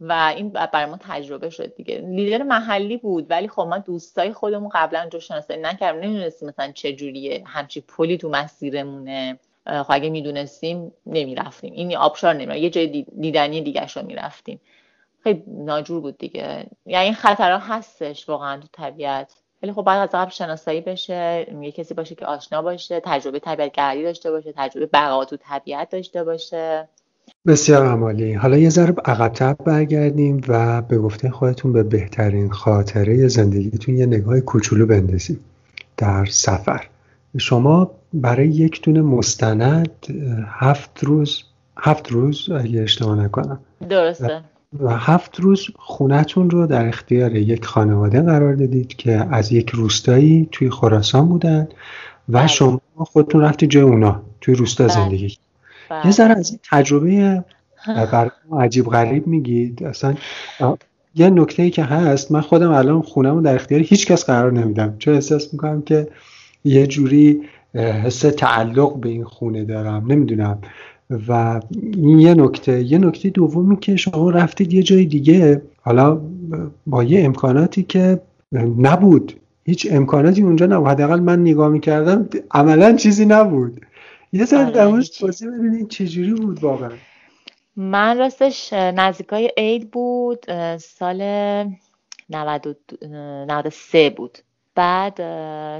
و 0.00 0.32
این 0.36 0.48
برای 0.50 0.86
ما 0.86 0.98
تجربه 1.00 1.50
شد 1.50 1.74
دیگه. 1.74 1.98
لیدر 1.98 2.42
محلی 2.42 2.96
بود 2.96 3.30
ولی 3.30 3.48
خب 3.48 3.62
ما 3.62 3.78
دوستای 3.78 4.32
خودمون 4.32 4.70
قبلا 4.74 5.08
جو 5.12 5.20
شناسایی 5.20 5.60
نکردیم. 5.60 6.00
نمی‌دونستیم 6.00 6.48
مثلا 6.48 6.72
چه 6.72 6.92
جوریه 6.92 7.42
همچی 7.46 7.80
پلی 7.80 8.18
تو 8.18 8.28
مسیرمونه. 8.28 9.38
خب 9.66 9.86
اگه 9.88 10.10
می‌دونستیم 10.10 10.92
نمی‌رفتیم. 11.06 11.72
این 11.72 11.96
آبشار 11.96 12.34
نمی‌رفتیم 12.34 12.64
یه 12.64 12.70
جای 12.70 12.86
دیدنی 13.20 13.60
دیگه 13.60 13.86
رو 13.86 14.02
می‌رفتیم. 14.02 14.60
خیلی 15.22 15.44
ناجور 15.46 16.00
بود 16.00 16.18
دیگه. 16.18 16.66
یعنی 16.86 17.12
خطرها 17.12 17.58
هستش 17.58 18.28
واقعا 18.28 18.60
تو 18.60 18.68
طبیعت. 18.72 19.43
ولی 19.64 19.72
خب 19.72 19.82
باید 19.82 19.98
از 19.98 20.08
قبل 20.12 20.30
شناسایی 20.30 20.80
بشه 20.80 21.46
یه 21.62 21.72
کسی 21.72 21.94
باشه 21.94 22.14
که 22.14 22.26
آشنا 22.26 22.62
باشه 22.62 23.00
تجربه 23.04 23.38
طبیعت 23.38 23.72
گردی 23.72 24.02
داشته 24.02 24.30
باشه 24.30 24.52
تجربه 24.56 24.86
بقا 24.86 25.24
تو 25.24 25.36
طبیعت 25.36 25.90
داشته 25.90 26.24
باشه. 26.24 26.88
بسیار 27.46 27.86
عمالی. 27.86 28.32
حالا 28.32 28.56
یه 28.56 28.68
ذره 28.68 28.94
عقبتر 29.04 29.52
برگردیم 29.52 30.40
و 30.48 30.82
به 30.82 30.98
گفته 30.98 31.30
خودتون 31.30 31.72
به 31.72 31.82
بهترین 31.82 32.50
خاطره 32.50 33.28
زندگیتون 33.28 33.96
یه 33.96 34.06
نگاه 34.06 34.40
کوچولو 34.40 34.86
بندازیم 34.86 35.40
در 35.96 36.24
سفر. 36.24 36.88
شما 37.38 37.90
برای 38.14 38.48
یک 38.48 38.82
دونه 38.82 39.02
مستند 39.02 40.06
هفت 40.48 41.04
روز 41.04 41.42
هفت 41.76 42.12
روز 42.12 42.50
اگه 42.50 42.82
اشتباه 42.82 43.18
نکنم. 43.18 43.58
درسته. 43.88 44.44
و 44.80 44.96
هفت 44.96 45.40
روز 45.40 45.66
خونتون 45.76 46.50
رو 46.50 46.66
در 46.66 46.88
اختیار 46.88 47.36
یک 47.36 47.64
خانواده 47.64 48.22
قرار 48.22 48.54
دادید 48.54 48.96
که 48.96 49.26
از 49.30 49.52
یک 49.52 49.70
روستایی 49.70 50.48
توی 50.52 50.70
خراسان 50.70 51.28
بودن 51.28 51.68
و 52.28 52.38
بله. 52.38 52.46
شما 52.46 52.80
خودتون 52.96 53.40
رفتی 53.40 53.66
جای 53.66 53.82
اونا 53.82 54.22
توی 54.40 54.54
روستا 54.54 54.84
بله. 54.84 54.94
زندگی. 54.94 55.38
یه 56.04 56.10
ذره 56.10 56.38
از 56.38 56.50
این 56.50 56.58
تجربه 56.70 57.44
برای 58.12 58.30
عجیب 58.52 58.86
غریب 58.86 59.26
میگید. 59.26 59.84
اصلا 59.84 60.14
یه 61.14 61.30
نکته 61.30 61.62
ای 61.62 61.70
که 61.70 61.84
هست 61.84 62.32
من 62.32 62.40
خودم 62.40 62.70
الان 62.70 63.02
خونم 63.02 63.42
در 63.42 63.54
اختیار 63.54 63.80
هیچ 63.80 64.06
کس 64.06 64.24
قرار 64.24 64.52
نمیدم. 64.52 64.94
چون 64.98 65.14
احساس 65.14 65.52
می‌کنم 65.52 65.82
که 65.82 66.08
یه 66.64 66.86
جوری 66.86 67.42
حس 67.74 68.20
تعلق 68.20 69.00
به 69.00 69.08
این 69.08 69.24
خونه 69.24 69.64
دارم. 69.64 70.04
نمی‌دونم. 70.06 70.58
و 71.28 71.60
این 71.94 72.20
یه 72.20 72.34
نکته 72.34 72.82
یه 72.82 72.98
نکته 72.98 73.30
دومی 73.30 73.76
که 73.76 73.96
شما 73.96 74.30
رفتید 74.30 74.72
یه 74.72 74.82
جای 74.82 75.04
دیگه. 75.04 75.62
حالا 75.82 76.20
با 76.86 77.04
یه 77.04 77.24
امکاناتی 77.24 77.82
که 77.82 78.20
نبود. 78.78 79.40
هیچ 79.64 79.88
امکاناتی 79.90 80.42
اونجا 80.42 80.66
نبود. 80.66 80.88
حداقل 80.88 81.20
من 81.20 81.40
نگاه 81.40 81.68
می‌کردم 81.68 82.28
عملا 82.50 82.96
چیزی 82.96 83.26
نبود. 83.26 83.80
یه 84.32 84.44
ذره 84.44 84.70
در 84.70 84.86
موردش 84.86 85.08
توضیح 85.08 85.48
بدین 85.48 85.86
چجوری 85.88 86.34
بود 86.34 86.64
واقعا. 86.64 86.90
من 87.76 88.18
راستش 88.18 88.72
نزدیکای 88.72 89.52
عید 89.56 89.90
بود 89.90 90.44
سال 90.76 91.22
93 92.30 94.10
بود. 94.10 94.38
بعد 94.74 95.16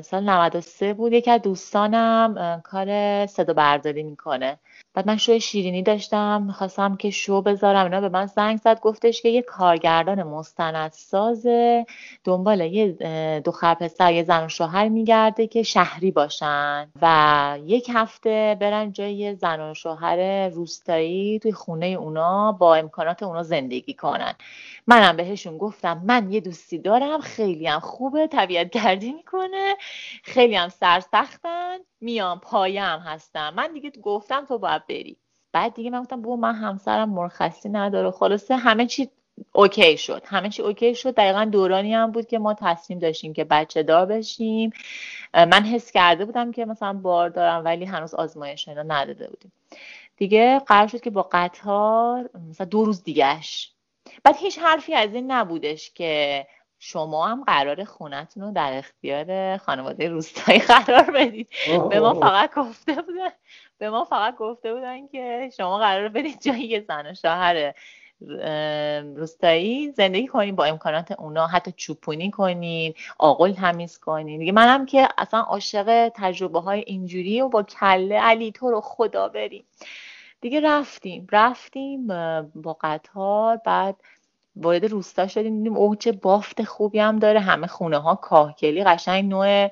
سال 0.01 0.25
93 0.25 0.95
بود. 0.95 1.13
یکی 1.13 1.31
از 1.31 1.43
دوستانم 1.43 2.63
کار 2.65 3.27
صدا 3.27 3.53
برداری 3.53 4.03
می‌کنه. 4.03 4.59
بعد 4.95 5.07
من 5.07 5.17
شو 5.17 5.39
شیرینی 5.39 5.83
داشتم 5.83 6.43
می‌خواستم 6.43 6.97
که 6.97 7.11
شو 7.11 7.43
بذارم. 7.43 7.85
اینا 7.85 8.01
به 8.01 8.09
من 8.09 8.27
زنگ 8.27 8.59
زد 8.59 8.81
گفتش 8.81 9.23
که 9.23 9.29
یه 9.29 9.43
کارگردان 9.43 10.23
مستندساز 10.23 11.47
دنبال 12.25 12.61
یه 12.61 12.93
دختر 13.45 13.75
پسر 13.75 14.13
یه 14.13 14.23
زن 14.23 14.45
و 14.45 14.49
شوهر 14.49 14.89
میگرده 14.89 15.47
که 15.47 15.63
شهری 15.63 16.11
باشن 16.11 16.89
و 17.03 17.59
یک 17.65 17.91
هفته 17.95 18.57
برن 18.61 18.93
جای 18.93 19.35
زن 19.35 19.71
و 19.71 19.75
شوهر 19.75 20.49
روستایی 20.49 21.39
توی 21.39 21.53
خونه 21.53 21.87
اونا 21.87 22.53
با 22.53 22.75
امکانات 22.75 23.23
اونا 23.23 23.43
زندگی 23.43 23.95
کنن. 23.95 24.35
منم 24.87 25.17
بهشون 25.17 25.59
گفتم 25.59 26.03
من 26.05 26.33
یه 26.33 26.41
دوستی 26.41 26.79
دارم 26.79 27.21
خیلی 27.21 27.67
هم 27.67 27.81
خوبه 27.81 28.27
طبیعت 28.27 28.71
گردی 28.71 29.13
می‌کنه 29.13 29.77
خیلی 30.25 30.55
هم 30.57 30.69
سرسختن 30.69 31.79
میام 32.01 32.41
پایم 32.41 32.99
هستم 33.01 33.55
من 33.55 33.73
دیگه 33.73 33.91
گفتم 34.03 34.45
تو 34.45 34.59
باید 34.59 34.87
بری. 34.87 35.17
بعد 35.53 35.75
دیگه 35.75 35.91
من 35.91 36.01
گفتم 36.01 36.23
بو 36.23 36.37
من 36.37 36.55
همسرم 36.55 37.11
مرخصی 37.11 37.69
نداره. 37.69 38.11
خلاصه 38.11 38.57
همه 38.57 38.87
چی 38.87 39.11
OK 39.53 39.97
شد. 39.99 40.23
همه 40.27 40.49
چی 40.51 40.63
OK 40.63 40.95
شد. 40.95 41.15
دقیقا 41.15 41.45
دورانی 41.45 41.95
هم 41.95 42.13
بود 42.13 42.27
که 42.27 42.39
ما 42.39 42.55
تصمیم 42.55 42.99
داشتیم 42.99 43.33
که 43.33 43.45
بچه 43.45 43.83
دار 43.83 44.07
بشیم. 44.07 44.73
من 45.35 45.65
حس 45.65 45.93
کرده 45.93 46.25
بودم 46.25 46.53
که 46.53 46.65
مثلا 46.65 46.93
باردارم 46.93 47.65
ولی 47.65 47.85
هنوز 47.85 48.15
آزمایش 48.15 48.69
اینا 48.69 48.83
نداده 48.83 49.29
بودیم. 49.29 49.53
دیگه 50.17 50.59
قرار 50.59 50.87
شد 50.89 51.01
که 51.01 51.11
با 51.11 51.29
قطار 51.33 52.31
مثلا 52.51 52.67
دو 52.67 52.85
روز 52.85 53.05
دیگهش 53.05 53.74
بعد 54.23 54.37
هیچ 54.37 54.59
حرفی 54.59 54.95
از 54.95 55.15
این 55.15 55.33
نبودش 55.33 55.91
که 55.91 56.47
شما 56.79 57.27
هم 57.27 57.45
قرار 57.45 57.85
خونتون 57.85 58.43
رو 58.43 58.53
در 58.53 58.79
اختیار 58.79 59.57
خانواده 59.57 60.09
روستایی 60.09 60.59
قرار 60.75 61.11
بدید. 61.11 61.49
به 61.91 62.01
ما 62.01 62.15
فقط 62.15 62.55
گفته 62.55 62.93
بودن 62.93 63.31
به 63.79 63.91
ما 63.91 64.05
فقط 64.05 64.37
گفته 64.37 64.75
بودن 64.75 65.09
که 65.09 65.51
شما 65.57 65.79
قرار 65.79 66.09
بدید 66.09 66.41
جایی 66.41 66.81
زن 66.81 67.07
و 67.07 67.15
شوهر 67.15 67.75
روستایی 69.17 69.93
زندگی 69.93 70.27
کنین 70.27 70.57
با 70.57 70.65
امکانات 70.65 71.13
اونا 71.13 71.47
حتی 71.47 71.73
چوپونی 71.77 72.31
کنین 72.31 72.95
آقل 73.19 73.53
تمیز 73.53 73.99
کنین 73.99 74.39
دیگه 74.39 74.53
منم 74.53 74.87
که 74.87 75.09
اصلا 75.19 75.41
عاشق 75.41 76.13
تجربه 76.15 76.61
های 76.61 76.85
اینجوری 76.87 77.41
و 77.41 77.49
با 77.49 77.63
کله 77.63 78.21
علی 78.21 78.53
تو 78.53 78.71
رو 78.71 78.81
خدا 78.81 79.29
بریم. 79.29 79.65
دیگه 80.45 80.61
رفتیم 80.61 81.27
رفتیم 81.33 82.07
با 82.55 82.77
قطار 82.81 83.57
بعد 83.57 83.97
وارد 84.57 84.85
روستا 84.85 85.27
شدیم 85.27 85.57
دیدیم 85.57 85.77
اوج 85.77 86.09
بافت 86.09 86.65
خوبی 86.65 86.99
هم 86.99 87.19
داره 87.19 87.41
همه 87.41 87.67
خونه 87.67 87.99
ها 87.99 88.15
کاهگلی 88.15 88.85
قشنگ 88.85 89.31
نوع 89.31 89.71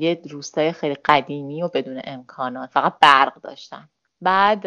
یه 0.00 0.20
روستای 0.30 0.72
خیلی 0.72 0.94
قدیمی 0.94 1.62
و 1.62 1.68
بدون 1.68 2.00
امکانات 2.04 2.70
فقط 2.70 2.94
برق 3.00 3.40
داشتن. 3.40 3.88
بعد 4.22 4.62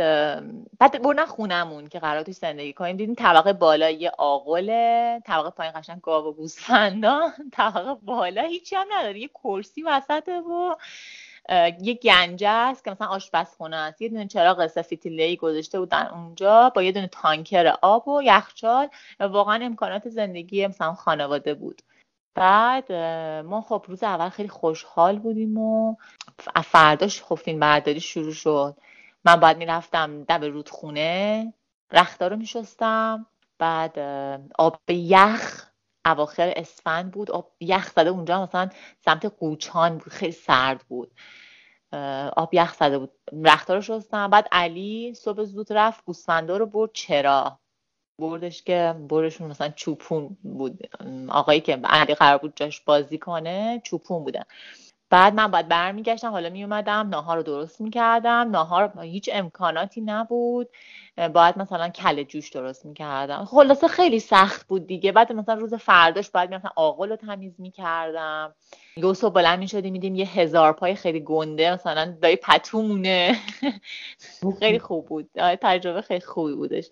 بعد 0.80 1.02
بردن 1.02 1.26
خونمون 1.26 1.88
که 1.88 2.00
قرار 2.00 2.24
توش 2.24 2.36
زندگی 2.36 2.74
کنیم 2.74 2.98
دیدیم 2.98 3.16
طبقه 3.16 3.54
بالا 3.54 3.90
یه 3.90 4.12
آقله 4.18 5.22
طبقه 5.26 5.50
پایین 5.50 5.74
قشنگ 5.76 6.02
گاو 6.02 6.26
و 6.26 6.34
گوسفندان 6.34 7.32
طبقه 7.58 7.94
بالا 7.94 8.42
هیچی 8.42 8.76
هم 8.76 8.88
نداره 8.92 9.20
یه 9.20 9.28
کرسی 9.28 9.84
وسطه 9.84 10.40
و 10.42 10.76
یه 11.82 11.94
گنجه 12.04 12.50
است 12.50 12.84
که 12.84 12.92
مثلا 12.92 13.08
آشپزخونه 13.08 13.76
است. 13.76 14.02
یه 14.02 14.10
دونه 14.10 14.28
چراغ 14.28 14.68
سفیتیله 14.68 15.36
گذاشته 15.36 15.80
بودن 15.80 16.08
اونجا 16.08 16.70
با 16.76 16.84
یه 16.84 16.92
دونه 16.92 17.08
تانکر 17.08 17.74
آب 17.82 18.08
و 18.08 18.22
یخچال 18.24 18.90
واقعا 19.20 19.66
امکانات 19.66 20.10
زندگی 20.10 20.68
مثلا 20.68 20.94
خانواده 20.94 21.54
بود. 21.54 21.82
بعد 22.36 22.92
ما 23.46 23.62
خب 23.62 23.86
روز 23.88 24.04
اول 24.04 24.30
خیلی 24.30 24.50
خوشحال 24.50 25.20
بودیم 25.20 25.58
و 25.58 25.96
فرداش 26.64 27.24
خب 27.24 27.36
فیلم 27.36 27.60
برداری 27.60 28.00
شروع 28.00 28.34
شد. 28.34 28.78
من 29.26 29.36
باید 29.36 29.58
می‌رفتم 29.58 30.24
دب 30.24 30.44
رودخونه 30.44 31.54
رختا 31.92 32.28
رو 32.28 32.36
میشستم. 32.36 33.26
بعد 33.60 34.00
آب 34.60 34.80
یخ 34.90 35.73
اواخر 36.06 36.54
اسفند 36.56 37.12
بود. 37.12 37.32
آب 37.32 37.52
یخ 37.60 37.92
زده 37.92 38.10
اونجا 38.10 38.44
مثلا 38.44 38.70
سمت 39.06 39.26
قوچان 39.26 39.98
بود. 39.98 40.10
خیلی 40.10 40.32
سرد 40.32 40.84
بود. 40.88 41.12
آب 42.36 42.54
یخ 42.54 42.74
زده 42.74 43.00
بود. 43.00 43.12
رختا 43.44 43.76
رو 43.76 43.82
شستم. 43.82 44.30
بعد 44.30 44.48
علی 44.52 45.14
صبح 45.14 45.44
زود 45.44 45.74
رفت. 45.74 46.06
گوسفندا 46.06 46.58
رو 46.58 46.66
برد 46.66 46.90
چرا؟ 46.94 47.60
بردش 48.22 48.64
که 48.64 48.96
بردشون 49.10 49.48
مثلا 49.48 49.70
چوپون 49.70 50.38
بود. 50.44 50.90
آقایی 51.30 51.62
که 51.62 51.76
علی 51.84 52.16
قرار 52.16 52.38
بود 52.38 52.54
جاش 52.56 52.82
بازی 52.82 53.18
کنه 53.18 53.82
چوپون 53.84 54.24
بودن. 54.24 54.44
بعد 55.14 55.34
من 55.34 55.48
باید 55.48 55.68
برمیگشتم 55.68 56.32
حالا 56.32 56.50
میومدم 56.50 57.10
ناهار 57.10 57.38
رو 57.38 57.44
درست 57.44 57.82
می‌کردم 57.82 58.50
ناهار 58.52 59.00
هیچ 59.02 59.30
امکاناتی 59.34 60.02
نبود. 60.02 60.70
باید 61.34 61.58
مثلا 61.58 61.90
کل 61.90 62.24
جوش 62.24 62.50
درست 62.50 62.86
می‌کردم. 62.86 63.46
خلاصه 63.46 63.88
خیلی 63.88 64.20
سخت 64.20 64.68
بود 64.68 64.88
دیگه. 64.88 65.12
بعد 65.12 65.32
مثلا 65.34 65.56
روز 65.56 65.74
فرداش 65.74 66.30
باید 66.30 66.50
می‌رفتم 66.50 66.72
آقل 66.76 67.10
رو 67.10 67.16
تمیز 67.16 67.56
می‌کردم. 67.60 68.56
دو 69.02 69.14
صبح 69.14 69.34
بلند 69.34 69.60
می‌شدیم 69.60 69.94
میدیم 69.94 70.16
یه 70.16 70.26
هزار 70.26 70.74
پای 70.74 70.96
خیلی 70.96 71.20
گنده 71.20 71.74
مثلا 71.74 72.18
دایی 72.22 72.36
پتومونه. 72.36 73.36
خیلی 74.60 74.80
خوب 74.80 75.06
بود. 75.06 75.30
تجربه 75.36 76.02
خیلی 76.02 76.22
خوبی 76.22 76.54
بودش. 76.54 76.86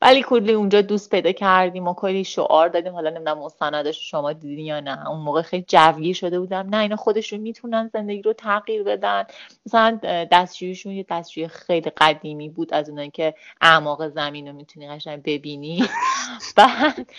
ولی 0.00 0.22
کلی 0.22 0.52
اونجا 0.52 0.82
دوست 0.82 1.10
پیدا 1.10 1.32
کردیم 1.32 1.88
و 1.88 1.94
کلی 1.94 2.24
شعار 2.24 2.68
دادیم. 2.68 2.92
حالا 2.92 3.10
نمی‌دونم 3.10 3.38
مستندش 3.38 4.10
شما 4.10 4.32
دیدین 4.32 4.66
یا 4.66 4.80
نه. 4.80 5.10
اون 5.10 5.20
موقع 5.20 5.42
خیلی 5.42 5.64
جوگیر 5.68 6.14
شده 6.14 6.40
بودم. 6.40 6.66
نه 6.70 6.78
اینا 6.80 6.96
خودشون 6.96 7.40
می‌تونن 7.40 7.90
زندگی 7.92 8.22
رو 8.22 8.32
تغییر 8.32 8.82
بدن. 8.82 9.24
مثلا 9.66 9.98
دستشویشون 10.32 10.92
یه 10.92 11.06
دستشوی 11.10 11.48
خیلی 11.48 11.90
قدیمی 11.90 12.48
بود 12.48 12.74
از 12.74 12.88
اونایی 12.90 13.10
که 13.10 13.34
اعماق 13.60 14.08
زمین 14.08 14.48
رو 14.48 14.54
می‌تونی 14.54 14.88
قشنگ 14.88 15.22
ببینی. 15.22 15.84
بعد 16.56 17.10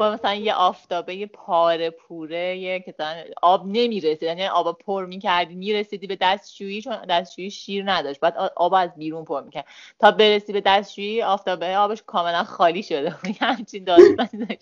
با 0.00 0.10
مثلا 0.12 0.34
یه 0.34 0.54
آفتابه 0.54 1.14
یه 1.14 1.26
پاره 1.26 1.90
پوره 1.90 2.56
یه 2.58 2.80
که 2.80 2.94
آب 3.42 3.66
نمی‌رسید. 3.66 4.22
یعنی 4.22 4.46
آب 4.46 4.78
پر 4.78 5.06
می‌کردی 5.06 5.54
می‌رسیدی 5.54 6.06
به 6.06 6.18
دستشویی 6.20 6.82
چون 6.82 6.96
دستشویی 7.08 7.50
شیر 7.50 7.90
نداشت. 7.90 8.20
بعد 8.20 8.36
آب 8.56 8.74
از 8.74 8.90
بیرون 8.96 9.24
پر 9.24 9.42
می‌کرد. 9.42 9.66
تا 9.98 10.10
برسی 10.10 10.52
به 10.52 10.60
دستشویی 10.60 11.22
آفتابه 11.22 11.76
آبش 11.76 12.02
کاملا 12.24 12.44
خالی 12.44 12.82
شده 12.82 13.14
بود. 13.22 13.36
همچین 13.40 13.84
داستانی 13.84 14.46
داشت. 14.46 14.60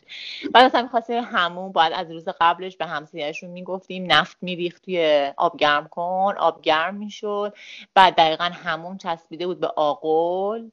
بعد 0.53 0.65
اصلا 0.65 0.83
می‌خواستیم 0.83 1.25
همون 1.25 1.73
باید 1.73 1.93
از 1.93 2.11
روز 2.11 2.29
قبلش 2.41 2.77
به 2.77 2.87
همسایهشون 2.87 3.51
می‌گفتیم 3.51 4.13
نفت 4.13 4.37
میریخت 4.41 4.85
توی 4.85 5.33
آب 5.37 5.57
گرم 5.57 5.89
کن 5.89 6.35
آب 6.39 6.63
گرم 6.63 6.95
می‌شد. 6.95 7.55
بعد 7.95 8.15
دقیقا 8.15 8.45
همون 8.45 8.99
چسبیده 8.99 9.47
بود 9.47 9.61
به 9.61 9.67
آقل 9.77 10.69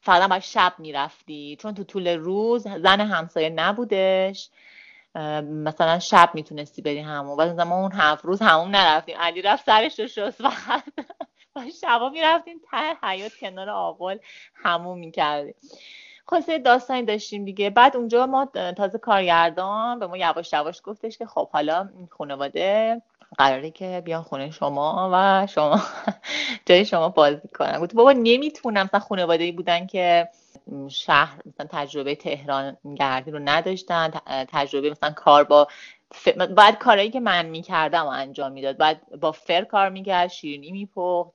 فقط 0.00 0.30
باید 0.30 0.42
شب 0.42 0.72
می‌رفتی. 0.78 1.56
چون 1.60 1.74
تو 1.74 1.84
طول 1.84 2.08
روز 2.08 2.62
زن 2.62 3.00
همسایه 3.00 3.50
نبودش. 3.50 4.50
مثلا 5.44 5.98
شب 5.98 6.30
می‌تونستی 6.34 6.82
بری 6.82 6.98
همون. 6.98 7.36
بعد 7.36 7.60
ما 7.60 7.80
اون 7.80 7.92
هفت 7.92 8.24
روز 8.24 8.42
همون 8.42 8.70
نرفتیم. 8.70 9.16
علی 9.18 9.42
رفت 9.42 9.66
سرش 9.66 10.00
رو 10.00 10.06
شست 10.06 10.42
فقط. 10.42 10.82
شبا 11.80 12.08
می‌رفتیم 12.08 12.60
ته 12.70 13.06
حیات 13.08 13.32
کنار 13.34 13.70
آقل 13.70 14.18
همون 14.54 14.98
می‌کردیم. 14.98 15.54
خلاصه 16.32 16.58
داستانی 16.58 17.02
داشتیم 17.02 17.44
دیگه. 17.44 17.70
بعد 17.70 17.96
اونجا 17.96 18.26
ما 18.26 18.48
تازه 18.76 18.98
کارگردان 18.98 19.98
به 19.98 20.06
ما 20.06 20.16
یواش 20.16 20.52
یواش 20.52 20.80
گفتش 20.84 21.18
که 21.18 21.26
خب 21.26 21.48
حالا 21.50 21.88
خانواده 22.10 23.02
قراره 23.38 23.70
که 23.70 24.02
بیان 24.04 24.22
خونه 24.22 24.50
شما 24.50 25.10
و 25.12 25.46
شما 25.46 25.80
جای 26.66 26.84
شما 26.84 27.08
بازی 27.08 27.48
کنن. 27.58 27.78
گفت 27.80 27.94
بابا 27.94 28.12
نمی‌تونم. 28.12 28.84
مثلا 28.84 29.00
خانواده 29.00 29.52
بودن 29.52 29.86
که 29.86 30.28
شهر 30.88 31.38
مثلا 31.46 31.66
تجربه 31.70 32.14
تهران 32.14 32.76
گردی 32.96 33.30
رو 33.30 33.38
نداشتن 33.44 34.10
تجربه 34.48 34.90
مثلا 34.90 35.10
کار 35.10 35.44
با. 35.44 35.68
بعد 36.56 36.78
کارهایی 36.78 37.10
که 37.10 37.20
من 37.20 37.46
می‌کردم 37.46 38.04
و 38.04 38.08
انجام 38.08 38.52
می‌داد. 38.52 38.76
بعد 38.76 39.00
با 39.20 39.32
فر 39.32 39.64
کار 39.64 39.88
می‌کرد 39.88 40.28
شیرینی 40.28 40.72
میپخت 40.72 41.30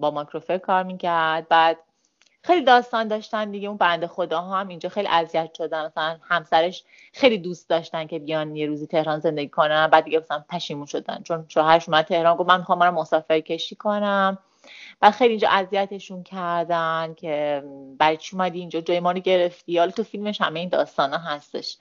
با 0.00 0.10
ماکروفر 0.14 0.58
کار 0.58 0.82
می‌کرد. 0.82 1.48
بعد 1.48 1.78
خیلی 2.42 2.62
داستان 2.64 3.08
داشتن 3.08 3.50
دیگه 3.50 3.68
اون 3.68 3.76
بنده 3.76 4.06
خدا 4.06 4.40
هم 4.42 4.68
اینجا 4.68 4.88
خیلی 4.88 5.08
اذیت 5.08 5.54
شدن. 5.54 5.86
مثلا 5.86 6.18
همسرش 6.28 6.84
خیلی 7.12 7.38
دوست 7.38 7.68
داشتن 7.68 8.06
که 8.06 8.18
بیان 8.18 8.56
یه 8.56 8.66
روزی 8.66 8.86
تهران 8.86 9.20
زندگی 9.20 9.48
کنن. 9.48 9.86
بعد 9.86 10.04
دیگه 10.04 10.18
مثلا 10.18 10.44
پشیمون 10.48 10.86
شدن. 10.86 11.22
چون 11.22 11.44
شوهرش 11.48 11.88
اومد 11.88 12.04
تهران 12.04 12.36
گفت 12.36 12.48
من 12.48 12.58
می‌خوام 12.58 12.90
مسافر 12.90 13.40
کشی 13.40 13.74
کنم. 13.76 14.38
بعد 15.00 15.12
خیلی 15.12 15.30
اینجا 15.30 15.48
اذیتشون 15.48 16.22
کردن 16.22 17.14
که 17.14 17.64
برای 17.98 18.16
چی 18.16 18.36
اومدی 18.36 18.58
اینجا؟ 18.58 18.80
جای 18.80 19.00
ما 19.00 19.12
رو 19.12 19.18
گرفتی. 19.18 19.78
حالا 19.78 19.90
تو 19.90 20.02
فیلمش 20.02 20.40
همه 20.40 20.60
این 20.60 20.68
داستانا 20.68 21.18
هستش. 21.18 21.76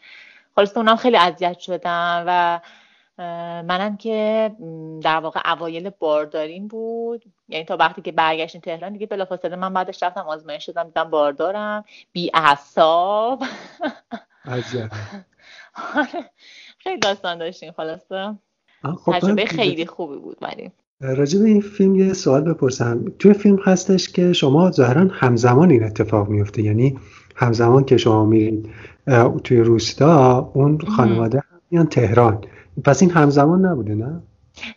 خلاص 0.56 0.78
اونم 0.78 0.96
خیلی 0.96 1.18
اذیت 1.18 1.60
شدن 1.60 2.24
و 2.28 2.60
منم 3.68 3.98
که 3.98 4.52
در 5.04 5.20
واقع 5.20 5.54
اوایل 5.54 5.90
بارداریم 6.00 6.68
بود. 6.68 7.24
یعنی 7.50 7.66
تا 7.66 7.78
وقتی 7.78 8.02
که 8.02 8.12
برگشتیم 8.12 8.62
تهران 8.62 8.94
دیگه 8.94 9.06
بلافاصله 9.06 9.56
من 9.56 9.74
بعدش 9.74 10.04
رفتم 10.04 10.22
آزمایش 10.22 10.66
شدم 10.66 10.84
دیدم 10.84 11.10
باردارم 11.10 11.86
بی 12.12 12.32
اعصاب. 12.34 13.44
خیلی 16.78 17.00
داستان 17.02 17.38
داشتیم 17.38 17.72
خلاصه. 17.72 18.36
خب 19.06 19.12
تجربه 19.12 19.46
خیلی 19.46 19.86
خوبی 19.86 20.18
بود 20.18 20.38
ولی. 20.42 20.72
راجع 21.02 21.40
به 21.40 21.46
این 21.46 21.62
فیلم 21.62 21.96
یه 21.96 22.14
سوال 22.14 22.42
بپرسم. 22.42 23.06
توی 23.20 23.34
فیلم 23.34 23.60
هستش 23.66 24.10
که 24.10 24.34
شما 24.34 24.72
ظاهرا 24.72 25.08
همزمان 25.12 25.72
این 25.72 25.84
اتفاق 25.84 26.28
میفته. 26.28 26.62
یعنی 26.62 27.00
همزمان 27.36 27.84
که 27.84 27.98
شما 27.98 28.26
میرید 28.26 28.70
توی 29.44 29.60
روستا 29.60 30.52
اون 30.54 30.80
خانواده 30.80 31.44
میان 31.72 31.88
تهران. 31.88 32.44
پس 32.86 33.02
این 33.02 33.12
همزمان 33.12 33.66
نبوده 33.66 33.96
نه؟ 33.96 34.22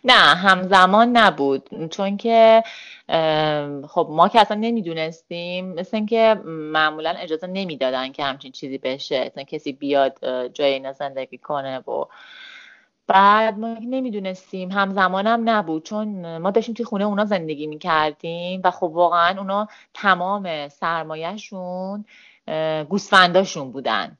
نه 0.03 0.13
همزمان 0.13 1.17
نبود. 1.17 1.89
چون 1.89 2.17
که 2.17 2.63
خب 3.87 4.07
ما 4.11 4.27
که 4.27 4.39
اصلا 4.39 4.57
نمی‌دونستیم 4.57 5.73
مثل 5.73 5.97
اینکه 5.97 6.41
معمولا 6.45 7.09
اجازه 7.09 7.47
نمی‌دادن 7.47 8.11
که 8.11 8.23
همچین 8.23 8.51
چیزی 8.51 8.77
بشه 8.77 9.25
مثلا 9.25 9.43
کسی 9.43 9.73
بیاد 9.73 10.17
جای 10.53 10.73
اینا 10.73 10.91
زندگی 10.91 11.37
کنه 11.37 11.79
و 11.79 12.05
بعد 13.07 13.59
ما 13.59 13.77
نمی‌دونستیم 13.81 14.71
همزمانم 14.71 15.49
نبود. 15.49 15.83
چون 15.83 16.37
ما 16.37 16.51
داشتیم 16.51 16.75
توی 16.75 16.85
خونه 16.85 17.05
اونا 17.05 17.25
زندگی 17.25 17.67
می‌کردیم 17.67 18.61
و 18.63 18.71
خب 18.71 18.83
واقعا 18.83 19.39
اونا 19.39 19.67
تمام 19.93 20.67
سرمایهشون 20.69 22.05
گوسفنداشون 22.89 23.71
بودن. 23.71 24.17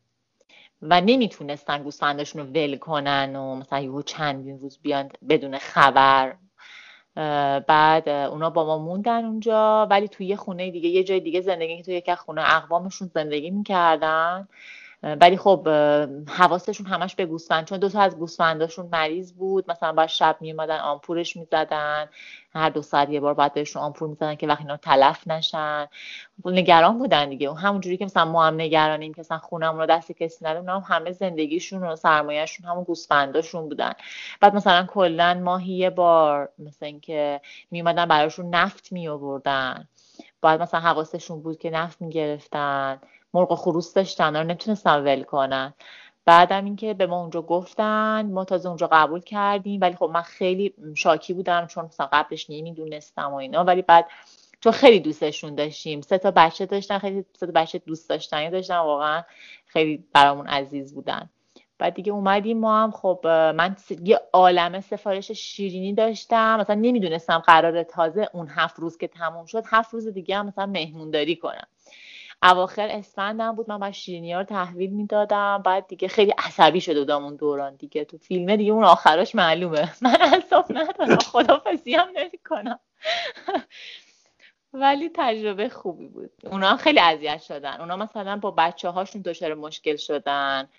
و 0.83 1.01
نمی‌تونستن 1.01 1.83
گوسفنداشون 1.83 2.41
رو 2.41 2.47
ول 2.47 2.77
کنن 2.77 3.35
و 3.35 3.55
مثلا 3.55 3.79
یهو 3.79 4.01
چندین 4.01 4.59
روز 4.59 4.79
بیان 4.81 5.09
بدون 5.29 5.57
خبر. 5.57 6.35
بعد 7.67 8.09
اونا 8.09 8.49
با 8.49 8.65
ما 8.65 8.77
موندن 8.77 9.25
اونجا 9.25 9.87
ولی 9.91 10.07
توی 10.07 10.25
یه 10.25 10.35
خونه 10.35 10.71
دیگه 10.71 10.89
یه 10.89 11.03
جای 11.03 11.19
دیگه 11.19 11.41
زندگی 11.41 11.77
که 11.77 11.83
توی 11.83 11.95
یک 11.95 12.13
خونه 12.13 12.55
اقوامشون 12.55 13.11
زندگی 13.13 13.51
می‌کردن. 13.51 14.47
ولی 15.03 15.37
خب 15.37 15.69
حواستشون 16.27 16.85
همش 16.85 17.15
به 17.15 17.25
گوسفند 17.25 17.65
چون 17.65 17.79
دو 17.79 17.89
تا 17.89 18.01
از 18.01 18.17
گوسفنداشون 18.17 18.89
مریض 18.91 19.33
بود. 19.33 19.71
مثلا 19.71 19.93
باید 19.93 20.09
شب 20.09 20.37
میومدن 20.39 20.79
آمپورش 20.79 21.37
می‌زدن. 21.37 22.09
هر 22.55 22.69
دو 22.69 22.81
ساعت 22.81 23.09
یه 23.09 23.19
بار 23.19 23.33
باید 23.33 23.53
بهشون 23.53 23.81
آمپور 23.81 24.07
می‌زدن 24.07 24.35
که 24.35 24.47
وقتی 24.47 24.63
اینا 24.63 24.77
تلف 24.77 25.27
نشن. 25.27 25.87
نگران 26.45 26.97
بودن 26.97 27.29
دیگه. 27.29 27.47
اون 27.47 27.57
همونجوری 27.57 27.97
که 27.97 28.05
مثلا 28.05 28.25
ما 28.25 28.45
هم 28.45 28.53
نگرانیم 28.53 29.13
که 29.13 29.21
مثلا 29.21 29.37
خونمون 29.37 29.79
رو 29.79 29.85
دست 29.85 30.11
کسی 30.11 30.45
نده 30.45 30.71
هم 30.71 30.83
همه 30.87 31.11
زندگیشون 31.11 31.83
و 31.83 31.95
سرمایهشون 31.95 32.65
همون 32.65 32.83
گوسفنداشون 32.83 33.69
بودن. 33.69 33.93
بعد 34.41 34.55
مثلا 34.55 34.85
کلا 34.85 35.41
ماهی 35.43 35.73
یه 35.73 35.89
بار 35.89 36.49
مثلا 36.59 36.87
اینکه 36.87 37.41
میومدن 37.71 38.05
براشون 38.05 38.49
نفت 38.49 38.91
میآوردن. 38.91 39.87
باید 40.41 40.61
مثلا 40.61 40.79
حواسشون 40.79 41.41
بود 41.41 41.59
که 41.59 41.69
نفت 41.69 42.01
می‌گرفتن. 42.01 42.99
مرغ 43.33 43.51
و 43.51 43.55
خروس 43.55 43.93
داشتن 43.93 44.35
رو 44.35 44.43
نمی‌تونستن 44.43 45.03
ول 45.03 45.23
کنن. 45.23 45.73
بعدم 46.25 46.65
اینکه 46.65 46.93
به 46.93 47.07
ما 47.07 47.21
اونجا 47.21 47.41
گفتن 47.41 48.31
ما 48.31 48.45
تازه 48.45 48.69
اونجا 48.69 48.89
قبول 48.91 49.19
کردیم 49.19 49.81
ولی 49.81 49.95
خب 49.95 50.09
من 50.13 50.21
خیلی 50.21 50.73
شاکی 50.95 51.33
بودم 51.33 51.67
چون 51.67 51.85
مثلا 51.85 52.09
قبلش 52.13 52.49
نمی‌دونستم 52.49 53.31
و 53.31 53.35
اینا. 53.35 53.63
ولی 53.63 53.81
بعد 53.81 54.05
چون 54.59 54.71
خیلی 54.71 54.99
دوستشون 54.99 55.55
داشتیم. 55.55 56.01
سه 56.01 56.17
تا 56.17 56.31
بچه 56.31 56.65
داشتن 56.65 56.97
خیلی 56.99 57.25
سه 57.33 57.45
تا 57.45 57.51
بچه 57.55 57.77
دوست 57.79 58.09
داشتنی 58.09 58.49
داشتن 58.49 58.77
واقعا 58.77 59.23
خیلی 59.65 60.03
برامون 60.13 60.47
عزیز 60.47 60.93
بودن. 60.93 61.29
بعد 61.79 61.93
دیگه 61.93 62.11
اومدیم 62.11 62.59
ما 62.59 62.83
هم 62.83 62.91
خب 62.91 63.27
من 63.55 63.75
یه 64.03 64.19
عالمه 64.33 64.81
سفارش 64.81 65.31
شیرینی 65.31 65.93
داشتم. 65.93 66.59
مثلا 66.59 66.75
نمی‌دونستم 66.75 67.37
قرار 67.37 67.83
تازه 67.83 68.29
اون 68.33 68.47
هفت 68.49 68.79
روز 68.79 68.97
که 68.97 69.07
تموم 69.07 69.45
شد 69.45 69.63
هفت 69.67 69.93
روز 69.93 70.07
دیگه 70.07 70.37
هم 70.37 70.45
مثلا 70.45 70.65
مهمونداری 70.65 71.35
کنم. 71.35 71.67
اواخر 72.43 72.87
اسفندم 72.91 73.55
بود 73.55 73.69
من 73.69 73.79
باید 73.79 73.93
شیرینی 73.93 74.33
ها 74.33 74.39
رو 74.39 74.45
تحویل 74.45 74.91
می‌دادم. 74.91 75.63
بعد 75.65 75.87
دیگه 75.87 76.09
خیلی 76.09 76.33
عصبی 76.39 76.81
شده 76.81 76.99
بودم 76.99 77.25
اون 77.25 77.37
دوران 77.37 77.75
دیگه. 77.75 78.05
تو 78.05 78.19
فیلمه 78.19 78.57
دیگه 78.57 78.73
اون 78.73 78.85
آخراش 78.85 79.35
معلومه. 79.35 79.93
من 80.03 80.17
اصاب 80.21 80.65
ندارم. 80.71 81.17
خدافزی 81.17 81.95
هم 81.95 82.09
نمی 82.15 82.39
کنم 82.49 82.79
ولی 84.73 85.11
تجربه 85.15 85.69
خوبی 85.69 86.07
بود. 86.07 86.31
اونا 86.51 86.69
هم 86.69 86.77
خیلی 86.77 86.99
اذیت 86.99 87.41
شدن. 87.41 87.81
اونا 87.81 87.97
مثلا 87.97 88.37
با 88.37 88.51
بچه 88.51 88.89
هاشون 88.89 89.21
دچار 89.21 89.53
مشکل 89.53 89.95
شدن. 89.95 90.69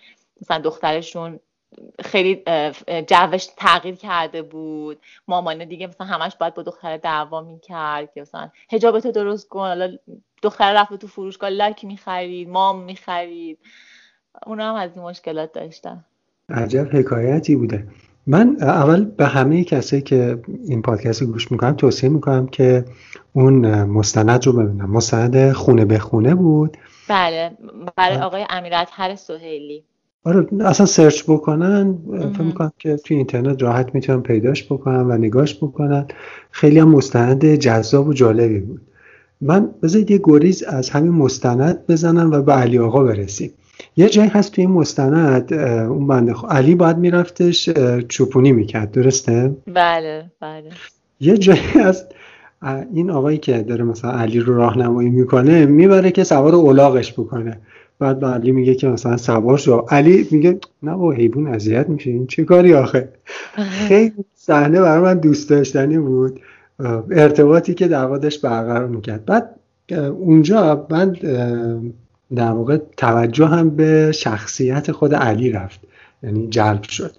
مثلا 0.41 0.59
دخترشون 0.59 1.39
خیلی 2.05 2.43
جوش 3.07 3.47
تغییر 3.57 3.95
کرده 3.95 4.41
بود. 4.41 4.99
مامانه 5.27 5.65
دیگه 5.65 5.87
مثلا 5.87 6.07
همش 6.07 6.35
باید 6.35 6.53
با 6.53 6.63
دختر 6.63 6.97
دعوا 6.97 7.41
می‌کرد 7.41 8.13
که 8.13 8.21
مثلا 8.21 8.49
هجابتو 8.71 9.11
درست 9.11 9.49
کن 9.49 9.59
حالا 9.59 9.97
دختر 10.41 10.73
رفت 10.73 10.93
تو 10.93 11.07
فروشگاه 11.07 11.49
لاک 11.49 11.85
می‌خرید 11.85 12.49
مام 12.49 12.83
می‌خرید. 12.83 13.59
اونا 14.45 14.69
هم 14.69 14.75
از 14.75 14.91
این 14.95 15.05
مشکلات 15.05 15.51
داشتن. 15.53 16.05
عجب 16.49 16.95
حکایتی 16.95 17.55
بوده. 17.55 17.87
من 18.27 18.57
اول 18.61 19.05
به 19.05 19.25
همه 19.25 19.63
کسایی 19.63 20.01
که 20.01 20.39
این 20.67 20.81
پادکست 20.81 21.21
رو 21.21 21.27
گوش 21.27 21.51
می‌کنم 21.51 21.73
توصیه 21.73 22.09
می‌کنم 22.09 22.47
که 22.47 22.85
اون 23.33 23.83
مستند 23.83 24.45
رو 24.45 24.53
ببینم 24.53 24.91
مستند 24.91 25.51
خونه 25.51 25.85
به 25.85 25.99
خونه 25.99 26.35
بود. 26.35 26.77
بله 27.07 27.51
برای 27.95 28.17
آقای 28.17 28.45
امیرت 28.49 28.89
هر 28.91 29.15
سهیلی. 29.15 29.83
آره 30.25 30.47
اصلا 30.59 30.85
سرچ 30.85 31.23
بکنن 31.23 31.97
فکر 32.33 32.41
می‌کنم 32.41 32.71
که 32.79 32.95
توی 32.95 33.17
اینترنت 33.17 33.63
راحت 33.63 33.95
می‌تونن 33.95 34.21
پیداش 34.21 34.65
بکنن 34.65 35.01
و 35.01 35.17
نگاش 35.17 35.55
بکنن. 35.55 36.05
خیلی 36.51 36.79
هم 36.79 36.89
مستند 36.89 37.55
جذاب 37.55 38.07
و 38.07 38.13
جالبی 38.13 38.59
بود. 38.59 38.81
من 39.41 39.69
بذارید 39.83 40.11
یه 40.11 40.19
گریز 40.23 40.63
از 40.63 40.89
همین 40.89 41.11
مستند 41.11 41.87
بزنم 41.87 42.31
و 42.31 42.41
به 42.41 42.53
علی 42.53 42.79
آقا 42.79 43.03
برسیم. 43.03 43.51
یه 43.97 44.09
جایی 44.09 44.29
هست 44.29 44.51
توی 44.51 44.65
این 44.65 44.73
مستند 44.73 45.53
اون 45.53 46.07
بنده 46.07 46.33
علی 46.49 46.75
باید 46.75 46.97
میرفتش 46.97 47.69
چوپونی 48.07 48.51
می‌کرد 48.51 48.91
درسته؟ 48.91 49.55
بله 49.67 50.31
بله. 50.41 50.69
یه 51.19 51.37
جایی 51.37 51.59
هست 51.73 52.05
این 52.93 53.09
آقایی 53.09 53.37
که 53.37 53.61
داره 53.61 53.83
مثلا 53.83 54.11
علی 54.11 54.39
رو 54.39 54.55
راهنمایی 54.55 55.09
می‌کنه 55.09 55.65
می‌بره 55.65 56.11
که 56.11 56.23
سوار 56.23 56.55
اولاغش 56.55 57.13
بکنه. 57.13 57.59
بعد 57.99 58.19
به 58.19 58.27
علی 58.27 58.51
میگه 58.51 58.75
که 58.75 58.87
مثلا 58.87 59.17
سوار 59.17 59.57
شو. 59.57 59.77
علی 59.77 60.27
میگه 60.31 60.59
نه 60.83 60.95
با 60.95 61.11
حیوان 61.11 61.47
اذیت 61.47 61.89
میشه. 61.89 62.09
این 62.09 62.27
چه 62.27 62.43
کاری 62.43 62.73
آخه؟ 62.73 63.09
خیلی 63.55 64.25
صحنه 64.35 64.81
برای 64.81 65.03
من 65.03 65.19
دوست 65.19 65.49
داشتنی 65.49 65.97
بود. 65.97 66.39
ارتباطی 67.11 67.73
که 67.73 67.87
در 67.87 68.07
برقرار 68.43 68.87
می‌کرد. 68.87 69.25
بعد 69.25 69.49
اونجا 70.19 70.87
من 70.89 71.15
در 72.35 72.51
واقع 72.51 72.77
توجه 72.97 73.45
هم 73.45 73.69
به 73.69 74.11
شخصیت 74.11 74.91
خود 74.91 75.15
علی 75.15 75.49
رفت. 75.49 75.79
یعنی 76.23 76.47
جلب 76.47 76.83
شد. 76.83 77.11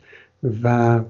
و 0.62 1.00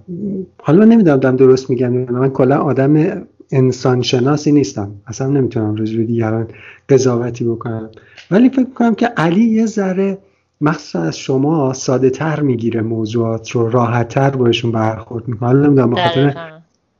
حالا 0.62 0.84
نمی‌دونم 0.84 1.36
درست 1.36 1.70
میگم 1.70 1.92
من 1.92 2.30
کلا 2.30 2.58
آدم 2.58 3.26
انسان 3.50 4.02
شناسی 4.02 4.52
نیستم. 4.52 4.90
اصلا 5.06 5.26
نمی‌تونم 5.26 5.76
راجع 5.76 5.96
به 5.96 6.04
دیگران 6.04 6.48
قضاوتی 6.88 7.44
بکنم. 7.44 7.90
ولی 8.30 8.48
فکر 8.48 8.70
کنم 8.74 8.94
که 8.94 9.06
علی 9.06 9.44
یه 9.44 9.66
ذره 9.66 10.18
مخصوصا 10.60 11.02
از 11.02 11.18
شما 11.18 11.72
ساده 11.72 12.10
تر 12.10 12.40
می‌گیره 12.40 12.80
موضوعات 12.82 13.50
رو 13.50 13.70
راحت 13.70 14.08
تر 14.08 14.30
باشون 14.30 14.72
برخورد 14.72 15.28
می‌کنه. 15.28 15.48
حالا 15.48 15.66
نمی‌دونم 15.66 15.90
بخاطر 15.90 16.34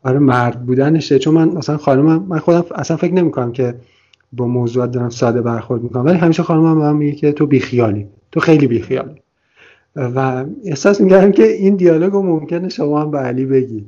آره 0.03 0.19
مرد 0.19 0.67
بودنشه. 0.67 1.19
چون 1.19 1.35
من 1.35 1.49
مثلا 1.49 1.77
خانم 1.77 2.27
من 2.29 2.39
خودم 2.39 2.65
اصلا 2.75 2.97
فکر 2.97 3.15
نمی‌کنم 3.15 3.53
که 3.53 3.75
با 4.33 4.47
موضوعات 4.47 4.91
دارم 4.91 5.11
ساده 5.11 5.41
برخورد 5.43 5.83
می‌کنم. 5.83 6.05
ولی 6.05 6.19
همیشه 6.19 6.43
خانمم 6.43 6.83
هم 6.83 6.97
میگه 6.97 7.13
که 7.13 7.33
تو 7.33 7.47
بیخیالی. 7.47 8.07
تو 8.33 8.41
خیلی 8.41 8.67
بیخیالی. 8.67 9.15
و 9.97 10.45
احساس 10.65 11.01
می‌کردم 11.01 11.33
که 11.33 11.47
این 11.47 11.77
دیالوگ 11.77 12.13
رو 12.13 12.23
ممکنه 12.23 12.69
شما 12.69 13.01
هم 13.03 13.11
به 13.11 13.19
علی 13.19 13.45
بگی. 13.45 13.85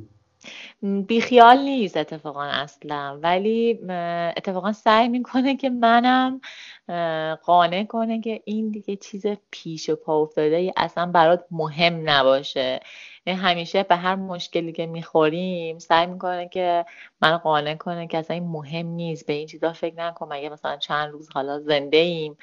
بیخیال 0.81 1.57
نیست 1.59 1.97
اتفاقا 1.97 2.43
اصلا 2.43 3.19
ولی 3.23 3.79
اتفاقا 4.37 4.71
سعی 4.71 5.07
می‌کنه 5.07 5.55
که 5.57 5.69
منم 5.69 6.41
قانع 7.45 7.83
کنه 7.83 8.21
که 8.21 8.41
این 8.45 8.71
دیگه 8.71 8.95
چیز 8.95 9.25
پیش 9.51 9.89
و 9.89 9.95
پا 9.95 10.21
افتاده 10.21 10.73
اصلا 10.77 11.05
برات 11.05 11.45
مهم 11.51 12.09
نباشه. 12.09 12.79
همیشه 13.27 13.83
به 13.83 13.95
هر 13.95 14.15
مشکلی 14.15 14.71
که 14.71 14.85
می‌خوریم 14.85 15.79
سعی 15.79 16.05
می‌کنه 16.07 16.49
که 16.49 16.85
من 17.21 17.37
قانع 17.37 17.75
کنه 17.75 18.07
که 18.07 18.17
اصلا 18.17 18.33
این 18.33 18.47
مهم 18.47 18.87
نیست 18.87 19.27
به 19.27 19.33
این 19.33 19.47
چیزا 19.47 19.73
فکر 19.73 19.95
نکن 19.95 20.33
مگه 20.33 20.49
مثلا 20.49 20.77
چند 20.77 21.11
روز 21.11 21.29
حالا 21.33 21.59
زنده 21.59 21.97
ایم. 21.97 22.37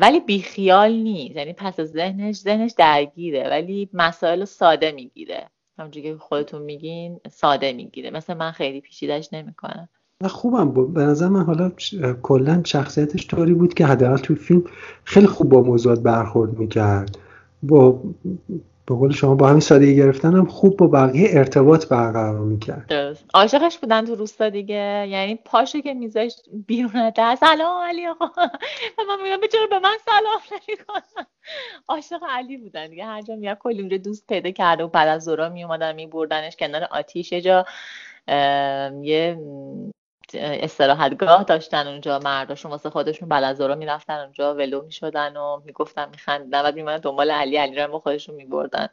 ولی 0.00 0.20
بیخیال 0.20 0.92
نیست. 0.92 1.36
یعنی 1.36 1.52
پس 1.52 1.80
ذهنش 1.80 2.36
ذهنش 2.36 2.72
درگیره 2.78 3.48
ولی 3.50 3.88
مسائل 3.92 4.44
ساده 4.44 4.92
می‌گیره. 4.92 5.48
همونجوری 5.78 6.12
که 6.12 6.18
خودتون 6.18 6.62
میگین 6.62 7.20
ساده 7.30 7.72
می‌گیره. 7.72 8.10
مثل 8.10 8.34
من 8.34 8.50
خیلی 8.50 8.80
پیچیدش 8.80 9.32
نمی‌کنه 9.32 9.88
خوبم 10.26 10.70
بود. 10.70 10.94
به 10.94 11.00
نظر 11.04 11.28
من 11.28 11.44
حالا 11.44 11.72
کلا 12.22 12.62
شخصیتش 12.64 13.26
طوری 13.26 13.54
بود 13.54 13.74
که 13.74 13.86
حداقل 13.86 14.16
تو 14.16 14.34
فیلم 14.34 14.64
خیلی 15.04 15.26
خوب 15.26 15.48
با 15.48 15.62
موضوعات 15.62 16.00
برخورد 16.00 16.58
می‌کرد. 16.58 17.18
با 17.62 18.02
به 18.88 18.94
قول 18.94 19.12
شما 19.12 19.34
با 19.34 19.48
همین 19.48 19.60
سادگی 19.60 19.96
گرفتن 19.96 20.34
هم 20.34 20.46
خوب 20.46 20.76
با 20.76 20.86
بقیه 20.86 21.28
ارتباط 21.32 21.86
برقرار 21.88 22.38
می‌کرد. 22.38 22.86
درست. 22.86 23.24
عاشقش 23.34 23.78
بودن 23.78 24.06
تو 24.06 24.14
روستا 24.14 24.48
دیگه. 24.48 25.06
یعنی 25.08 25.34
پاشو 25.34 25.80
که 25.80 25.94
میذاشت 25.94 26.42
بیرون 26.66 27.10
در. 27.10 27.36
سلام 27.40 27.82
علی 27.82 28.06
آقا. 28.06 28.26
و 28.98 29.02
من 29.08 29.22
میگم 29.22 29.46
چرا 29.52 29.66
به 29.66 29.78
من 29.78 29.96
سلام 30.06 30.40
نمی‌کنن 30.68 31.26
عاشق 31.88 32.20
علی 32.28 32.56
بودن 32.56 32.86
دیگه. 32.86 33.04
هر 33.04 33.22
جا 33.22 33.36
میاد 33.36 33.58
کلی 33.58 33.80
اونجا 33.80 33.96
دوست 33.96 34.26
پیدا 34.26 34.50
کرده 34.50 34.84
و 34.84 34.88
بعد 34.88 35.08
از 35.08 35.24
زورا 35.24 35.48
میومدن 35.48 35.94
میبردنش 35.94 36.56
کنار 36.56 36.84
آتیش. 36.90 37.32
جا 37.32 37.64
یه 39.02 39.38
استراحتگاه 40.34 41.44
داشتن 41.44 41.86
اونجا 41.86 42.18
مرداشون 42.18 42.70
واسه 42.70 42.90
خودشون 42.90 43.28
بلزارا 43.28 43.74
می‌رفتن 43.74 44.20
اونجا 44.20 44.54
ولو 44.54 44.82
می‌شدن 44.82 45.36
و 45.36 45.60
می‌گفتن 45.64 46.08
میخندن 46.10 46.62
و 46.68 46.72
میمدن 46.72 46.98
دنبال 46.98 47.30
علی 47.30 47.56
علی 47.56 47.76
رو 47.76 47.92
با 47.92 47.98
خودشون 47.98 48.34
میبردن. 48.34 48.88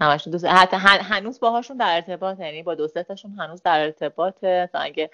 همشون 0.00 0.30
دوست 0.30 0.44
حتی 0.44 0.76
هنوز 0.76 1.40
باهاشون 1.40 1.76
در 1.76 1.94
ارتباط 1.94 2.40
یعنی 2.40 2.62
با 2.62 2.74
دو 2.74 2.88
تاشون 2.88 3.30
هنوز 3.38 3.62
در 3.62 3.80
ارتباطه 3.80 4.68
تا 4.72 4.78
اگه 4.78 5.10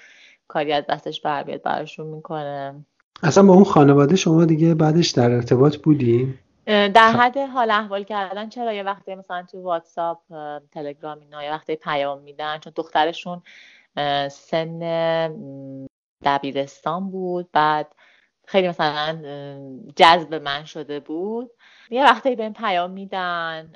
کاری 0.49 0.73
از 0.73 0.85
دستش 0.87 1.21
بر 1.21 1.43
بیاد 1.43 1.63
براشون 1.63 2.07
می‌کنه. 2.07 2.75
اصلا 3.23 3.43
با 3.43 3.55
اون 3.55 3.65
خانواده 3.65 4.17
شما 4.17 4.45
دیگه 4.45 4.75
بعدش 4.75 5.11
در 5.11 5.31
ارتباط 5.31 5.77
بودی؟ 5.77 6.39
در 6.67 7.13
حد 7.13 7.39
حال 7.39 7.71
احوال 7.71 8.03
کردن 8.03 8.49
چرا 8.49 8.73
یه 8.73 8.83
وقتی 8.83 9.15
مثلا 9.15 9.47
تو 9.53 9.63
واتساپ 9.63 10.19
تلگرام 10.75 11.21
اینا 11.21 11.45
یه 11.45 11.53
وقتی 11.53 11.77
پیام 11.77 12.21
میدن؟ 12.21 12.59
چون 12.59 12.73
دخترشون 12.77 13.43
سن 14.31 14.79
دبیرستان 16.25 17.11
بود. 17.11 17.49
بعد 17.53 17.95
خیلی 18.47 18.69
مثلا 18.69 19.19
جذب 19.97 20.35
من 20.35 20.65
شده 20.65 21.01
بود. 21.01 21.51
یه 21.91 22.05
وقتی 22.05 22.37
به 22.37 22.51
پیام 22.51 22.91
میدن 22.91 23.71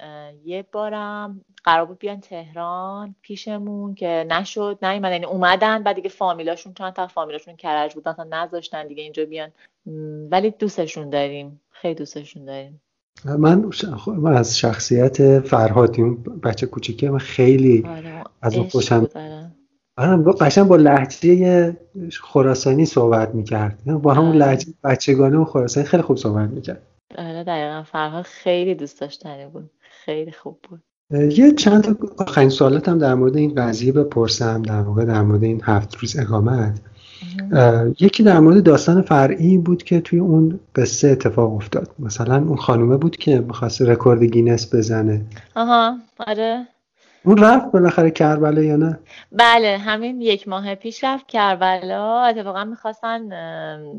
یه 0.45 0.65
بارم 0.73 1.41
قرار 1.65 1.87
بود 1.87 1.99
بیان 1.99 2.21
تهران 2.21 3.15
پیشمون 3.23 3.95
که 3.95 4.27
نشد 4.29 4.79
نیومدن. 4.83 5.13
یعنی 5.13 5.25
اومدن 5.25 5.83
بعد 5.83 5.97
دیگه 5.97 6.09
فامیلاشون 6.09 6.75
چند 6.75 6.93
تا 6.93 7.07
فامیلاشون 7.07 7.57
کرج 7.57 7.95
بودن 7.95 8.13
تا 8.13 8.25
نذاشتن 8.25 8.87
دیگه 8.87 9.03
اینجا 9.03 9.25
بیان. 9.25 9.53
ولی 10.31 10.51
دوستشون 10.51 11.11
داریم. 11.11 11.61
خیلی 11.71 11.95
دوستشون 11.95 12.45
داریم. 12.45 12.83
من, 13.25 13.71
من 14.07 14.37
از 14.37 14.59
شخصیت 14.59 15.41
فرهاد 15.41 16.01
اون 16.01 16.23
بچه 16.23 16.67
کوچیکه 16.67 17.11
من 17.11 17.19
خیلی 17.19 17.85
آره، 17.87 18.25
از 18.43 18.57
اون 18.57 18.69
خوشم 18.69 19.09
آره. 19.97 20.17
با- 20.17 20.33
قشنگ 20.33 20.67
با 20.67 20.77
لهجه 20.77 21.77
خراسانی 22.23 22.85
صحبت 22.87 23.35
می‌کرد. 23.35 23.85
با 23.85 24.15
همون. 24.15 24.37
لهجه 24.37 24.67
بچگانه 24.85 25.39
و 25.39 25.45
خراسانی 25.45 25.87
خیلی 25.87 26.03
خوب 26.03 26.17
صحبت 26.17 26.51
می‌کرد. 26.51 26.83
آره 27.19 27.45
دقیقا. 27.45 27.83
فرهاد 27.83 28.25
خیلی 28.25 28.75
دوست 28.75 29.01
داشتنی 29.01 29.47
بود. 29.47 29.71
خیلی 30.05 30.33
خوب 30.33 30.59
بود. 30.69 30.81
یه 31.39 31.53
چند 31.53 31.85
تا 31.85 31.97
آخرین 32.19 32.49
سوالات 32.49 32.89
هم 32.89 32.99
در 32.99 33.15
مورد 33.15 33.37
این 33.37 33.55
قضیه 33.55 33.93
بپرسم 33.93 34.63
در 34.63 34.81
واقع 34.81 35.05
در 35.05 35.23
مورد 35.23 35.45
این 35.45 35.61
هفت 35.65 35.97
روز 35.97 36.19
اقامت. 36.19 36.81
یکی 38.01 38.23
در 38.23 38.41
مورد 38.41 38.63
داستان 38.63 39.03
فرعی 39.03 39.59
بود 39.59 39.83
که 39.83 40.01
توی 40.01 40.19
اون 40.19 40.61
قصه 40.75 41.09
اتفاق 41.09 41.55
افتاد. 41.55 41.91
مثلا 41.99 42.37
اون 42.37 42.57
خانومه 42.57 42.97
بود 42.97 43.17
که 43.17 43.41
می‌خواست 43.41 43.83
رکورد 43.83 44.23
گینس 44.23 44.75
بزنه. 44.75 45.21
آها 45.57 45.97
آره. 46.27 46.67
اون 47.25 47.37
رفت 47.37 47.73
بالاخره 47.73 48.11
کربلا 48.11 48.63
یا 48.63 48.77
نه؟ 48.77 48.99
بله 49.33 49.79
همین 49.79 50.21
یک 50.21 50.49
ماه 50.49 50.75
پیش 50.75 51.05
رفت 51.05 51.29
کربلا. 51.29 52.23
اتفاقا 52.23 52.65
می‌خواستن 52.65 53.29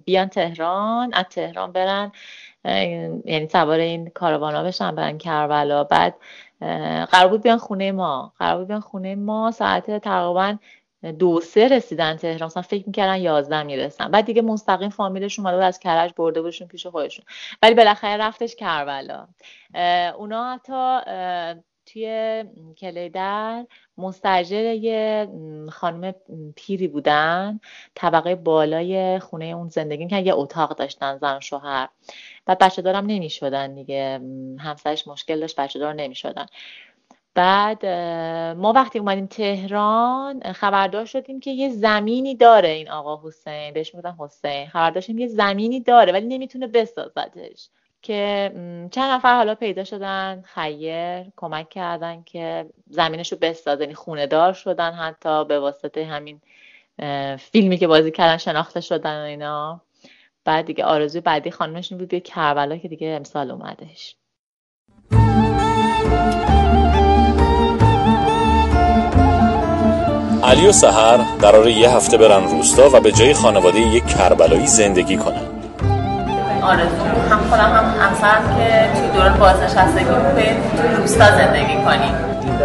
بیان 0.06 0.28
تهران. 0.28 1.14
از 1.14 1.26
تهران 1.30 1.72
برن 1.72 2.12
یعنی 3.26 3.48
سوار 3.52 3.80
این 3.80 4.10
کاروانا 4.10 4.64
بشن 4.64 4.96
برن 4.96 5.18
کربلا. 5.18 5.84
بعد 5.84 6.16
قرار 7.12 7.28
بود 7.28 7.42
بیان 7.42 7.58
خونه 7.58 7.92
ما. 7.92 8.34
قرار 8.40 8.58
بود 8.58 8.68
بیان 8.68 8.80
خونه 8.80 9.16
ما. 9.16 9.52
ساعت 9.52 9.98
تقریبا 9.98 10.58
دو 11.20 11.42
سه 11.42 11.68
رسیدن 11.68 12.16
تهران. 12.16 12.46
مثلا 12.46 12.64
فکر 12.64 12.84
می‌کردن 12.88 13.18
یازده 13.18 13.64
می‌رسن. 13.64 14.12
بعد 14.12 14.26
دیگه 14.26 14.42
مستقیم 14.42 14.90
فامیلشون 14.90 15.48
اومده 15.48 15.66
از 15.66 15.80
کرج 15.80 16.14
برده 16.18 16.42
بودشون 16.42 16.68
پیش 16.68 16.88
خودشون. 16.88 17.26
ولی 17.62 17.76
بالاخره 17.76 18.18
رفتش 18.18 18.56
کربلا. 18.56 19.28
اونا 20.18 20.54
حتی 20.54 21.00
توی 21.86 22.44
کلیدر 22.78 23.66
مستجر 23.98 24.74
یه 24.74 25.28
خانم 25.72 26.14
پیری 26.56 26.88
بودن 26.88 27.60
طبقه 27.96 28.36
بالای 28.36 29.20
خونه 29.20 29.46
اون 29.46 29.70
زندگی 29.70 30.04
می‌کردن 30.04 30.26
یه 30.26 30.34
اتاق 30.36 30.78
داشتن 30.78 31.18
زن 31.18 31.38
و 31.38 31.40
شوهر. 31.40 31.90
بعد 32.46 32.58
بچه 32.60 32.82
دارم 32.82 33.06
نمی 33.06 33.30
شدن 33.30 33.74
دیگه 33.74 34.22
همسرش 34.60 35.08
مشکل 35.08 35.40
داشت 35.40 35.60
بچه 35.60 35.80
دار 35.80 35.94
نمی 35.94 36.16
شدن 36.16 36.46
بعد 37.36 37.86
ما 38.56 38.74
وقتی 38.74 39.00
اومدیم 39.00 39.28
تهران 39.28 40.54
خبردار 40.54 41.06
شدیم 41.06 41.40
که 41.40 41.52
یه 41.52 41.70
زمینی 41.70 42.36
داره 42.36 42.70
این 42.70 42.90
آقا 42.90 43.28
حسین. 43.28 43.74
بهش 43.74 43.96
می‌گفتن 43.96 44.16
حسین. 44.20 44.68
خبردار 44.68 45.02
شدیم 45.02 45.18
یه 45.20 45.28
زمینی 45.28 45.80
داره 45.80 46.14
ولی 46.14 46.28
نمی‌تونه 46.28 46.68
بسازدش. 46.68 47.70
که 48.04 48.52
چند 48.92 49.12
نفر 49.12 49.36
حالا 49.36 49.56
پیدا 49.56 49.84
شدن 49.84 50.44
خیر 50.46 51.26
کمک 51.36 51.70
کردن 51.70 52.24
که 52.24 52.66
زمینش 52.90 53.32
رو 53.32 53.38
بسازن 53.42 53.82
یعنی 53.82 53.94
خونه 53.94 54.28
دار 54.28 54.54
شدن 54.54 54.92
حتی 54.94 55.46
به 55.46 55.60
واسطه 55.60 56.06
همین 56.06 56.42
فیلمی 57.38 57.78
که 57.78 57.88
بازی 57.88 58.12
کردن 58.12 58.38
شناخته 58.38 58.82
شدن 58.82 59.22
و 59.22 59.26
اینا. 59.26 59.82
بعد 60.46 60.66
دیگه 60.66 60.84
آرزوی 60.84 61.22
بعدی 61.22 61.52
خانمش 61.52 61.92
این 61.92 62.00
بود 62.00 62.10
بیاد 62.10 62.24
کربلا 62.24 62.78
که 62.78 62.88
دیگه 62.88 63.08
امسال 63.08 63.52
اومدش 63.52 64.16
علی 70.44 70.68
و 70.68 70.72
سحر 70.72 71.18
قرار 71.18 71.68
یه 71.68 71.90
هفته 71.90 72.18
برن 72.18 72.44
روستا 72.44 72.90
و 72.94 73.02
به 73.02 73.12
جای 73.12 73.34
خانواده 73.34 73.80
یک 73.80 74.06
کربلایی 74.06 74.68
زندگی 74.68 75.18
کنن. 75.18 75.53
آرزو 76.64 77.04
هم 77.32 77.40
خودم 77.50 77.64
هم 77.64 77.86
همسرم 78.06 78.58
که 78.58 79.00
توی 79.00 79.08
دوران 79.10 79.34
بازنشستگی 79.40 80.06
توی 80.78 80.96
روستا 80.98 81.26
زندگی 81.26 81.76
کنیم. 81.76 82.14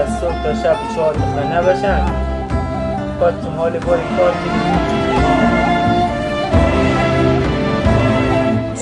از 0.06 0.20
صبح 0.20 0.42
تا 0.42 0.54
شب 0.54 0.76
چهار 0.94 1.14
تا 1.14 1.58
نباشن. 1.58 2.00
باید 3.20 3.40
تو 3.40 3.50
حال 3.50 3.70
باری 3.70 4.02
کار 4.18 4.32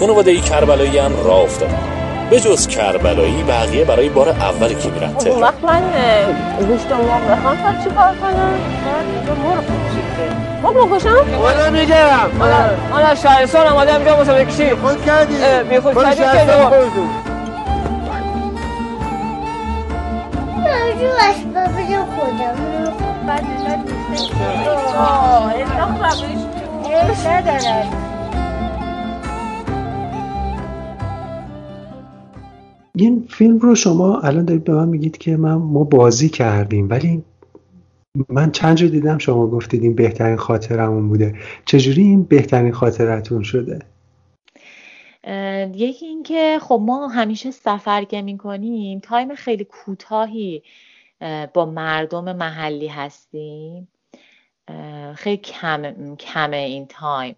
خانواده 0.00 0.30
ای 0.30 0.40
کربلایی 0.40 0.98
هم 0.98 1.12
راه 1.24 1.40
افتادن 1.40 1.78
به 2.30 2.40
جز 2.40 2.66
کربلایی 2.66 3.42
بقیه 3.42 3.84
برای 3.84 4.08
بار 4.08 4.28
اولی 4.28 4.74
که 4.74 4.88
میرن 4.88 5.08
اون 5.08 5.16
تهران. 5.18 5.42
وقت 5.42 5.64
من 5.64 5.82
گوشت 6.58 6.92
مرغ 6.92 7.30
بخوام 7.30 7.56
چی 7.84 7.90
کار 7.90 8.14
کنم؟ 8.22 8.54
مرغ 9.44 9.64
مرغ 10.62 10.90
بکشم؟ 10.90 11.16
والا 11.40 11.70
میگم. 11.70 12.38
من 12.90 13.02
از 13.02 13.22
شهرستان 13.22 13.66
آمدم 13.66 13.96
اینجا 13.96 14.16
واسه 14.16 14.44
بکشی 14.44 14.74
خود 14.74 15.04
کردی. 15.04 15.34
بی 15.70 15.80
خود 15.80 15.94
کردی 15.94 16.16
که 16.16 16.52
خودم. 16.54 17.36
ندارد 27.26 28.06
این 32.94 33.26
فیلم 33.30 33.58
رو 33.58 33.74
شما 33.74 34.20
الان 34.20 34.44
دارید 34.44 34.64
به 34.64 34.74
من 34.74 34.88
میگید 34.88 35.18
که 35.18 35.36
من 35.36 35.54
ما 35.54 35.84
بازی 35.84 36.28
کردیم 36.28 36.88
ولی 36.90 37.24
من 38.28 38.50
چند 38.50 38.76
جا 38.76 38.86
دیدم 38.86 39.18
شما 39.18 39.46
گفتید 39.46 39.82
این 39.82 39.94
بهترین 39.94 40.36
خاطرمون 40.36 41.08
بوده. 41.08 41.38
چجوری 41.64 42.02
این 42.02 42.22
بهترین 42.22 42.72
خاطرتون 42.72 43.42
شده؟ 43.42 43.78
یکی 45.74 46.06
اینکه 46.06 46.58
خب 46.62 46.80
ما 46.82 47.08
همیشه 47.08 47.50
سفر 47.50 48.04
که 48.04 48.22
می‌کنیم 48.22 49.00
time 49.00 49.34
خیلی 49.34 49.64
کوتاهی 49.64 50.62
اه، 51.20 51.46
با 51.46 51.66
مردم 51.66 52.36
محلی 52.36 52.88
هستیم. 52.88 53.88
خیلی 55.14 55.36
کم 55.36 56.16
کمه 56.16 56.56
این 56.56 56.86
time. 56.86 57.36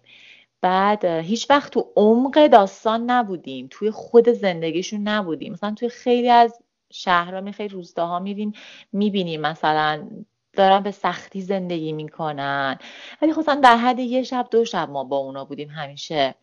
بعد 0.61 1.05
هیچ 1.05 1.49
وقت 1.49 1.73
تو 1.73 1.87
عمق 1.95 2.47
داستان 2.47 3.09
نبودیم 3.09 3.67
توی 3.69 3.91
خود 3.91 4.29
زندگیشون 4.29 5.07
نبودیم. 5.07 5.53
مثلا 5.53 5.73
توی 5.73 5.89
خیلی 5.89 6.29
از 6.29 6.59
شهرها 6.91 7.41
می 7.41 7.53
خیلی 7.53 7.69
روستاها 7.69 8.19
میریم 8.19 8.53
می‌بینیم 8.93 9.41
مثلا 9.41 10.07
دارن 10.53 10.83
به 10.83 10.91
سختی 10.91 11.41
زندگی 11.41 11.93
می‌کنن. 11.93 12.79
ولی 13.21 13.33
خب 13.33 13.39
مثلا 13.39 13.61
در 13.63 13.77
حد 13.77 13.99
یه 13.99 14.23
شب 14.23 14.47
دو 14.51 14.65
شب 14.65 14.89
ما 14.89 15.03
با 15.03 15.17
اونا 15.17 15.45
بودیم 15.45 15.69
همیشه. 15.69 16.35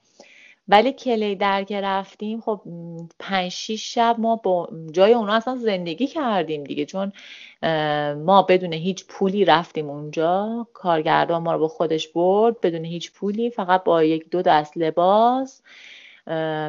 ولی 0.69 0.93
کلی 0.93 1.37
در 1.37 1.65
که 1.65 1.81
رفتیم 1.81 2.41
خب 2.41 2.61
پنج 3.19 3.49
شیش 3.51 3.95
شب 3.95 4.17
ما 4.19 4.37
با 4.37 4.69
جای 4.93 5.15
اونا 5.15 5.35
اصلا 5.35 5.57
زندگی 5.57 6.07
کردیم 6.07 6.65
دیگه. 6.65 6.85
چون 6.85 7.13
ما 8.25 8.43
بدون 8.49 8.73
هیچ 8.73 9.07
پولی 9.09 9.45
رفتیم 9.45 9.91
اونجا. 9.91 10.67
کارگردان 10.73 11.43
ما 11.43 11.53
رو 11.53 11.59
با 11.59 11.69
خودش 11.69 12.09
برد 12.09 12.61
بدون 12.61 12.85
هیچ 12.85 13.13
پولی 13.13 13.51
فقط 13.51 13.85
با 13.85 14.05
یک 14.05 14.31
دو 14.31 14.43
دست 14.43 14.77
لباس. 14.77 15.63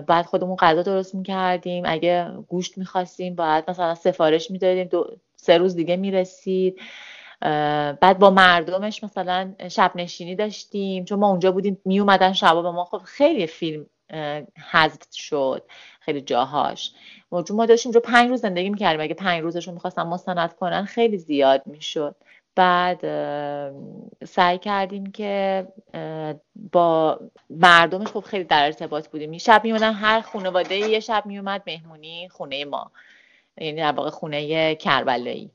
بعد 0.07 0.26
خودمون 0.26 0.55
غذا 0.55 0.81
درست 0.81 1.15
می‌کردیم. 1.15 1.84
اگه 1.88 2.31
گوشت 2.47 2.77
می‌خواستیم 2.77 3.35
باید 3.35 3.69
مثلا 3.69 3.95
سفارش 3.95 4.51
می‌دادیم. 4.51 4.88
دو 4.88 5.15
سه 5.35 5.57
روز 5.57 5.76
دیگه 5.76 5.95
می‌رسید. 5.95 6.80
بعد 7.41 8.19
با 8.19 8.30
مردمش 8.30 9.03
مثلا 9.03 9.53
شب 9.72 9.91
نشینی 9.95 10.35
داشتیم. 10.35 11.05
چون 11.05 11.19
ما 11.19 11.30
اونجا 11.30 11.51
بودیم 11.51 11.81
می 11.85 11.99
اومدن 11.99 12.34
شبا 12.34 12.61
به 12.61 12.72
ما. 12.72 12.85
خب 12.85 13.01
خیلی 13.03 13.47
فیلم 13.47 13.85
حذف 14.72 15.14
شد. 15.14 15.64
خیلی 15.99 16.22
جاهاش. 16.22 16.93
ما 17.31 17.43
ما 17.49 17.65
داشتیم 17.65 17.89
اونجا 17.89 17.99
پنج 17.99 18.30
روز 18.30 18.41
زندگی 18.41 18.69
می‌کردیم. 18.69 19.01
اگه 19.01 19.14
پنج 19.14 19.41
روزشون 19.41 19.73
می‌خواستن 19.73 20.03
مستند 20.03 20.53
کنن 20.53 20.85
خیلی 20.85 21.18
زیاد 21.18 21.64
می‌شد. 21.65 22.15
بعد 22.55 23.01
سعی 24.26 24.57
کردیم 24.57 25.11
که 25.11 25.68
با 26.72 27.19
مردمش 27.49 28.07
خب 28.07 28.19
خیلی 28.19 28.43
در 28.43 28.65
ارتباط 28.65 29.07
بودیم. 29.07 29.38
شب 29.38 29.61
میومدن 29.64 29.93
هر 29.93 30.22
خانواده 30.22 30.76
یه 30.76 30.99
شب 30.99 31.23
میومد 31.26 31.64
مهمونی 31.68 32.30
خونه 32.30 32.65
ما. 32.65 32.91
یعنی 33.61 33.77
در 33.77 33.91
واقع 33.91 34.09
خونه 34.09 34.76
کربلایی 34.76 35.51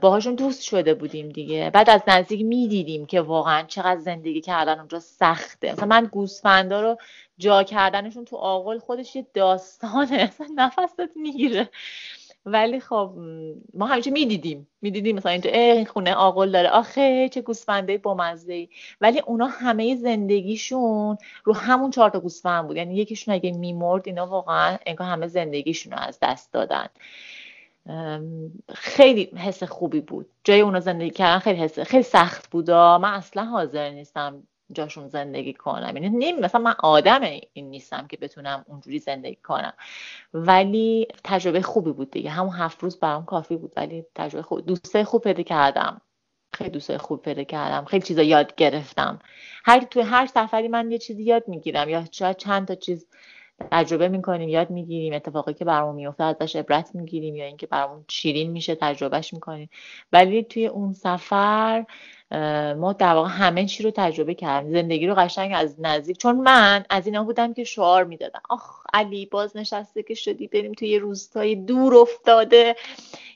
باهاشون 0.00 0.34
دوست 0.34 0.62
شده 0.62 0.94
بودیم 0.94 1.28
دیگه. 1.28 1.70
بعد 1.74 1.90
از 1.90 2.02
نزدیک 2.06 2.44
می‌دیدیم 2.44 3.06
که 3.06 3.20
واقعا 3.20 3.62
چقدر 3.62 4.00
زندگی 4.00 4.40
کردن 4.40 4.78
اونجا 4.78 5.00
سخته. 5.00 5.72
مثلا 5.72 5.86
من 5.86 6.04
گوسفندا 6.04 6.80
رو 6.82 6.96
جا 7.38 7.62
کردنشون 7.62 8.24
تو 8.24 8.36
آغل 8.36 8.78
خودش 8.78 9.16
یه 9.16 9.26
داستانه. 9.34 10.16
اصلا 10.32 10.46
نفست 10.56 11.00
می‌گیره. 11.16 11.68
ولی 12.46 12.80
خب 12.80 13.12
ما 13.74 13.86
همیشه 13.86 14.10
می‌دیدیم. 14.10 14.68
می‌دیدیم 14.82 15.16
مثلا 15.16 15.32
اینجا 15.32 15.50
این 15.50 15.84
خونه 15.84 16.14
آغل 16.14 16.50
داره. 16.52 16.68
آخه 16.68 17.28
چه 17.28 17.40
گوسفنده 17.42 17.98
بامزه 17.98 18.52
ای 18.52 18.68
ولی 19.00 19.20
اونا 19.20 19.46
همه 19.46 19.96
زندگیشون 19.96 21.18
رو 21.44 21.54
همون 21.54 21.90
چهار 21.90 22.10
تا 22.10 22.20
گوسفند 22.20 22.66
بود. 22.66 22.76
یعنی 22.76 22.94
یکیشون 22.94 23.34
اگه 23.34 23.52
میمرد 23.52 24.02
اینا 24.06 24.26
واقعا 24.26 24.78
انگار 24.86 25.08
همه 25.08 25.26
زندگیشون 25.26 25.92
رو 25.92 25.98
از 25.98 26.18
دست 26.22 26.52
دادن. 26.52 26.86
خیلی 28.74 29.24
حس 29.24 29.62
خوبی 29.62 30.00
بود. 30.00 30.30
جای 30.44 30.60
اونا 30.60 30.80
زندگی 30.80 31.10
کردن 31.10 31.38
خیلی 31.38 31.60
حس 31.60 31.78
خیلی 31.78 32.02
سخت 32.02 32.50
بود. 32.50 32.70
آ. 32.70 32.98
من 32.98 33.12
اصلا 33.12 33.44
حاضر 33.44 33.90
نیستم 33.90 34.42
جاشون 34.72 35.08
زندگی 35.08 35.52
کنم. 35.54 35.96
یعنی 35.96 36.08
نمی 36.08 36.40
مثلا 36.40 36.60
من 36.60 36.74
آدم 36.78 37.20
این 37.52 37.70
نیستم 37.70 38.06
که 38.06 38.16
بتونم 38.16 38.64
اونجوری 38.68 38.98
زندگی 38.98 39.36
کنم. 39.36 39.72
ولی 40.34 41.08
تجربه 41.24 41.62
خوبی 41.62 41.92
بود 41.92 42.10
دیگه. 42.10 42.30
همون 42.30 42.54
هفت 42.54 42.82
روز 42.82 43.00
برام 43.00 43.24
کافی 43.24 43.56
بود. 43.56 43.72
ولی 43.76 44.04
تجربه 44.14 44.42
خوب 44.42 44.66
دوسته 44.66 45.04
خوب 45.04 45.22
پیدا 45.22 45.42
کردم. 45.42 46.00
خیلی 46.54 46.70
دوستای 46.70 46.98
خوب 46.98 47.22
پیدا 47.22 47.44
کردم. 47.44 47.84
خیلی 47.84 48.02
چیزا 48.02 48.22
یاد 48.22 48.54
گرفتم. 48.54 49.18
هر 49.64 49.80
توی 49.80 50.02
هر 50.02 50.26
سفری 50.26 50.68
من 50.68 50.90
یه 50.90 50.98
چیزی 50.98 51.22
یاد 51.22 51.48
می‌گیرم 51.48 51.88
یا 51.88 52.04
شاید 52.10 52.36
چند 52.36 52.68
تا 52.68 52.74
چیز 52.74 53.06
تجربه 53.72 54.08
می‌کنیم 54.08 54.48
یاد 54.48 54.70
می‌گیریم 54.70 55.14
اتفاقی 55.14 55.54
که 55.54 55.64
برامون 55.64 55.94
میفته 55.94 56.24
ازش 56.24 56.56
عبرت 56.56 56.94
می‌گیریم 56.94 57.36
یا 57.36 57.44
اینکه 57.44 57.66
برامون 57.66 58.04
شیرین 58.08 58.50
میشه 58.50 58.74
تجربهش 58.74 59.34
می‌کنیم. 59.34 59.70
ولی 60.12 60.44
توی 60.44 60.66
اون 60.66 60.92
سفر 60.92 61.84
ما 62.78 62.92
در 62.98 63.14
واقع 63.14 63.28
همه 63.28 63.66
چی 63.66 63.82
رو 63.82 63.90
تجربه 63.90 64.34
کردیم. 64.34 64.72
زندگی 64.72 65.06
رو 65.06 65.14
قشنگ 65.14 65.52
از 65.54 65.74
نزدیک. 65.78 66.18
چون 66.18 66.36
من 66.36 66.84
از 66.90 67.06
اینا 67.06 67.24
بودم 67.24 67.54
که 67.54 67.64
شعار 67.64 68.04
می‌دادم. 68.04 68.40
آخ 68.50 68.80
علی 68.94 69.26
باز 69.26 69.56
نشسته 69.56 70.02
که 70.02 70.14
شدی 70.14 70.46
بریم 70.46 70.72
توی 70.72 70.98
روستای 70.98 71.54
دور 71.54 71.96
افتاده. 71.96 72.76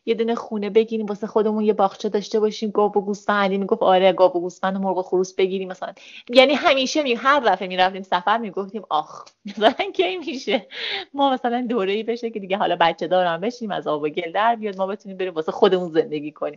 یه 0.06 0.14
دونه 0.14 0.34
خونه 0.34 0.70
بگیریم 0.70 1.06
واسه 1.06 1.26
خودمون 1.26 1.64
یه 1.64 1.72
باغچه 1.72 2.08
داشته 2.08 2.40
باشیم. 2.40 2.70
گاو 2.70 2.92
و 2.92 3.00
گوسفند. 3.00 3.44
علی 3.44 3.58
می‌گفت 3.58 3.82
آره 3.82 4.12
گاو 4.12 4.32
و 4.32 4.40
گوسفند 4.40 4.76
و 4.76 4.78
مرغ 4.78 4.98
و 4.98 5.02
خروس 5.02 5.34
بگیریم 5.34 5.68
مثلا. 5.68 5.92
یعنی 6.28 6.54
همیشه 6.54 7.02
می 7.02 7.14
هر 7.14 7.40
دفعه 7.40 7.68
می‌رفتیم 7.68 8.02
سفر 8.02 8.38
می‌گفتیم 8.38 8.82
آخ 8.90 9.24
مثلا 9.46 9.90
کی 9.94 10.16
میشه؟ 10.16 10.66
ما 11.14 11.32
مثلا 11.32 11.66
دوره 11.68 11.92
ای 11.92 12.02
بشه 12.02 12.30
که 12.30 12.40
دیگه 12.40 12.56
حالا 12.56 12.76
بچه 12.80 13.06
دارم 13.06 13.40
بشیم 13.40 13.70
از 13.70 13.86
آب 13.86 14.02
و 14.02 14.08
گل 14.08 14.32
در 14.32 14.56
بیاد 14.56 14.76
ما 14.76 14.86
بتونیم 14.86 15.18
بریم 15.18 15.34
واسه 15.34 15.52
خودمون 15.52 15.90
زندگی 15.90 16.32
کنیم. 16.32 16.54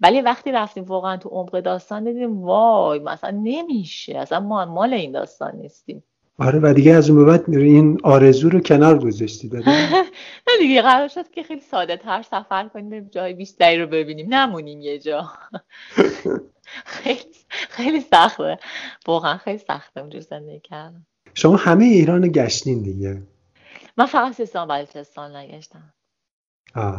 ولی 0.00 0.20
وقتی 0.20 0.52
رفتیم 0.52 0.84
واقعا 0.84 1.16
تو 1.16 1.28
عمق 1.28 1.60
داستان 1.60 2.04
دیدیم 2.04 2.42
وای 2.42 2.98
مثلا 2.98 3.40
نمیشه. 3.42 4.18
اصلا 4.18 4.40
ما 4.40 4.64
مال 4.64 4.94
این 4.94 5.12
داستان 5.12 5.56
نیستیم. 5.56 6.04
آره 6.38 6.58
و 6.58 6.72
دیگه 6.74 6.92
از 6.94 7.10
اون 7.10 7.24
به 7.24 7.30
بعد 7.30 7.50
این 7.54 7.98
آرزو 8.04 8.48
رو 8.48 8.60
کنار 8.60 8.98
گذاشتی 8.98 9.48
داده 9.48 9.70
نه 10.48 10.58
دیگه 10.60 10.82
قرار 10.82 11.08
شد 11.08 11.30
که 11.30 11.42
خیلی 11.42 11.60
ساده 11.60 11.96
تر 11.96 12.22
سفر 12.22 12.68
کنیم 12.68 13.08
جای 13.08 13.34
بیشتری 13.34 13.78
رو 13.78 13.86
ببینیم. 13.86 14.34
نمونیم 14.34 14.80
یه 14.80 14.98
جا. 14.98 15.30
خیلی 16.84 17.20
خیلی 17.48 18.00
سخته. 18.00 18.58
واقعا 19.06 19.36
خیلی 19.36 19.58
سخته 19.58 20.00
اونجور 20.00 20.20
زندگی 20.20 20.60
کردم 20.60 21.06
شما 21.34 21.56
همه 21.56 21.84
ایران 21.84 22.32
گشتین 22.32 22.82
دیگه. 22.82 23.22
من 23.96 24.06
فقط 24.06 24.32
سیستان 24.32 24.68
بلوچستان 24.68 25.36
نگشتم. 25.36 25.92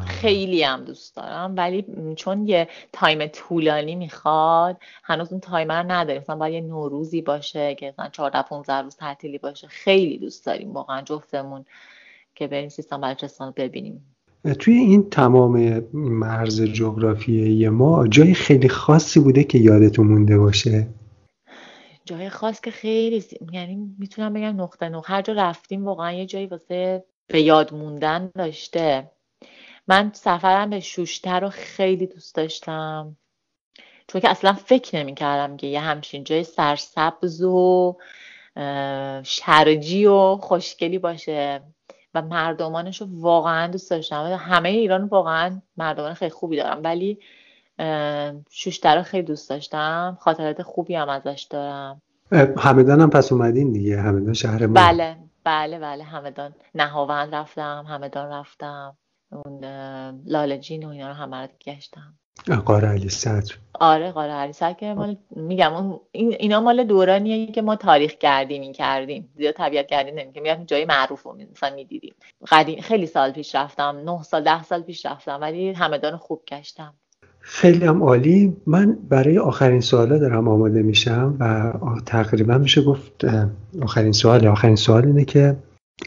خیلی 0.07 0.63
هم 0.63 0.85
دوست 0.85 1.15
دارم 1.15 1.53
ولی 1.57 1.85
چون 2.15 2.47
یه 2.47 2.67
time 2.91 3.27
طولانی 3.27 3.95
می‌خواد 3.95 4.77
هنوز 5.03 5.31
اون 5.31 5.41
time 5.41 5.69
رو 5.69 5.83
نداریم. 5.87 6.21
مثلا 6.21 6.35
باید 6.35 6.53
یه 6.53 6.61
نوروزی 6.61 7.21
باشه 7.21 7.75
که 7.75 7.87
مثلا 7.87 8.09
14 8.09 8.41
15 8.41 8.73
روز 8.73 8.95
تعطیلی 8.95 9.37
باشه. 9.37 9.67
خیلی 9.67 10.17
دوست 10.17 10.45
داریم 10.45 10.73
واقعا 10.73 11.01
جفتمون 11.01 11.65
که 12.35 12.47
بریم 12.47 12.69
سیستان 12.69 13.01
بلوچستان 13.01 13.47
رو 13.47 13.53
ببینیم. 13.57 14.15
توی 14.59 14.73
این 14.73 15.09
تمام 15.09 15.83
مرز 15.93 16.61
جغرافیایی 16.61 17.69
ما 17.69 18.07
جای 18.07 18.33
خیلی 18.33 18.69
خاصی 18.69 19.19
بوده 19.19 19.43
که 19.43 19.57
یادتون 19.57 20.07
مونده 20.07 20.37
باشه؟ 20.37 20.87
جای 22.05 22.29
خاص 22.29 22.61
که 22.61 22.71
خیلی 22.71 23.23
یعنی 23.51 23.95
می‌تونم 23.99 24.33
بگم 24.33 24.61
نقطه 24.61 24.89
نقطه. 24.89 25.13
هر 25.13 25.21
جا 25.21 25.33
رفتیم 25.33 25.85
واقعا 25.85 26.11
یه 26.11 26.25
جایی 26.25 26.45
واسه 26.45 27.03
به 27.27 27.41
یاد 27.41 27.73
موندن 27.73 28.31
داشته. 28.35 29.11
من 29.87 30.11
سفرم 30.13 30.69
به 30.69 30.79
شوشتر 30.79 31.39
رو 31.39 31.49
خیلی 31.49 32.07
دوست 32.07 32.35
داشتم. 32.35 33.17
چون 34.07 34.21
که 34.21 34.29
اصلا 34.29 34.53
فکر 34.53 34.97
نمی 34.97 35.15
کردم 35.15 35.57
که 35.57 35.67
یه 35.67 35.79
همچین 35.79 36.23
جای 36.23 36.43
سرسبز 36.43 37.41
و 37.43 37.97
شرجی 39.23 40.05
و 40.05 40.35
خوشگلی 40.35 40.99
باشه 40.99 41.61
و 42.13 42.21
مردمانش 42.21 43.01
رو 43.01 43.07
واقعا 43.11 43.67
دوست 43.67 43.89
داشتم. 43.91 44.39
همه 44.39 44.69
ایران 44.69 45.03
واقعا 45.03 45.61
مردمان 45.77 46.13
خیلی 46.13 46.31
خوبی 46.31 46.57
دارم 46.57 46.81
ولی 46.83 47.19
شوشتر 48.49 48.95
رو 48.95 49.03
خیلی 49.03 49.23
دوست 49.23 49.49
داشتم. 49.49 50.17
خاطرات 50.21 50.61
خوبی 50.61 50.95
هم 50.95 51.09
ازش 51.09 51.47
دارم. 51.49 52.01
همدان 52.57 53.01
هم 53.01 53.09
پس 53.09 53.31
اومدین 53.31 53.71
دیگه 53.71 54.01
همدان 54.01 54.33
شهر 54.33 54.65
ما 54.65 54.73
بله 54.73 55.17
بله 55.43 55.79
بله 55.79 56.03
همدان 56.03 56.55
نهاوند 56.75 57.35
رفتم 57.35 57.85
همدان 57.89 58.31
رفتم. 58.31 58.97
اون 59.31 59.65
لالجین 60.25 60.85
و 60.85 60.89
اینا 60.89 61.07
رو 61.07 61.13
همه 61.13 61.37
رو 61.37 61.47
گشتم. 61.65 62.13
قاره 62.65 62.87
علی 62.87 63.09
صدر. 63.09 63.55
آره 63.73 64.11
قاره 64.11 64.31
علی 64.31 64.53
صدر 64.53 64.73
که 64.73 64.93
مال 64.93 65.17
میگم 65.35 65.73
اون 65.73 65.99
اینا 66.13 66.59
مال 66.59 66.83
دورانیه 66.83 67.51
که 67.51 67.61
ما 67.61 67.75
تاریخ 67.75 68.17
گردی 68.19 68.59
می 68.59 68.71
کردیم. 68.73 69.29
زیاد 69.35 69.53
طبیعت 69.53 69.87
گردی 69.87 70.11
که 70.33 70.41
می‌رفتیم 70.41 70.65
جای 70.65 70.85
معروف 70.85 71.23
رو 71.23 71.37
مثلا 71.51 71.75
می‌دیدیم. 71.75 72.13
قدیم 72.51 72.81
خیلی 72.81 73.05
سال 73.05 73.31
پیش 73.31 73.55
رفتم 73.55 74.01
نه 74.05 74.23
سال 74.23 74.43
ده 74.43 74.63
سال 74.63 74.81
پیش 74.81 75.05
رفتم 75.05 75.41
ولی 75.41 75.71
همدان 75.71 76.17
خوب 76.17 76.41
گشتم. 76.47 76.93
خیلی 77.39 77.85
هم 77.85 78.03
عالی. 78.03 78.57
من 78.67 78.97
برای 79.09 79.37
آخرین 79.37 79.81
سوالا 79.81 80.17
دارم 80.17 80.47
آماده 80.47 80.81
میشم 80.81 81.37
و 81.39 81.73
تقریبا 82.05 82.57
میشه 82.57 82.81
گفت 82.81 83.25
آخرین 83.81 84.11
سوال 84.11 84.47
آخرین 84.47 84.75
سوال 84.75 85.05
اینه 85.05 85.25
که 85.25 85.55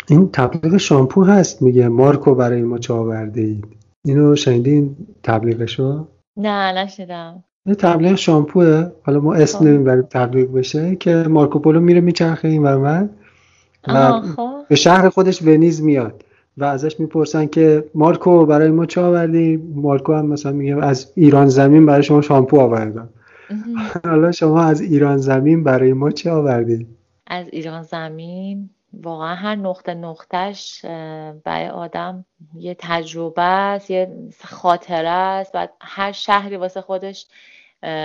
این 0.09 0.31
تبلیغ 0.33 0.77
شامپو 0.77 1.25
هست 1.25 1.63
میگه. 1.63 1.89
مارکو 1.89 2.35
برای 2.35 2.63
ما 2.63 2.79
چه 2.79 2.95
آورده 2.95 3.41
اید؟ 3.41 3.65
اینو 4.05 4.37
شنیدین 4.37 4.97
تبلیغشو؟ 5.23 6.07
نه 6.37 6.73
نشیدم. 6.73 7.45
یه 7.67 7.75
تبلیغ 7.75 8.15
شامپوه. 8.15 8.87
حالا 9.03 9.21
ما 9.21 9.35
اسم 9.35 9.59
خب. 9.59 9.65
نمی‌بریم 9.65 10.03
تبلیغ 10.03 10.53
بشه 10.53 10.97
که 10.97 11.15
مارکو 11.29 11.59
پولو 11.59 11.81
میره 11.81 12.01
میچرخه 12.01 12.49
این 12.49 12.63
و 12.63 12.79
من 12.79 13.11
و 13.89 14.21
خب. 14.21 14.51
به 14.69 14.77
شهر 14.77 15.09
خودش 15.09 15.43
ونیز 15.43 15.83
میاد 15.83 16.25
و 16.57 16.65
ازش 16.65 17.01
می‌پرسن 17.01 17.47
که 17.47 17.85
مارکو 17.95 18.47
برای 18.47 18.71
ما 18.71 18.87
چه 18.87 19.01
آوردی؟ 19.01 19.57
مارکو 19.75 20.13
هم 20.13 20.27
مثلا 20.27 20.53
میگه 20.53 20.85
از 20.85 21.13
ایران 21.15 21.47
زمین 21.47 21.87
برای 21.87 22.03
شما 22.03 22.21
شامپو 22.21 22.61
آوردم. 22.61 23.09
حالا 24.05 24.33
شما 24.33 24.63
از 24.63 24.81
ایران 24.81 25.17
زمین 25.17 25.65
برای 25.65 25.93
ما 25.93 26.11
چه 26.11 26.31
آوردی؟ 26.31 26.87
از 27.27 27.47
ایران 27.53 27.83
زمین؟ 27.83 28.71
واقعا 29.03 29.35
هر 29.35 29.55
نقطه 29.55 29.95
نقطهش 29.95 30.85
برای 31.45 31.69
آدم 31.69 32.25
یه 32.55 32.77
تجربه 32.79 33.43
است 33.43 33.91
یه 33.91 34.17
خاطره 34.45 35.09
است. 35.09 35.51
و 35.55 35.69
هر 35.81 36.13
شهری 36.13 36.57
واسه 36.57 36.81
خودش 36.81 37.27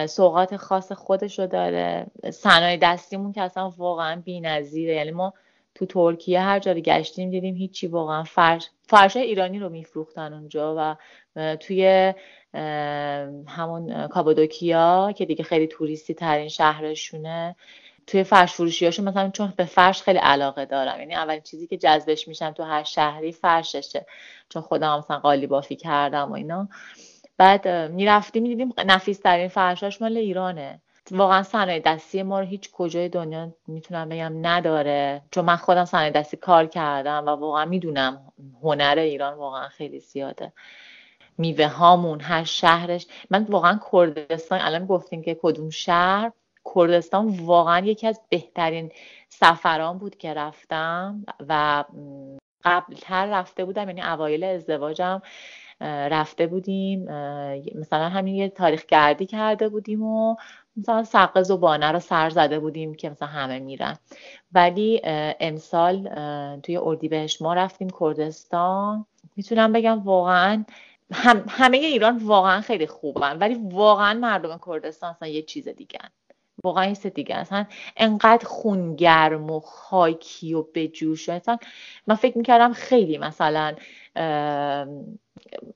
سوقات 0.07 0.57
خاص 0.57 0.91
خودش 0.91 1.39
رو 1.39 1.47
داره. 1.47 2.05
صنایع 2.29 2.77
دستیمون 2.81 3.31
که 3.31 3.41
اصلا 3.41 3.69
واقعا 3.69 4.21
بی‌نظیره. 4.25 4.95
یعنی 4.95 5.11
ما 5.11 5.33
تو 5.75 5.85
ترکیه 5.85 6.41
هر 6.41 6.59
جا 6.59 6.73
گشتیم 6.73 7.29
دیدیم 7.29 7.55
هیچی 7.55 7.87
واقعا 7.87 8.23
فرش 8.23 8.69
فرش 8.87 9.17
ایرانی 9.17 9.59
رو 9.59 9.69
میفروختن 9.69 10.33
اونجا 10.33 10.75
و 10.77 10.95
توی 11.55 12.13
همون 13.47 14.07
کابادوکیا 14.07 15.13
که 15.17 15.25
دیگه 15.25 15.43
خیلی 15.43 15.67
توریستی 15.67 16.13
ترین 16.13 16.47
شهرشونه. 16.47 17.55
توی 18.09 18.23
فرش 18.23 18.53
فروشیاشون 18.53 19.09
مثلا 19.09 19.29
چون 19.29 19.53
به 19.57 19.65
فرش 19.65 20.01
خیلی 20.01 20.19
علاقه 20.19 20.65
دارم. 20.65 20.99
یعنی 20.99 21.15
اولین 21.15 21.41
چیزی 21.41 21.67
که 21.67 21.77
جذبش 21.77 22.27
میشم 22.27 22.51
تو 22.51 22.63
هر 22.63 22.83
شهری 22.83 23.31
فرششه. 23.31 24.05
چون 24.49 24.61
خودم 24.61 24.97
مثلا 24.97 25.19
قالی 25.19 25.47
بافی 25.47 25.75
کردم 25.75 26.31
و 26.31 26.33
اینا. 26.33 26.67
بعد 27.37 27.67
می‌رفتیم 27.67 28.43
می‌دیدیم 28.43 28.73
نفیس 28.85 29.19
ترین 29.19 29.47
فرشاش 29.47 30.01
مال 30.01 30.17
ایرانه. 30.17 30.81
واقعا 31.11 31.43
صنایع 31.43 31.81
دستی 31.85 32.23
ما 32.23 32.39
رو 32.39 32.45
هیچ 32.45 32.71
کجای 32.71 33.09
دنیا 33.09 33.53
می‌تونم 33.67 34.09
بگم 34.09 34.33
نداره. 34.41 35.21
چون 35.31 35.45
من 35.45 35.55
خودم 35.55 35.85
صنایع 35.85 36.11
دستی 36.11 36.37
کار 36.37 36.65
کردم 36.65 37.23
و 37.25 37.29
واقعا 37.29 37.65
می‌دونم 37.65 38.31
هنر 38.63 38.95
ایران 38.97 39.33
واقعا 39.33 39.67
خیلی 39.67 39.99
زیاده. 39.99 40.53
میوه 41.37 41.67
هامون 41.67 42.21
هر 42.21 42.43
شهرش. 42.43 43.07
من 43.29 43.43
واقعا 43.43 43.79
کردستان 43.91 44.59
الان 44.61 44.85
گفتیم 44.85 45.21
که 45.21 45.37
کدوم 45.41 45.69
شهر؟ 45.69 46.31
کردستان 46.75 47.27
واقعا 47.27 47.85
یکی 47.85 48.07
از 48.07 48.21
بهترین 48.29 48.91
سفران 49.29 49.97
بود 49.97 50.17
که 50.17 50.33
رفتم 50.33 51.25
و 51.49 51.83
قبلتر 52.63 53.25
رفته 53.25 53.65
بودم 53.65 53.87
یعنی 53.87 54.01
اوایل 54.01 54.43
ازدواجم 54.43 55.21
رفته 55.81 56.47
بودیم 56.47 57.03
مثلا 57.75 58.09
همین 58.09 58.35
یه 58.35 58.49
تاریخ 58.49 58.85
گردی 58.85 59.25
کرده 59.25 59.69
بودیم 59.69 60.03
و 60.03 60.35
مثلا 60.77 61.03
سقه 61.03 61.43
زبانه 61.43 61.91
رو 61.91 61.99
سر 61.99 62.29
زده 62.29 62.59
بودیم 62.59 62.93
که 62.93 63.09
مثلا 63.09 63.27
همه 63.27 63.59
میرن. 63.59 63.97
ولی 64.51 65.01
امسال 65.39 66.09
توی 66.63 66.77
اردیبهشت 66.77 67.41
ما 67.41 67.53
رفتیم 67.53 67.87
کردستان. 67.99 69.05
می‌تونم 69.35 69.73
بگم 69.73 69.99
واقعا 70.03 70.65
هم 71.11 71.45
همه 71.49 71.77
ایران 71.77 72.17
واقعا 72.17 72.61
خیلی 72.61 72.87
خوبن 72.87 73.37
ولی 73.37 73.55
واقعا 73.71 74.13
مردم 74.13 74.59
کردستان 74.65 75.09
اصلا 75.09 75.27
یه 75.27 75.41
چیز 75.41 75.67
دیگه 75.67 75.99
واقعا 76.63 76.83
این 76.83 77.11
دیگه 77.13 77.35
اصلا 77.35 77.65
انقدر 77.97 78.47
خونگرم 78.47 79.51
و 79.51 79.59
خاکی 79.59 80.53
و 80.53 80.63
بجوش 80.75 81.29
اصلا 81.29 81.57
من 82.07 82.15
فکر 82.15 82.37
می‌کردم 82.37 82.73
خیلی 82.73 83.17
مثلا 83.17 83.75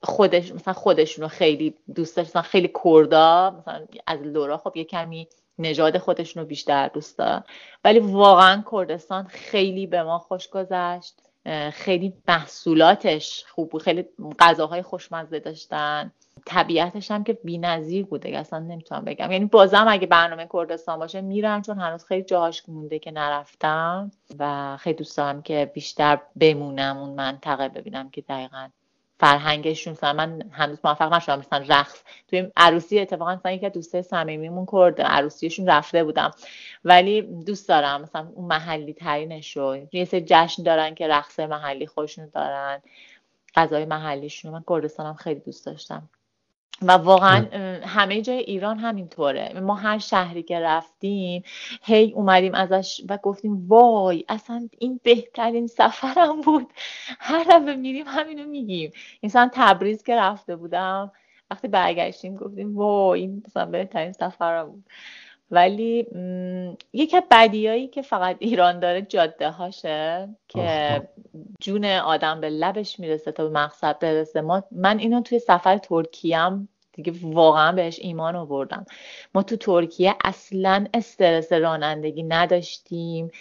خودش 0.04 0.52
مثلا 0.52 0.74
خودشون 0.74 1.24
رو 1.24 1.28
خیلی 1.28 1.76
دوست 1.96 2.18
داشت 2.18 2.30
مثلا 2.30 2.42
خیلی 2.42 2.72
کردا 2.84 3.56
مثلا 3.60 3.86
از 4.08 4.20
لورا 4.22 4.58
خب 4.58 4.78
یه 4.78 4.84
کمی 4.84 5.28
نژاد 5.60 5.98
خودشون 5.98 6.44
رو 6.44 6.50
بیشتر 6.50 6.88
دوست 6.88 7.18
دارن 7.18 7.44
ولی 7.84 8.00
واقعا 8.00 8.64
کردستان 8.72 9.28
خیلی 9.28 9.88
به 9.88 10.04
ما 10.04 10.20
خوش 10.20 10.50
گذشت. 10.50 11.33
خیلی 11.74 12.14
محصولاتش 12.28 13.46
خوب 13.50 13.70
بود. 13.70 13.82
خیلی 13.82 14.06
غذاهای 14.40 14.82
خوشمزه 14.82 15.40
داشتن. 15.40 16.12
طبیعتش 16.46 17.12
هم 17.12 17.24
که 17.24 17.34
بی‌نظیر 17.34 18.06
بوده 18.06 18.38
اصلا 18.38 18.60
نمی‌تونم 18.60 19.06
بگم. 19.06 19.32
یعنی 19.32 19.46
بازم 19.46 19.86
اگه 19.90 20.08
برنامه 20.08 20.48
کردستان 20.54 21.00
باشه 21.00 21.22
میرم 21.22 21.62
چون 21.62 21.80
هنوز 21.80 22.06
خیلی 22.06 22.24
جاهاش 22.24 22.64
مونده 22.68 23.00
که 23.00 23.12
نرفتم. 23.12 24.12
و 24.40 24.78
خیلی 24.78 24.96
دوست 24.96 25.18
دارم 25.18 25.42
که 25.42 25.72
بیشتر 25.74 26.20
بمونم 26.36 26.98
اون 26.98 27.10
منطقه 27.10 27.70
ببینم 27.70 28.10
که 28.10 28.22
دقیقا 28.22 28.70
فرهنگشون 29.20 29.94
مثلا 29.94 30.14
من 30.14 30.42
هنوز 30.52 30.78
موفق 30.84 31.14
نشدم. 31.14 31.40
مثلا 31.40 31.66
رقص. 31.70 32.04
توی 32.28 32.52
عروسی 32.58 33.00
اتفاقا 33.00 33.36
مثلا 33.36 33.52
یکی 33.52 33.66
از 33.66 33.72
دوستای 33.72 34.04
صمیمیمون 34.04 34.66
کرد. 34.72 35.02
عروسیشون 35.02 35.68
رفته 35.68 36.04
بودم. 36.04 36.32
ولی 36.86 37.22
دوست 37.22 37.70
دارم. 37.70 38.02
مثلا 38.02 38.28
اون 38.36 38.48
محلی 38.48 38.94
ترینش 38.94 39.58
رو. 39.58 39.88
یه 39.92 40.06
سری 40.06 40.24
جشن 40.28 40.64
دارن 40.64 40.96
که 40.96 41.08
رقص 41.08 41.40
محلی 41.40 41.88
خوشون 41.88 42.30
دارن. 42.34 42.82
غذای 43.56 43.86
محلیشون 43.86 44.52
من 44.52 44.64
کردستانم 44.70 45.14
خیلی 45.14 45.40
دوست 45.40 45.66
داشتم. 45.66 46.10
و 46.88 46.92
واقعا 46.92 47.46
همه 47.86 48.22
جای 48.22 48.38
ایران 48.38 48.78
همینطوره. 48.78 49.60
ما 49.60 49.76
هر 49.76 49.98
شهری 49.98 50.44
که 50.44 50.60
رفتیم 50.60 51.44
هی 51.84 52.12
اومدیم 52.12 52.56
ازش 52.56 53.02
و 53.10 53.18
گفتیم 53.18 53.68
وای 53.68 54.26
اصلا 54.30 54.70
این 54.80 55.00
بهترین 55.04 55.68
سفرم 55.68 56.42
بود. 56.42 56.74
هر 57.20 57.44
دفعه 57.44 57.76
میریم 57.76 58.06
همینو 58.08 58.46
میگیم. 58.46 58.92
مثلا 59.24 59.50
تبریز 59.54 60.04
که 60.04 60.16
رفته 60.16 60.56
بودم. 60.56 61.12
وقتی 61.52 61.68
برگشتیم 61.68 62.36
گفتیم 62.36 62.78
وای 62.78 63.22
این 63.22 63.44
مثلا 63.48 63.66
بهترین 63.66 64.12
سفرم 64.12 64.70
بود. 64.70 64.84
ولی 65.52 66.08
یکی 66.94 67.18
از 67.18 67.24
بدیایی 67.32 67.88
که 67.88 68.02
فقط 68.02 68.36
ایران 68.40 68.80
داره 68.80 69.02
جاده 69.02 69.50
هاشه 69.50 70.30
که 70.48 71.02
جون 71.62 71.86
آدم 71.86 72.42
به 72.42 72.50
لبش 72.50 73.00
می‌رسه 73.00 73.32
تا 73.32 73.48
به 73.48 73.60
مقصد 73.60 74.00
برسه. 74.00 74.42
ما 74.42 74.64
من 74.72 75.00
اینو 75.00 75.22
توی 75.22 75.40
سفر 75.40 75.78
ترکیه 75.78 76.40
دیگه 76.94 77.14
واقعا 77.24 77.72
بهش 77.72 78.00
ایمان 78.00 78.36
آوردم. 78.36 78.86
ما 79.36 79.44
تو 79.44 79.56
ترکیه 79.58 80.16
اصلا 80.24 80.86
استرس 80.94 81.54
رانندگی 81.54 82.24
نداشتیم. 82.24 83.32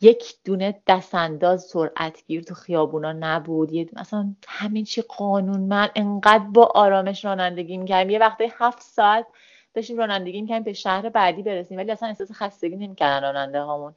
یک 0.00 0.34
دونه 0.44 0.80
دستانداز 0.86 1.64
سرعتگیر 1.64 2.42
تو 2.42 2.54
خیابونا 2.54 3.12
نبود. 3.12 3.72
یه 3.72 3.88
مثلا 3.92 4.34
همین 4.48 4.84
چی 4.84 5.02
قانون 5.02 5.60
من 5.60 5.88
انقدر 5.94 6.44
با 6.44 6.72
آرامش 6.74 7.24
رانندگی 7.24 7.76
می‌کردیم 7.76 8.10
یه 8.10 8.18
وقتی 8.18 8.52
هفت 8.58 8.82
ساعت 8.82 9.26
داشتیم 9.74 9.98
رانندگی 9.98 10.42
می‌کنیم 10.42 10.62
به 10.62 10.72
شهر 10.72 11.08
بعدی 11.08 11.42
برسیم 11.42 11.78
ولی 11.78 11.92
اصلا 11.92 12.08
احساس 12.08 12.32
خستگی 12.32 12.76
نمی‌کردن 12.76 13.22
راننده 13.22 13.60
هامون. 13.60 13.94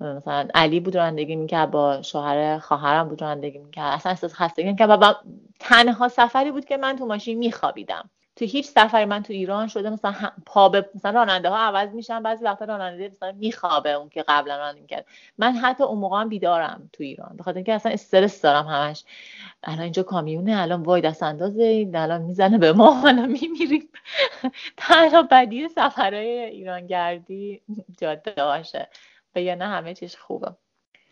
مثلا 0.00 0.48
علی 0.54 0.80
بود 0.80 0.96
رانندگی 0.96 1.36
می‌کرد 1.36 1.70
با 1.70 2.02
شوهر 2.02 2.58
خواهرم 2.58 3.08
بود 3.08 3.22
رانندگی 3.22 3.58
می‌کرد. 3.58 3.94
اصلا 3.94 4.10
احساس 4.10 4.34
خستگی 4.34 4.64
نمی‌کرد 4.66 4.90
و 4.90 5.14
تنها 5.60 6.08
سفری 6.08 6.50
بود 6.50 6.64
که 6.64 6.76
من 6.76 6.96
تو 6.96 7.06
ماشین 7.06 7.38
میخوابیدم. 7.38 8.10
تو 8.38 8.44
هیچ 8.44 8.66
سفری 8.66 9.04
من 9.04 9.22
تو 9.22 9.32
ایران 9.32 9.68
شده 9.68 9.90
مثلا 9.90 10.14
پا 10.46 10.68
به 10.68 10.88
مثلا 10.94 11.10
راننده 11.10 11.48
ها 11.48 11.56
عوض 11.56 11.88
میشن 11.94 12.22
بعضی 12.22 12.44
وقتا 12.44 12.64
راننده 12.64 13.08
مثلا 13.08 13.32
میخوابه 13.32 13.92
اون 13.92 14.08
که 14.08 14.24
قبلا 14.28 14.58
رانندگی 14.58 14.86
کرد 14.86 15.06
من 15.38 15.52
حتی 15.52 15.84
اون 15.84 15.98
موقع 15.98 16.20
هم 16.20 16.28
بیدارم 16.28 16.90
تو 16.92 17.04
ایران 17.04 17.36
بخاطر 17.38 17.56
اینکه 17.56 17.72
اصلا 17.72 17.92
استرس 17.92 18.40
دارم 18.40 18.66
همش. 18.66 19.04
الان 19.64 19.80
اینجا 19.80 20.02
کامیونه 20.02 20.60
الان 20.60 20.82
وای 20.82 21.00
دست 21.00 21.22
اندازه 21.22 21.90
الان 21.94 22.22
می‌زنه 22.22 22.58
به 22.58 22.72
ما 22.72 23.08
الان 23.08 23.28
میمیریم. 23.28 23.88
تنها 24.76 25.22
بدی 25.22 25.68
سفرهای 25.68 26.44
ایران 26.44 26.86
گردی 26.86 27.60
جاده 28.00 28.34
و 29.34 29.40
یا 29.40 29.54
نه 29.54 29.64
همه 29.64 29.94
چیز 29.94 30.16
خوبه. 30.16 30.50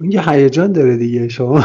اون 0.00 0.12
یه 0.12 0.30
هیجان 0.30 0.72
داره 0.72 0.96
دیگه 0.96 1.28
شما 1.28 1.64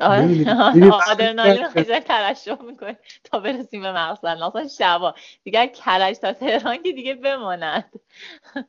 آدرنالین 0.00 1.62
رو 1.62 1.70
خیلی 1.70 2.00
ترشح 2.00 2.62
می‌کنه 2.70 2.96
تا 3.24 3.38
برسیم 3.38 3.82
به 3.82 3.92
مقصد 3.92 4.26
مثلا 4.26 4.68
شبا. 4.78 5.14
دیگه 5.44 5.66
کرج 5.66 6.16
تا 6.16 6.32
تهران 6.32 6.76
که 6.82 6.92
دیگه 6.92 7.14
بماند. 7.14 7.84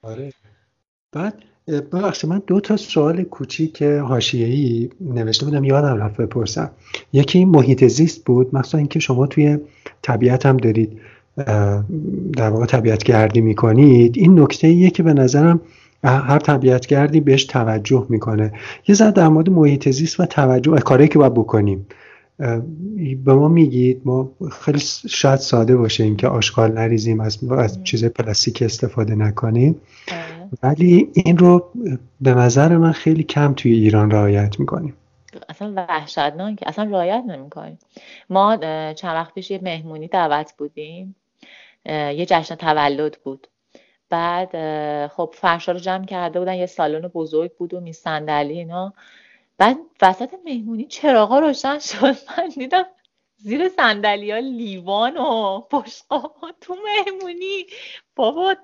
آره. 0.01 0.33
بعد 1.11 1.43
ببخشید 1.67 2.29
من 2.29 2.41
دو 2.47 2.59
تا 2.59 2.77
سوال 2.77 3.23
کوچیک 3.23 3.83
حاشیه‌ای 3.83 4.89
نوشته 5.01 5.45
بودم 5.45 5.63
یادم 5.63 5.97
رفت 5.97 6.17
بپرسم. 6.17 6.71
یکی 7.13 7.37
این 7.37 7.49
محیط 7.49 7.83
زیست 7.83 8.25
بود 8.25 8.55
مثلا 8.55 8.77
اینکه 8.77 8.99
شما 8.99 9.27
توی 9.27 9.57
طبیعت 10.01 10.45
هم 10.45 10.57
دارید 10.57 11.01
در 12.37 12.49
واقع 12.49 12.65
طبیعت 12.65 13.03
گردی 13.03 13.41
می‌کنید. 13.41 14.17
این 14.17 14.39
نکته 14.39 14.67
ایه 14.67 14.89
که 14.89 15.03
به 15.03 15.13
نظرم 15.13 15.61
هر 16.03 16.39
طبیعتگردی 16.39 17.21
بهش 17.21 17.45
توجه 17.45 18.05
می‌کنه. 18.09 18.53
یه 18.87 18.95
ذره 18.95 19.11
در 19.11 19.27
مورد 19.27 19.49
محیط 19.49 19.89
زیست 19.89 20.19
و 20.19 20.25
توجه 20.25 20.79
کاری 20.79 21.07
که 21.07 21.19
باید 21.19 21.33
بکنیم. 21.33 21.87
به 23.25 23.33
ما 23.33 23.47
میگید 23.47 24.01
ما 24.05 24.31
خیلی 24.51 24.79
شاید 25.09 25.39
ساده 25.39 25.77
باشه 25.77 26.03
اینکه 26.03 26.27
آشغال 26.27 26.71
نریزیم 26.71 27.19
از, 27.19 27.51
از 27.51 27.83
چیز 27.83 28.05
پلاستیک 28.05 28.61
استفاده 28.61 29.15
نکنیم. 29.15 29.81
ولی 30.63 31.09
این 31.13 31.37
رو 31.37 31.71
به 32.21 32.33
نظر 32.33 32.77
من 32.77 32.91
خیلی 32.91 33.23
کم 33.23 33.53
توی 33.53 33.73
ایران 33.73 34.11
رعایت 34.11 34.59
می‌کنیم. 34.59 34.93
اصلا 35.49 35.73
وحشتناک 35.75 36.63
اصلا 36.65 36.85
رعایت 36.85 37.23
نمی‌کنیم. 37.27 37.79
ما 38.29 38.57
چند 38.93 39.15
وقت 39.15 39.33
پیش 39.33 39.51
یه 39.51 39.59
مهمونی 39.63 40.07
دعوت 40.07 40.53
بودیم. 40.57 41.15
یه 41.85 42.25
جشن 42.29 42.55
تولد 42.55 43.17
بود. 43.23 43.47
بعد 44.09 44.51
خب 45.07 45.33
فرشا 45.37 45.71
رو 45.71 45.79
جمع 45.79 46.05
کرده 46.05 46.39
بودن 46.39 46.55
یه 46.55 46.65
سالن 46.65 47.07
بزرگ 47.07 47.53
بود 47.53 47.73
و 47.73 47.79
می 47.79 47.93
صندلی 47.93 48.53
اینا. 48.53 48.93
بعد 49.57 49.77
وسط 50.01 50.33
مهمونی 50.45 50.85
چراغا 50.85 51.39
روشن 51.39 51.79
شد. 51.79 52.15
من 52.37 52.49
دیدم 52.49 52.85
زیر 53.37 53.69
صندلی 53.69 54.31
ها 54.31 54.37
لیوان 54.37 55.17
و 55.17 55.59
بشقا 55.71 56.21
تو 56.61 56.75
مهمونی. 56.75 57.65
بابا 58.15 58.55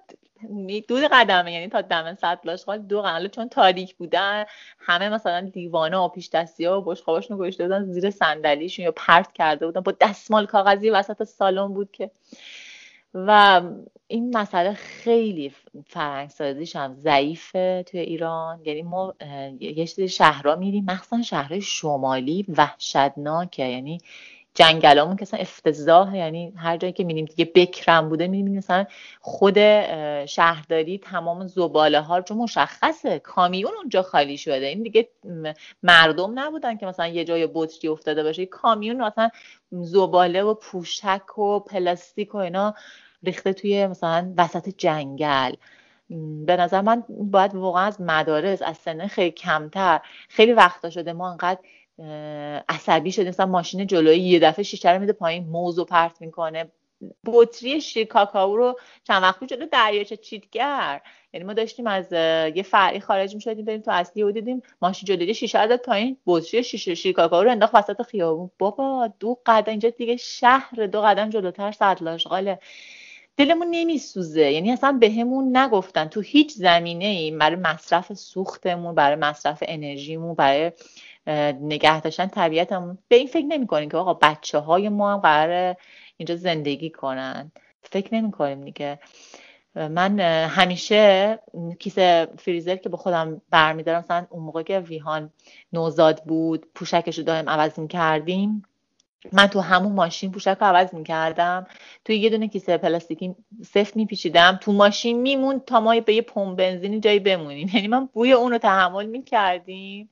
دو 0.87 1.07
قدمه 1.11 1.53
یعنی 1.53 1.67
تا 1.67 1.81
دم 1.81 2.15
سطل 2.15 2.49
آشغال 2.49 2.77
دو 2.77 3.01
قدمه 3.01 3.27
چون 3.27 3.49
تاریک 3.49 3.95
بودن 3.95 4.45
همه 4.79 5.09
مثلا 5.09 5.49
دیوانه 5.49 5.97
و 5.97 6.07
پیش 6.07 6.29
دستی 6.29 6.65
ها 6.65 6.81
و 6.81 6.83
بشقاباشون 6.83 7.37
رو 7.37 7.43
گذاشته 7.43 7.63
بودن 7.63 7.85
زیر 7.85 8.09
صندلیشون 8.09 8.85
یا 8.85 8.91
پرت 8.91 9.33
کرده 9.33 9.65
بودن. 9.65 9.81
با 9.81 9.91
دستمال 10.01 10.45
کاغذی 10.45 10.89
وسط 10.89 11.23
سالن 11.23 11.67
بود 11.67 11.91
که 11.91 12.11
و 13.13 13.61
این 14.07 14.37
مسئله 14.37 14.73
خیلی 14.73 15.51
فرهنگسازیش 15.87 16.75
هم 16.75 16.95
ضعیفه 16.95 17.83
توی 17.87 17.99
ایران. 17.99 18.61
یعنی 18.65 18.81
ما 18.81 19.13
یه 19.59 19.85
سری 19.85 20.09
شهرها 20.09 20.55
میریم 20.55 20.85
مخصوصا 20.85 21.21
شهرهای 21.21 21.61
شمالی 21.61 22.45
وحشتناکه. 22.57 23.65
یعنی 23.65 23.97
جنگلامون 24.55 25.15
که 25.15 25.21
اصلا 25.21 25.39
افتضاح 25.39 26.17
یعنی 26.17 26.53
هر 26.57 26.77
جایی 26.77 26.93
که 26.93 27.03
میریم 27.03 27.25
دیگه 27.25 27.51
بکرم 27.55 28.09
بوده 28.09 28.27
می‌بینیم 28.27 28.57
مثلا 28.57 28.85
خود 29.21 29.57
شهرداری 30.25 30.97
تمام 30.97 31.47
زباله 31.47 31.99
ها 32.01 32.21
چون 32.21 32.37
مشخصه. 32.37 33.19
کامیون 33.19 33.71
اونجا 33.77 34.01
خالی 34.01 34.37
شده. 34.37 34.65
این 34.65 34.83
دیگه 34.83 35.09
مردم 35.83 36.39
نبودن 36.39 36.77
که 36.77 36.85
مثلا 36.85 37.07
یه 37.07 37.25
جای 37.25 37.47
بطری 37.53 37.87
افتاده 37.87 38.23
باشه. 38.23 38.45
کامیون 38.45 39.01
مثلا 39.01 39.29
زباله 39.71 40.43
و 40.43 40.53
پوشک 40.53 41.37
و 41.37 41.59
پلاستیک 41.59 42.35
و 42.35 42.37
اینا 42.37 42.73
ریخته 43.23 43.53
توی 43.53 43.87
مثلا 43.87 44.33
وسط 44.37 44.69
جنگل. 44.77 45.53
به 46.45 46.57
نظر 46.57 46.81
من 46.81 47.03
باید 47.09 47.55
واقعا 47.55 47.83
از 47.83 48.01
مدارس 48.01 48.61
از 48.61 48.77
سن 48.77 49.07
خیلی 49.07 49.31
کمتر. 49.31 50.01
خیلی 50.29 50.53
وقتا 50.53 50.89
شده 50.89 51.13
ما 51.13 51.31
انقدر 51.31 51.59
عصبی 52.69 53.11
شده. 53.11 53.29
مثلا 53.29 53.45
ماشین 53.45 53.87
جلوی 53.87 54.19
یه 54.19 54.39
دفعه 54.39 54.63
شیشه 54.63 54.91
رو 54.91 54.99
میده 54.99 55.13
پایین 55.13 55.43
موز 55.43 55.79
پرت 55.79 56.21
می‌کنه. 56.21 56.71
بطری 57.25 57.81
شیر 57.81 58.07
کاکائو 58.07 58.57
رو 58.57 58.79
چند 59.03 59.23
وقت 59.23 59.43
جلو 59.43 59.65
دریاچه 59.65 60.17
چیتگر 60.17 61.01
یعنی 61.33 61.45
ما 61.45 61.53
داشتیم 61.53 61.87
از 61.87 62.11
یه 62.55 62.63
فرعی 62.63 62.99
خارج 62.99 63.35
می‌شدیم 63.35 63.65
بریم 63.65 63.81
تو 63.81 63.91
اصلی 63.91 64.23
و 64.23 64.31
دیدیم 64.31 64.61
ماشین 64.81 65.07
جلوی 65.07 65.33
شیشه 65.33 65.63
رو 65.63 65.77
پایین. 65.77 66.17
بطری 66.25 66.63
شیشه 66.63 66.95
شیر 66.95 67.15
کاکائو 67.15 67.43
رو 67.43 67.51
انداخت 67.51 67.75
وسط 67.75 68.01
خیابون. 68.01 68.51
بابا 68.59 69.13
دو 69.19 69.39
قدم 69.45 69.69
اینجا 69.69 69.89
دیگه 69.89 70.17
شهر 70.17 70.85
دو 70.85 71.01
قدم 71.01 71.29
جلوتر 71.29 71.71
سطل 71.71 72.07
آشغاله 72.07 72.59
دلمون 73.37 73.67
نمیسوزه. 73.71 74.51
یعنی 74.51 74.71
اصلا 74.71 74.97
بهمون 75.01 75.57
نگفتن. 75.57 76.05
تو 76.05 76.21
هیچ 76.21 76.51
زمینه 76.51 77.05
ای 77.05 77.31
برای 77.31 77.55
مصرف 77.55 78.13
سوختمون 78.13 78.95
برای 78.95 79.15
مصرف 79.15 79.63
انرژیمون 79.67 80.35
برای 80.35 80.71
نگه 81.27 82.01
داشتن 82.01 82.27
طبیعتمون. 82.27 82.97
به 83.07 83.15
این 83.15 83.27
فکر 83.27 83.45
نمی‌کنیم 83.45 83.89
که 83.89 83.97
آقا 83.97 84.13
بچه 84.13 84.59
های 84.59 84.89
ما 84.89 85.13
هم 85.13 85.19
قرار 85.19 85.75
اینجا 86.17 86.35
زندگی 86.35 86.89
کنن. 86.89 87.51
فکر 87.81 88.15
نمی 88.15 88.31
کنیم 88.31 88.61
دیگه. 88.61 88.99
من 89.75 90.19
همیشه 90.49 91.39
کیسه 91.79 92.27
فریزر 92.37 92.75
که 92.75 92.89
به 92.89 92.97
خودم 92.97 93.41
برمیدارم 93.49 93.99
مثلا 93.99 94.25
اون 94.29 94.43
موقع 94.43 94.63
که 94.63 94.79
ویهان 94.79 95.31
نوزاد 95.73 96.23
بود 96.23 96.65
پوشکش 96.75 97.17
رو 97.17 97.23
دائم 97.23 97.49
عوض 97.49 97.79
کردیم 97.89 98.63
من 99.31 99.47
تو 99.47 99.59
همون 99.59 99.91
ماشین 99.91 100.31
پوشک 100.31 100.57
رو 100.61 100.67
عوض 100.67 100.93
می‌کردم. 100.93 101.67
توی 102.05 102.17
یه 102.17 102.29
دونه 102.29 102.47
کیسه 102.47 102.77
پلاستیکی 102.77 103.35
سفت 103.65 103.95
میپیچیدم. 103.95 104.59
تو 104.61 104.71
ماشین 104.73 105.21
میمون 105.21 105.59
تا 105.59 105.79
ما 105.79 105.99
به 105.99 106.13
یه 106.13 106.21
پمپ 106.21 106.57
بنزینی 106.57 106.99
جایی 106.99 107.19
بمونیم. 107.19 107.69
یعنی 107.73 107.87
من 107.87 108.05
بوی 108.05 108.31
اون 108.31 108.51
رو 108.51 108.57
تحمل 108.57 109.05
می‌کردیم. 109.05 110.09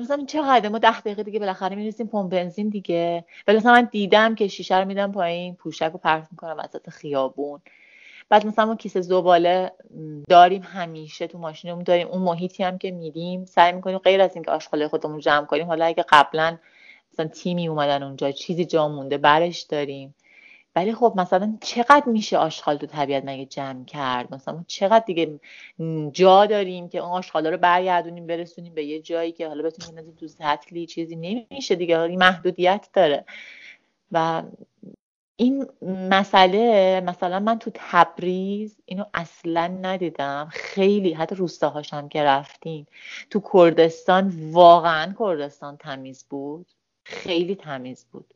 مثلا 0.00 0.24
چقدر 0.28 0.68
ما 0.68 0.78
ده 0.78 1.00
دقیقه 1.00 1.22
دیگه 1.22 1.38
بالاخره 1.38 1.76
می‌رسیم 1.76 2.06
پمپ 2.06 2.30
بنزین 2.30 2.68
دیگه. 2.68 3.24
ولی 3.48 3.56
مثلا 3.56 3.72
من 3.72 3.88
دیدم 3.92 4.34
که 4.34 4.48
شیشه 4.48 4.78
رو 4.78 4.84
میدم 4.84 5.12
پایین 5.12 5.54
پوشک 5.54 5.90
رو 5.92 5.98
پرت 5.98 6.28
می‌کنم 6.30 6.56
وسط 6.58 6.90
خیابون. 6.90 7.60
بعد 8.28 8.46
مثلا 8.46 8.66
ما 8.66 8.76
کیسه 8.76 9.00
زباله 9.00 9.72
داریم 10.28 10.62
همیشه 10.62 11.26
تو 11.26 11.38
ماشینمون 11.38 11.82
داریم. 11.82 12.08
اون 12.08 12.22
محیطی 12.22 12.62
هم 12.62 12.78
که 12.78 12.90
میریم 12.90 13.44
سعی 13.44 13.72
می‌کنیم 13.72 13.98
غیر 13.98 14.20
از 14.20 14.34
اینکه 14.34 14.50
آشغال 14.50 14.88
خودمون 14.88 15.20
جمع 15.20 15.46
کنیم 15.46 15.66
حالا 15.66 15.84
اگه 15.84 16.04
قبلا 16.08 16.58
مثلا 17.12 17.26
تیمی 17.26 17.68
اومدن 17.68 18.02
اونجا 18.02 18.30
چیزی 18.32 18.64
جا 18.64 18.88
مونده 18.88 19.18
برش 19.18 19.62
داریم. 19.62 20.14
ولی 20.76 20.94
خب 20.94 21.14
مثلا 21.16 21.58
چقدر 21.60 22.04
میشه 22.06 22.38
آشغال 22.38 22.76
تو 22.76 22.86
طبیعت 22.86 23.24
مگه 23.26 23.46
جمع 23.46 23.84
کرد؟ 23.84 24.34
مثلا 24.34 24.64
چقدر 24.66 25.04
دیگه 25.06 25.40
جا 26.12 26.46
داریم 26.46 26.88
که 26.88 26.98
اون 26.98 27.10
آشغالا 27.10 27.50
رو 27.50 27.56
برگردونیم 27.56 28.26
برسونیم 28.26 28.74
به 28.74 28.84
یه 28.84 29.00
جایی 29.00 29.32
که 29.32 29.48
حالا 29.48 29.62
بتونیم 29.62 30.14
تو 30.16 30.28
سطلی 30.28 30.86
چیزی 30.86 31.16
نمیشه 31.16 31.74
دیگه 31.74 32.00
این 32.00 32.18
محدودیت 32.18 32.88
داره. 32.92 33.24
و 34.12 34.42
این 35.36 35.66
مسئله 36.10 37.00
مثلا 37.06 37.40
من 37.40 37.58
تو 37.58 37.70
تبریز 37.74 38.76
اینو 38.84 39.04
اصلا 39.14 39.66
ندیدم. 39.66 40.48
خیلی 40.52 41.12
حتی 41.12 41.34
روستاهاش 41.34 41.94
هم 41.94 42.08
که 42.08 42.22
رفتیم. 42.22 42.86
تو 43.30 43.42
کردستان 43.52 44.50
واقعا 44.52 45.14
کردستان 45.18 45.76
تمیز 45.76 46.24
بود. 46.30 46.66
خیلی 47.04 47.54
تمیز 47.56 48.06
بود. 48.12 48.34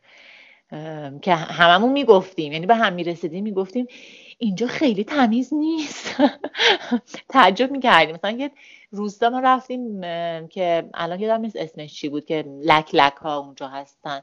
که 1.22 1.34
هممون 1.34 1.92
می‌گفتیم 1.92 2.52
یعنی 2.52 2.66
به 2.66 2.74
هم 2.74 2.92
می‌رسیدیم 2.92 3.44
می‌گفتیم 3.44 3.86
اینجا 4.38 4.66
خیلی 4.66 5.04
تمیز 5.04 5.54
نیست. 5.54 6.16
تعجب 7.28 7.70
می‌کردیم. 7.70 8.14
مثلا 8.14 8.30
یه 8.30 8.50
روستا 8.90 9.30
ما 9.30 9.40
رفتیم 9.40 10.00
که 10.48 10.90
الان 10.94 11.20
یادم 11.20 11.40
نیست 11.40 11.56
اسمش 11.56 11.94
چی 11.94 12.08
بود 12.08 12.24
که 12.24 12.44
لک 12.64 12.90
لک 12.94 13.12
ها 13.16 13.38
اونجا 13.38 13.68
هستن. 13.68 14.20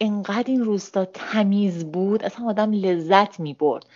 انقدر 0.00 0.44
این 0.46 0.64
روستا 0.64 1.04
تمیز 1.04 1.84
بود 1.92 2.24
اصلا 2.24 2.46
آدم 2.46 2.72
لذت 2.72 3.40
می‌برد. 3.40 3.86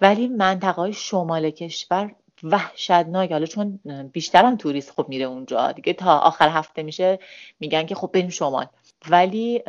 ولی 0.00 0.28
منطقه 0.28 0.72
های 0.82 0.92
شمال 0.92 1.50
کشور 1.50 2.14
وحشتناک. 2.42 3.32
حالا 3.32 3.46
چون 3.46 3.80
بیشتر 4.12 4.44
هم 4.44 4.56
توریست 4.56 4.90
خب 4.90 5.06
میره 5.08 5.24
اونجا. 5.24 5.72
دیگه 5.72 5.92
تا 5.92 6.18
آخر 6.18 6.48
هفته 6.48 6.82
میشه 6.82 7.18
میگن 7.60 7.86
که 7.86 7.94
خب 7.94 8.10
بریم 8.14 8.28
شمال. 8.28 8.66
ولی 9.10 9.62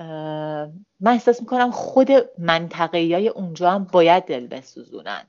من 0.99 1.11
احساس 1.11 1.41
می‌کنم 1.41 1.71
خود 1.71 2.09
منطقه 2.37 2.97
های 2.97 3.27
اونجا 3.27 3.71
هم 3.71 3.83
باید 3.83 4.23
دل 4.25 4.47
بسوزونن. 4.47 5.23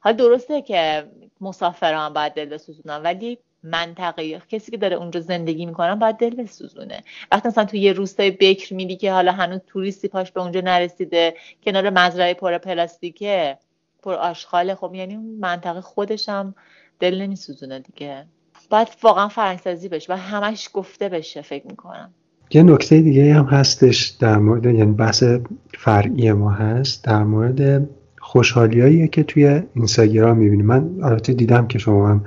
حالا 0.00 0.16
درسته 0.16 0.62
که 0.62 1.10
مسافران 1.40 2.12
باید 2.12 2.32
دل 2.32 2.44
بسوزونن 2.44 3.02
ولی 3.02 3.38
منطقه 3.62 4.42
کسی 4.48 4.70
که 4.70 4.76
داره 4.76 4.96
اونجا 4.96 5.20
زندگی 5.20 5.66
می‌کنن 5.66 5.94
باید 5.94 6.16
دل 6.16 6.34
بسوزونه. 6.34 7.04
وقتی 7.32 7.48
مثلا 7.48 7.64
تو 7.64 7.76
یه 7.76 7.92
روستای 7.92 8.30
بکر 8.30 8.74
میدی 8.74 8.96
که 8.96 9.12
حالا 9.12 9.32
هنوز 9.32 9.60
توریستی 9.66 10.08
پاش 10.08 10.32
به 10.32 10.40
اونجا 10.40 10.60
نرسیده 10.60 11.34
کنار 11.64 11.90
مزرعه 11.90 12.34
پر 12.34 12.58
پلاستیکه 12.58 13.58
پر 14.02 14.14
آشغاله 14.14 14.74
خب 14.74 14.94
یعنی 14.94 15.16
منطقه 15.16 15.80
خودش 15.80 16.28
هم 16.28 16.54
دل 17.00 17.22
نمیسوزونه 17.22 17.80
دیگه. 17.80 18.26
باید 18.70 18.88
واقعا 19.02 19.28
فرنگسازی 19.28 19.88
بشه 19.88 20.12
و 20.12 20.16
همش 20.16 20.68
گفته 20.72 21.08
بشه 21.08 21.42
فکر 21.42 21.66
می‌کنم. 21.66 22.14
یه 22.50 22.62
نکته 22.62 23.00
دیگه 23.00 23.34
هم 23.34 23.44
هستش 23.44 24.06
در 24.06 24.38
مورد 24.38 24.66
یعنی 24.66 24.92
بحث 24.92 25.24
فرعی 25.78 26.32
ما 26.32 26.50
هست 26.50 27.04
در 27.04 27.24
مورد 27.24 27.88
خوشحالیایی 28.20 29.08
که 29.08 29.22
توی 29.22 29.62
اینستاگرام 29.74 30.36
می‌بینیم 30.36 30.66
من 30.66 30.90
البته 31.02 31.32
دیدم 31.32 31.66
که 31.66 31.78
شما 31.78 32.08
هم 32.08 32.24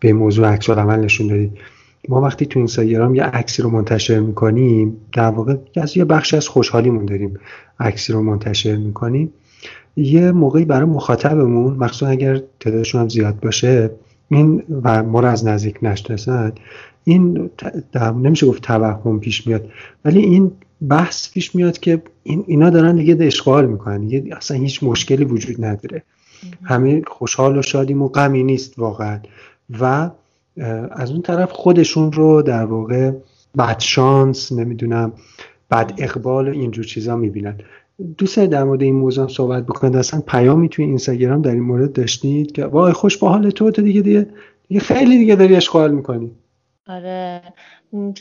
به 0.00 0.12
موضوع 0.12 0.48
عکس 0.48 0.70
عمل 0.70 1.00
نشون 1.00 1.26
دادید 1.26 1.58
ما 2.08 2.20
وقتی 2.20 2.46
تو 2.46 2.58
اینستاگرام 2.58 3.14
یه 3.14 3.22
عکسی 3.22 3.62
رو 3.62 3.70
منتشر 3.70 4.20
می‌کنیم 4.20 4.96
در 5.12 5.30
واقع 5.30 5.56
از 5.76 5.96
یه 5.96 6.04
بخشی 6.04 6.36
از 6.36 6.48
خوشحالیمون 6.48 7.04
داریم 7.04 7.38
عکسی 7.80 8.12
رو 8.12 8.22
منتشر 8.22 8.76
می‌کنیم. 8.76 9.32
یه 9.96 10.32
موقعی 10.32 10.64
برای 10.64 10.88
مخاطبمون 10.88 11.74
مخصوصا 11.76 12.06
اگر 12.06 12.40
تعدادشون 12.60 13.00
هم 13.00 13.08
زیاد 13.08 13.40
باشه 13.40 13.90
این 14.28 14.62
و 14.82 15.02
ما 15.02 15.20
رو 15.20 15.28
از 15.28 15.46
نزدیک 15.46 15.78
نشناسن 15.82 16.52
این 17.04 17.50
نمیشه 17.96 18.46
گفت 18.46 18.62
توهم 18.62 19.20
پیش 19.20 19.46
میاد 19.46 19.68
ولی 20.04 20.20
این 20.20 20.52
بحث 20.88 21.32
پیش 21.32 21.54
میاد 21.54 21.78
که 21.78 22.02
این 22.22 22.44
اینا 22.46 22.70
دارن 22.70 22.96
دیگه 22.96 23.16
اشغال 23.20 23.66
می‌کنن 23.66 24.00
دیگه 24.00 24.36
اصلا 24.36 24.56
هیچ 24.56 24.82
مشکلی 24.82 25.24
وجود 25.24 25.64
نداره. 25.64 26.02
همه 26.62 27.02
خوشحال 27.06 27.58
و 27.58 27.62
شادیم 27.62 28.02
و 28.02 28.08
غمی 28.08 28.42
نیست 28.42 28.78
واقعا. 28.78 29.18
و 29.80 30.10
از 30.90 31.10
اون 31.10 31.22
طرف 31.22 31.52
خودشون 31.52 32.12
رو 32.12 32.42
در 32.42 32.64
واقع 32.64 33.12
بد 33.58 33.78
شانس 33.78 34.52
نمی‌دونم 34.52 35.12
بد 35.70 35.92
اقبال 35.98 36.48
و 36.48 36.52
اینجور 36.52 36.84
چیزا 36.84 37.16
می‌بینن. 37.16 37.58
دوست 38.18 38.38
در 38.38 38.64
مورد 38.64 38.82
این 38.82 38.94
موضوع 38.94 39.28
صحبت 39.28 39.66
بکنید؟ 39.66 39.96
اصلا 39.96 40.20
پیامی 40.20 40.68
توی 40.68 40.84
اینستاگرام 40.84 41.42
در 41.42 41.50
این 41.50 41.62
مورد 41.62 41.92
داشتید 41.92 42.52
که 42.52 42.64
وای 42.64 42.92
خوش 42.92 43.18
با 43.18 43.28
حال 43.28 43.50
تو 43.50 43.70
تو 43.70 43.82
دیگه 43.82 44.00
دیگه, 44.00 44.26
دیگه 44.68 44.80
خیلی 44.80 45.18
دیگه 45.18 45.36
داری 45.36 45.56
اشغال 45.56 45.94
می‌کنی. 45.94 46.30
آره. 46.86 47.42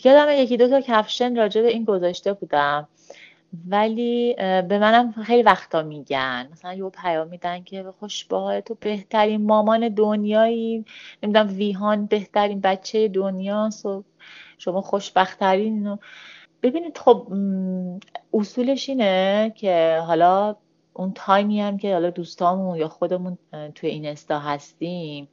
یادم 0.05 0.29
یکی 0.29 0.57
دو 0.57 0.69
تا 0.69 0.81
کفشن 0.81 1.35
راجع 1.35 1.61
به 1.61 1.67
این 1.67 1.85
گذاشته 1.85 2.33
بودم. 2.33 2.87
ولی 3.67 4.33
به 4.37 4.79
منم 4.79 5.11
خیلی 5.11 5.43
وقتا 5.43 5.83
میگن. 5.83 6.49
مثلا 6.51 6.73
یه 6.73 6.89
پیام 6.89 7.27
میدن 7.27 7.63
که 7.63 7.83
خوش 7.99 8.25
با 8.25 8.61
تو 8.61 8.77
بهترین 8.79 9.45
مامان 9.45 9.89
دنیایی. 9.89 10.85
نمی‌دونم 11.23 11.57
ویهان 11.57 12.05
بهترین 12.05 12.61
بچه 12.61 13.07
دنیاست 13.07 13.85
و 13.85 14.03
شما 14.57 14.81
خوشبختترین 14.81 15.73
اینو 15.73 15.97
ببینید 16.63 16.97
خب 16.97 17.27
اصولش 18.33 18.89
اینه 18.89 19.53
که 19.55 20.01
حالا 20.07 20.55
اون 20.93 21.11
تایمی 21.15 21.61
هم 21.61 21.77
که 21.77 21.93
حالا 21.93 22.09
دوستامون 22.09 22.77
یا 22.77 22.87
خودمون 22.87 23.37
توی 23.75 23.89
این 23.89 24.05
استا 24.05 24.39
هستیم 24.39 25.27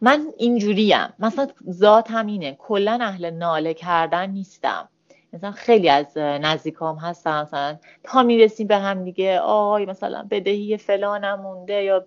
من 0.00 0.26
اینجوریم. 0.38 1.14
مثلا 1.18 1.48
ذات 1.70 2.10
هم 2.10 2.26
اینه 2.26 2.56
کلا 2.58 2.98
اهل 3.02 3.30
ناله 3.30 3.74
کردن 3.74 4.30
نیستم. 4.30 4.88
مثلا 5.32 5.52
خیلی 5.52 5.88
از 5.88 6.18
نزدیکام 6.18 6.96
هستن. 6.96 7.42
مثلا 7.42 7.78
تا 8.04 8.22
می‌رسیم 8.22 8.66
به 8.66 8.76
هم 8.76 9.04
دیگه 9.04 9.40
آی 9.40 9.86
مثلا 9.86 10.26
بدهی 10.30 10.76
فلانم 10.76 11.40
مونده 11.40 11.82
یا 11.82 12.06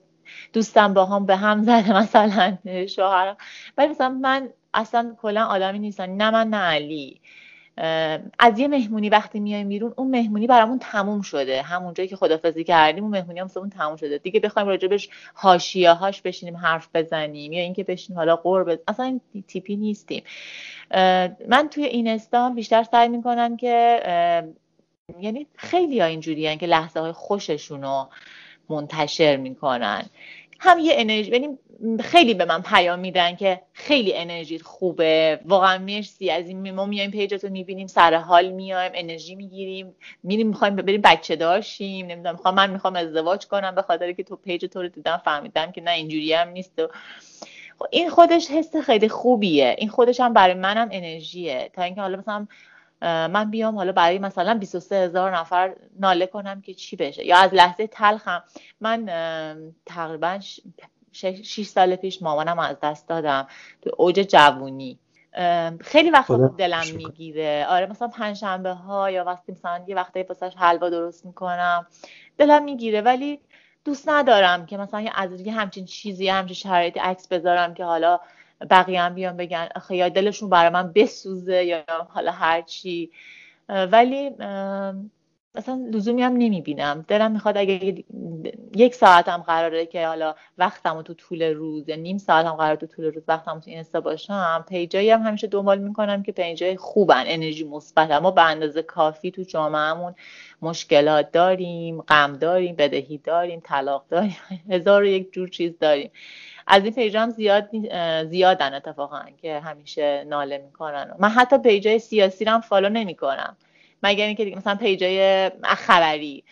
دوستم 0.54 0.94
با 0.94 1.06
هم 1.06 1.26
به 1.26 1.36
هم 1.36 1.64
زده 1.64 1.98
مثلا 2.02 2.58
شوهرم. 2.90 3.38
ولی 3.78 3.88
مثلا 3.88 4.10
من 4.10 4.50
اصلا 4.74 5.16
کلا 5.22 5.46
آدمی 5.46 5.80
نیستم. 5.80 6.04
نه 6.04 6.32
من 6.32 6.48
نه 6.48 6.58
علی. 6.58 7.22
از 8.40 8.60
یه 8.60 8.68
مهمونی 8.68 9.10
وقتی 9.10 9.40
میایم 9.40 9.70
بیرون 9.70 9.94
اون 9.98 10.12
مهمونی 10.12 10.48
برامون 10.48 10.80
تموم 10.80 11.22
شده. 11.22 11.62
همون 11.62 11.94
جایی 11.94 12.10
که 12.10 12.16
خدافزی 12.16 12.64
کردیم 12.64 13.04
اون 13.04 13.12
مهمونی 13.12 13.40
هم 13.40 13.48
تموم 13.48 13.96
شده. 13.96 14.18
دیگه 14.18 14.40
بخوایم 14.40 14.68
راجبش 14.68 15.10
حاشیه 15.34 15.92
هاش 15.92 16.22
بشینیم 16.22 16.58
حرف 16.58 16.90
بزنیم 16.94 17.54
یا 17.54 17.62
اینکه 17.62 17.84
بشینیم 17.84 18.18
حالا 18.18 18.36
قرب 18.36 18.80
اصلا 18.88 19.06
این 19.06 19.44
تیپی 19.48 19.76
نیستیم. 19.76 20.24
من 21.48 21.70
توی 21.72 21.84
این 21.84 22.08
استان 22.08 22.56
بیشتر 22.56 22.84
سعی 22.84 23.10
می‌کنم 23.10 23.58
که 23.58 24.02
یعنی 25.20 25.48
خیلی 25.56 26.00
ها 26.00 26.06
اینجوری 26.06 26.58
که 26.58 26.66
لحظه 26.66 27.00
های 27.00 27.12
خوششون 27.12 27.82
رو 27.82 28.10
منتشر 28.70 29.38
می‌کنن. 29.38 30.06
هم 30.64 30.80
یه 30.80 30.94
انرژی 30.96 31.32
یعنی 31.32 31.58
خیلی 32.00 32.34
به 32.34 32.46
من 32.46 32.62
پیام 32.62 33.00
میدن 33.00 33.36
که 33.36 33.62
خیلی 33.74 34.14
انرژی 34.16 34.60
خوبه. 34.60 35.40
واقعا 35.46 35.78
مرسی. 35.78 36.30
از 36.30 36.48
این 36.48 36.72
ما 36.72 36.86
میایم 36.86 37.12
page 37.12 37.37
تو 37.37 37.50
می‌بینیم 37.50 37.88
سر 37.88 38.14
حال 38.14 38.50
میایم 38.50 38.92
انرژی 38.96 39.36
می‌گیریم. 39.36 39.96
میریم 40.24 40.48
می‌خوایم 40.48 40.76
بریم 40.76 41.02
بچه 41.02 41.36
داشتیم 41.36 42.08
نمی‌دونم 42.08 42.36
می‌خوام 42.36 42.56
من 42.56 42.70
می‌خوام 42.70 42.96
ازدواج 42.96 43.46
کنم 43.48 43.76
به 43.76 43.82
خاطر 43.82 44.12
که 44.12 44.24
تو 44.24 44.36
page 44.36 44.66
تو 44.66 44.82
رو 44.82 44.88
دیدم 44.88 45.22
فهمیدم 45.26 45.72
که 45.72 45.82
نه 45.82 45.92
اینجوری 45.92 46.34
هم 46.34 46.50
نیست. 46.50 46.80
و 46.80 46.88
خب 47.80 47.88
این 47.92 48.10
خودش 48.10 48.52
حس 48.52 48.76
خیلی 48.76 49.10
خوبیه. 49.10 49.76
این 49.78 49.90
خودش 49.90 50.20
هم 50.20 50.34
برای 50.34 50.54
منم 50.54 50.90
انرژیه. 50.92 51.70
تا 51.74 51.82
اینکه 51.82 52.02
حالا 52.02 52.18
مثلا 52.18 52.48
من 53.02 53.52
بیام 53.52 53.76
حالا 53.76 53.92
برای 53.92 54.20
مثلا 54.20 54.54
23 54.54 54.96
هزار 54.96 55.38
نفر 55.38 55.76
ناله 56.00 56.28
کنم 56.28 56.62
که 56.62 56.74
چی 56.74 56.96
بشه. 56.96 57.26
یا 57.26 57.38
از 57.38 57.54
لحظه 57.54 57.88
تلخم 57.88 58.44
من 58.82 59.06
تقریبا 59.86 60.40
6 61.12 61.66
سال 61.66 61.96
پیش 61.96 62.22
مامانم 62.22 62.60
از 62.60 62.78
دست 62.84 63.08
دادم. 63.08 63.48
تو 63.82 63.92
اوج 63.98 64.16
جوونی. 64.30 65.00
خیلی 65.82 66.10
وقت 66.10 66.32
دلم 66.58 66.84
می‌گیره. 66.96 67.66
آره 67.70 67.86
مثلا 67.86 68.08
پنجشنبه 68.08 68.74
ها 68.74 69.12
یا 69.12 69.24
وقتی 69.24 69.52
مثلا 69.52 69.84
یه 69.88 69.96
وقتی 69.96 70.24
واسش 70.24 70.54
حلوا 70.58 70.90
درست 70.90 71.26
می‌کنم 71.26 71.88
دلم 72.38 72.64
می‌گیره. 72.64 73.02
ولی 73.02 73.40
دوست 73.86 74.10
ندارم 74.10 74.66
که 74.66 74.78
مثلا 74.78 75.06
از 75.16 75.42
یه 75.42 75.54
همچین 75.54 75.86
چیزی 75.86 76.28
همچین 76.28 76.56
شرایطی 76.56 77.00
عکس 77.00 77.28
بذارم 77.28 77.74
که 77.74 77.84
حالا 77.84 78.20
بقیه 78.70 79.02
هم 79.02 79.14
بیان 79.16 79.38
بگن 79.38 79.70
یا 79.90 80.10
دلشون 80.10 80.50
برای 80.50 80.70
من 80.70 80.92
بسوزه 80.96 81.64
یا 81.66 81.84
حالا 82.10 82.32
هر 82.32 82.62
چی. 82.62 83.12
ولی 83.70 84.30
مثلا 85.56 85.88
لزومی 85.92 86.22
هم 86.22 86.34
نمی‌بینم. 86.34 87.06
دلم 87.08 87.32
می‌خواد 87.32 87.58
اگه 87.58 88.04
یک 88.76 88.96
ساعتم 88.96 89.38
قراره 89.38 89.86
که 89.86 90.08
حالا 90.08 90.36
وقتم 90.58 91.02
تو 91.02 91.14
طول 91.14 91.42
روز 91.44 91.90
یا 91.90 91.96
نیم 91.96 92.18
ساعت 92.18 92.46
هم 92.46 92.54
قرار 92.56 92.76
تو 92.76 92.88
طول 92.88 93.06
روز 93.06 93.24
وقتم 93.28 93.60
تو 93.60 93.70
اینستا 93.70 94.02
باشم 94.02 94.66
page 94.70 94.96
ایی 94.96 95.10
هم 95.10 95.22
همیشه 95.22 95.48
دنبال 95.48 95.80
می‌کنم 95.80 96.24
که 96.24 96.32
page 96.32 96.68
ای 96.68 96.78
خوبن. 96.78 97.24
انرژی 97.28 97.64
مثبت 97.64 98.12
ما 98.12 98.32
به 98.32 98.42
اندازه 98.42 98.82
کافی 98.82 99.32
تو 99.32 99.44
جامعهمون 99.44 100.16
مشکلات 100.62 101.32
داریم 101.32 102.02
غم 102.02 102.34
داریم 102.38 102.76
بدهی 102.76 103.18
داریم 103.18 103.62
طلاق 103.64 104.06
داریم 104.10 104.38
هزار 104.72 105.02
و 105.04 105.06
یک 105.06 105.34
جور 105.34 105.48
چیز 105.50 105.80
داریم. 105.80 106.12
از 106.74 106.84
این 106.84 106.94
page 106.94 107.16
ا 107.16 107.22
هم 107.22 107.30
زیاد 107.30 107.70
زیادن 108.26 108.74
اتفاقا 108.74 109.22
که 109.42 109.60
همیشه 109.60 110.24
ناله 110.28 110.58
می‌کنن. 110.58 111.16
من 111.20 111.30
حتی 111.30 111.58
page 111.58 111.91
ای 111.91 112.00
سیاسی 112.00 112.46
رو 112.46 112.52
هم 112.52 112.62
follow 112.62 112.90
نمی‌کنم. 112.90 113.58
مگر 114.04 114.26
اینکه 114.26 114.46
دیگه 114.46 114.58
مثلا 114.58 114.76
پیجای 114.76 115.50
خبری. 115.64 116.44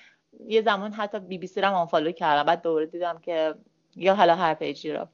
یه 0.48 0.62
زمان 0.62 0.94
حتی 0.94 1.20
بی 1.20 1.38
بی 1.38 1.48
سی 1.48 1.62
رو 1.62 1.76
آنفالو 1.76 2.12
کردم. 2.12 2.44
بعد 2.44 2.62
دوباره 2.62 2.86
دیدم 2.86 3.20
که 3.22 3.54
یا 3.96 4.16
حالا 4.16 4.36
هر 4.36 4.54
پیجی 4.54 4.92
رو 4.92 5.08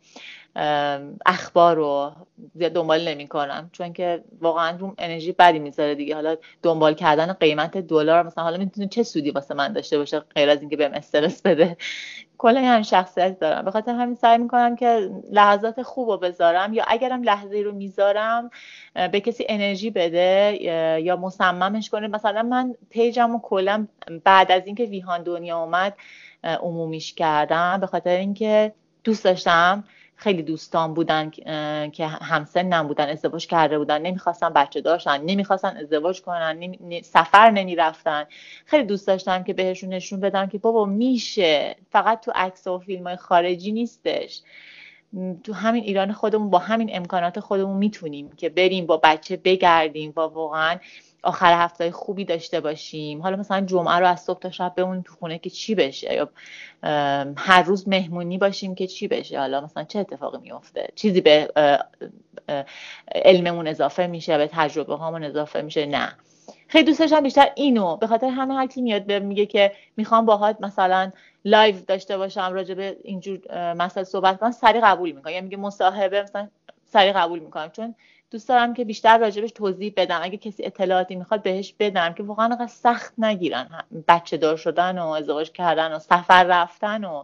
اخبار 1.26 1.76
رو 1.76 2.12
زیاد 2.56 2.72
دنبال 2.72 3.08
نمی‌کنم. 3.08 3.70
چون 3.74 3.94
که 3.94 4.24
واقعا 4.42 4.78
روم 4.78 4.96
انرژی 4.98 5.32
بدی 5.32 5.60
می‌ذاره 5.60 5.96
دیگه. 5.96 6.16
حالا 6.16 6.36
دنبال 6.64 6.94
کردن 6.94 7.34
قیمت 7.34 7.78
دلار 7.78 8.24
مثلا 8.24 8.44
حالا 8.44 8.58
می‌تونه 8.58 8.88
چه 8.88 9.04
سودی 9.04 9.32
واسه 9.32 9.54
من 9.54 9.74
داشته 9.74 9.98
باشه 9.98 10.20
غیر 10.20 10.50
از 10.50 10.62
اینکه 10.62 10.78
بهم 10.78 10.94
استرس 10.94 11.42
بده. 11.42 11.78
کلا 12.38 12.62
هم 12.62 12.82
شخصیت 12.82 13.40
دارم. 13.40 13.66
به 13.66 13.72
خاطر 13.72 13.92
همین 13.92 14.16
سعی 14.16 14.38
می‌کنم 14.38 14.76
که 14.76 15.12
لحظات 15.32 15.82
خوب 15.82 16.10
رو 16.10 16.18
بذارم 16.18 16.74
یا 16.74 16.84
اگرم 16.88 17.24
لحظه 17.24 17.62
رو 17.62 17.72
می‌ذارم 17.72 18.50
به 19.12 19.20
کسی 19.20 19.46
انرژی 19.50 19.90
بده 19.90 20.58
یا 21.02 21.16
مصممش 21.16 21.90
کنه. 21.90 22.08
مثلا 22.08 22.44
من 22.44 22.76
پیجم 22.90 23.36
و 23.36 23.40
کلا 23.40 23.88
بعد 24.24 24.52
از 24.52 24.62
اینکه 24.66 24.86
ویهان 24.86 25.24
دنیا 25.24 25.60
اومد 25.60 25.94
عمومیش 26.44 27.14
کردم. 27.14 27.78
به 27.80 27.88
خاطر 27.88 28.18
اینکه 28.18 28.74
دوست 29.04 29.24
داشتم 29.24 29.84
خیلی 30.16 30.44
دوستان 30.44 30.94
بودن 30.94 31.30
که 31.90 32.08
همسنم 32.08 32.88
بودن 32.88 33.10
ازدواج 33.10 33.48
کرده 33.48 33.78
بودن. 33.78 34.02
نمی‌خواستن 34.02 34.50
بچه 34.50 34.82
داشتن 34.82 35.22
نمی‌خواستن 35.22 35.78
ازدواج 35.78 36.22
کنن 36.22 36.76
سفر 37.04 37.52
نمی‌رفتن. 37.52 38.26
خیلی 38.66 38.84
دوست 38.84 39.08
داشتم 39.08 39.44
که 39.44 39.54
بهشون 39.54 39.94
نشون 39.94 40.20
بدم 40.20 40.48
که 40.48 40.58
بابا 40.58 40.86
میشه. 40.86 41.76
فقط 41.92 42.26
تو 42.26 42.32
عکس 42.36 42.68
و 42.68 42.80
فیلم 42.80 43.08
های 43.08 43.16
خارجی 43.16 43.72
نیستش. 43.72 44.42
تو 45.44 45.54
همین 45.54 45.84
ایران 45.84 46.14
خودمون 46.14 46.50
با 46.50 46.58
همین 46.58 46.90
امکانات 46.94 47.40
خودمون 47.40 47.78
می‌تونیم 47.78 48.30
که 48.38 48.50
بریم 48.50 48.86
با 48.86 48.98
بچه 49.04 49.38
بگردیم 49.38 50.12
با 50.12 50.30
واقعا 50.30 50.78
آخر 51.24 51.54
هفته 51.54 51.92
خوبی 51.92 52.26
داشته 52.26 52.60
باشیم. 52.60 53.22
حالا 53.22 53.38
مثلا 53.38 53.62
جمعه 53.62 53.96
رو 53.96 54.08
از 54.08 54.22
صبح 54.24 54.40
تا 54.40 54.52
شب 54.52 54.74
بمونیم 54.76 55.02
تو 55.02 55.14
خونه 55.14 55.40
که 55.40 55.50
چی 55.50 55.76
بشه؟ 55.76 56.14
یا 56.14 56.30
هر 57.38 57.64
روز 57.64 57.88
مهمونی 57.88 58.38
باشیم 58.38 58.76
که 58.76 58.88
چی 58.88 59.08
بشه؟ 59.08 59.40
حالا 59.40 59.62
مثلا 59.62 59.84
چه 59.84 60.00
اتفاقی 60.00 60.38
میفته 60.38 60.88
چیزی 60.96 61.22
به 61.22 61.52
علممون 63.16 63.68
اضافه 63.68 64.08
میشه 64.08 64.38
به 64.38 64.50
تجربه 64.52 64.96
هامون 64.96 65.24
اضافه 65.24 65.62
میشه؟ 65.62 65.86
نه. 65.86 66.16
خیلی 66.68 66.86
دوست 66.86 67.00
داشتم 67.00 67.24
بیشتر 67.24 67.48
اینو 67.56 67.98
به 67.98 68.08
خاطر 68.08 68.28
همه 68.28 68.54
هر 68.54 68.68
میاد 68.76 69.12
میگه 69.12 69.46
که 69.46 69.72
می‌خوام 69.98 70.26
باهات 70.26 70.58
مثلا 70.60 71.12
live 71.46 71.76
داشته 71.88 72.18
باشم 72.18 72.54
راجع 72.54 72.74
به 72.74 72.98
اینجور 73.04 73.40
مسائل 73.74 74.04
صحبت 74.04 74.40
کنم 74.40 74.52
سریع 74.52 74.82
قبول 74.82 75.12
می‌کنم. 75.12 75.34
یا 75.34 75.42
میگه 75.42 75.58
مصاحبه 75.58 76.22
مثلا 76.22 76.48
سریع 76.86 77.12
قبول 77.12 77.40
می‌کنم. 77.40 77.70
چون 77.70 77.96
دوست 78.32 78.50
دارم 78.50 78.74
که 78.74 78.86
بیشتر 78.86 79.18
راجبش 79.18 79.52
توضیح 79.52 79.94
بدم. 79.98 80.20
اگه 80.24 80.38
کسی 80.38 80.66
اطلاعاتی 80.66 81.16
می‌خواد 81.16 81.44
بهش 81.44 81.74
بدم 81.80 82.14
که 82.14 82.24
واقعا 82.24 82.46
انقدر 82.46 82.68
سخت 82.68 83.14
نگیرن. 83.18 83.84
بچه 84.08 84.38
دار 84.38 84.58
شدن 84.58 85.00
و 85.00 85.08
ازدواج 85.08 85.52
کردن 85.52 85.94
و 85.94 86.00
سفر 86.00 86.44
رفتن 86.44 87.04
و 87.04 87.24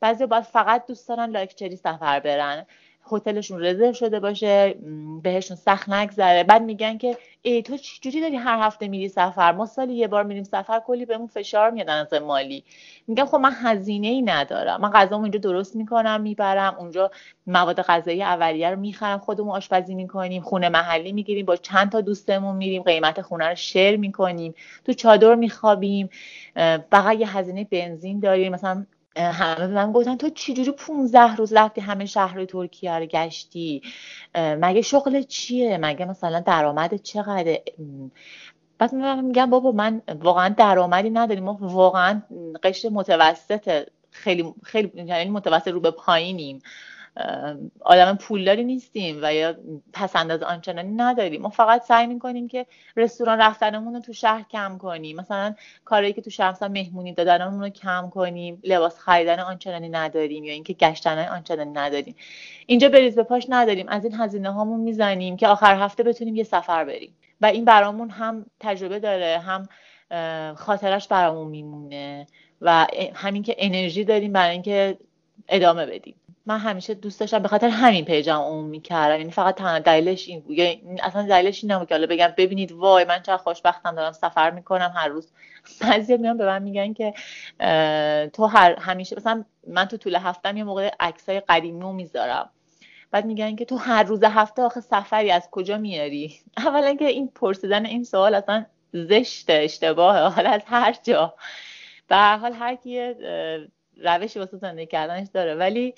بعضی 0.00 0.26
باید 0.26 0.44
فقط 0.44 0.86
دوست 0.86 1.08
دارن 1.08 1.30
لایکچری 1.30 1.76
سفر 1.76 2.20
برن. 2.20 2.66
هتلشون 3.12 3.64
رزرو 3.64 3.92
شده 3.92 4.20
باشه 4.20 4.74
بهشون 5.22 5.56
سخت 5.56 5.88
نگذره. 5.88 6.44
بعد 6.44 6.62
میگن 6.62 6.98
که 6.98 7.16
ای 7.42 7.62
تو 7.62 7.76
چجوری 7.76 8.20
داری 8.20 8.36
هر 8.36 8.66
هفته 8.66 8.88
میری 8.88 9.08
سفر؟ 9.08 9.52
ما 9.52 9.66
سالی 9.66 9.94
یه 9.94 10.08
بار 10.08 10.24
میریم 10.24 10.44
سفر 10.44 10.80
کلی 10.86 11.04
بهمون 11.04 11.26
فشار 11.26 11.70
میاد 11.70 11.90
از 11.90 12.12
مالی. 12.14 12.64
میگم 13.08 13.26
خب 13.26 13.36
من 13.36 13.52
هزینه 13.62 14.06
ای 14.06 14.22
ندارم. 14.22 14.80
من 14.80 14.90
غذامو 14.90 15.22
اونجا 15.22 15.38
درست 15.38 15.76
می‌کنم 15.76 16.20
می‌برم 16.20 16.76
اونجا 16.78 17.10
مواد 17.46 17.82
غذایی 17.82 18.22
اولیه 18.22 18.70
رو 18.70 18.78
می‌خرم 18.78 19.18
خودمون 19.18 19.56
آشپزی 19.56 19.94
می‌کنیم 19.94 20.42
خونه 20.42 20.68
محلی 20.68 21.12
می‌گیریم 21.12 21.46
با 21.46 21.56
چند 21.56 21.92
تا 21.92 22.00
دوستمون 22.00 22.56
میریم 22.56 22.82
قیمت 22.82 23.22
خونه 23.22 23.48
رو 23.48 23.54
شیر 23.54 23.96
می‌کنیم 23.96 24.54
تو 24.84 24.92
چادر 24.92 25.34
میخوابیم 25.34 26.08
فقط 26.90 27.16
یه 27.18 27.36
هزینه 27.36 27.64
بنزین 27.64 28.20
داریم. 28.20 28.52
مثلا 28.52 28.86
همه 29.16 29.66
به 29.66 29.74
من 29.74 29.92
گفتن 29.92 30.16
تو 30.16 30.30
چجوری 30.30 30.70
15 30.70 31.36
روز 31.36 31.52
رفتی 31.52 31.80
همه 31.80 32.06
شهر 32.06 32.44
ترکیه 32.44 32.98
رو 32.98 33.06
گشتی؟ 33.06 33.82
مگه 34.34 34.82
شغل 34.82 35.22
چیه؟ 35.22 35.78
مگه 35.78 36.04
مثلا 36.04 36.40
درآمد 36.40 36.96
چقدر 36.96 37.58
بعد 38.78 38.94
من 38.94 39.24
میگم 39.24 39.50
بابا 39.50 39.72
من 39.72 40.02
واقعا 40.20 40.48
درآمدی 40.48 41.10
نداریم. 41.10 41.44
ما 41.44 41.58
واقعا 41.60 42.22
قشر 42.62 42.88
متوسط 42.88 43.88
خیلی 44.10 44.54
خیلی 44.62 44.92
یعنی 44.94 45.30
متوسط 45.30 45.68
رو 45.68 45.80
به 45.80 45.90
پایینیم. 45.90 46.62
آدم 47.80 48.16
پولداری 48.16 48.64
نیستیم 48.64 49.18
و 49.22 49.34
یا 49.34 49.54
پسنداز 49.92 50.42
آنچنانی 50.42 50.94
نداریم. 50.96 51.42
ما 51.42 51.48
فقط 51.48 51.82
سعی 51.82 52.06
می‌کنیم 52.06 52.48
که 52.48 52.66
رستوران 52.96 53.38
رفتنمون 53.38 53.94
رو 53.94 54.00
تو 54.00 54.12
شهر 54.12 54.44
کم 54.50 54.78
کنیم. 54.78 55.16
مثلا 55.16 55.54
کاری 55.84 56.12
که 56.12 56.20
تو 56.20 56.30
شهر 56.30 56.50
مثلا 56.50 56.68
مهمونی 56.68 57.12
دادنمون 57.12 57.60
رو 57.60 57.68
کم 57.68 58.10
کنیم. 58.10 58.60
لباس 58.64 58.98
خریدن 58.98 59.40
آنچنانی 59.40 59.88
نداریم 59.88 60.44
یا 60.44 60.52
اینکه 60.52 60.72
گشتن 60.72 61.28
آنچنانی 61.28 61.70
نداریم. 61.70 62.14
اینجا 62.66 62.88
بریز 62.88 63.14
به 63.14 63.22
پاش 63.22 63.46
نداریم. 63.48 63.88
از 63.88 64.04
این 64.04 64.14
هزینه 64.14 64.52
هامون 64.52 64.80
می‌زنیم 64.80 65.36
که 65.36 65.48
آخر 65.48 65.74
هفته 65.74 66.02
بتونیم 66.02 66.36
یه 66.36 66.44
سفر 66.44 66.84
بریم. 66.84 67.16
و 67.40 67.46
این 67.46 67.64
برامون 67.64 68.10
هم 68.10 68.46
تجربه 68.60 68.98
داره 68.98 69.38
هم 69.38 69.68
خاطرش 70.54 71.08
برامون 71.08 71.48
میمونه 71.48 72.26
و 72.60 72.86
همین 73.14 73.42
که 73.42 73.56
انرژی 73.58 74.04
داریم 74.04 74.32
برای 74.32 74.52
اینکه 74.52 74.98
ادامه 75.48 75.86
بدیم. 75.86 76.14
من 76.46 76.58
همیشه 76.58 76.94
دوست 76.94 77.20
داشتم 77.20 77.38
به 77.38 77.48
خاطر 77.48 77.68
همین 77.68 78.04
پیجم 78.04 78.40
اون 78.40 78.64
می‌کردم. 78.64 79.18
یعنی 79.18 79.30
فقط 79.32 79.54
تنها 79.54 79.78
دلیلش 79.78 80.28
این 80.28 80.40
بود. 80.40 80.58
یعنی 80.58 81.00
اصلا 81.02 81.22
دلیلش 81.22 81.64
این 81.64 81.72
نبود 81.72 81.88
که 81.88 81.94
حالا 81.94 82.06
بگم 82.06 82.34
ببینید 82.36 82.72
وای 82.72 83.04
من 83.04 83.22
چقدر 83.22 83.42
خوشبختم 83.42 83.94
دارم 83.94 84.12
سفر 84.12 84.50
می‌کنم 84.50 84.92
هر 84.96 85.08
روز. 85.08 85.32
بعضی 85.80 86.16
میان 86.16 86.36
به 86.36 86.46
من 86.46 86.62
میگن 86.62 86.92
که 86.92 87.14
تو 88.28 88.46
هر 88.46 88.76
همیشه 88.80 89.16
مثلا 89.16 89.44
من 89.66 89.84
تو 89.84 89.96
طول 89.96 90.16
هفتم 90.16 90.56
یه 90.56 90.64
موقع 90.64 90.90
عکسای 91.00 91.40
قدیمی 91.40 91.92
می‌ذارم. 91.92 92.50
بعد 93.10 93.26
میگن 93.26 93.56
که 93.56 93.64
تو 93.64 93.76
هر 93.76 94.02
روز 94.02 94.24
هفته 94.24 94.62
آخه 94.62 94.80
سفری 94.80 95.30
از 95.30 95.48
کجا 95.50 95.78
میاری 95.78 96.40
اولا 96.66 96.94
که 96.94 97.04
این 97.04 97.28
پرسیدن 97.28 97.86
این 97.86 98.04
سوال 98.04 98.34
اصلا 98.34 98.66
زشت 98.92 99.46
اشتباهه. 99.48 100.20
حالا 100.20 100.50
از 100.50 100.62
هر 100.66 100.96
جا. 101.02 101.34
به 102.08 102.16
هر 102.16 102.36
حال 102.36 102.52
هر 102.52 102.74
کی 102.74 103.14
روشی 104.04 104.38
واسه 104.38 104.56
زندگی 104.56 104.86
کردنش 104.86 105.28
داره. 105.34 105.54
ولی 105.54 105.94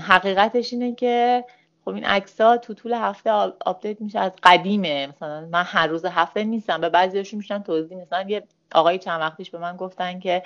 حقیقتش 0.00 0.72
اینه 0.72 0.94
که 0.94 1.44
خب 1.84 1.88
این 1.88 2.04
عکس 2.04 2.40
ها 2.40 2.56
تو 2.56 2.74
طول 2.74 2.92
هفته 2.92 3.30
آپدیت 3.66 4.00
میشه 4.00 4.18
از 4.18 4.32
قدیمه. 4.42 5.06
مثلا 5.06 5.48
من 5.52 5.62
هر 5.66 5.86
روز 5.86 6.04
هفته 6.04 6.44
نیستم. 6.44 6.80
به 6.80 6.88
بعضیاشون 6.88 7.38
میشن 7.38 7.62
توضیح 7.62 7.98
مثلا 7.98 8.24
یه 8.28 8.42
آقای 8.74 8.98
چند 8.98 9.20
وقتیش 9.20 9.50
به 9.50 9.58
من 9.58 9.76
گفتن 9.76 10.18
که 10.20 10.42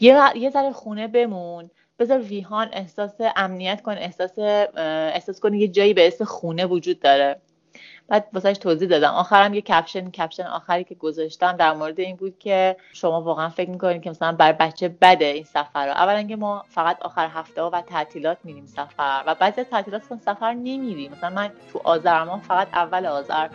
یه 0.00 0.50
ذره 0.50 0.72
خونه 0.72 1.08
بمون. 1.08 1.70
بذار 1.98 2.20
ویهان 2.20 2.68
احساس 2.72 3.14
امنیت 3.36 3.82
کن 3.82 3.92
احساس 3.92 4.38
احساس 4.38 5.40
کنی 5.40 5.58
یه 5.58 5.68
جایی 5.68 5.94
به 5.94 6.06
اسم 6.06 6.24
خونه 6.24 6.66
وجود 6.66 7.00
داره. 7.00 7.40
بعد 8.12 8.26
واسهش 8.32 8.58
توضیح 8.58 8.88
دادم. 8.88 9.10
آخرم 9.10 9.54
یه 9.54 9.60
کپشن 9.60 10.10
کپشن 10.10 10.46
آخری 10.46 10.84
که 10.84 10.94
گذاشتم 10.94 11.52
در 11.52 11.72
مورد 11.72 12.00
این 12.00 12.16
بود 12.16 12.38
که 12.38 12.76
شما 12.92 13.22
واقعا 13.22 13.48
فکر 13.48 13.70
می‌کنید 13.70 14.02
که 14.02 14.10
مثلا 14.10 14.32
بر 14.32 14.52
بچه 14.52 14.88
بده 14.88 15.24
این 15.24 15.44
سفر 15.44 15.86
رو. 15.86 15.92
اولا 15.92 16.22
که 16.22 16.36
ما 16.36 16.64
فقط 16.68 17.02
آخر 17.02 17.28
هفته 17.28 17.62
و 17.62 17.80
تعطیلات 17.80 18.38
میریم 18.44 18.66
سفر 18.66 19.22
و 19.26 19.34
بعضی 19.34 19.64
تعطیلات 19.64 20.02
سفر 20.26 20.52
نمیریم. 20.52 21.12
مثلا 21.12 21.30
من 21.30 21.50
تو 21.72 21.80
آذر 21.84 22.24
ما 22.24 22.38
فقط 22.38 22.68
اول 22.74 23.06
آذر 23.06 23.48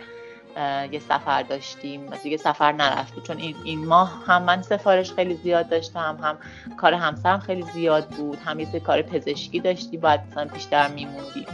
یه 0.92 0.98
سفر 0.98 1.42
داشتیم 1.42 2.10
دیگه 2.22 2.36
سفر 2.36 2.72
نرفتیم. 2.72 3.22
چون 3.22 3.36
این, 3.36 3.56
این 3.64 3.86
ماه 3.86 4.24
هم 4.26 4.42
من 4.42 4.62
سفارش 4.62 5.12
خیلی 5.12 5.34
زیاد 5.34 5.68
داشتم 5.68 6.18
هم 6.22 6.38
کار 6.76 6.94
همسرم 6.94 7.40
خیلی 7.40 7.62
زیاد 7.62 8.08
بود 8.08 8.38
هم 8.38 8.60
یه 8.60 8.80
کار 8.80 9.02
پزشکی 9.02 9.60
داشتی 9.60 9.96
باید 9.96 10.20
مثلا 10.30 10.44
بیشتر 10.44 10.88
میموندیم 10.88 11.46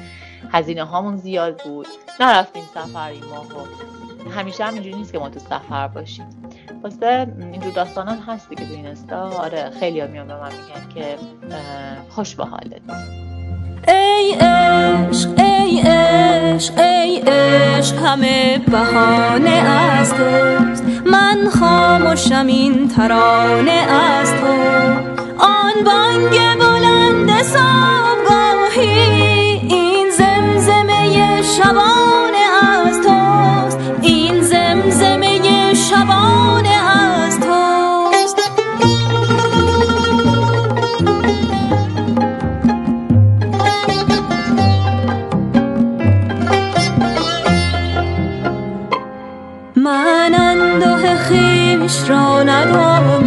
هزینه 0.52 0.84
هامون 0.84 1.16
زیاد 1.16 1.62
بود. 1.64 1.86
نرفتیم 2.20 2.62
سفر 2.74 3.08
این 3.08 3.24
ماه 3.24 3.48
همیشه 4.30 4.64
هم 4.64 4.74
اینجوری 4.74 4.96
نیست 4.96 5.12
که 5.12 5.18
ما 5.18 5.28
تو 5.28 5.38
سفر 5.40 5.88
باشیم. 5.88 6.26
واسه 6.82 7.26
اینجور 7.52 7.72
داستانان 7.72 8.18
هست 8.18 8.48
دیگه 8.48 8.66
تو 8.66 8.74
این 8.74 8.86
استا. 8.86 9.20
آره 9.20 9.70
خیلی 9.80 10.00
ها 10.00 10.06
میان 10.06 10.26
به 10.26 10.34
من 10.34 10.52
میگن 10.52 10.88
که 10.94 11.16
خوش 12.08 12.34
به 12.34 12.44
حالت. 12.44 12.80
ای 13.88 14.34
عشق 14.34 15.28
ای 15.38 15.80
عشق 15.80 16.78
ای 16.78 17.18
عشق 17.18 17.96
همه 17.96 18.58
بهانه 18.58 19.50
است 19.50 20.14
من 20.14 20.74
من 21.06 21.50
خاموشم 21.50 22.46
این 22.46 22.88
ترانه 22.88 23.70
از 23.70 24.32
تو. 24.34 24.46
آن 25.38 25.84
بانگ 25.84 26.30
بلند 26.58 27.42
صبحگاهی 27.42 28.14
شبانه 31.56 32.44
از 32.62 33.00
توست. 33.00 33.78
این 34.02 34.40
زمزمه 34.42 35.74
شبانه 35.74 36.68
از 36.68 37.40
توست. 37.40 38.36
من 49.76 50.34
انده 50.34 51.16
خیش 51.16 52.10
را 52.10 52.42
ندانم 52.42 53.23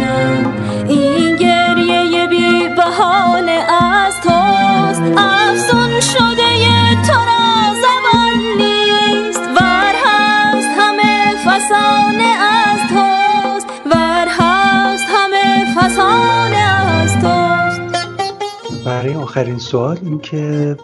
آخرین 19.28 19.58
سوال 19.58 19.98
این 20.02 20.18
که 20.18 20.76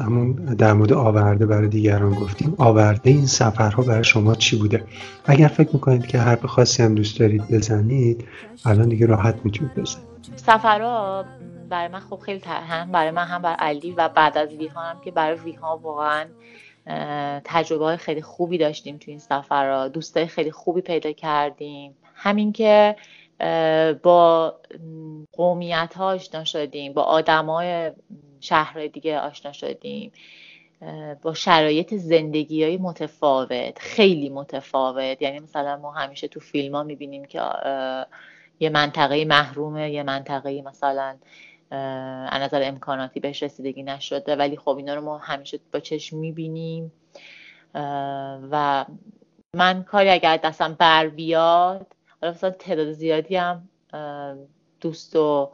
همون 0.00 0.32
در 0.32 0.72
مورد 0.72 0.92
آورده 0.92 1.46
برای 1.46 1.68
دیگران 1.68 2.14
گفتیم. 2.14 2.54
آورده 2.58 3.10
این 3.10 3.26
سفرها 3.26 3.82
برای 3.82 4.04
شما 4.04 4.34
چی 4.34 4.56
بوده؟ 4.56 4.84
اگر 5.24 5.48
فکر 5.48 5.70
می‌کنید 5.72 6.06
که 6.06 6.18
حرف 6.18 6.46
خاصی 6.46 6.82
هم 6.82 6.94
دوست 6.94 7.20
دارید 7.20 7.50
بزنید 7.50 8.24
الان 8.64 8.88
دیگه 8.88 9.06
راحت 9.06 9.34
می‌تونید 9.44 9.74
بزنید. 9.74 10.06
سفرها 10.36 11.24
برای 11.68 11.88
من 11.88 12.00
خب 12.00 12.18
خیلی. 12.18 12.40
هم 12.46 12.92
برای 12.92 13.10
من 13.10 13.24
هم 13.24 13.42
برای 13.42 13.56
علی 13.58 13.92
و 13.92 14.08
بعد 14.08 14.38
از 14.38 14.54
ویها 14.54 14.80
هم 14.80 15.00
که 15.04 15.10
برای 15.10 15.38
ویها 15.44 15.80
واقعا 15.82 16.24
تجربه 17.44 17.84
های 17.84 17.96
خیلی 17.96 18.22
خوبی 18.22 18.58
داشتیم 18.58 18.96
تو 18.96 19.10
این 19.10 19.20
سفرها. 19.20 19.88
دوستای 19.88 20.26
خیلی 20.26 20.50
خوبی 20.50 20.80
پیدا 20.80 21.12
کردیم. 21.12 21.94
همین 22.14 22.52
که 22.52 22.96
با 24.02 24.54
قومیت 25.32 25.94
ها 25.96 26.06
آشنا 26.06 26.44
شدیم 26.44 26.92
با 26.92 27.02
آدمای 27.02 27.92
شهرهای 28.40 28.88
دیگه 28.88 29.18
آشنا 29.18 29.52
شدیم 29.52 30.12
با 31.22 31.34
شرایط 31.34 31.94
زندگی 31.94 32.64
های 32.64 32.76
متفاوت 32.76 33.78
خیلی 33.78 34.28
متفاوت. 34.28 35.22
یعنی 35.22 35.40
مثلا 35.40 35.76
ما 35.76 35.92
همیشه 35.92 36.28
تو 36.28 36.40
فیلم 36.40 36.74
ها 36.74 36.82
می‌بینیم 36.82 37.24
که 37.24 37.42
یه 38.60 38.70
منطقه 38.70 39.24
محرومه 39.24 39.90
یه 39.90 40.02
منطقه 40.02 40.62
مثلا 40.62 41.16
از 42.30 42.42
نظر 42.42 42.62
امکاناتی 42.62 43.20
بهش 43.20 43.42
رسیدگی 43.42 43.82
نشده. 43.82 44.36
ولی 44.36 44.56
خب 44.56 44.76
اینا 44.76 44.94
رو 44.94 45.00
ما 45.00 45.18
همیشه 45.18 45.58
با 45.72 45.80
چشم 45.80 46.16
می‌بینیم. 46.16 46.92
و 48.50 48.84
من 49.54 49.82
کاری 49.82 50.08
اگر 50.08 50.36
دستم 50.36 50.74
بر 50.74 51.08
بیاد 51.08 51.86
مثلا 52.22 52.50
تعداد 52.50 52.92
زیادی 52.92 53.36
هم 53.36 53.68
دوست 54.80 55.16
و 55.16 55.52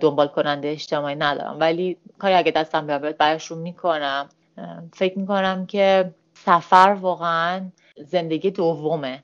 دنبال 0.00 0.28
کننده 0.28 0.68
اجتماعی 0.68 1.16
ندارم. 1.16 1.56
ولی 1.60 1.96
کاری 2.18 2.34
اگه 2.34 2.50
دستم 2.50 2.86
بیاد 2.86 3.16
براشون 3.16 3.58
می‌کنم. 3.58 4.28
فکر 4.92 5.18
می‌کنم 5.18 5.66
که 5.66 6.14
سفر 6.34 6.96
واقعا 7.00 7.70
زندگی 7.96 8.50
دومه 8.50 9.22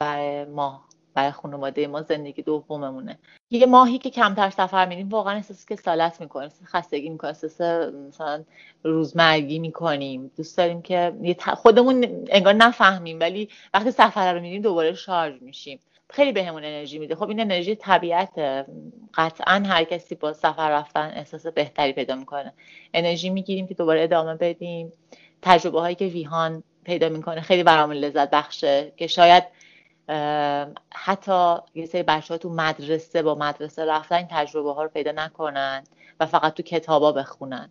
برای 0.00 0.44
ما 0.44 0.84
برای 1.14 1.30
خانواده 1.30 1.86
ما 1.86 2.02
زندگی 2.02 2.42
دوممونه. 2.42 3.18
یه 3.50 3.66
ماهی 3.66 3.98
که 3.98 4.10
کمتر 4.10 4.50
سفر 4.50 4.86
میریم 4.86 5.08
واقعا 5.08 5.34
احساس 5.34 5.66
کسالت 5.66 6.20
می‌کنیم 6.20 6.44
احساس 6.44 6.68
خستگی 6.68 7.10
می‌کنیم 7.10 7.30
احساس 7.30 7.60
مثلا 7.92 8.44
روزمرگی 8.84 9.58
می‌کنیم. 9.58 10.30
دوست 10.36 10.58
داریم 10.58 10.82
که 10.82 11.14
خودمون 11.54 12.24
انگار 12.28 12.54
نفهمیم 12.54 13.20
ولی 13.20 13.48
وقتی 13.74 13.90
سفر 13.90 14.34
رو 14.34 14.40
میریم 14.40 14.62
دوباره 14.62 14.94
شارژ 14.94 15.42
میشیم. 15.42 15.80
خیلی 16.12 16.32
بهمون 16.32 16.64
انرژی 16.64 16.98
میده. 16.98 17.14
خب 17.14 17.28
این 17.28 17.40
انرژی 17.40 17.74
طبیعته. 17.74 18.66
قطعا 19.14 19.62
هر 19.66 19.84
کسی 19.84 20.14
با 20.14 20.32
سفر 20.32 20.70
رفتن 20.70 21.12
احساس 21.16 21.46
بهتری 21.46 21.92
پیدا 21.92 22.14
می‌کنه. 22.14 22.52
انرژی 22.94 23.30
می‌گیریم 23.30 23.66
که 23.66 23.74
دوباره 23.74 24.02
ادامه 24.02 24.34
بدیم. 24.34 24.92
تجربه 25.42 25.80
هایی 25.80 25.94
که 25.94 26.04
ویهان 26.04 26.62
پیدا 26.84 27.08
می‌کنه 27.08 27.40
خیلی 27.40 27.62
برامون 27.62 27.96
لذت 27.96 28.30
بخشه 28.30 28.92
که 28.96 29.06
شاید 29.06 29.44
حتی 30.94 31.56
یه 31.74 31.86
سری 31.86 32.02
بچه 32.02 32.34
ها 32.34 32.38
تو 32.38 32.50
مدرسه 32.50 33.22
با 33.22 33.34
مدرسه 33.34 33.84
رفتن 33.84 34.28
تجربه 34.30 34.72
ها 34.72 34.82
رو 34.82 34.88
پیدا 34.88 35.12
نکنن 35.12 35.84
و 36.20 36.26
فقط 36.26 36.54
تو 36.54 36.62
کتابا 36.62 37.12
بخونن. 37.12 37.68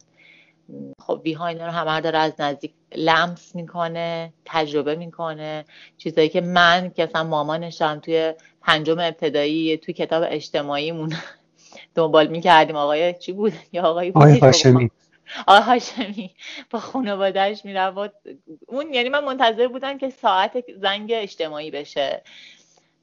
خب 1.01 1.21
ویها 1.25 1.47
اینا 1.47 1.65
رو 1.65 1.71
همه 1.71 2.01
داره 2.01 2.17
از 2.17 2.33
نزدیک 2.39 2.73
لمس 2.95 3.55
می‌کنه 3.55 4.33
تجربه 4.45 4.95
می‌کنه. 4.95 5.65
چیزایی 5.97 6.29
که 6.29 6.41
من 6.41 6.91
که 6.95 7.03
مثلا 7.05 7.23
مامانشم 7.23 7.99
توی 7.99 8.33
پنجم 8.61 8.99
ابتدایی 8.99 9.77
توی 9.77 9.93
کتاب 9.93 10.23
اجتماعیمون 10.27 11.13
دنبال 11.95 12.27
می‌کردیم 12.27 12.75
آقای 12.75 13.13
چی 13.13 13.31
بود؟ 13.31 13.53
یا 13.73 13.83
آقای 13.83 14.09
آقای 14.09 14.39
هاشمی. 14.39 14.91
آقای 15.47 15.61
هاشمی. 15.61 16.35
با 16.69 16.79
خانوادهش 16.79 17.65
می‌رفت. 17.65 18.13
اون 18.67 18.93
یعنی 18.93 19.09
من 19.09 19.23
منتظر 19.23 19.67
بودم 19.67 19.97
که 19.97 20.09
ساعت 20.09 20.63
زنگ 20.81 21.11
اجتماعی 21.15 21.71
بشه. 21.71 22.23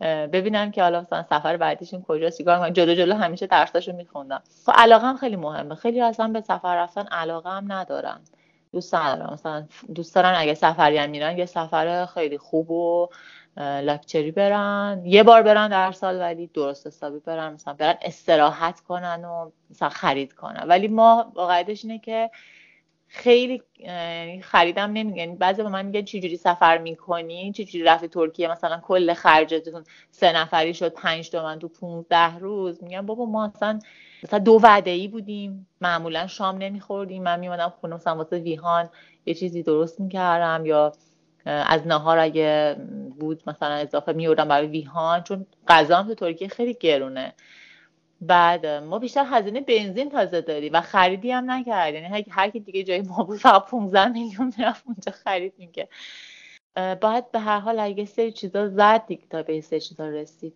ببینم 0.00 0.70
که 0.70 0.82
حالا 0.82 1.00
مثلا 1.00 1.22
سفر 1.22 1.56
بعدیشون 1.56 2.02
کجاست 2.02 2.38
چیکار 2.38 2.58
کنم 2.58 2.70
جلو 2.70 2.94
جلو 2.94 3.14
همیشه 3.14 3.46
درساشو 3.46 3.92
میخوندم. 3.92 4.42
خب 4.66 4.72
علاقه 4.74 5.06
هم 5.06 5.16
خیلی 5.16 5.36
مهمه. 5.36 5.74
خیلی 5.74 6.00
اصلا 6.00 6.28
به 6.28 6.40
سفر 6.40 6.76
رفتن 6.76 7.06
علاقه 7.06 7.50
هم 7.50 7.72
ندارن. 7.72 8.20
دوست 8.72 8.94
ندارم. 8.94 9.32
مثلا 9.32 9.64
دوست 9.94 10.14
دارن 10.14 10.34
اگه 10.36 10.54
سفری 10.54 10.98
هم 10.98 11.10
میرن 11.10 11.38
یه 11.38 11.46
سفر 11.46 12.06
خیلی 12.06 12.38
خوب 12.38 12.70
و 12.70 13.08
لاکچری 13.56 14.30
برن. 14.30 15.02
یه 15.04 15.22
بار 15.22 15.42
برن 15.42 15.68
در 15.68 15.92
سال 15.92 16.20
ولی 16.20 16.46
درست 16.46 16.86
حسابی 16.86 17.18
برن. 17.18 17.52
مثلا 17.52 17.74
برن 17.74 17.94
استراحت 18.02 18.80
کنن 18.80 19.24
و 19.24 19.50
مثلا 19.70 19.88
خرید 19.88 20.32
کنن. 20.32 20.64
ولی 20.68 20.88
ما 20.88 21.32
واقعیتش 21.34 21.84
اینه 21.84 21.98
که 21.98 22.30
خیلی 23.08 23.62
اه، 23.84 24.40
خریدم 24.40 24.92
نمیگه. 24.92 25.18
یعنی 25.18 25.36
بعضی 25.36 25.62
به 25.62 25.68
من 25.68 25.86
میگن 25.86 26.02
چه 26.02 26.20
جوری 26.20 26.36
سفر 26.36 26.78
می‌کنی؟ 26.78 27.52
چه 27.52 27.64
جوری 27.64 27.84
رفتی 27.84 28.08
ترکیه؟ 28.08 28.50
مثلا 28.50 28.80
کل 28.82 29.14
خرجتون 29.14 29.84
سه 30.10 30.32
نفری 30.32 30.74
شد 30.74 30.92
پنج 30.92 31.30
تومن 31.30 31.58
تو 31.58 31.68
15 31.68 32.38
روز. 32.38 32.82
میگم 32.82 33.06
بابا 33.06 33.24
ما 33.24 33.44
اصلا 33.44 33.78
مثلا 34.22 34.38
دو 34.38 34.60
وعده 34.62 34.90
ای 34.90 35.08
بودیم. 35.08 35.68
معمولا 35.80 36.26
شام 36.26 36.58
نمیخوردیم. 36.58 37.22
من 37.22 37.40
میمادم 37.40 37.74
خونه 37.80 37.94
مثلا 37.94 38.16
واسه 38.16 38.38
ویهان 38.38 38.88
یه 39.26 39.34
چیزی 39.34 39.62
درست 39.62 40.00
می‌کردم. 40.00 40.66
یا 40.66 40.92
از 41.44 41.86
نهار 41.86 42.18
اگه 42.18 42.76
بود 43.18 43.42
مثلا 43.46 43.74
اضافه 43.74 44.12
میوردم 44.12 44.48
برای 44.48 44.66
ویهان. 44.66 45.22
چون 45.22 45.46
غذا 45.68 46.02
تو 46.02 46.14
ترکیه 46.14 46.48
خیلی 46.48 46.74
گرونه. 46.74 47.34
بعد 48.20 48.66
ما 48.66 48.98
بیشتر 48.98 49.24
هزینه 49.30 49.60
بنزین 49.60 50.10
تازه 50.10 50.40
داریم 50.40 50.72
و 50.74 50.80
خریدی 50.80 51.30
هم 51.32 51.50
نکرد 51.50 51.94
یعنی 51.94 52.06
هر- 52.30 52.50
کی 52.50 52.60
دیگه 52.60 52.84
جای 52.84 53.02
ما 53.02 53.24
بود 53.24 53.38
فقط 53.38 53.66
15 53.66 54.08
میلیون 54.08 54.52
می‌رفت 54.58 54.84
اونجا 54.86 55.12
خرید 55.12 55.54
می‌کرد. 55.58 55.88
باید 57.02 57.32
به 57.32 57.38
هر 57.40 57.58
حال 57.60 57.80
اگه 57.80 58.04
سری 58.04 58.32
چیزا 58.32 58.68
زد 58.68 59.06
دیگه 59.06 59.26
تا 59.30 59.42
به 59.42 59.54
یه 59.54 59.60
سری 59.60 59.80
چیزا 59.80 60.08
رسید. 60.08 60.54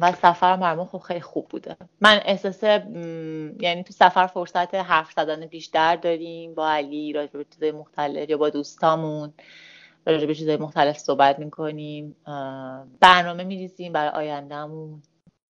و 0.00 0.12
سفر 0.12 0.56
مرمون 0.56 0.86
خب 0.86 0.98
خیلی 0.98 1.20
خوب 1.20 1.48
بوده. 1.48 1.76
من 2.00 2.20
احساس 2.24 2.64
م، 2.64 3.52
یعنی 3.60 3.82
تو 3.84 3.92
سفر 3.94 4.26
فرصت 4.26 4.74
حرف 4.76 5.12
زدن 5.12 5.46
بیشتر 5.46 5.96
داریم. 5.96 6.54
با 6.54 6.70
علی 6.70 7.12
راجع 7.12 7.32
به 7.32 7.46
چیزای 7.54 7.72
مختلف 7.72 8.30
یا 8.30 8.38
با 8.38 8.50
دوستامون 8.50 9.34
راجع 10.06 10.26
به 10.26 10.34
چیزای 10.34 10.56
مختلف 10.56 10.98
صحبت 10.98 11.38
می‌کنیم. 11.38 12.16
برنامه 13.00 13.44
میریزیم 13.44 13.92
برای 13.92 14.10
آیندهمون. 14.10 15.02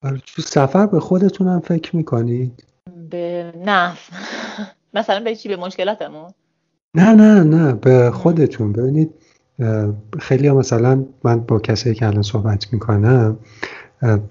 تو 0.02 0.42
سفر 0.42 0.86
به 0.86 1.00
خودتون 1.00 1.48
هم 1.48 1.60
فکر 1.60 1.96
می‌کنید؟ 1.96 2.64
به 3.10 3.52
نه. 3.64 3.92
مثلا 4.94 5.24
به 5.24 5.34
چی؟ 5.34 5.48
به 5.48 5.56
مشکلاتمون؟ 5.56 6.30
نه 6.94 7.14
نه 7.14 7.42
نه. 7.42 7.72
به 7.72 8.10
خودتون. 8.10 8.72
ببینید 8.72 9.10
خیلی 10.18 10.48
ها 10.48 10.54
مثلا 10.54 11.04
من 11.24 11.40
با 11.40 11.58
کسایی 11.58 11.94
که 11.94 12.06
الان 12.06 12.22
صحبت 12.22 12.72
می‌کنم 12.72 13.36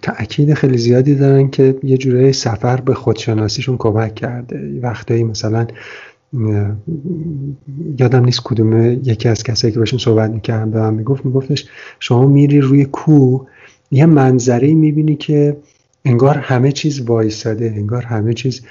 تأکید 0.03 0.53
خیلی 0.53 0.77
زیادی 0.77 1.15
دارن 1.15 1.49
که 1.49 1.79
یه 1.83 1.97
جورایی 1.97 2.33
سفر 2.33 2.81
به 2.81 2.93
خودشناسیشون 2.93 3.77
کمک 3.77 4.15
کرده. 4.15 4.79
وقتایی 4.81 5.23
مثلا 5.23 5.67
یادم 7.97 8.25
نیست 8.25 8.41
کدوم 8.43 8.91
یکی 8.91 9.29
از 9.29 9.43
کسایی 9.43 9.73
که 9.73 9.79
باشون 9.79 9.99
صحبت 9.99 10.31
می‌کردم 10.31 10.71
به 10.71 10.79
من 10.79 10.93
می‌گفت 10.93 11.25
میگفتش 11.25 11.65
شما 11.99 12.27
میری 12.27 12.61
روی 12.61 12.85
کوه 12.85 13.47
یه 13.91 14.05
منظره 14.05 14.73
می‌بینی 14.73 15.15
که 15.15 15.57
انگار 16.05 16.37
همه 16.37 16.71
چیز 16.71 17.01
وایساده 17.01 17.73
انگار 17.75 18.03
همه 18.03 18.33
چیز 18.33 18.61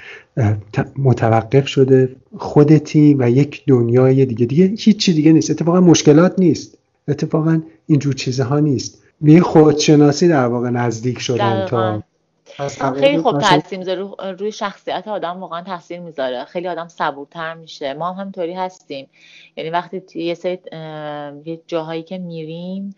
متوقف 0.97 1.67
شده 1.67 2.15
خودتی 2.37 3.15
و 3.19 3.29
یک 3.29 3.63
دنیای 3.67 4.25
دیگه. 4.25 4.45
دیگه 4.45 4.65
هیچی 4.65 5.13
دیگه 5.13 5.31
نیست. 5.31 5.51
اتفاقا 5.51 5.81
مشکلات 5.81 6.39
نیست. 6.39 6.77
اتفاقا 7.07 7.61
اینجور 7.87 8.13
چیزها 8.13 8.59
نیست. 8.59 9.03
به 9.21 9.39
خودشناسی 9.39 10.27
در 10.27 10.45
واقع 10.45 10.69
نزدیک 10.69 11.19
شدن. 11.19 11.65
تا 11.65 12.03
خیلی 12.99 13.17
خوب 13.17 13.39
تاثیر 13.39 13.79
می‌ذاره. 13.79 13.99
رو- 13.99 14.15
روی 14.39 14.51
شخصیت 14.51 15.07
آدم 15.07 15.39
واقعا 15.39 15.61
تاثیر 15.61 15.99
می‌ذاره. 15.99 16.45
خیلی 16.45 16.67
آدم 16.67 16.87
صبورتر 16.87 17.53
میشه. 17.53 17.93
ما 17.93 18.13
هم 18.13 18.21
همینطوری 18.21 18.53
هستیم. 18.53 19.07
یعنی 19.57 19.69
وقتی 19.69 20.01
یه 20.15 20.33
سری 20.33 20.59
یه 21.45 21.59
جاهایی 21.67 22.03
که 22.03 22.17
میریم 22.17 22.95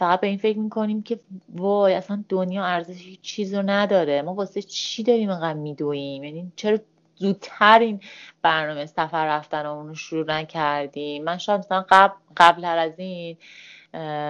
فقط 0.00 0.20
به 0.20 0.26
این 0.26 0.38
فکر 0.38 0.58
می‌کنیم 0.58 1.02
که 1.02 1.20
وای 1.54 1.94
اصلا 1.94 2.24
دنیا 2.28 2.64
ارزش 2.64 3.02
هیچ 3.02 3.20
چیز 3.20 3.54
رو 3.54 3.62
نداره. 3.62 4.22
ما 4.22 4.34
واسه 4.34 4.62
چی 4.62 5.02
داریم 5.02 5.30
اینقدر 5.30 5.58
میدویم 5.58 6.24
یعنی 6.24 6.52
چرا 6.56 6.78
زودتر 7.16 7.78
این 7.78 8.00
برنامه 8.42 8.86
سفر 8.86 9.26
رفتن 9.26 9.66
رو 9.66 9.94
شروع 9.94 10.26
نکردیم؟ 10.26 11.24
من 11.24 11.38
شاید 11.38 11.60
مثلا 11.60 11.84
قبل 11.88 12.14
قبل 12.36 12.64
از 12.64 12.98
این 12.98 13.36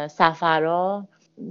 سفرها 0.08 1.08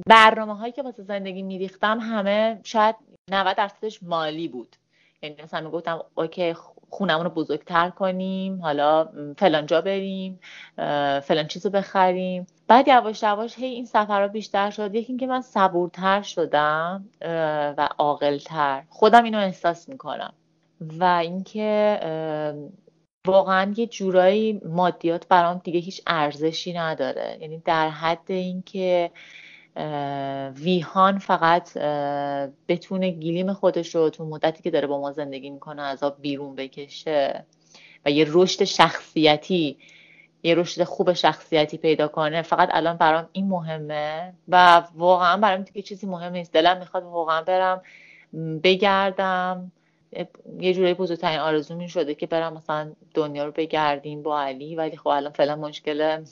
برنامه 0.08 0.58
هایی 0.58 0.72
که 0.72 0.84
واسه 0.84 1.04
زندگی 1.04 1.42
میریختم 1.42 2.00
همه 2.00 2.60
شاید 2.64 2.96
90 3.32 3.58
درصدش 3.58 4.04
مالی 4.04 4.48
بود. 4.48 4.76
یعنی 5.22 5.36
مثلا 5.44 5.62
می‌گفتم 5.62 6.00
اوکی 6.16 6.54
خونمون 6.90 7.24
رو 7.24 7.30
بزرگتر 7.30 7.90
کنیم 7.90 8.62
حالا 8.62 9.10
فلان 9.38 9.66
جا 9.66 9.82
بریم 9.82 10.40
فلان 11.22 11.48
چیز 11.48 11.66
رو 11.66 11.72
بخریم. 11.72 12.48
بعد 12.68 12.88
یواش 12.88 13.24
یواش 13.24 13.58
هی 13.58 13.66
این 13.66 13.86
سفرها 13.86 14.28
بیشتر 14.28 14.70
شد. 14.70 14.96
یکی 14.96 15.08
اینکه 15.08 15.28
من 15.28 15.42
صبورتر 15.42 16.22
شدم 16.22 17.06
و 17.78 17.90
عاقلتر. 17.98 18.84
خودم 18.90 19.24
اینو 19.24 19.38
احساس 19.38 19.90
می‌کنم. 19.90 20.34
و 21.00 21.04
اینکه 21.04 22.00
واقعا 23.28 23.74
یه 23.78 23.88
جورایی 23.88 24.62
مادیات 24.66 25.28
برام 25.28 25.62
دیگه 25.64 25.80
هیچ 25.80 26.02
ارزشی 26.08 26.74
نداره. 26.74 27.38
یعنی 27.42 27.62
در 27.66 27.90
حد 27.90 28.32
اینکه 28.32 29.12
ویهان 30.56 31.18
فقط 31.18 31.78
بتونه 32.68 33.12
گلیم 33.12 33.54
خودش 33.54 33.96
رو 33.96 34.10
تو 34.10 34.26
مدتی 34.26 34.64
که 34.64 34.72
داره 34.72 34.88
با 34.88 35.02
ما 35.02 35.12
زندگی 35.12 35.50
می‌کنه 35.50 35.82
از 35.82 36.04
آب 36.04 36.22
بیرون 36.22 36.56
بکشه 36.56 37.46
و 38.06 38.12
یه 38.12 38.26
رشد 38.30 38.64
شخصیتی 38.64 39.78
یه 40.44 40.56
رشد 40.56 40.84
خوب 40.84 41.14
شخصیتی 41.14 41.78
پیدا 41.78 42.08
کنه. 42.08 42.42
فقط 42.42 42.70
الان 42.72 42.98
برام 42.98 43.30
این 43.32 43.48
مهمه 43.48 44.34
و 44.48 44.84
واقعا 44.96 45.38
برام 45.38 45.62
دیگه 45.62 45.82
چیزی 45.82 46.08
مهم 46.08 46.32
نیست. 46.32 46.54
دلم 46.54 46.78
می‌خواد 46.78 47.04
واقعا 47.04 47.42
برم 47.42 47.82
بگردم. 48.64 49.72
یه 50.60 50.74
جورایی 50.74 50.94
بزرگترین 50.94 51.40
آرزو 51.40 51.78
این 51.80 51.88
شده 51.88 52.16
که 52.16 52.28
برم 52.28 52.54
مثلا 52.54 52.92
دنیا 53.14 53.46
رو 53.46 53.52
بگردیم 53.52 54.24
با 54.24 54.42
علی 54.42 54.76
ولی 54.76 54.98
خب 54.98 55.08
الان 55.08 55.32
فعلا 55.32 55.56
مشکل 55.56 56.24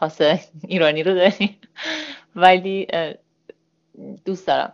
پاس 0.00 0.20
ایرانی 0.68 1.02
رو 1.02 1.14
داریم 1.14 1.58
ولی 2.36 2.86
دوست 4.24 4.46
دارم. 4.46 4.72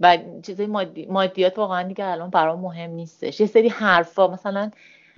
و 0.00 0.18
چیزای 0.42 0.66
مادی، 0.66 1.06
مادیات 1.06 1.58
واقعا 1.58 1.82
دیگه 1.82 2.06
الان 2.06 2.30
برام 2.30 2.60
مهم 2.60 2.90
نیستش. 2.90 3.40
یه 3.40 3.46
سری 3.46 3.68
حرفا 3.68 4.28
مثلا 4.28 4.70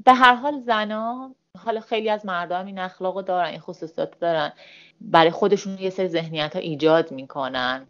به 0.05 0.12
هر 0.12 0.35
حال 0.35 0.60
زنا 0.60 1.35
حالا 1.59 1.81
خیلی 1.81 2.10
از 2.10 2.26
مردم 2.26 2.66
این 2.66 2.78
اخلاقو 2.78 3.22
دارن 3.22 3.48
این 3.48 3.60
خصوصیات 3.60 4.18
دارن. 4.18 4.52
برای 5.01 5.31
خودشون 5.31 5.78
یه 5.78 5.90
سری 5.90 6.09
ذهنیت 6.09 6.56
ها 6.56 6.60
ایجاد 6.60 7.12
می‌کنن. 7.12 7.86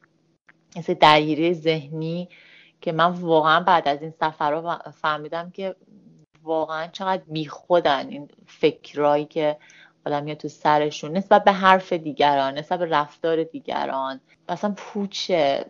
یه 0.76 0.82
سری 0.82 0.94
درگیری 0.94 1.54
ذهنی 1.54 2.28
که 2.80 2.92
من 2.92 3.06
واقعا 3.06 3.60
بعد 3.60 3.88
از 3.88 4.02
این 4.02 4.10
سفرها 4.10 4.78
فهمیدم 4.92 5.50
که 5.50 5.76
واقعا 6.42 6.86
چقدر 6.86 7.22
بیخودن 7.28 8.08
این 8.08 8.28
فکرایی 8.46 9.24
که 9.24 9.56
آدم 10.06 10.34
تو 10.34 10.48
سرشون 10.48 11.16
نسبت 11.16 11.44
به 11.44 11.52
حرف 11.52 11.92
دیگران 11.92 12.58
نسبت 12.58 12.78
به 12.78 12.86
رفتار 12.86 13.44
دیگران 13.44 14.20
اصلا 14.48 14.74
پوچه. 14.76 15.64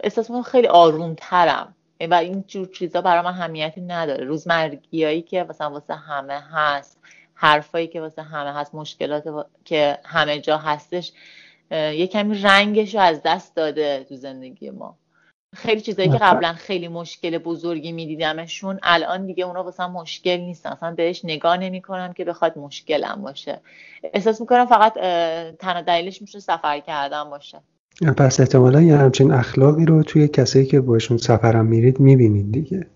احساس 0.00 0.30
می‌کنم 0.30 0.42
خیلی 0.42 0.66
آرومترم. 0.66 1.74
و 2.10 2.14
این 2.14 2.44
جور 2.48 2.68
چیزا 2.68 3.00
برای 3.00 3.22
من 3.24 3.30
اهمیتی 3.30 3.80
نداره. 3.80 4.24
روزمرگیایی 4.24 5.22
که 5.22 5.46
مثلا 5.48 5.70
واسه 5.70 5.94
همه 5.94 6.40
هست 6.52 6.98
حرفایی 7.34 7.86
که 7.86 8.00
واسه 8.00 8.22
همه 8.22 8.52
هست 8.52 8.74
مشکلات 8.74 9.26
وا- 9.26 9.46
که 9.64 9.98
همه 10.04 10.40
جا 10.40 10.58
هستش 10.58 11.12
یه 11.70 12.06
کمی 12.06 12.38
رنگش 12.38 12.94
رو 12.94 13.00
از 13.00 13.22
دست 13.24 13.56
داده 13.56 14.04
تو 14.08 14.16
زندگی 14.16 14.70
ما. 14.70 14.96
خیلی 15.56 15.80
چیزایی 15.80 16.08
که 16.08 16.18
قبلا 16.18 16.52
خیلی 16.52 16.88
مشکل 16.88 17.38
بزرگی 17.38 17.92
میدیدمشون 17.92 18.78
الان 18.82 19.26
دیگه 19.26 19.44
اونا 19.44 19.64
واسه 19.64 19.86
مشکل 19.86 20.36
نیستن. 20.36 20.70
اصلا 20.70 20.94
بهش 20.94 21.24
نگاه 21.24 21.56
نمی‌کنم 21.56 22.12
که 22.12 22.24
بخواد 22.24 22.58
مشکلم 22.58 23.22
باشه. 23.22 23.60
احساس 24.14 24.40
می‌کنم 24.40 24.66
فقط 24.66 24.94
تنها 25.58 25.80
دلیلش 25.80 26.22
میشه 26.22 26.38
سفر 26.40 26.80
کردن 26.80 27.24
باشه. 27.24 27.60
پس 28.16 28.40
احتمالا 28.40 28.82
یه 28.82 28.96
همچین 28.96 29.32
اخلاقی 29.32 29.84
رو 29.84 30.02
توی 30.02 30.28
کسایی 30.28 30.66
که 30.66 30.80
باشون 30.80 31.16
سفرم 31.16 31.66
میرید 31.66 32.00
می‌بینید 32.00 32.52
دیگه. 32.52 32.86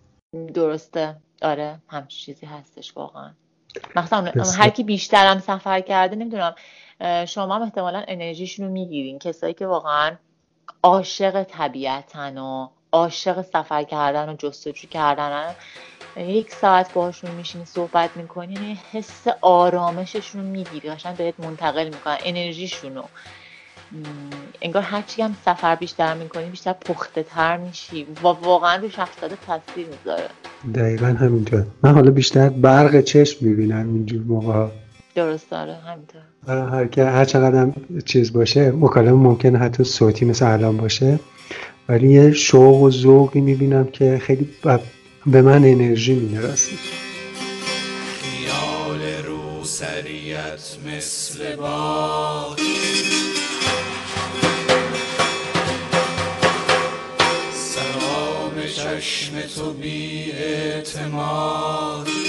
درسته. 0.54 1.16
آره 1.42 1.78
همچین 1.88 2.34
چیزی 2.34 2.46
هستش 2.46 2.96
واقعا. 2.96 3.30
مثلا. 3.96 4.32
هر 4.56 4.68
کی 4.68 4.84
بیشترم 4.84 5.38
سفر 5.38 5.80
کرده 5.80 6.16
نمی‌دونم 6.16 6.54
شما 7.26 7.54
هم 7.56 7.62
احتمالا 7.62 8.04
انرژیشون 8.08 8.66
رو 8.66 8.72
می‌گیرین. 8.72 9.18
کسایی 9.18 9.54
که 9.54 9.66
واقعا 9.66 10.16
عاشق 10.82 11.42
طبیعتن 11.42 12.38
و 12.38 12.68
عاشق 12.92 13.42
سفر 13.42 13.82
کردن 13.82 14.28
و 14.28 14.34
جستجو 14.38 14.88
کردنن 14.88 15.54
یک 16.16 16.50
ساعت 16.50 16.92
باهاشون 16.92 17.30
میشینی 17.30 17.64
صحبت 17.64 18.10
می‌کنی 18.16 18.54
یعنی 18.54 18.78
حس 18.92 19.26
آرامششون 19.40 20.40
رو 20.40 20.46
می‌گیری. 20.46 20.90
قشنگ 20.90 21.16
بهت 21.16 21.40
منتقل 21.40 21.84
می‌کنن 21.84 22.16
انرژیشون 22.24 22.94
رو. 22.94 23.04
انگار 24.62 24.82
هرچی 24.82 25.22
هم 25.22 25.36
سفر 25.44 25.74
بیشتر 25.74 26.14
می‌کنی 26.14 26.44
بیشتر 26.50 26.72
پخته 26.72 27.22
تر 27.22 27.56
میشی. 27.56 28.04
و 28.04 28.26
واقعا 28.26 28.76
رو 28.76 28.90
شخصیت 28.90 29.30
تاثیر 29.46 29.86
می‌ذاره. 29.86 30.28
دقیقا 30.74 31.06
همینطور 31.06 31.66
من 31.82 31.94
حالا 31.94 32.10
بیشتر 32.10 32.48
برق 32.48 33.00
چشم 33.00 33.46
می‌بینم 33.46 33.94
اینجور 33.94 34.22
موقع 34.22 34.68
درست 35.14 35.50
داره 35.50 35.74
همینطور. 35.74 36.20
هر 36.78 36.86
که 36.86 37.04
هر 37.04 37.24
چقدر 37.24 37.56
هم 37.56 37.74
چیز 38.04 38.32
باشه 38.32 38.70
مکالمه 38.70 39.12
ممکنه 39.12 39.58
حتی 39.58 39.84
صوتی 39.84 40.24
مثل 40.24 40.52
الان 40.52 40.76
باشه. 40.76 41.20
ولی 41.88 42.12
یه 42.12 42.32
شوق 42.32 42.82
و 42.82 42.90
ذوقی 42.90 43.40
می‌بینم 43.40 43.86
که 43.86 44.18
خیلی 44.22 44.48
ب- 44.64 44.78
به 45.26 45.42
من 45.42 45.64
انرژی 45.64 46.14
می‌رسه. 46.14 46.72
خیال 48.22 49.24
رو 49.26 49.64
سریت 49.64 50.76
مثل 50.86 51.56
باد 51.56 52.60
سلام 57.52 58.66
چشم 58.76 59.40
تو 59.40 59.72
بی 59.72 60.32
اعتماد. 60.32 62.19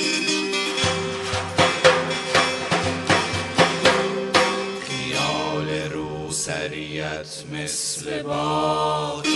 سریت 7.24 7.64
مثل 7.64 8.22
باد 8.22 9.28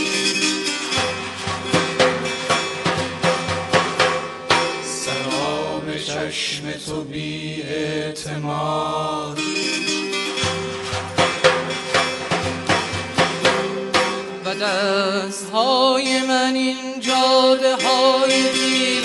سلام 4.84 5.98
چشم 6.08 6.72
تو 6.86 7.04
بی 7.04 7.62
اعتماد 7.62 9.40
و 14.46 14.56
دست 14.56 15.50
های 15.54 16.22
من 16.22 16.54
این 16.56 17.00
جاده 17.00 17.76
های 17.76 18.44
بی 18.54 19.02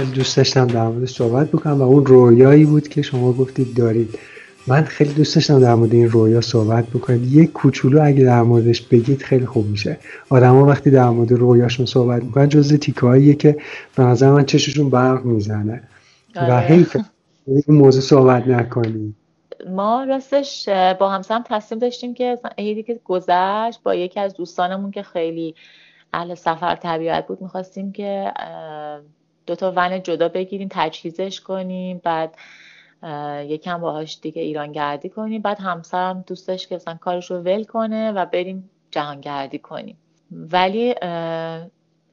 خیلی 0.00 0.12
دوست 0.12 0.36
داشتم 0.36 0.66
در 0.66 0.88
مورد 0.88 1.04
صحبت 1.04 1.48
بکنم 1.48 1.78
و 1.78 1.82
اون 1.82 2.06
رویایی 2.06 2.64
بود 2.64 2.88
که 2.88 3.02
شما 3.02 3.32
گفتید 3.32 3.76
دارید. 3.76 4.18
من 4.66 4.82
خیلی 4.82 5.12
دوست 5.14 5.34
داشتم 5.34 5.60
در 5.60 5.74
مورد 5.74 5.92
این 5.92 6.10
رویا 6.10 6.40
صحبت 6.40 6.86
بکنید. 6.86 7.32
یک 7.32 7.52
کوچولو 7.52 8.02
اگه 8.04 8.24
در 8.24 8.42
موردش 8.42 8.82
بگید 8.82 9.22
خیلی 9.22 9.46
خوب 9.46 9.66
میشه. 9.66 9.96
آدما 10.30 10.66
وقتی 10.66 10.90
در 10.90 11.08
مورد 11.08 11.32
رویاشون 11.32 11.86
صحبت 11.86 12.24
می‌کنن 12.24 12.48
جزء 12.48 12.76
تیکهاییه 12.76 13.34
که 13.34 13.56
به 13.96 14.02
نظر 14.02 14.30
من 14.30 14.44
چششون 14.44 14.90
برق 14.90 15.24
می‌زنه. 15.24 15.82
و 16.36 16.38
آره. 16.38 16.58
حیف 16.58 16.96
این 17.46 17.62
موضوع 17.68 18.02
صحبت 18.02 18.46
نکنیم 18.46 19.16
ما 19.70 20.04
راستش 20.04 20.68
با 21.00 21.10
همسرم 21.10 21.44
تصمیم 21.46 21.78
داشتیم 21.78 22.14
که 22.14 22.38
عیدی 22.58 22.82
که 22.82 23.00
گذشت 23.04 23.82
با 23.82 23.94
یکی 23.94 24.20
از 24.20 24.34
دوستانمون 24.34 24.90
که 24.90 25.02
خیلی 25.02 25.54
اهل 26.12 26.34
سفر 26.34 26.76
طبیعت 26.76 27.26
بود 27.26 27.42
می‌خواستیم 27.42 27.92
که 27.92 28.32
دو 29.46 29.54
تا 29.54 29.72
ون 29.76 30.02
جدا 30.02 30.28
بگیریم 30.28 30.68
تجهیزش 30.70 31.40
کنیم 31.40 32.00
بعد 32.04 32.34
یکم 33.48 33.80
باهاش 33.80 34.18
دیگه 34.22 34.42
ایران 34.42 34.72
گردی 34.72 35.08
کنیم. 35.08 35.42
بعد 35.42 35.60
همسرم 35.60 36.24
دوست 36.26 36.48
داشت 36.48 36.68
که 36.68 36.74
مثلا 36.74 36.94
کارش 36.94 37.30
رو 37.30 37.36
ول 37.36 37.64
کنه 37.64 38.12
و 38.12 38.26
بریم 38.26 38.70
جهان 38.90 39.20
گردی 39.20 39.58
کنیم. 39.58 39.96
ولی 40.30 40.94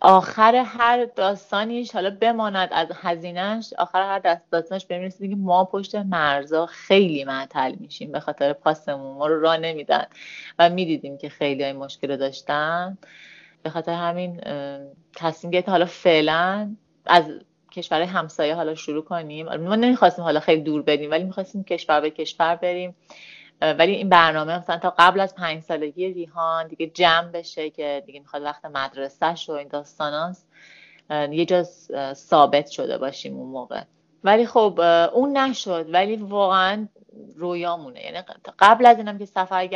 آخر 0.01 0.55
هر 0.55 1.05
داستانیش 1.05 1.91
حالا 1.91 2.17
بماند 2.21 2.69
از 2.71 2.87
هزینهش 2.93 3.73
آخر 3.77 4.01
هر 4.01 4.19
داست- 4.19 4.51
داستانش 4.51 4.85
بهم 4.85 5.01
رسید 5.01 5.29
که 5.29 5.35
ما 5.35 5.65
پشت 5.65 5.95
مرزا 5.95 6.65
خیلی 6.65 7.23
معطل 7.23 7.75
میشیم 7.75 8.11
به 8.11 8.19
خاطر 8.19 8.53
پاسمون. 8.53 9.17
ما 9.17 9.27
رو 9.27 9.41
راه 9.41 9.57
نمیدن. 9.57 10.05
و 10.59 10.69
می‌دیدیم 10.69 11.17
که 11.17 11.29
خیلی 11.29 11.63
های 11.63 11.73
مشکل 11.73 12.17
داشتن. 12.17 12.97
به 13.63 13.69
خاطر 13.69 13.93
همین 13.93 14.41
تصمیم 15.15 15.51
گرفتیم 15.51 15.71
حالا 15.71 15.85
فعلا 15.85 16.75
از 17.09 17.25
کشور 17.71 18.01
همسایه 18.01 18.55
حالا 18.55 18.75
شروع 18.75 19.03
کنیم. 19.03 19.55
ما 19.55 19.75
نمی‌خواستیم 19.75 20.23
حالا 20.23 20.39
خیلی 20.39 20.61
دور 20.61 20.81
بریم 20.81 21.11
ولی 21.11 21.23
می‌خواستیم 21.23 21.63
کشور 21.63 22.01
به 22.01 22.09
کشور 22.09 22.55
بریم. 22.55 22.95
ولی 23.61 23.91
این 23.91 24.09
برنامه 24.09 24.59
مثلا 24.59 24.77
تا 24.77 24.93
قبل 24.97 25.19
از 25.19 25.35
پنج 25.35 25.63
سالگی 25.63 26.13
ریحان 26.13 26.67
دیگه 26.67 26.87
جمع 26.87 27.31
بشه 27.31 27.69
که 27.69 28.03
دیگه 28.05 28.19
می‌خواد 28.19 28.43
وقت 28.43 28.65
مدرسهش 28.65 29.49
و 29.49 29.51
این 29.51 29.67
داستاناست 29.67 30.47
یه 31.31 31.45
جا 31.45 31.63
ثابت 32.13 32.67
شده 32.67 32.97
باشیم 32.97 33.37
اون 33.37 33.49
موقع. 33.49 33.81
ولی 34.23 34.45
خب 34.45 34.79
اون 35.13 35.37
نشد. 35.37 35.85
ولی 35.93 36.15
واقعا 36.15 36.87
رویامونه. 37.35 38.01
یعنی 38.01 38.17
قبل 38.59 38.85
از 38.85 38.97
اینم 38.97 39.17
که 39.17 39.25
سفر 39.25 39.69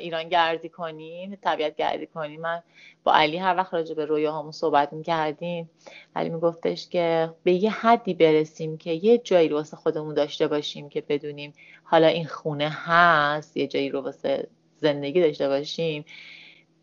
ایران 0.00 0.28
گردی 0.28 0.68
کنیم 0.68 1.38
طبیعت 1.42 1.76
گردی 1.76 2.06
کنیم 2.06 2.40
من 2.40 2.62
با 3.04 3.14
علی 3.14 3.36
هر 3.36 3.56
وقت 3.56 3.74
راجع 3.74 3.94
به 3.94 4.04
رویاهامون 4.04 4.52
صحبت 4.52 4.92
می‌کردیم 4.92 5.70
علی 6.16 6.30
میگفتش 6.30 6.88
که 6.88 7.34
به 7.44 7.52
یه 7.52 7.70
حدی 7.70 8.14
برسیم 8.14 8.78
که 8.78 8.90
یه 8.90 9.18
جایی 9.18 9.48
رو 9.48 9.56
واسه 9.56 9.76
خودمون 9.76 10.14
داشته 10.14 10.48
باشیم 10.48 10.88
که 10.88 11.00
بدونیم 11.00 11.52
حالا 11.84 12.06
این 12.06 12.26
خونه 12.26 12.68
هست 12.70 13.56
یه 13.56 13.66
جایی 13.66 13.88
رو 13.88 14.00
واسه 14.00 14.48
زندگی 14.76 15.20
داشته 15.20 15.48
باشیم. 15.48 16.04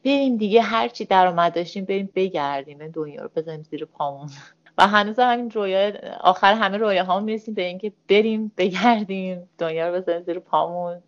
بریم 0.05 0.37
دیگه 0.37 0.61
هر 0.61 0.87
چی 0.87 1.05
درآمد 1.05 1.55
داشتیم 1.55 1.85
بریم 1.85 2.09
بگردیم 2.15 2.87
دنیا 2.87 3.23
رو 3.23 3.29
بزنیم 3.35 3.63
زیر 3.63 3.85
پامون. 3.85 4.29
و 4.77 4.87
هنوز 4.87 5.19
هم 5.19 5.33
همین 5.33 5.51
رویا 5.51 5.91
آخر 6.19 6.53
همه 6.53 6.77
رویاهامون 6.77 7.23
می‌رسیم 7.23 7.53
به 7.53 7.63
اینکه 7.63 7.91
بریم 8.09 8.51
بگردیم 8.57 9.49
دنیا 9.57 9.89
رو 9.89 9.95
بزنیم 9.95 10.21
زیر 10.21 10.39
پامون. 10.39 11.01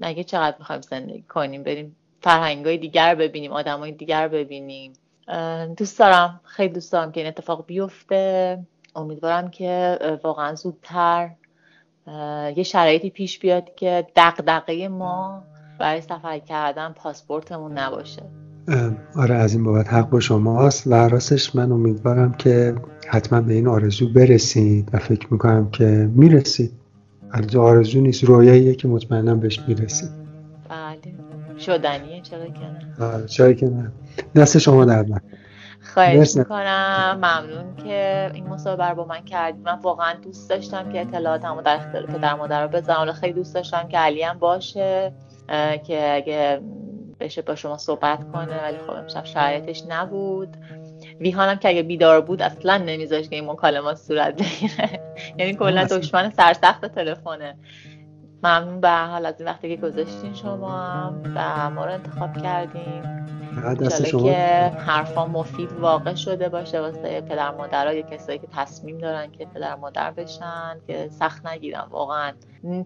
مگه 0.00 0.24
چقدر 0.24 0.56
می‌خوایم 0.58 0.80
زندگی 0.80 1.22
کنیم؟ 1.22 1.62
بریم 1.62 1.96
فرهنگای 2.20 2.78
دیگر 2.78 3.14
ببینیم 3.14 3.52
آدمای 3.52 3.92
دیگر 3.92 4.28
ببینیم. 4.28 4.92
دوست 5.76 5.98
دارم 5.98 6.40
خیلی 6.44 6.74
دوست 6.74 6.92
دارم 6.92 7.12
که 7.12 7.20
این 7.20 7.28
اتفاق 7.28 7.66
بیفته. 7.66 8.58
امیدوارم 8.96 9.50
که 9.50 9.98
واقعا 10.22 10.54
زودتر 10.54 11.30
یه 12.56 12.62
شرایطی 12.62 13.10
پیش 13.10 13.38
بیاد 13.38 13.74
که 13.74 14.06
دغدغه 14.16 14.88
ما 14.88 15.42
برای 15.78 16.00
سفر 16.00 16.38
کردن 16.38 16.92
پاسپورتمون 16.92 17.78
نباشه. 17.78 18.22
آره 19.16 19.34
از 19.34 19.54
این 19.54 19.64
بابت 19.64 19.92
حق 19.92 20.10
با 20.10 20.20
شماست. 20.20 20.86
و 20.86 20.94
راستش 20.94 21.56
من 21.56 21.72
امیدوارم 21.72 22.32
که 22.32 22.74
حتما 23.08 23.40
به 23.40 23.54
این 23.54 23.68
آرزو 23.68 24.12
برسید 24.12 24.90
و 24.92 24.98
فکر 24.98 25.28
می‌کنم 25.30 25.70
که 25.70 26.10
می‌رسید. 26.14 26.72
البته 27.32 27.58
آرزو 27.58 28.00
نیست 28.00 28.24
رویاییه 28.24 28.74
که 28.74 28.88
مطمئنا 28.88 29.34
بهش 29.34 29.60
می‌رسید. 29.68 30.10
بله. 30.68 31.14
شدنیه 31.58 32.22
چرا 32.22 32.46
که 32.46 32.60
نه. 32.60 33.06
آره 33.06 33.26
چرا 33.26 33.52
که 33.52 33.66
نه. 33.66 33.92
دست 34.36 34.58
شما 34.58 34.84
در 34.84 35.02
نکنه. 35.02 35.22
خواهش. 35.94 36.36
می‌کنم. 36.36 37.14
ممنون 37.16 37.76
که 37.84 38.30
این 38.34 38.46
مصاحبه 38.46 38.84
رو 38.84 38.94
با 38.94 39.04
من 39.04 39.24
کردید. 39.24 39.64
من 39.64 39.78
واقعا 39.82 40.14
دوست 40.22 40.50
داشتم 40.50 40.92
که 40.92 41.00
اطلاعاتمو 41.00 41.62
در 41.62 41.76
اختیار 41.76 42.06
پدر 42.06 42.34
مادر 42.34 42.62
رو 42.62 42.68
بذارم. 42.68 43.12
خیلی 43.12 43.32
دوست 43.32 43.54
داشتم 43.54 43.88
که 43.88 43.98
علی 43.98 44.22
هم 44.22 44.38
باشه 44.38 45.12
که 45.86 46.14
اگه 46.14 46.60
بشه 47.20 47.42
با 47.42 47.54
شما 47.54 47.78
صحبت 47.78 48.32
کنه 48.32 48.62
ولی 48.62 48.78
خب 48.78 48.90
امشب 48.90 49.24
شرایطش 49.24 49.82
نبود. 49.88 50.56
ویهانم 51.20 51.56
که 51.56 51.68
اگه 51.68 51.82
بیدار 51.82 52.20
بود 52.20 52.42
اصلا 52.42 52.76
نمیذاشت 52.76 53.30
که 53.30 53.36
این 53.36 53.50
مکالمات 53.50 53.96
صورت 53.96 54.34
بگیره. 54.34 55.00
یعنی 55.38 55.54
کلا. 55.54 55.84
دشمن 55.84 56.30
سرسخت 56.30 56.86
تلفنه. 56.86 57.56
ممنون 58.42 58.80
به 58.80 58.90
حال 58.90 59.26
از 59.26 59.34
این 59.38 59.48
وقتی 59.48 59.76
که 59.76 59.82
گذاشتین 59.82 60.34
شما 60.34 61.14
و 61.34 61.70
ما 61.70 61.84
رو 61.84 61.92
انتخاب 61.92 62.42
کردین. 62.42 63.02
فقط 63.54 63.78
دست 63.78 64.04
که 64.04 64.72
حرفا 64.86 65.26
مفید 65.26 65.72
واقع 65.72 66.14
شده 66.14 66.48
باشه 66.48 66.80
واسه 66.80 67.20
پدر 67.20 67.50
مادرها 67.50 67.92
یا 67.92 68.02
کسایی 68.02 68.38
که 68.38 68.46
تصمیم 68.56 68.98
دارن 68.98 69.30
که 69.30 69.46
پدر 69.46 69.74
مادر 69.74 70.10
بشن 70.10 70.76
که 70.86 71.08
سخت 71.18 71.46
نگیرن 71.46 71.84
واقعا. 71.90 72.32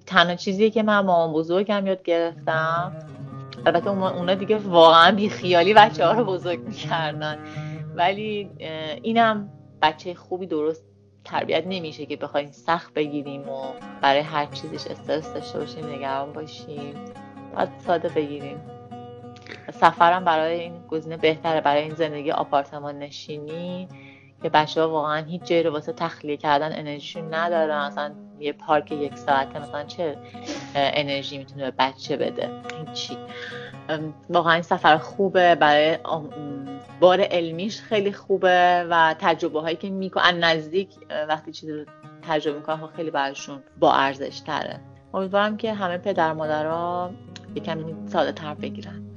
تنها 0.07 0.35
چیزی 0.35 0.71
که 0.71 0.83
من 0.83 1.01
مامان 1.01 1.33
بزرگم 1.33 1.87
یاد 1.87 2.03
گرفتم. 2.03 2.93
البته 3.67 3.91
اونا 3.91 4.35
دیگه 4.35 4.57
واقعا 4.57 5.13
بیخیالی 5.17 5.75
بچه 5.75 6.07
ها 6.07 6.13
رو 6.13 6.25
بزرگ 6.25 6.61
می‌کردن. 6.61 7.39
ولی 7.95 8.51
اینم 9.03 9.49
بچه 9.83 10.15
خوبی 10.15 10.47
درست 10.47 10.85
تربیت 11.25 11.65
نمیشه 11.67 12.07
که 12.07 12.17
بخوایم 12.17 12.51
سخت 12.51 12.95
بگیریم 12.95 13.49
و 13.49 13.63
برای 14.01 14.21
هر 14.21 14.47
چیزش 14.47 14.87
استرس 14.87 15.35
داشته 15.35 15.59
باشیم 15.59 15.87
نگران 15.87 16.33
باشیم. 16.33 16.95
باید 17.57 17.69
ساده 17.79 18.09
بگیریم. 18.09 18.61
سفرم 19.73 20.25
برای 20.25 20.61
این 20.61 20.87
گزینه 20.89 21.17
بهتره. 21.17 21.61
برای 21.61 21.83
این 21.83 21.95
زندگی 21.95 22.31
آپارتمان 22.31 22.99
نشینی 22.99 23.89
که 24.43 24.49
بچه 24.49 24.81
ها 24.81 24.91
واقعا 24.91 25.25
هیچ 25.25 25.43
جایی 25.43 25.63
رو 25.63 25.73
واسه 25.73 25.93
تخلیه 25.93 26.37
کردن 26.37 26.79
انرژیشون 26.79 27.35
ندارن. 27.35 27.79
اصلا 27.79 28.13
یه 28.41 28.53
پارک 28.53 28.93
یک 28.93 29.19
ساعته 29.19 29.59
مثلا 29.59 29.85
چه 29.85 30.17
انرژی 30.75 31.39
می‌تونه 31.39 31.71
به 31.71 31.77
بچه 31.79 32.17
بده؟ 32.17 32.51
هیچی. 32.87 33.17
واقعا 34.31 34.53
این 34.53 34.63
سفر 34.63 34.99
خوبه. 34.99 35.55
برای 35.55 35.99
بار 37.01 37.21
علمیش 37.21 37.81
خیلی 37.81 38.13
خوبه 38.13 38.87
و 38.91 39.15
تجربه 39.19 39.61
هایی 39.61 39.77
که 39.77 39.91
می‌کنن 39.91 40.45
نزدیک 40.45 40.89
وقتی 41.29 41.53
چیزی 41.53 41.73
رو 41.73 41.85
تجربه 42.29 42.59
می‌کنن 42.59 42.77
خب 42.77 42.97
خیلی 42.97 43.11
براشون 43.11 43.63
با 43.79 43.93
ارزش 43.95 44.41
تره 44.41 44.81
امیدوارم 45.15 45.57
که 45.57 45.75
همه 45.75 45.99
پدر 45.99 46.33
مادرها 46.33 47.11
یکم 47.55 48.07
ساده 48.07 48.33
تر 48.33 48.55
بگیرن. 48.55 49.12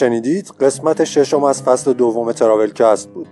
شنیدید؟ 0.00 0.52
قسمت 0.60 1.04
ششم 1.04 1.44
از 1.44 1.62
فصل 1.62 1.92
دوم 1.92 2.32
تراولکست 2.32 3.08
بود. 3.08 3.28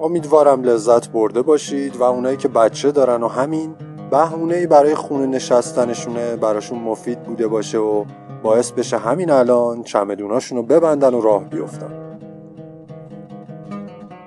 امیدوارم 0.00 0.62
لذت 0.62 1.08
برده 1.08 1.42
باشید 1.42 1.96
و 1.96 2.02
اونایی 2.02 2.36
که 2.36 2.48
بچه 2.48 2.90
دارن 2.90 3.22
و 3.22 3.28
همین 3.28 3.74
بهونه 4.10 4.66
برای 4.66 4.94
خونه 4.94 5.26
نشستنشونه 5.26 6.36
براشون 6.36 6.78
مفید 6.78 7.22
بوده 7.22 7.48
باشه 7.48 7.78
و 7.78 8.04
باعث 8.42 8.70
بشه 8.70 8.98
همین 8.98 9.30
الان 9.30 9.82
چمدوناشون 9.82 10.58
رو 10.58 10.64
ببندن 10.64 11.14
و 11.14 11.20
راه 11.20 11.44
بیفتن. 11.44 12.18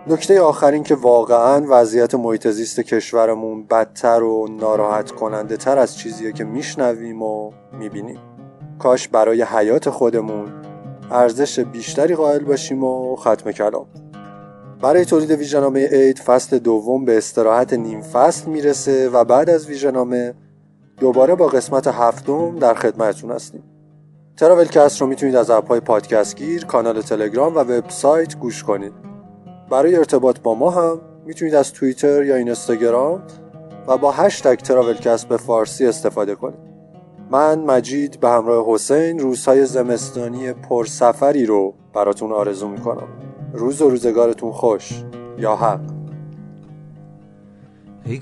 نکته 0.07 0.41
آخرین 0.41 0.83
که 0.83 0.95
واقعا 0.95 1.65
وضعیت 1.69 2.15
محیط 2.15 2.47
زیست 2.47 2.79
کشورمون 2.79 3.65
بدتر 3.65 4.23
و 4.23 4.47
ناراحت 4.47 5.11
کننده 5.11 5.57
تر 5.57 5.77
از 5.77 5.97
چیزیه 5.97 6.31
که 6.31 6.43
میشنویم 6.43 7.21
و 7.21 7.51
می‌بینیم. 7.79 8.19
کاش 8.79 9.07
برای 9.07 9.41
حیات 9.41 9.89
خودمون 9.89 10.70
ارزش 11.11 11.59
بیشتری 11.59 12.15
قائل 12.15 12.43
باشیم 12.43 12.83
و 12.83 13.15
ختم 13.15 13.51
کلام 13.51 13.85
برای 14.81 15.05
تولید 15.05 15.31
ویژنامه 15.31 15.79
اید 15.91 16.19
فصل 16.19 16.59
دوم 16.59 17.05
به 17.05 17.17
استراحت 17.17 17.73
نیم 17.73 18.01
فصل 18.01 18.49
می‌رسه 18.49 19.09
و 19.09 19.23
بعد 19.23 19.49
از 19.49 19.67
ویژنامه 19.67 20.33
دوباره 20.99 21.35
با 21.35 21.47
قسمت 21.47 21.87
هفتم 21.87 22.59
در 22.59 22.73
خدمتتون 22.73 23.31
هستیم 23.31 23.63
تراولکست 24.37 25.01
رو 25.01 25.07
می‌تونید 25.07 25.35
از 25.35 25.49
اپهای 25.49 25.79
پادکست 25.79 26.35
گیر، 26.35 26.65
کانال 26.65 27.01
تلگرام 27.01 27.55
و 27.55 27.59
وبسایت 27.59 28.37
گوش 28.37 28.63
کنید. 28.63 28.93
برای 29.69 29.95
ارتباط 29.95 30.39
با 30.39 30.55
ما 30.55 30.69
هم 30.69 31.01
می‌تونید 31.25 31.55
از 31.55 31.73
توییتر 31.73 32.23
یا 32.23 32.35
اینستاگرام 32.35 33.23
و 33.87 33.97
با 33.97 34.11
هشتگ 34.11 34.55
تراولکست 34.55 35.27
به 35.27 35.37
فارسی 35.37 35.87
استفاده 35.87 36.35
کنید. 36.35 36.70
من 37.31 37.59
مجید 37.59 38.19
به 38.19 38.29
همراه 38.29 38.65
حسین 38.67 39.19
روزهای 39.19 39.65
زمستانی 39.65 40.53
پرسفری 40.53 41.45
رو 41.45 41.73
براتون 41.93 42.31
آرزو 42.31 42.67
می‌کنم. 42.67 43.07
روز 43.53 43.81
و 43.81 43.89
روزگارتون 43.89 44.51
خوش 44.51 45.03
یا 45.37 45.55
حق 45.55 45.81
ای 48.05 48.19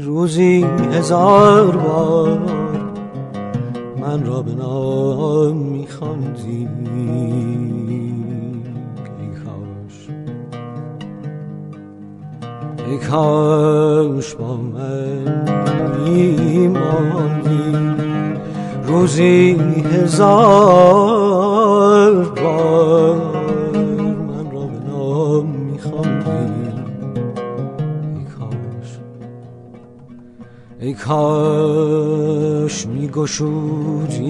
روزی 0.00 0.62
هزار 0.92 1.76
بار 1.76 2.65
من 4.06 4.26
را 4.26 4.42
به 4.42 4.54
نام 4.54 5.56
میخواندی. 5.56 6.68
ای 9.20 9.28
کاش. 9.44 10.08
ای 12.86 12.98
کاش 12.98 14.34
با 14.34 14.56
من 14.56 15.44
میماندی. 15.98 17.76
روزی 18.86 19.56
هزار 19.92 20.94
بار 22.24 23.35
ای 30.86 30.94
کاش 30.94 32.86
می 32.86 33.08
گشودیم 33.08 34.26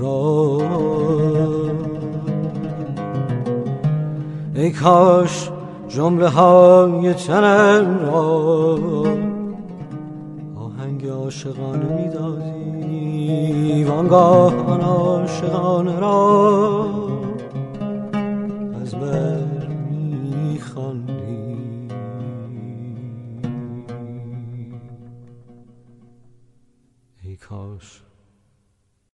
آرام. 0.00 0.60
ای 4.54 4.70
کاش 4.70 5.50
جمله 5.88 6.28
های 6.28 7.14
تنم 7.14 7.98
را 8.06 8.78
آهنگ 10.56 11.06
عاشقانه 11.08 12.02
می‌دادی 12.02 13.84
وانگاه 13.84 14.66
آن 14.66 14.80
عاشقانه 14.80 16.00
را. 16.00 17.05